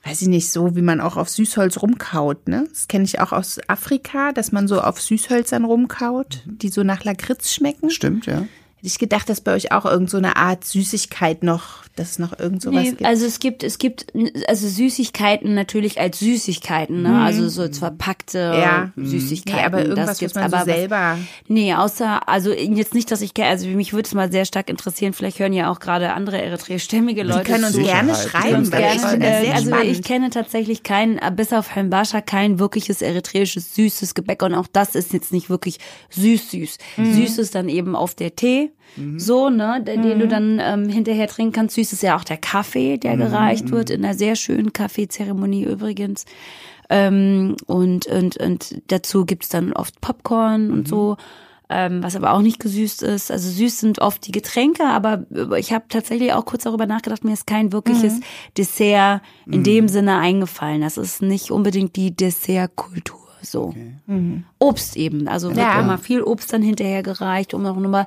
weiß 0.03 0.21
ich 0.21 0.27
nicht, 0.27 0.51
so 0.51 0.75
wie 0.75 0.81
man 0.81 1.01
auch 1.01 1.17
auf 1.17 1.29
Süßholz 1.29 1.81
rumkaut. 1.81 2.47
Ne? 2.47 2.65
Das 2.69 2.87
kenne 2.87 3.05
ich 3.05 3.19
auch 3.19 3.31
aus 3.31 3.59
Afrika, 3.67 4.31
dass 4.31 4.51
man 4.51 4.67
so 4.67 4.81
auf 4.81 5.01
Süßhölzern 5.01 5.65
rumkaut, 5.65 6.43
die 6.45 6.69
so 6.69 6.83
nach 6.83 7.03
Lakritz 7.03 7.53
schmecken. 7.53 7.89
Stimmt, 7.89 8.25
ja. 8.25 8.45
Hätte 8.81 8.87
ich 8.87 8.97
gedacht, 8.97 9.29
dass 9.29 9.41
bei 9.41 9.53
euch 9.53 9.71
auch 9.71 9.85
irgend 9.85 10.09
so 10.09 10.17
eine 10.17 10.37
Art 10.37 10.65
Süßigkeit 10.65 11.43
noch, 11.43 11.83
dass 11.95 12.11
es 12.11 12.19
noch 12.19 12.39
irgend 12.39 12.63
sowas 12.63 12.81
Nee, 12.81 12.89
gibt. 12.89 13.05
also 13.05 13.27
es 13.27 13.37
gibt, 13.37 13.61
es 13.63 13.77
gibt 13.77 14.07
also 14.47 14.67
Süßigkeiten 14.67 15.53
natürlich 15.53 15.99
als 15.99 16.17
Süßigkeiten, 16.17 17.03
ne? 17.03 17.21
Also 17.21 17.47
so 17.47 17.71
verpackte 17.71 18.51
Mhm. 18.53 18.59
Ja. 18.59 18.91
Süßigkeiten. 18.97 19.59
nee, 19.59 19.65
aber 19.65 19.77
das 19.77 19.85
irgendwas, 19.87 20.09
was 20.09 20.17
gibt's. 20.19 20.33
man 20.35 20.49
so 20.49 20.55
aber 20.57 20.65
was- 20.67 20.75
selber... 20.75 21.17
Nee, 21.47 21.75
außer, 21.75 22.27
also 22.27 22.51
jetzt 22.51 22.95
nicht, 22.95 23.11
dass 23.11 23.21
ich, 23.21 23.31
also 23.43 23.67
mich 23.67 23.93
würde 23.93 24.07
es 24.07 24.15
mal 24.15 24.31
sehr 24.31 24.45
stark 24.45 24.67
interessieren, 24.67 25.13
vielleicht 25.13 25.37
hören 25.37 25.53
ja 25.53 25.69
auch 25.71 25.79
gerade 25.79 26.13
andere 26.13 26.41
eritreistämmige 26.41 27.21
Leute 27.21 27.43
Die 27.43 27.51
können 27.51 27.65
uns 27.65 27.75
zu. 27.75 27.83
gerne 27.83 28.15
Sicherheit. 28.15 28.31
schreiben, 28.45 28.71
das 28.71 29.13
äh, 29.13 29.41
sehr 29.45 29.53
also 29.53 29.67
spannend. 29.69 29.91
ich 29.91 30.01
kenne 30.01 30.29
tatsächlich 30.31 30.81
kein, 30.81 31.19
äh, 31.19 31.31
bis 31.35 31.53
auf 31.53 31.75
Hembascha, 31.75 32.21
kein 32.21 32.57
wirkliches 32.57 33.03
eritreisches 33.03 33.75
süßes 33.75 34.15
Gebäck 34.15 34.41
und 34.41 34.55
auch 34.55 34.67
das 34.73 34.95
ist 34.95 35.13
jetzt 35.13 35.31
nicht 35.31 35.51
wirklich 35.51 35.77
süß 36.09 36.49
süß. 36.49 36.77
Mhm. 36.97 37.13
Süß 37.13 37.37
ist 37.37 37.53
dann 37.53 37.69
eben 37.69 37.95
auf 37.95 38.15
der 38.15 38.35
Tee, 38.35 38.70
so 39.17 39.49
ne, 39.49 39.81
den, 39.85 40.01
den 40.01 40.19
du 40.19 40.25
Mhm. 40.25 40.29
dann 40.29 40.59
ähm, 40.61 40.89
hinterher 40.89 41.27
trinken 41.27 41.53
kannst. 41.53 41.75
Süß 41.75 41.93
ist 41.93 42.03
ja 42.03 42.17
auch 42.17 42.23
der 42.25 42.37
Kaffee, 42.37 42.97
der 42.97 43.15
gereicht 43.17 43.71
wird 43.71 43.89
in 43.89 44.03
einer 44.03 44.13
sehr 44.13 44.35
schönen 44.35 44.73
Kaffeezeremonie 44.73 45.63
übrigens. 45.63 46.25
Ähm, 46.89 47.55
und, 47.67 48.07
und, 48.07 48.35
und 48.37 48.81
dazu 48.87 49.25
gibt's 49.25 49.47
dann 49.49 49.71
oft 49.73 50.01
Popcorn 50.01 50.71
und 50.71 50.87
so. 50.87 51.15
Ähm, 51.73 52.03
was 52.03 52.17
aber 52.17 52.33
auch 52.33 52.41
nicht 52.41 52.59
gesüßt 52.59 53.01
ist. 53.03 53.31
Also 53.31 53.49
süß 53.49 53.79
sind 53.79 53.99
oft 54.01 54.27
die 54.27 54.33
Getränke, 54.33 54.83
aber 54.83 55.23
ich 55.57 55.71
habe 55.71 55.85
tatsächlich 55.87 56.33
auch 56.33 56.43
kurz 56.43 56.63
darüber 56.63 56.85
nachgedacht, 56.85 57.23
mir 57.23 57.31
ist 57.31 57.47
kein 57.47 57.71
wirkliches 57.71 58.19
Dessert 58.57 59.21
in 59.49 59.63
dem 59.63 59.87
Sinne 59.87 60.17
eingefallen. 60.17 60.81
Das 60.81 60.97
ist 60.97 61.21
nicht 61.21 61.49
unbedingt 61.49 61.95
die 61.95 62.13
Dessertkultur. 62.13 63.19
So. 63.41 63.73
Obst 64.59 64.97
eben. 64.97 65.29
Also 65.29 65.47
wird 65.55 65.59
Ja. 65.59 65.79
immer 65.79 65.97
viel 65.97 66.21
Obst 66.21 66.51
dann 66.51 66.61
hinterher 66.61 67.03
gereicht, 67.03 67.53
um 67.53 67.65
auch 67.65 67.77
nochmal, 67.77 68.05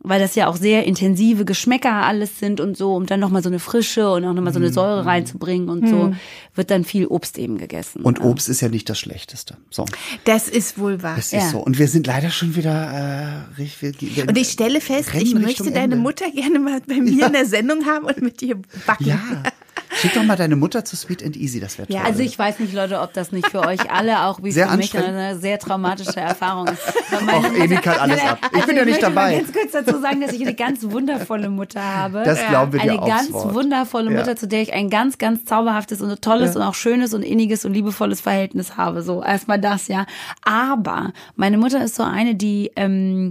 weil 0.00 0.20
das 0.20 0.34
ja 0.36 0.46
auch 0.46 0.56
sehr 0.56 0.84
intensive 0.84 1.44
Geschmäcker 1.44 1.90
alles 1.92 2.38
sind 2.38 2.60
und 2.60 2.76
so, 2.76 2.94
um 2.94 3.06
dann 3.06 3.18
nochmal 3.18 3.42
so 3.42 3.48
eine 3.48 3.58
Frische 3.58 4.10
und 4.12 4.24
auch 4.24 4.32
nochmal 4.34 4.52
so 4.52 4.58
eine 4.60 4.72
Säure 4.72 5.04
reinzubringen 5.04 5.68
und 5.68 5.88
so, 5.88 6.14
wird 6.54 6.70
dann 6.70 6.84
viel 6.84 7.06
Obst 7.06 7.38
eben 7.38 7.58
gegessen. 7.58 8.02
Und 8.02 8.20
Obst 8.20 8.48
ist 8.48 8.60
ja 8.60 8.68
nicht 8.68 8.88
das 8.88 8.98
Schlechteste. 9.00 9.56
So, 9.70 9.84
Das 10.24 10.48
ist 10.48 10.78
wohl 10.78 11.02
wahr. 11.02 11.16
das 11.16 11.32
Ja. 11.32 11.38
ist 11.40 11.50
so. 11.50 11.58
Und 11.58 11.78
wir 11.78 11.88
sind 11.88 12.06
leider 12.06 12.30
schon 12.30 12.54
wieder 12.54 13.44
äh, 13.58 13.60
richtig. 13.60 14.26
Und 14.28 14.38
ich 14.38 14.50
stelle 14.50 14.80
fest, 14.80 15.08
ich 15.12 15.20
Richtung 15.22 15.42
möchte 15.42 15.64
deine 15.72 15.80
Ende. 15.84 15.96
Mutter 15.96 16.30
gerne 16.30 16.58
mal 16.60 16.80
bei 16.86 17.00
mir 17.00 17.26
in 17.26 17.32
der 17.32 17.46
Sendung 17.46 17.84
haben 17.86 18.04
und 18.06 18.22
mit 18.22 18.40
ihr 18.42 18.56
backen. 18.86 19.06
Ja. 19.06 19.18
Schick 19.96 20.14
doch 20.14 20.22
mal 20.24 20.36
deine 20.36 20.56
Mutter 20.56 20.84
zu 20.84 20.96
Sweet 20.96 21.24
and 21.24 21.36
Easy, 21.36 21.58
das 21.60 21.78
wäre 21.78 21.88
toll. 21.88 21.96
Ja, 21.96 22.02
Also 22.04 22.20
ich 22.20 22.38
weiß 22.38 22.58
nicht, 22.58 22.72
Leute, 22.72 23.00
ob 23.00 23.12
das 23.12 23.32
nicht 23.32 23.48
für 23.48 23.60
euch 23.60 23.90
alle 23.90 24.22
auch 24.24 24.42
wie 24.42 24.52
Sehr 24.52 24.68
für 24.68 24.76
mich 24.76 24.96
eine 24.96 25.38
sehr 25.38 25.58
traumatische 25.58 26.20
Erfahrung 26.20 26.66
ist. 26.68 26.82
Och, 27.12 27.58
Eni 27.58 27.76
kann 27.76 27.98
alles 27.98 28.20
ab. 28.22 28.38
Ich 28.56 28.64
bin 28.66 28.76
ja 28.76 28.84
nicht 28.84 29.00
möchte 29.00 29.10
mal 29.10 29.32
dabei. 29.32 29.38
ganz 29.38 29.52
kurz 29.52 29.72
dazu 29.72 30.00
sagen, 30.00 30.20
dass 30.20 30.32
ich 30.32 30.42
eine 30.42 30.54
ganz 30.54 30.82
wundervolle 30.82 31.48
Mutter 31.48 31.82
habe. 31.82 32.22
Das 32.24 32.38
glauben 32.48 32.72
wir 32.72 32.80
dir 32.80 32.92
Eine 32.92 33.08
ganz 33.08 33.32
Wort. 33.32 33.54
wundervolle 33.54 34.10
Ja. 34.12 34.18
Mutter, 34.18 34.36
zu 34.36 34.46
der 34.46 34.62
ich 34.62 34.72
ein 34.72 34.90
ganz, 34.90 35.18
ganz 35.18 35.44
zauberhaftes 35.44 36.00
und 36.00 36.20
tolles 36.22 36.54
Ja. 36.54 36.60
und 36.60 36.66
auch 36.66 36.74
schönes 36.74 37.14
und 37.14 37.22
inniges 37.22 37.64
und 37.64 37.72
liebevolles 37.74 38.20
Verhältnis 38.20 38.76
habe. 38.76 39.02
So, 39.02 39.22
erstmal 39.22 39.60
das, 39.60 39.88
ja. 39.88 40.06
Aber 40.42 41.12
meine 41.36 41.58
Mutter 41.58 41.82
ist 41.82 41.94
so 41.94 42.02
eine, 42.02 42.34
die, 42.34 42.70
ähm, 42.76 43.30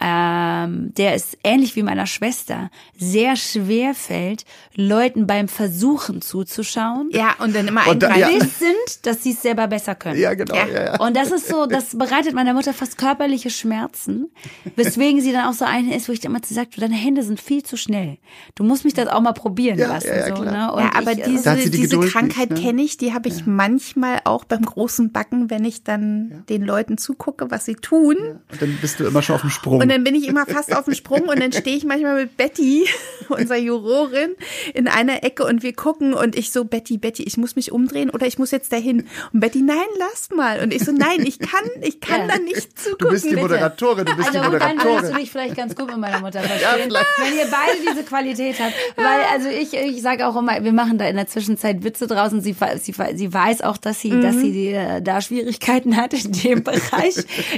ähm, 0.00 0.92
der 0.94 1.14
es 1.14 1.36
ähnlich 1.44 1.76
wie 1.76 1.82
meiner 1.82 2.06
Schwester 2.06 2.70
sehr 2.98 3.36
schwer 3.36 3.94
fällt, 3.94 4.44
Leuten 4.74 5.26
beim 5.26 5.46
Versuchen 5.48 6.20
zuzuschauen. 6.20 7.10
Ja, 7.12 7.34
und 7.38 7.54
dann 7.54 7.68
immer 7.68 7.86
Und 7.86 8.02
da- 8.02 8.16
ja. 8.16 8.28
Wissend, 8.28 8.74
dass 9.06 9.22
sie 9.22 9.30
es 9.32 9.42
selber 9.42 9.68
besser 9.68 9.94
können. 9.94 10.18
Ja, 10.18 10.34
genau. 10.34 10.54
Ja. 10.54 10.66
Ja. 10.66 10.84
Ja, 10.84 11.00
Und 11.00 11.16
das 11.16 11.30
ist 11.30 11.48
so, 11.48 11.66
das 11.66 11.96
bereitet 11.96 12.34
meiner 12.34 12.54
Mutter 12.54 12.72
fast 12.74 12.98
körperliche 12.98 13.50
Schmerzen, 13.50 14.30
weswegen 14.74 15.20
sie 15.20 15.32
dann 15.32 15.46
auch 15.48 15.52
so 15.52 15.64
eine 15.64 15.94
ist, 15.96 16.08
wo 16.08 16.12
ich 16.12 16.20
dann 16.20 16.32
immer 16.32 16.42
zu 16.42 16.54
sagt, 16.54 16.80
deine 16.80 16.94
Hände 16.96 17.22
sind 17.22 17.40
viel 17.40 17.62
zu 17.62 17.76
schnell. 17.76 18.18
Du 18.56 18.64
musst 18.64 18.84
mich 18.84 18.94
das 18.94 19.06
auch 19.08 19.20
mal 19.20 19.32
probieren 19.32 19.78
Ja, 19.78 19.88
lassen. 19.88 20.08
ja, 20.08 20.28
ja, 20.28 20.36
so, 20.36 20.42
klar. 20.42 20.52
ne? 20.68 20.72
Und 20.72 20.82
Ja, 20.82 20.90
aber 20.96 21.12
ich, 21.12 21.18
äh, 21.20 21.28
diese, 21.28 21.54
die 21.56 21.70
diese 21.70 22.00
Krankheit 22.00 22.50
ne? 22.50 22.56
kenne 22.60 22.82
ich, 22.82 22.96
die 22.96 23.12
habe 23.14 23.28
ich 23.28 23.46
manchmal 23.46 24.20
auch 24.24 24.44
beim 24.44 24.62
großen 24.62 25.12
Backen, 25.12 25.50
wenn 25.50 25.64
ich 25.64 25.84
dann 25.84 26.42
den 26.48 26.62
Leuten 26.64 26.98
zugucke, 26.98 27.50
was 27.50 27.64
sie 27.64 27.74
tun. 27.76 28.16
Und 28.50 28.60
dann 28.62 28.76
bist 28.80 28.98
du 28.98 29.04
immer 29.06 29.22
schon 29.22 29.36
auf 29.36 29.42
dem 29.42 29.50
Sprung. 29.50 29.83
Und 29.84 29.90
dann 29.90 30.02
bin 30.04 30.14
ich 30.14 30.26
immer 30.26 30.46
fast 30.46 30.74
auf 30.74 30.86
dem 30.86 30.94
Sprung 30.94 31.22
und 31.28 31.40
dann 31.40 31.52
stehe 31.52 31.76
ich 31.76 31.84
manchmal 31.84 32.16
mit 32.22 32.36
Betty, 32.36 32.86
unserer 33.28 33.58
Jurorin, 33.58 34.34
in 34.72 34.88
einer 34.88 35.22
Ecke 35.24 35.44
und 35.44 35.62
wir 35.62 35.72
gucken 35.74 36.14
und 36.14 36.36
ich 36.36 36.50
so, 36.52 36.64
Betty, 36.64 36.96
Betty, 36.98 37.22
ich 37.24 37.36
muss 37.36 37.54
mich 37.56 37.70
umdrehen 37.72 38.10
oder 38.10 38.26
ich 38.26 38.38
muss 38.38 38.50
jetzt 38.50 38.72
dahin. 38.72 39.06
Und 39.32 39.40
Betty, 39.40 39.60
nein, 39.62 39.76
lass 39.98 40.30
mal. 40.34 40.60
Und 40.62 40.72
ich 40.72 40.84
so, 40.84 40.92
nein, 40.92 41.20
ich 41.26 41.38
kann, 41.38 41.64
ich 41.82 42.00
kann 42.00 42.28
Ja. 42.28 42.36
da 42.36 42.38
nicht 42.38 42.78
zugucken. 42.78 43.06
Du 43.06 43.08
bist 43.10 43.30
die 43.30 43.36
Moderatorin, 43.36 44.06
du 44.06 44.16
bist 44.16 44.28
Also 44.28 44.40
die 44.40 44.46
und 44.46 44.52
dann 44.54 44.60
würdest 44.70 44.84
du 44.84 44.88
Moderatorin. 44.88 45.20
dich 45.20 45.30
vielleicht 45.30 45.56
ganz 45.56 45.76
gut 45.76 45.86
mit 45.88 45.98
meiner 45.98 46.20
Mutter 46.20 46.40
verstehen, 46.40 46.90
wenn 46.90 47.36
ihr 47.38 47.46
beide 47.50 47.90
diese 47.92 48.04
Qualität 48.04 48.56
habt. 48.58 48.74
Weil, 48.96 49.20
also 49.32 49.48
ich, 49.48 49.74
ich 49.74 50.00
sage 50.02 50.26
auch 50.26 50.36
immer, 50.36 50.62
wir 50.64 50.72
machen 50.72 50.98
da 50.98 51.06
in 51.06 51.16
der 51.16 51.26
Zwischenzeit 51.26 51.84
Witze 51.84 52.06
draußen. 52.06 52.40
Sie, 52.40 52.54
sie, 52.80 52.94
sie 53.14 53.32
weiß 53.34 53.62
auch, 53.62 53.76
dass 53.76 54.00
sie, 54.00 54.10
dass 54.20 54.36
sie 54.36 54.52
die, 54.52 54.68
äh, 54.68 55.02
da 55.02 55.20
Schwierigkeiten 55.20 55.96
hat 55.96 56.12
in 56.14 56.32
dem 56.32 56.62
Bereich. 56.64 57.14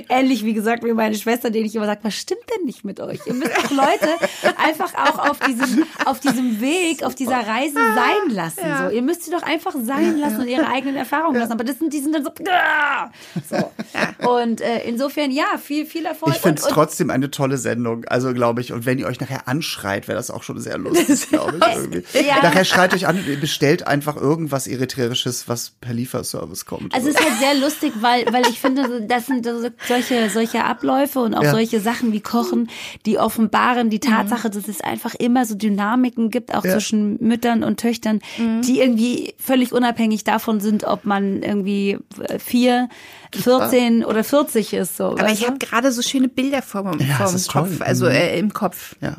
Ähnlich 0.08 0.44
wie 0.44 0.54
gesagt 0.54 0.84
wie 0.84 0.92
meine 0.92 1.14
Schwester, 1.14 1.50
denen 1.50 1.66
ich 1.66 1.74
immer 1.76 1.86
sage, 1.86 2.00
stimmt 2.16 2.42
denn 2.56 2.64
nicht 2.64 2.84
mit 2.84 3.00
euch? 3.00 3.20
Ihr 3.26 3.34
müsst 3.34 3.56
doch 3.56 3.70
Leute 3.70 4.08
einfach 4.56 4.94
auch 4.94 5.30
auf 5.30 5.38
diesem, 5.40 5.84
auf 6.04 6.20
diesem 6.20 6.60
Weg, 6.60 7.02
auf 7.02 7.14
dieser 7.14 7.46
Reise 7.46 7.74
sein 7.74 8.30
lassen. 8.34 8.60
So, 8.82 8.90
ihr 8.94 9.02
müsst 9.02 9.24
sie 9.24 9.30
doch 9.30 9.42
einfach 9.42 9.74
sein 9.80 10.18
lassen 10.18 10.40
und 10.40 10.48
ihre 10.48 10.66
eigenen 10.66 10.96
Erfahrungen 10.96 11.38
lassen. 11.38 11.52
Aber 11.52 11.64
das 11.64 11.78
sind, 11.78 11.92
die 11.92 12.00
sind 12.00 12.14
dann 12.14 12.24
so, 12.24 12.30
so. 13.50 14.28
Und 14.28 14.60
äh, 14.60 14.80
insofern, 14.88 15.30
ja, 15.30 15.58
viel, 15.62 15.86
viel 15.86 16.06
Erfolg. 16.06 16.34
Ich 16.34 16.40
finde 16.42 16.60
es 16.60 16.68
trotzdem 16.68 17.10
eine 17.10 17.30
tolle 17.30 17.58
Sendung, 17.58 18.04
also 18.06 18.32
glaube 18.34 18.60
ich. 18.60 18.72
Und 18.72 18.86
wenn 18.86 18.98
ihr 18.98 19.06
euch 19.06 19.20
nachher 19.20 19.48
anschreit, 19.48 20.08
wäre 20.08 20.16
das 20.16 20.30
auch 20.30 20.42
schon 20.42 20.58
sehr 20.58 20.78
lustig, 20.78 21.28
glaube 21.28 21.58
ich. 21.58 21.76
Irgendwie. 21.76 22.04
Ja. 22.26 22.42
Nachher 22.42 22.64
schreit 22.64 22.94
euch 22.94 23.06
an, 23.06 23.22
ihr 23.26 23.38
bestellt 23.40 23.86
einfach 23.86 24.16
irgendwas 24.16 24.66
Eritreisches, 24.66 25.48
was 25.48 25.70
per 25.80 25.92
Lieferservice 25.94 26.64
kommt. 26.66 26.94
Also 26.94 27.08
es 27.08 27.14
ist 27.14 27.24
halt 27.24 27.38
sehr 27.38 27.54
lustig, 27.54 27.92
weil, 28.00 28.24
weil 28.32 28.46
ich 28.48 28.60
finde, 28.60 29.02
das 29.02 29.26
sind 29.26 29.44
so- 29.44 29.68
solche, 29.86 30.30
solche 30.30 30.64
Abläufe 30.64 31.20
und 31.20 31.34
auch 31.34 31.42
Ja. 31.42 31.50
solche 31.52 31.80
Sachen 31.80 32.05
wie 32.12 32.20
Kochen, 32.20 32.68
die 33.06 33.18
offenbaren 33.18 33.90
die 33.90 34.00
Tatsache, 34.00 34.50
dass 34.50 34.68
es 34.68 34.80
einfach 34.80 35.14
immer 35.14 35.44
so 35.46 35.54
Dynamiken 35.54 36.30
gibt, 36.30 36.54
auch 36.54 36.64
Ja. 36.64 36.72
zwischen 36.72 37.16
Müttern 37.22 37.62
und 37.64 37.78
Töchtern, 37.80 38.20
die 38.64 38.80
irgendwie 38.80 39.34
völlig 39.38 39.72
unabhängig 39.72 40.24
davon 40.24 40.60
sind, 40.60 40.84
ob 40.84 41.04
man 41.04 41.42
irgendwie 41.42 41.98
äh, 42.28 42.38
vier, 42.38 42.88
14 43.34 44.04
oder 44.04 44.24
40 44.24 44.72
ist. 44.74 44.96
So, 44.96 45.04
Aber 45.18 45.30
ich 45.30 45.46
habe 45.46 45.58
gerade 45.58 45.92
so 45.92 46.02
schöne 46.02 46.28
Bilder 46.28 46.62
vor, 46.62 46.84
Ja, 47.00 47.16
vor 47.16 47.26
dem 47.32 47.46
Kopf, 47.46 47.78
toll. 47.78 47.86
also 47.86 48.06
Mhm. 48.06 48.12
äh, 48.12 48.38
im 48.38 48.52
Kopf. 48.52 48.96
ja. 49.00 49.16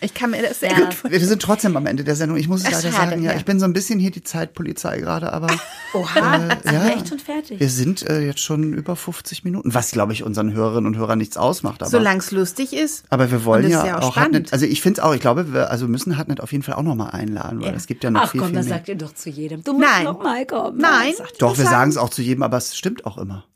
Ich 0.00 0.12
kann 0.12 0.30
mir 0.32 0.42
das 0.42 0.60
sehr 0.60 0.70
Ja. 0.70 0.76
gut 0.80 0.94
vorstellen. 0.94 1.12
Wir 1.22 1.28
sind 1.28 1.40
trotzdem 1.42 1.76
am 1.76 1.86
Ende 1.86 2.04
der 2.04 2.16
Sendung. 2.16 2.36
Ich 2.36 2.48
muss 2.48 2.62
es 2.64 2.70
leider 2.70 2.90
sagen, 2.92 3.22
ja, 3.22 3.32
ich 3.34 3.44
bin 3.44 3.58
so 3.58 3.64
ein 3.64 3.72
bisschen 3.72 3.98
hier 3.98 4.10
die 4.10 4.22
Zeitpolizei 4.22 4.98
gerade, 4.98 5.32
aber 5.32 5.46
Oha, 5.94 6.40
sind 6.62 6.72
ja. 6.74 6.84
wir 6.84 6.96
echt 6.96 7.08
schon 7.08 7.18
fertig. 7.18 7.60
wir 7.60 7.70
sind 7.70 8.02
äh, 8.08 8.20
jetzt 8.20 8.40
schon 8.40 8.74
über 8.74 8.96
50 8.96 9.44
Minuten, 9.44 9.72
was 9.72 9.92
glaube 9.92 10.12
ich 10.12 10.22
unseren 10.24 10.52
Hörerinnen 10.52 10.86
und 10.92 10.98
Hörern 10.98 11.18
nichts 11.18 11.36
ausmacht. 11.36 11.80
Aber, 11.82 11.90
Solange 11.90 12.18
es 12.18 12.30
lustig 12.32 12.72
ist. 12.74 13.04
aber 13.10 13.30
wir 13.30 13.44
wollen 13.44 13.68
ja, 13.70 13.80
ist 13.82 13.86
ja 13.86 13.98
auch 13.98 14.08
auch. 14.10 14.16
Hartnett, 14.16 14.52
also 14.52 14.66
ich 14.66 14.82
finde 14.82 15.00
es 15.00 15.04
auch, 15.06 15.14
ich 15.14 15.20
glaube, 15.20 15.52
wir 15.54 15.70
also 15.70 15.86
müssen 15.88 16.16
Hartnett 16.18 16.40
auf 16.40 16.52
jeden 16.52 16.64
Fall 16.64 16.74
auch 16.74 16.82
nochmal 16.82 17.10
einladen, 17.12 17.60
weil 17.60 17.70
Ja. 17.70 17.74
es 17.76 17.86
gibt 17.86 18.04
ja 18.04 18.10
noch 18.10 18.22
Ach 18.24 18.30
viel, 18.32 18.40
komm, 18.40 18.48
viel 18.50 18.56
das 18.58 18.66
mehr. 18.66 18.74
sagt 18.76 18.88
ihr 18.88 18.96
doch 18.96 19.14
zu 19.14 19.30
jedem. 19.30 19.62
Du 19.64 19.72
musst 19.74 19.86
Nein. 19.86 20.04
noch 20.04 20.22
mal 20.22 20.44
kommen. 20.46 20.78
Nein. 20.78 21.14
Doch, 21.38 21.56
wir 21.56 21.64
sagen 21.64 21.90
es 21.90 21.96
auch 21.96 22.10
zu 22.10 22.20
jedem, 22.22 22.42
aber 22.42 22.56
es 22.58 22.76
stimmt 22.76 23.06
auch 23.06 23.16
immer. 23.18 23.44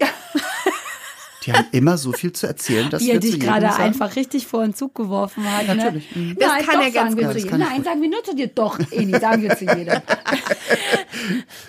Die 1.49 1.53
haben 1.55 1.67
immer 1.73 1.97
so 1.97 2.13
viel 2.13 2.33
zu 2.35 2.47
erzählen, 2.47 2.91
dass 2.91 3.01
Wie 3.03 3.07
wir 3.07 3.15
er 3.15 3.21
dich 3.21 3.41
gerade 3.41 3.67
sagen, 3.71 3.83
einfach 3.83 4.17
richtig 4.17 4.47
vor 4.47 4.63
den 4.63 4.75
Zug 4.75 4.95
geworfen 4.95 5.45
hat. 5.51 5.67
Natürlich. 5.67 6.15
Ne? 6.15 6.35
Das 6.39 6.49
Nein, 6.49 6.67
kann 6.67 6.81
er 6.83 6.91
ganz 6.91 6.95
sagen 6.95 7.17
wir 7.17 7.35
gut. 7.35 7.49
kann 7.51 7.61
ich 7.63 7.69
Nein, 7.69 7.85
sagen 7.85 8.03
wir 8.03 8.09
nur 8.11 8.23
zu 8.23 8.35
dir. 8.37 8.49
Doch, 8.49 8.79
Eni, 8.91 9.19
sagen 9.19 9.43
wir 9.43 9.57
zu 9.57 9.65
jedem. 9.65 10.01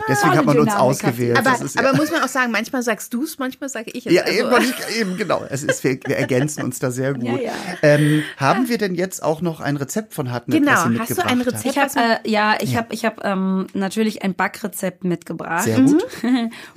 Deswegen 0.08 0.38
hat 0.38 0.46
man 0.46 0.60
uns 0.60 0.74
ausgewählt. 0.76 1.38
Aber, 1.38 1.52
Das 1.52 1.62
ist, 1.62 1.76
ja- 1.76 1.82
aber 1.88 1.98
muss 1.98 2.12
man 2.12 2.22
auch 2.24 2.28
sagen, 2.28 2.52
manchmal 2.52 2.84
sagst 2.84 3.14
du 3.14 3.24
es, 3.24 3.38
manchmal 3.40 3.70
sage 3.70 3.92
ich 3.94 4.06
es. 4.06 4.14
Ja, 4.14 4.24
Also, 4.24 4.38
eben, 4.58 4.74
eben, 5.00 5.18
genau. 5.18 5.44
Es 5.50 5.64
ist, 5.64 5.84
wir, 5.84 5.98
wir 6.06 6.18
ergänzen 6.18 6.64
uns 6.64 6.80
da 6.80 6.92
sehr 6.92 7.14
gut. 7.14 7.24
Ja, 7.24 7.38
ja. 7.38 7.52
Ähm, 7.82 8.24
haben 8.38 8.68
wir 8.70 8.78
denn 8.78 8.96
jetzt 8.96 9.24
auch 9.24 9.42
noch 9.42 9.60
ein 9.62 9.78
Rezept 9.78 10.14
von 10.14 10.32
Hartnett, 10.32 10.60
Genau, 10.60 10.72
hast 10.72 10.86
du 10.86 10.90
mitgebracht 10.90 11.28
ein 11.28 11.40
hat? 11.40 11.48
Rezept? 11.48 11.66
Ich 11.66 11.78
habe 11.78 11.92
äh, 12.24 12.30
ja, 12.30 12.58
ich 12.60 12.76
habe 12.76 12.94
ich 12.94 13.06
habe 13.06 13.22
ähm, 13.24 13.68
natürlich 13.74 14.24
ein 14.24 14.34
Backrezept 14.36 15.04
mitgebracht 15.04 15.64
Sehr 15.64 15.80
gut. 15.82 16.04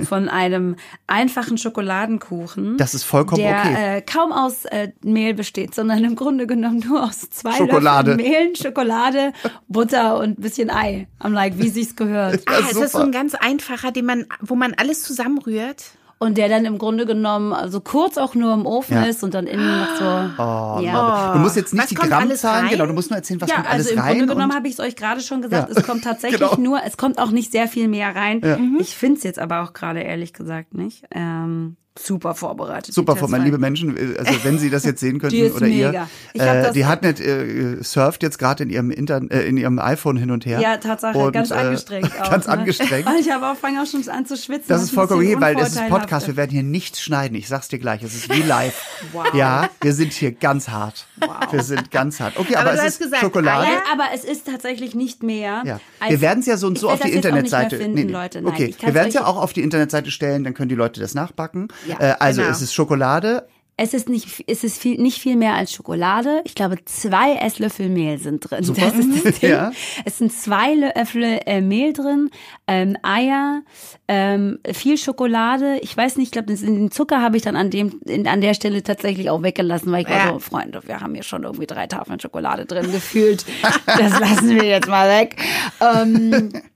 von 0.07 0.29
einem 0.29 0.77
einfachen 1.07 1.59
Schokoladenkuchen. 1.59 2.77
Das 2.79 2.92
ist 2.95 3.05
vollkommen 3.05 3.43
der 3.43 3.59
okay. 3.61 3.97
äh, 3.99 4.01
kaum 4.03 4.33
aus 4.33 4.65
äh, 4.67 4.89
Mehl 5.03 5.35
besteht, 5.35 5.75
sondern 5.75 6.03
im 6.05 6.17
Grunde 6.17 6.47
genommen 6.47 6.79
nur 6.87 7.03
aus 7.05 7.29
zwei 7.31 7.53
Schokolade. 7.53 8.13
Löffeln 8.15 8.31
Mehl, 8.31 8.57
Schokolade, 8.57 9.33
Butter 9.69 10.19
und 10.19 10.39
ein 10.39 10.43
bisschen 10.43 10.71
Ei. 10.71 11.09
Am 11.19 11.33
like, 11.33 11.59
wie 11.59 11.69
sich's 11.69 11.97
gehört. 11.97 12.43
Ah, 12.47 12.59
ist 12.71 12.81
das 12.81 12.93
so 12.93 12.99
ein 12.99 13.13
ganz 13.13 13.35
einfacher, 13.35 13.91
den 13.93 14.07
man, 14.07 14.27
wo 14.41 14.55
man 14.55 14.75
alles 14.77 15.03
zusammenrührt? 15.03 15.85
Und 16.19 16.39
der 16.39 16.49
dann 16.49 16.65
im 16.67 16.79
Grunde 16.79 17.05
genommen 17.05 17.53
also 17.53 17.81
kurz 17.81 18.17
auch 18.17 18.37
nur 18.37 18.55
im 18.55 18.65
Ofen 18.65 18.95
Ja. 18.95 19.03
ist 19.07 19.25
und 19.25 19.35
dann 19.35 19.49
innen 19.49 19.81
noch 19.81 19.97
so. 19.97 20.05
Oh, 20.41 20.79
ja. 20.81 21.33
Du 21.33 21.41
musst 21.41 21.57
jetzt 21.57 21.73
nicht 21.75 21.83
Was 21.83 21.89
die 21.89 21.95
Grammzahlen, 21.97 22.67
rein? 22.67 22.71
genau, 22.71 22.87
du 22.87 22.93
musst 22.93 23.11
nur 23.11 23.17
erzählen, 23.17 23.41
was 23.41 23.51
Ja, 23.51 23.57
kommt 23.57 23.69
alles 23.69 23.87
also 23.89 23.99
im 23.99 24.05
rein. 24.05 24.19
Grunde 24.19 24.35
genommen 24.35 24.55
habe 24.55 24.69
ich 24.69 24.75
es 24.75 24.79
euch 24.81 24.95
gerade 24.95 25.21
schon 25.21 25.43
gesagt, 25.43 25.69
Ja. 25.69 25.77
es 25.77 25.85
kommt 25.85 26.05
tatsächlich 26.05 26.39
Genau. 26.51 26.61
nur, 26.61 26.81
es 26.87 26.97
kommt 26.97 27.19
auch 27.19 27.33
nicht 27.33 27.51
sehr 27.51 27.67
viel 27.67 27.89
mehr 27.89 28.15
rein. 28.15 28.77
Ich 28.79 28.95
finde 28.97 29.17
es 29.19 29.25
jetzt 29.25 29.41
aber 29.41 29.63
auch 29.65 29.73
gerade 29.73 29.99
ehrlich 29.99 30.33
gesagt 30.33 30.75
nicht. 30.75 31.03
Ähm, 31.11 31.77
super 31.99 32.35
vorbereitet. 32.35 32.95
Super, 32.95 33.15
Testfrage. 33.15 33.43
liebe 33.45 33.59
Menschen, 33.59 33.97
äh, 33.97 34.19
also 34.19 34.45
wenn 34.45 34.59
Sie 34.59 34.71
das 34.71 34.85
jetzt 34.85 35.01
sehen 35.01 35.19
könnten 35.21 35.53
oder 35.53 35.67
ihr, 35.67 35.89
mega. 35.89 36.01
Hab 36.03 36.57
äh, 36.57 36.63
das- 36.63 36.73
die 36.73 36.87
Hartnett 36.87 37.21
äh, 37.21 37.83
surft 37.83 38.23
jetzt 38.23 38.39
gerade 38.39 38.63
in 38.63 38.71
ihrem 38.71 38.91
Intern 38.91 39.29
äh, 39.31 39.43
in 39.43 39.57
ihrem 39.57 39.79
iPhone 39.79 40.17
hin 40.17 40.31
und 40.31 40.47
her. 40.47 40.61
Ja, 40.61 40.77
Tatsache, 40.79 41.19
Und, 41.19 41.33
ganz 41.33 41.51
äh, 41.51 41.55
angestrengt 41.55 42.11
auch. 42.21 42.31
Ganz 42.31 42.47
ne? 42.47 42.53
angestrengt. 42.53 43.07
Ich 43.21 43.31
habe 43.31 43.51
auch 43.51 43.57
fange 43.57 43.83
auch 43.83 43.87
schon 43.87 44.09
an 44.09 44.25
zu 44.27 44.37
schwitzen. 44.37 44.65
Das 44.69 44.79
was 44.81 44.89
ist 44.89 44.95
vollkommen 44.95 45.21
okay, 45.27 45.37
weil 45.41 45.55
das 45.55 45.75
ist 45.75 45.89
Podcast. 45.89 46.27
Wir 46.27 46.37
werden 46.37 46.51
hier 46.51 46.63
nichts 46.63 47.01
schneiden. 47.03 47.37
Ich 47.37 47.49
sag's 47.49 47.69
dir 47.69 47.79
gleich. 47.79 48.03
Es 48.03 48.15
ist 48.15 48.29
wie 48.35 48.43
live. 48.43 48.75
Wow. 49.13 49.35
Ja, 49.35 49.69
wir 49.81 49.93
sind 49.95 50.13
hier 50.13 50.31
ganz 50.33 50.69
hart. 50.69 51.07
Wir 51.51 51.63
sind 51.63 51.91
ganz 51.91 52.21
hart. 52.21 52.39
Okay, 52.39 52.55
aber, 52.57 52.71
Aber 52.71 52.79
es 52.79 52.93
ist 52.95 52.99
gesagt, 53.01 53.21
Schokolade. 53.21 53.67
Ja, 53.67 53.83
aber 53.93 54.05
es 54.15 54.25
ist 54.25 54.47
tatsächlich 54.47 54.95
nicht 54.95 55.23
mehr. 55.23 55.63
Ja. 55.67 55.81
als- 56.01 56.11
Wir 56.13 56.21
werden 56.21 56.41
es 56.41 56.47
ja 56.47 56.57
so 56.57 56.67
und 56.69 56.79
so 56.79 56.89
auf 56.89 56.95
die 56.95 57.01
das 57.03 57.07
nicht 57.09 57.17
Internetseite. 57.25 57.77
Finden, 57.79 58.09
Leute. 58.09 58.41
Nein, 58.41 58.53
okay, 58.53 58.75
wir 58.81 58.95
werden 58.95 59.09
es 59.09 59.15
ja 59.15 59.27
auch 59.27 59.37
auf 59.37 59.53
die 59.53 59.61
Internetseite 59.63 60.11
stellen, 60.11 60.45
dann 60.45 60.55
können 60.55 60.69
die 60.69 60.75
Leute 60.77 61.01
das 61.01 61.15
nachbacken. 61.15 61.69
Ja, 61.87 62.01
äh, 62.01 62.15
also 62.19 62.41
genau. 62.43 62.53
es 62.53 62.63
ist 62.63 62.75
Schokolade. 62.75 63.47
Es 63.79 63.95
ist 63.95 64.09
nicht, 64.11 64.45
es 64.49 64.65
ist 64.65 64.79
viel, 64.81 65.01
nicht 65.01 65.19
viel 65.19 65.35
mehr 65.35 65.55
als 65.55 65.73
Schokolade. 65.73 66.43
Ich 66.45 66.55
glaube, 66.55 66.77
zwei 66.85 67.37
Esslöffel 67.37 67.89
Mehl 67.89 68.19
sind 68.19 68.41
drin. 68.41 68.63
Super. 68.63 68.83
Das 68.83 68.95
ist 68.97 69.25
das 69.25 69.35
Ding. 69.41 69.51
Ja. 69.51 69.73
Es 70.05 70.19
sind 70.19 70.31
zwei 70.31 70.75
Löffel 70.75 71.41
äh, 71.47 71.63
Mehl 71.63 71.95
drin, 71.95 72.29
ähm, 72.69 72.97
Eier, 73.03 73.63
ähm, 74.09 74.59
viel 74.73 74.99
Schokolade. 74.99 75.79
Ich 75.81 75.97
weiß 75.97 76.17
nicht, 76.17 76.27
ich 76.27 76.33
glaube, 76.33 76.55
den- 76.55 76.75
den 76.77 76.91
Zucker 76.91 77.23
habe 77.23 77.39
ich 77.39 77.43
dann 77.43 77.57
an 77.57 77.71
dem, 77.71 77.99
in, 78.05 78.29
an 78.29 78.43
der 78.43 78.53
Stelle 78.53 78.83
tatsächlich 78.83 79.31
auch 79.31 79.43
weggelassen, 79.43 79.91
weil 79.91 80.03
ich 80.03 80.09
war 80.11 80.17
Ja. 80.27 80.33
so, 80.35 80.39
Freunde, 80.39 80.83
wir 80.85 81.01
haben 81.01 81.15
hier 81.15 81.25
schon 81.25 81.43
irgendwie 81.45 81.67
drei 81.67 81.87
Tafeln 81.87 82.21
Schokolade 82.21 82.67
drin 82.67 82.93
gefühlt. 82.93 83.47
Das 83.87 84.21
lassen 84.21 84.51
wir 84.51 84.65
jetzt 84.65 84.87
mal 84.89 85.09
weg. 85.09 85.37
Ähm, 85.81 86.53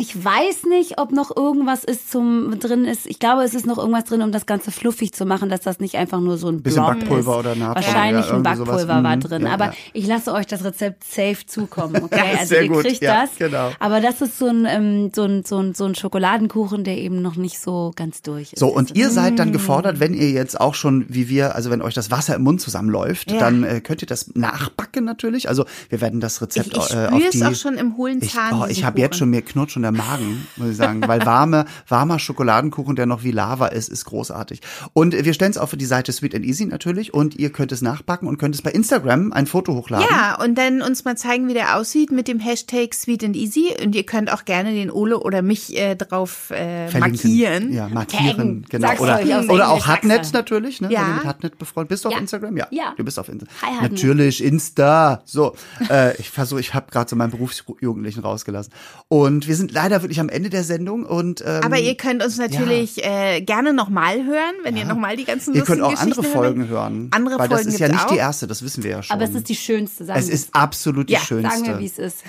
ich 0.00 0.24
weiß 0.24 0.64
nicht, 0.68 0.98
ob 1.00 1.10
noch 1.10 1.36
irgendwas 1.36 1.82
ist 1.82 2.08
zum 2.10 2.56
drin 2.60 2.84
ist. 2.84 3.04
Ich 3.06 3.18
glaube, 3.18 3.42
es 3.42 3.52
ist 3.52 3.66
noch 3.66 3.78
irgendwas 3.78 4.04
drin, 4.04 4.22
um 4.22 4.30
das 4.30 4.46
Ganze 4.46 4.70
fluffig 4.70 5.12
zu 5.12 5.26
machen, 5.26 5.48
dass 5.48 5.60
das 5.62 5.80
nicht 5.80 5.96
einfach 5.96 6.20
nur 6.20 6.38
so 6.38 6.46
ein 6.48 6.62
Bisschen 6.62 6.84
Blob 6.84 7.00
Backpulver 7.00 7.32
ist. 7.32 7.38
oder 7.38 7.54
Natron 7.56 7.74
Wahrscheinlich 7.74 8.26
oder 8.26 8.34
ein 8.34 8.44
irgendwie 8.44 8.56
sowas. 8.58 8.68
Backpulver 8.86 9.02
war 9.02 9.16
Mhm. 9.16 9.20
drin. 9.20 9.42
Ja, 9.42 9.50
Aber 9.54 9.64
ja. 9.66 9.72
ich 9.94 10.06
lasse 10.06 10.32
euch 10.32 10.46
das 10.46 10.62
Rezept 10.64 11.02
safe 11.02 11.44
zukommen. 11.46 11.96
Okay, 12.04 12.20
also 12.38 12.46
sehr 12.46 12.62
ihr 12.62 12.68
gut. 12.68 12.84
kriegt 12.84 13.02
Ja, 13.02 13.22
das. 13.22 13.30
genau. 13.38 13.72
Aber 13.80 14.00
das 14.00 14.20
ist 14.20 14.38
so 14.38 14.46
ein, 14.46 14.66
ähm, 14.70 15.10
so 15.12 15.24
ein 15.24 15.44
so 15.44 15.58
ein 15.58 15.74
so 15.74 15.84
ein 15.84 15.96
Schokoladenkuchen, 15.96 16.84
der 16.84 16.96
eben 16.96 17.20
noch 17.20 17.34
nicht 17.34 17.58
so 17.58 17.90
ganz 17.96 18.22
durch 18.22 18.52
ist. 18.52 18.60
So, 18.60 18.68
und 18.68 18.94
ihr 18.96 19.10
seid 19.10 19.34
Mm. 19.34 19.36
dann 19.36 19.52
gefordert, 19.52 19.98
wenn 19.98 20.14
ihr 20.14 20.30
jetzt 20.30 20.60
auch 20.60 20.74
schon, 20.74 21.06
wie 21.08 21.28
wir, 21.28 21.56
also 21.56 21.70
wenn 21.70 21.82
euch 21.82 21.94
das 21.94 22.10
Wasser 22.12 22.36
im 22.36 22.42
Mund 22.44 22.60
zusammenläuft, 22.60 23.32
dann 23.32 23.64
äh, 23.64 23.80
könnt 23.80 24.00
ihr 24.02 24.06
das 24.06 24.30
nachbacken 24.34 25.04
natürlich. 25.04 25.48
Also 25.48 25.64
wir 25.88 26.00
werden 26.00 26.20
das 26.20 26.40
Rezept 26.40 26.68
Ich, 26.68 26.72
ich 26.76 26.82
äh, 26.84 26.86
spüre 26.86 27.12
auf 27.12 27.22
es 27.24 27.30
die... 27.32 27.44
auch 27.44 27.54
schon 27.56 27.74
im 27.74 27.96
hohlen 27.96 28.20
Ich, 28.22 28.32
Zahn. 28.32 28.52
oh, 28.54 28.66
diesen 28.66 28.70
ich 28.70 28.84
habe 28.84 29.00
jetzt 29.00 29.16
schon, 29.18 29.28
mir 29.30 29.42
knurrt 29.42 29.72
schon 29.72 29.87
der 29.92 30.02
Magen, 30.04 30.46
muss 30.56 30.70
ich 30.70 30.76
sagen, 30.76 31.02
weil 31.06 31.24
warme, 31.24 31.64
warmer 31.88 32.18
Schokoladenkuchen, 32.18 32.96
der 32.96 33.06
noch 33.06 33.22
wie 33.24 33.30
Lava 33.30 33.68
ist, 33.68 33.88
ist 33.88 34.04
großartig. 34.04 34.60
Und 34.92 35.12
wir 35.14 35.32
stellen 35.34 35.50
es 35.50 35.58
auf 35.58 35.74
die 35.74 35.84
Seite 35.84 36.12
Sweet 36.12 36.34
and 36.34 36.44
Easy 36.44 36.66
natürlich 36.66 37.14
und 37.14 37.36
ihr 37.36 37.50
könnt 37.50 37.72
es 37.72 37.82
nachbacken 37.82 38.28
und 38.28 38.38
könnt 38.38 38.54
es 38.54 38.62
bei 38.62 38.70
Instagram 38.70 39.32
ein 39.32 39.46
Foto 39.46 39.74
hochladen. 39.74 40.06
Ja, 40.10 40.38
und 40.42 40.56
dann 40.56 40.82
uns 40.82 41.04
mal 41.04 41.16
zeigen, 41.16 41.48
wie 41.48 41.54
der 41.54 41.76
aussieht 41.76 42.10
mit 42.12 42.28
dem 42.28 42.38
Hashtag 42.40 42.94
Sweet 42.94 43.24
and 43.24 43.36
Easy. 43.36 43.74
Und 43.82 43.94
ihr 43.94 44.04
könnt 44.04 44.32
auch 44.32 44.44
gerne 44.44 44.72
den 44.72 44.90
Ole 44.90 45.18
oder 45.20 45.42
mich 45.42 45.76
äh, 45.76 45.94
drauf 45.94 46.50
äh, 46.50 46.88
Verlinken. 46.88 47.00
markieren. 47.30 47.72
Ja, 47.72 47.88
markieren, 47.88 48.26
Taggen. 48.36 48.66
genau. 48.68 48.88
Sag's 48.88 49.00
Oder, 49.00 49.20
oder 49.50 49.68
auch 49.70 49.88
Englisch, 49.88 50.14
sag's 50.16 50.32
natürlich, 50.32 50.80
ne? 50.80 50.90
Ja. 50.92 51.00
Wenn 51.00 51.08
du 51.08 51.14
mit 51.16 51.24
Hartnett 51.24 51.58
befreundet 51.58 51.88
bist. 51.90 52.04
Du 52.04 52.08
auf 52.08 52.14
Ja. 52.14 52.20
Instagram? 52.20 52.56
Ja. 52.56 52.66
Ja. 52.70 52.94
Du 52.96 53.04
bist 53.04 53.18
auf 53.18 53.28
Instagram. 53.28 53.54
Hi, 53.62 53.72
Hartnett. 53.74 53.92
Natürlich, 53.92 54.42
Insta. 54.44 55.22
So, 55.24 55.54
äh, 55.90 56.16
ich 56.18 56.30
versuche, 56.30 56.60
ich 56.60 56.74
habe 56.74 56.90
gerade 56.90 57.08
so 57.08 57.16
meinen 57.16 57.30
Berufsjugendlichen 57.30 58.22
rausgelassen. 58.22 58.72
Und 59.08 59.46
wir 59.48 59.56
sind 59.56 59.72
leider 59.78 60.02
wirklich 60.02 60.20
am 60.20 60.28
Ende 60.28 60.50
der 60.50 60.64
Sendung 60.64 61.04
und 61.04 61.42
ähm, 61.46 61.62
Aber 61.62 61.78
ihr 61.78 61.94
könnt 61.96 62.22
uns 62.22 62.36
natürlich 62.36 63.04
äh, 63.04 63.40
gerne 63.40 63.72
nochmal 63.72 64.24
hören, 64.24 64.54
wenn 64.64 64.76
ihr 64.76 64.84
nochmal 64.84 65.16
die 65.16 65.24
ganzen 65.24 65.54
ihr 65.54 65.62
könnt 65.62 65.82
auch 65.82 65.96
andere 65.96 66.22
Folgen 66.22 66.68
hören. 66.68 66.94
hören. 66.94 67.08
Andere 67.12 67.38
weil 67.38 67.48
das 67.48 67.62
Folgen 67.62 67.72
ist 67.74 67.80
ja 67.80 67.88
nicht 67.88 68.10
die 68.10 68.14
auch. 68.14 68.18
erste, 68.18 68.46
das 68.46 68.62
wissen 68.62 68.82
wir 68.82 68.90
ja 68.90 69.02
schon. 69.02 69.14
Aber 69.14 69.24
es 69.24 69.34
ist 69.34 69.48
die 69.48 69.54
schönste, 69.56 70.04
sagen 70.04 70.18
es 70.18 70.28
ist 70.28 70.54
absolut 70.54 71.08
die 71.08 71.12
Ja, 71.14 71.20
schönste. 71.20 71.50
Sagen 71.50 71.66
wir, 71.66 71.78
wie 71.78 71.86
es 71.86 71.98
ist. 71.98 72.24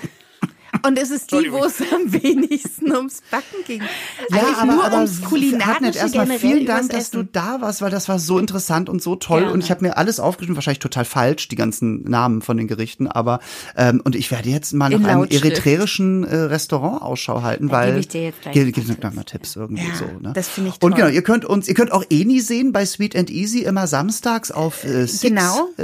Und 0.86 0.98
es 0.98 1.10
ist 1.10 1.32
die, 1.32 1.50
wo 1.50 1.64
es 1.64 1.80
am 1.80 2.12
wenigsten 2.12 2.94
ums 2.94 3.22
Backen 3.30 3.64
ging. 3.66 3.82
Ja, 4.30 4.38
Eigentlich 4.38 4.56
aber, 4.56 4.72
nur 4.72 4.84
aber 4.84 4.96
ums 4.98 5.22
Kulinarische 5.22 5.98
erstmal 5.98 6.26
vielen 6.38 6.64
Dank, 6.66 6.90
dass 6.90 7.10
du 7.10 7.22
da 7.24 7.60
warst, 7.60 7.82
weil 7.82 7.90
das 7.90 8.08
war 8.08 8.18
so 8.18 8.38
interessant 8.38 8.88
und 8.88 9.02
so 9.02 9.16
toll. 9.16 9.40
Gerne. 9.40 9.52
Und 9.52 9.64
ich 9.64 9.70
habe 9.70 9.84
mir 9.84 9.96
alles 9.96 10.20
aufgeschrieben, 10.20 10.56
wahrscheinlich 10.56 10.78
total 10.78 11.04
falsch, 11.04 11.48
die 11.48 11.56
ganzen 11.56 12.02
Namen 12.04 12.40
von 12.42 12.56
den 12.56 12.68
Gerichten. 12.68 13.08
Aber 13.08 13.40
ähm, 13.76 14.00
und 14.04 14.14
ich 14.14 14.30
werde 14.30 14.48
jetzt 14.48 14.72
mal 14.72 14.92
In 14.92 15.02
nach 15.02 15.10
einem 15.10 15.24
eritreischen 15.24 16.24
äh, 16.24 16.36
Restaurant 16.36 17.02
Ausschau 17.02 17.42
halten, 17.42 17.68
Da 17.68 17.72
weil 17.74 17.86
gebe 17.88 18.00
ich 18.00 18.08
dir 18.08 18.22
jetzt 18.24 18.42
gleich 18.42 18.54
Ge- 18.54 18.64
ein 18.66 18.72
gleich 19.00 19.14
mal 19.14 19.24
Tipps 19.24 19.56
irgendwie 19.56 19.82
Ja, 19.88 19.94
so. 19.96 20.04
Ne? 20.20 20.32
das 20.34 20.48
finde 20.48 20.70
ich 20.70 20.74
Und 20.82 20.92
toll. 20.92 21.00
genau, 21.00 21.08
ihr 21.08 21.22
könnt 21.22 21.44
uns, 21.44 21.68
ihr 21.68 21.74
könnt 21.74 21.92
auch 21.92 22.04
Eni 22.10 22.40
sehen 22.40 22.72
bei 22.72 22.86
Sweet 22.86 23.16
and 23.16 23.30
Easy 23.30 23.60
immer 23.60 23.86
samstags 23.86 24.50
auf 24.50 24.84
äh, 24.84 25.06
Six. 25.06 25.20
Genau. 25.22 25.68
Äh, 25.78 25.82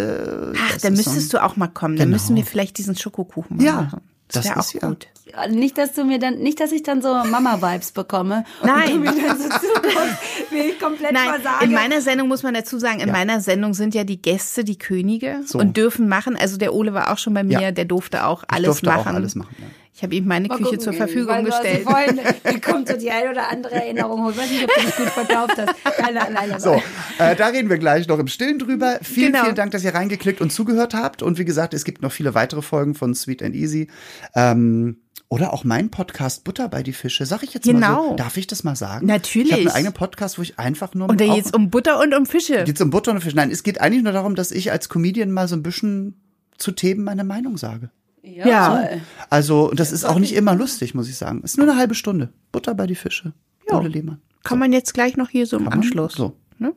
Ach, 0.57 0.79
dann 0.81 0.95
ist 0.95 1.05
so 1.05 1.11
müsstest 1.11 1.33
du 1.33 1.43
auch 1.43 1.57
mal 1.57 1.67
kommen. 1.69 1.97
Dann 1.97 2.07
Genau. 2.09 2.15
müssen 2.15 2.37
wir 2.37 2.45
vielleicht 2.45 2.79
diesen 2.79 2.97
Schokokuchen 2.97 3.61
Ja, 3.61 3.83
machen. 3.83 4.01
Das, 4.29 4.45
das 4.45 4.45
wäre 4.47 4.59
ist 4.61 4.69
auch 4.77 4.83
ja- 4.83 4.89
gut. 4.89 5.07
Nicht, 5.51 5.77
dass 5.77 5.93
du 5.93 6.05
mir 6.05 6.19
dann, 6.21 6.39
nicht, 6.39 6.61
dass 6.61 6.71
ich 6.73 6.85
dann 6.85 7.03
so 7.03 7.09
Mama-Vibes 7.09 7.91
bekomme. 7.93 8.45
Nein. 8.65 8.99
Und 8.99 9.07
du 9.07 9.13
mir 9.13 9.27
dann 9.29 9.37
so 9.39 9.49
zukommst, 9.49 10.17
wie 10.51 10.57
ich 10.59 10.79
komplett 10.79 11.13
Nein, 11.13 11.29
versage. 11.41 11.65
in 11.65 11.73
meiner 11.73 12.01
Sendung 12.01 12.29
muss 12.29 12.43
man 12.45 12.55
dazu 12.55 12.79
sagen, 12.79 13.01
in 13.01 13.11
meiner 13.11 13.41
Sendung 13.41 13.75
sind 13.75 13.95
ja 13.95 14.05
die 14.05 14.23
Gäste 14.23 14.63
die 14.63 14.79
Könige 14.79 15.41
So. 15.45 15.59
und 15.59 15.77
dürfen 15.77 16.09
machen. 16.09 16.37
Also 16.37 16.57
der 16.59 16.73
Ole 16.75 16.95
war 16.95 17.13
auch 17.13 17.19
schon 17.19 17.35
bei 17.35 17.43
mir, 17.43 17.61
Ja. 17.61 17.71
der 17.73 17.85
durfte 17.87 18.25
auch 18.25 18.45
Ich 18.45 18.51
alles 18.53 18.67
durfte 18.67 18.87
machen. 18.87 19.01
auch 19.01 19.07
alles 19.15 19.35
machen. 19.35 19.55
Ja. 19.59 19.67
Ich 19.97 20.03
habe 20.03 20.15
ihm 20.15 20.27
meine 20.27 20.47
Mal 20.49 20.59
Küche 20.59 20.65
gucken, 20.77 20.81
zur 20.81 20.93
Verfügung 20.93 21.43
gestellt. 21.45 21.85
Vorhin, 21.85 22.17
mir 22.45 22.61
kommt 22.61 22.87
so 22.87 22.99
die 22.99 23.11
ein 23.11 23.31
oder 23.31 23.49
andere 23.51 23.77
Erinnerung 23.77 24.25
hoch. 24.27 24.31
Ich 24.33 24.37
weiß 24.37 24.51
nicht, 24.51 24.65
ob 24.65 24.75
du 24.75 24.81
dich 24.83 24.95
gut 24.97 25.07
verkauft 25.07 25.57
hast. 25.57 25.97
Keine 25.97 26.21
Ahnung. 26.39 26.59
So, 26.61 26.83
äh, 27.19 27.35
da 27.35 27.47
reden 27.47 27.71
wir 27.71 27.79
gleich 27.79 28.07
noch 28.07 28.19
im 28.19 28.29
Stillen 28.29 28.59
drüber. 28.59 28.99
Vielen, 29.01 29.33
Genau. 29.33 29.45
vielen 29.45 29.55
Dank, 29.57 29.71
dass 29.73 29.83
ihr 29.85 29.95
reingeklickt 29.95 30.43
und 30.43 30.53
zugehört 30.53 30.93
habt. 30.93 31.23
Und 31.23 31.39
wie 31.39 31.47
gesagt, 31.47 31.73
es 31.73 31.85
gibt 31.87 32.03
noch 32.03 32.13
viele 32.13 32.35
weitere 32.35 32.61
Folgen 32.61 32.95
von 32.95 33.15
Sweet 33.15 33.43
and 33.43 33.55
Easy. 33.55 33.89
Ähm, 34.35 34.99
oder 35.29 35.55
auch 35.55 35.65
mein 35.65 35.91
Podcast 35.91 36.45
Butter 36.45 36.69
bei 36.69 36.83
die 36.83 36.93
Fische. 36.93 37.25
Sag 37.25 37.43
ich 37.43 37.55
jetzt 37.55 37.65
mal 37.67 37.73
Genau. 37.73 38.11
so. 38.11 38.17
Darf 38.17 38.37
ich 38.37 38.47
das 38.47 38.65
mal 38.65 38.77
sagen? 38.77 39.07
Natürlich. 39.07 39.47
Ich 39.49 39.53
habe 39.55 39.63
einen 39.63 39.71
eigenen 39.77 39.95
Podcast, 39.95 40.39
wo 40.39 40.43
ich 40.43 40.59
einfach 40.59 40.95
nur 40.95 41.09
Und 41.09 41.21
da 41.23 41.25
auch- 41.25 41.35
geht's 41.37 41.53
um 41.53 41.71
Butter 41.71 41.99
und 42.01 42.15
um 42.15 42.27
Fische. 42.27 42.65
geht's 42.65 42.83
um 42.83 42.91
Butter 42.91 43.13
und 43.13 43.23
Fisch. 43.23 43.35
Nein, 43.35 43.51
es 43.51 43.63
geht 43.63 43.81
eigentlich 43.81 44.03
nur 44.05 44.13
darum, 44.13 44.35
dass 44.35 44.51
ich 44.53 44.71
als 44.71 44.91
Comedian 44.91 45.31
mal 45.33 45.49
so 45.49 45.57
ein 45.57 45.63
bisschen 45.63 46.21
zu 46.59 46.71
Themen 46.73 47.03
meine 47.03 47.25
Meinung 47.25 47.57
sage. 47.57 47.89
Ja. 48.27 48.89
Also, 49.31 49.71
das 49.75 49.93
ist 49.93 50.05
auch 50.05 50.19
nicht 50.19 50.35
immer 50.35 50.55
lustig, 50.55 50.95
muss 50.95 51.09
ich 51.09 51.17
sagen. 51.17 51.43
Ist 51.43 51.57
nur 51.59 51.69
eine 51.69 51.79
halbe 51.79 51.95
Stunde. 51.95 52.33
Butter 52.53 52.75
bei 52.75 52.87
die 52.87 52.95
Fische. 52.95 53.33
Ja. 53.69 53.79
Ole 53.79 53.89
Lehmann. 53.89 54.21
Kann 54.45 54.59
man 54.59 54.73
jetzt 54.73 54.95
gleich 54.95 55.17
noch 55.17 55.29
hier 55.29 55.47
so 55.47 55.57
im 55.57 55.69
Anschluss. 55.69 56.13
So. 56.15 56.37
Ne? 56.59 56.73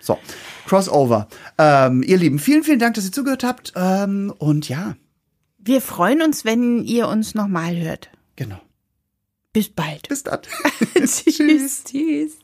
So. 0.00 0.18
Crossover. 0.66 1.28
Ähm, 1.58 2.02
ihr 2.02 2.16
Lieben, 2.16 2.38
vielen, 2.38 2.62
vielen 2.64 2.78
Dank, 2.78 2.94
dass 2.94 3.04
ihr 3.04 3.12
zugehört 3.12 3.44
habt. 3.44 3.72
Ähm, 3.76 4.32
und 4.38 4.68
ja, 4.68 4.96
Wir 5.58 5.80
freuen 5.82 6.22
uns, 6.22 6.44
wenn 6.46 6.82
ihr 6.84 7.06
uns 7.08 7.34
nochmal 7.34 7.76
hört. 7.76 8.10
genau. 8.36 8.60
Bis 9.52 9.68
bald. 9.68 10.08
Bis 10.08 10.22
dann. 10.22 10.40
Tschüss. 10.94 11.84
Tschüss. 11.84 12.38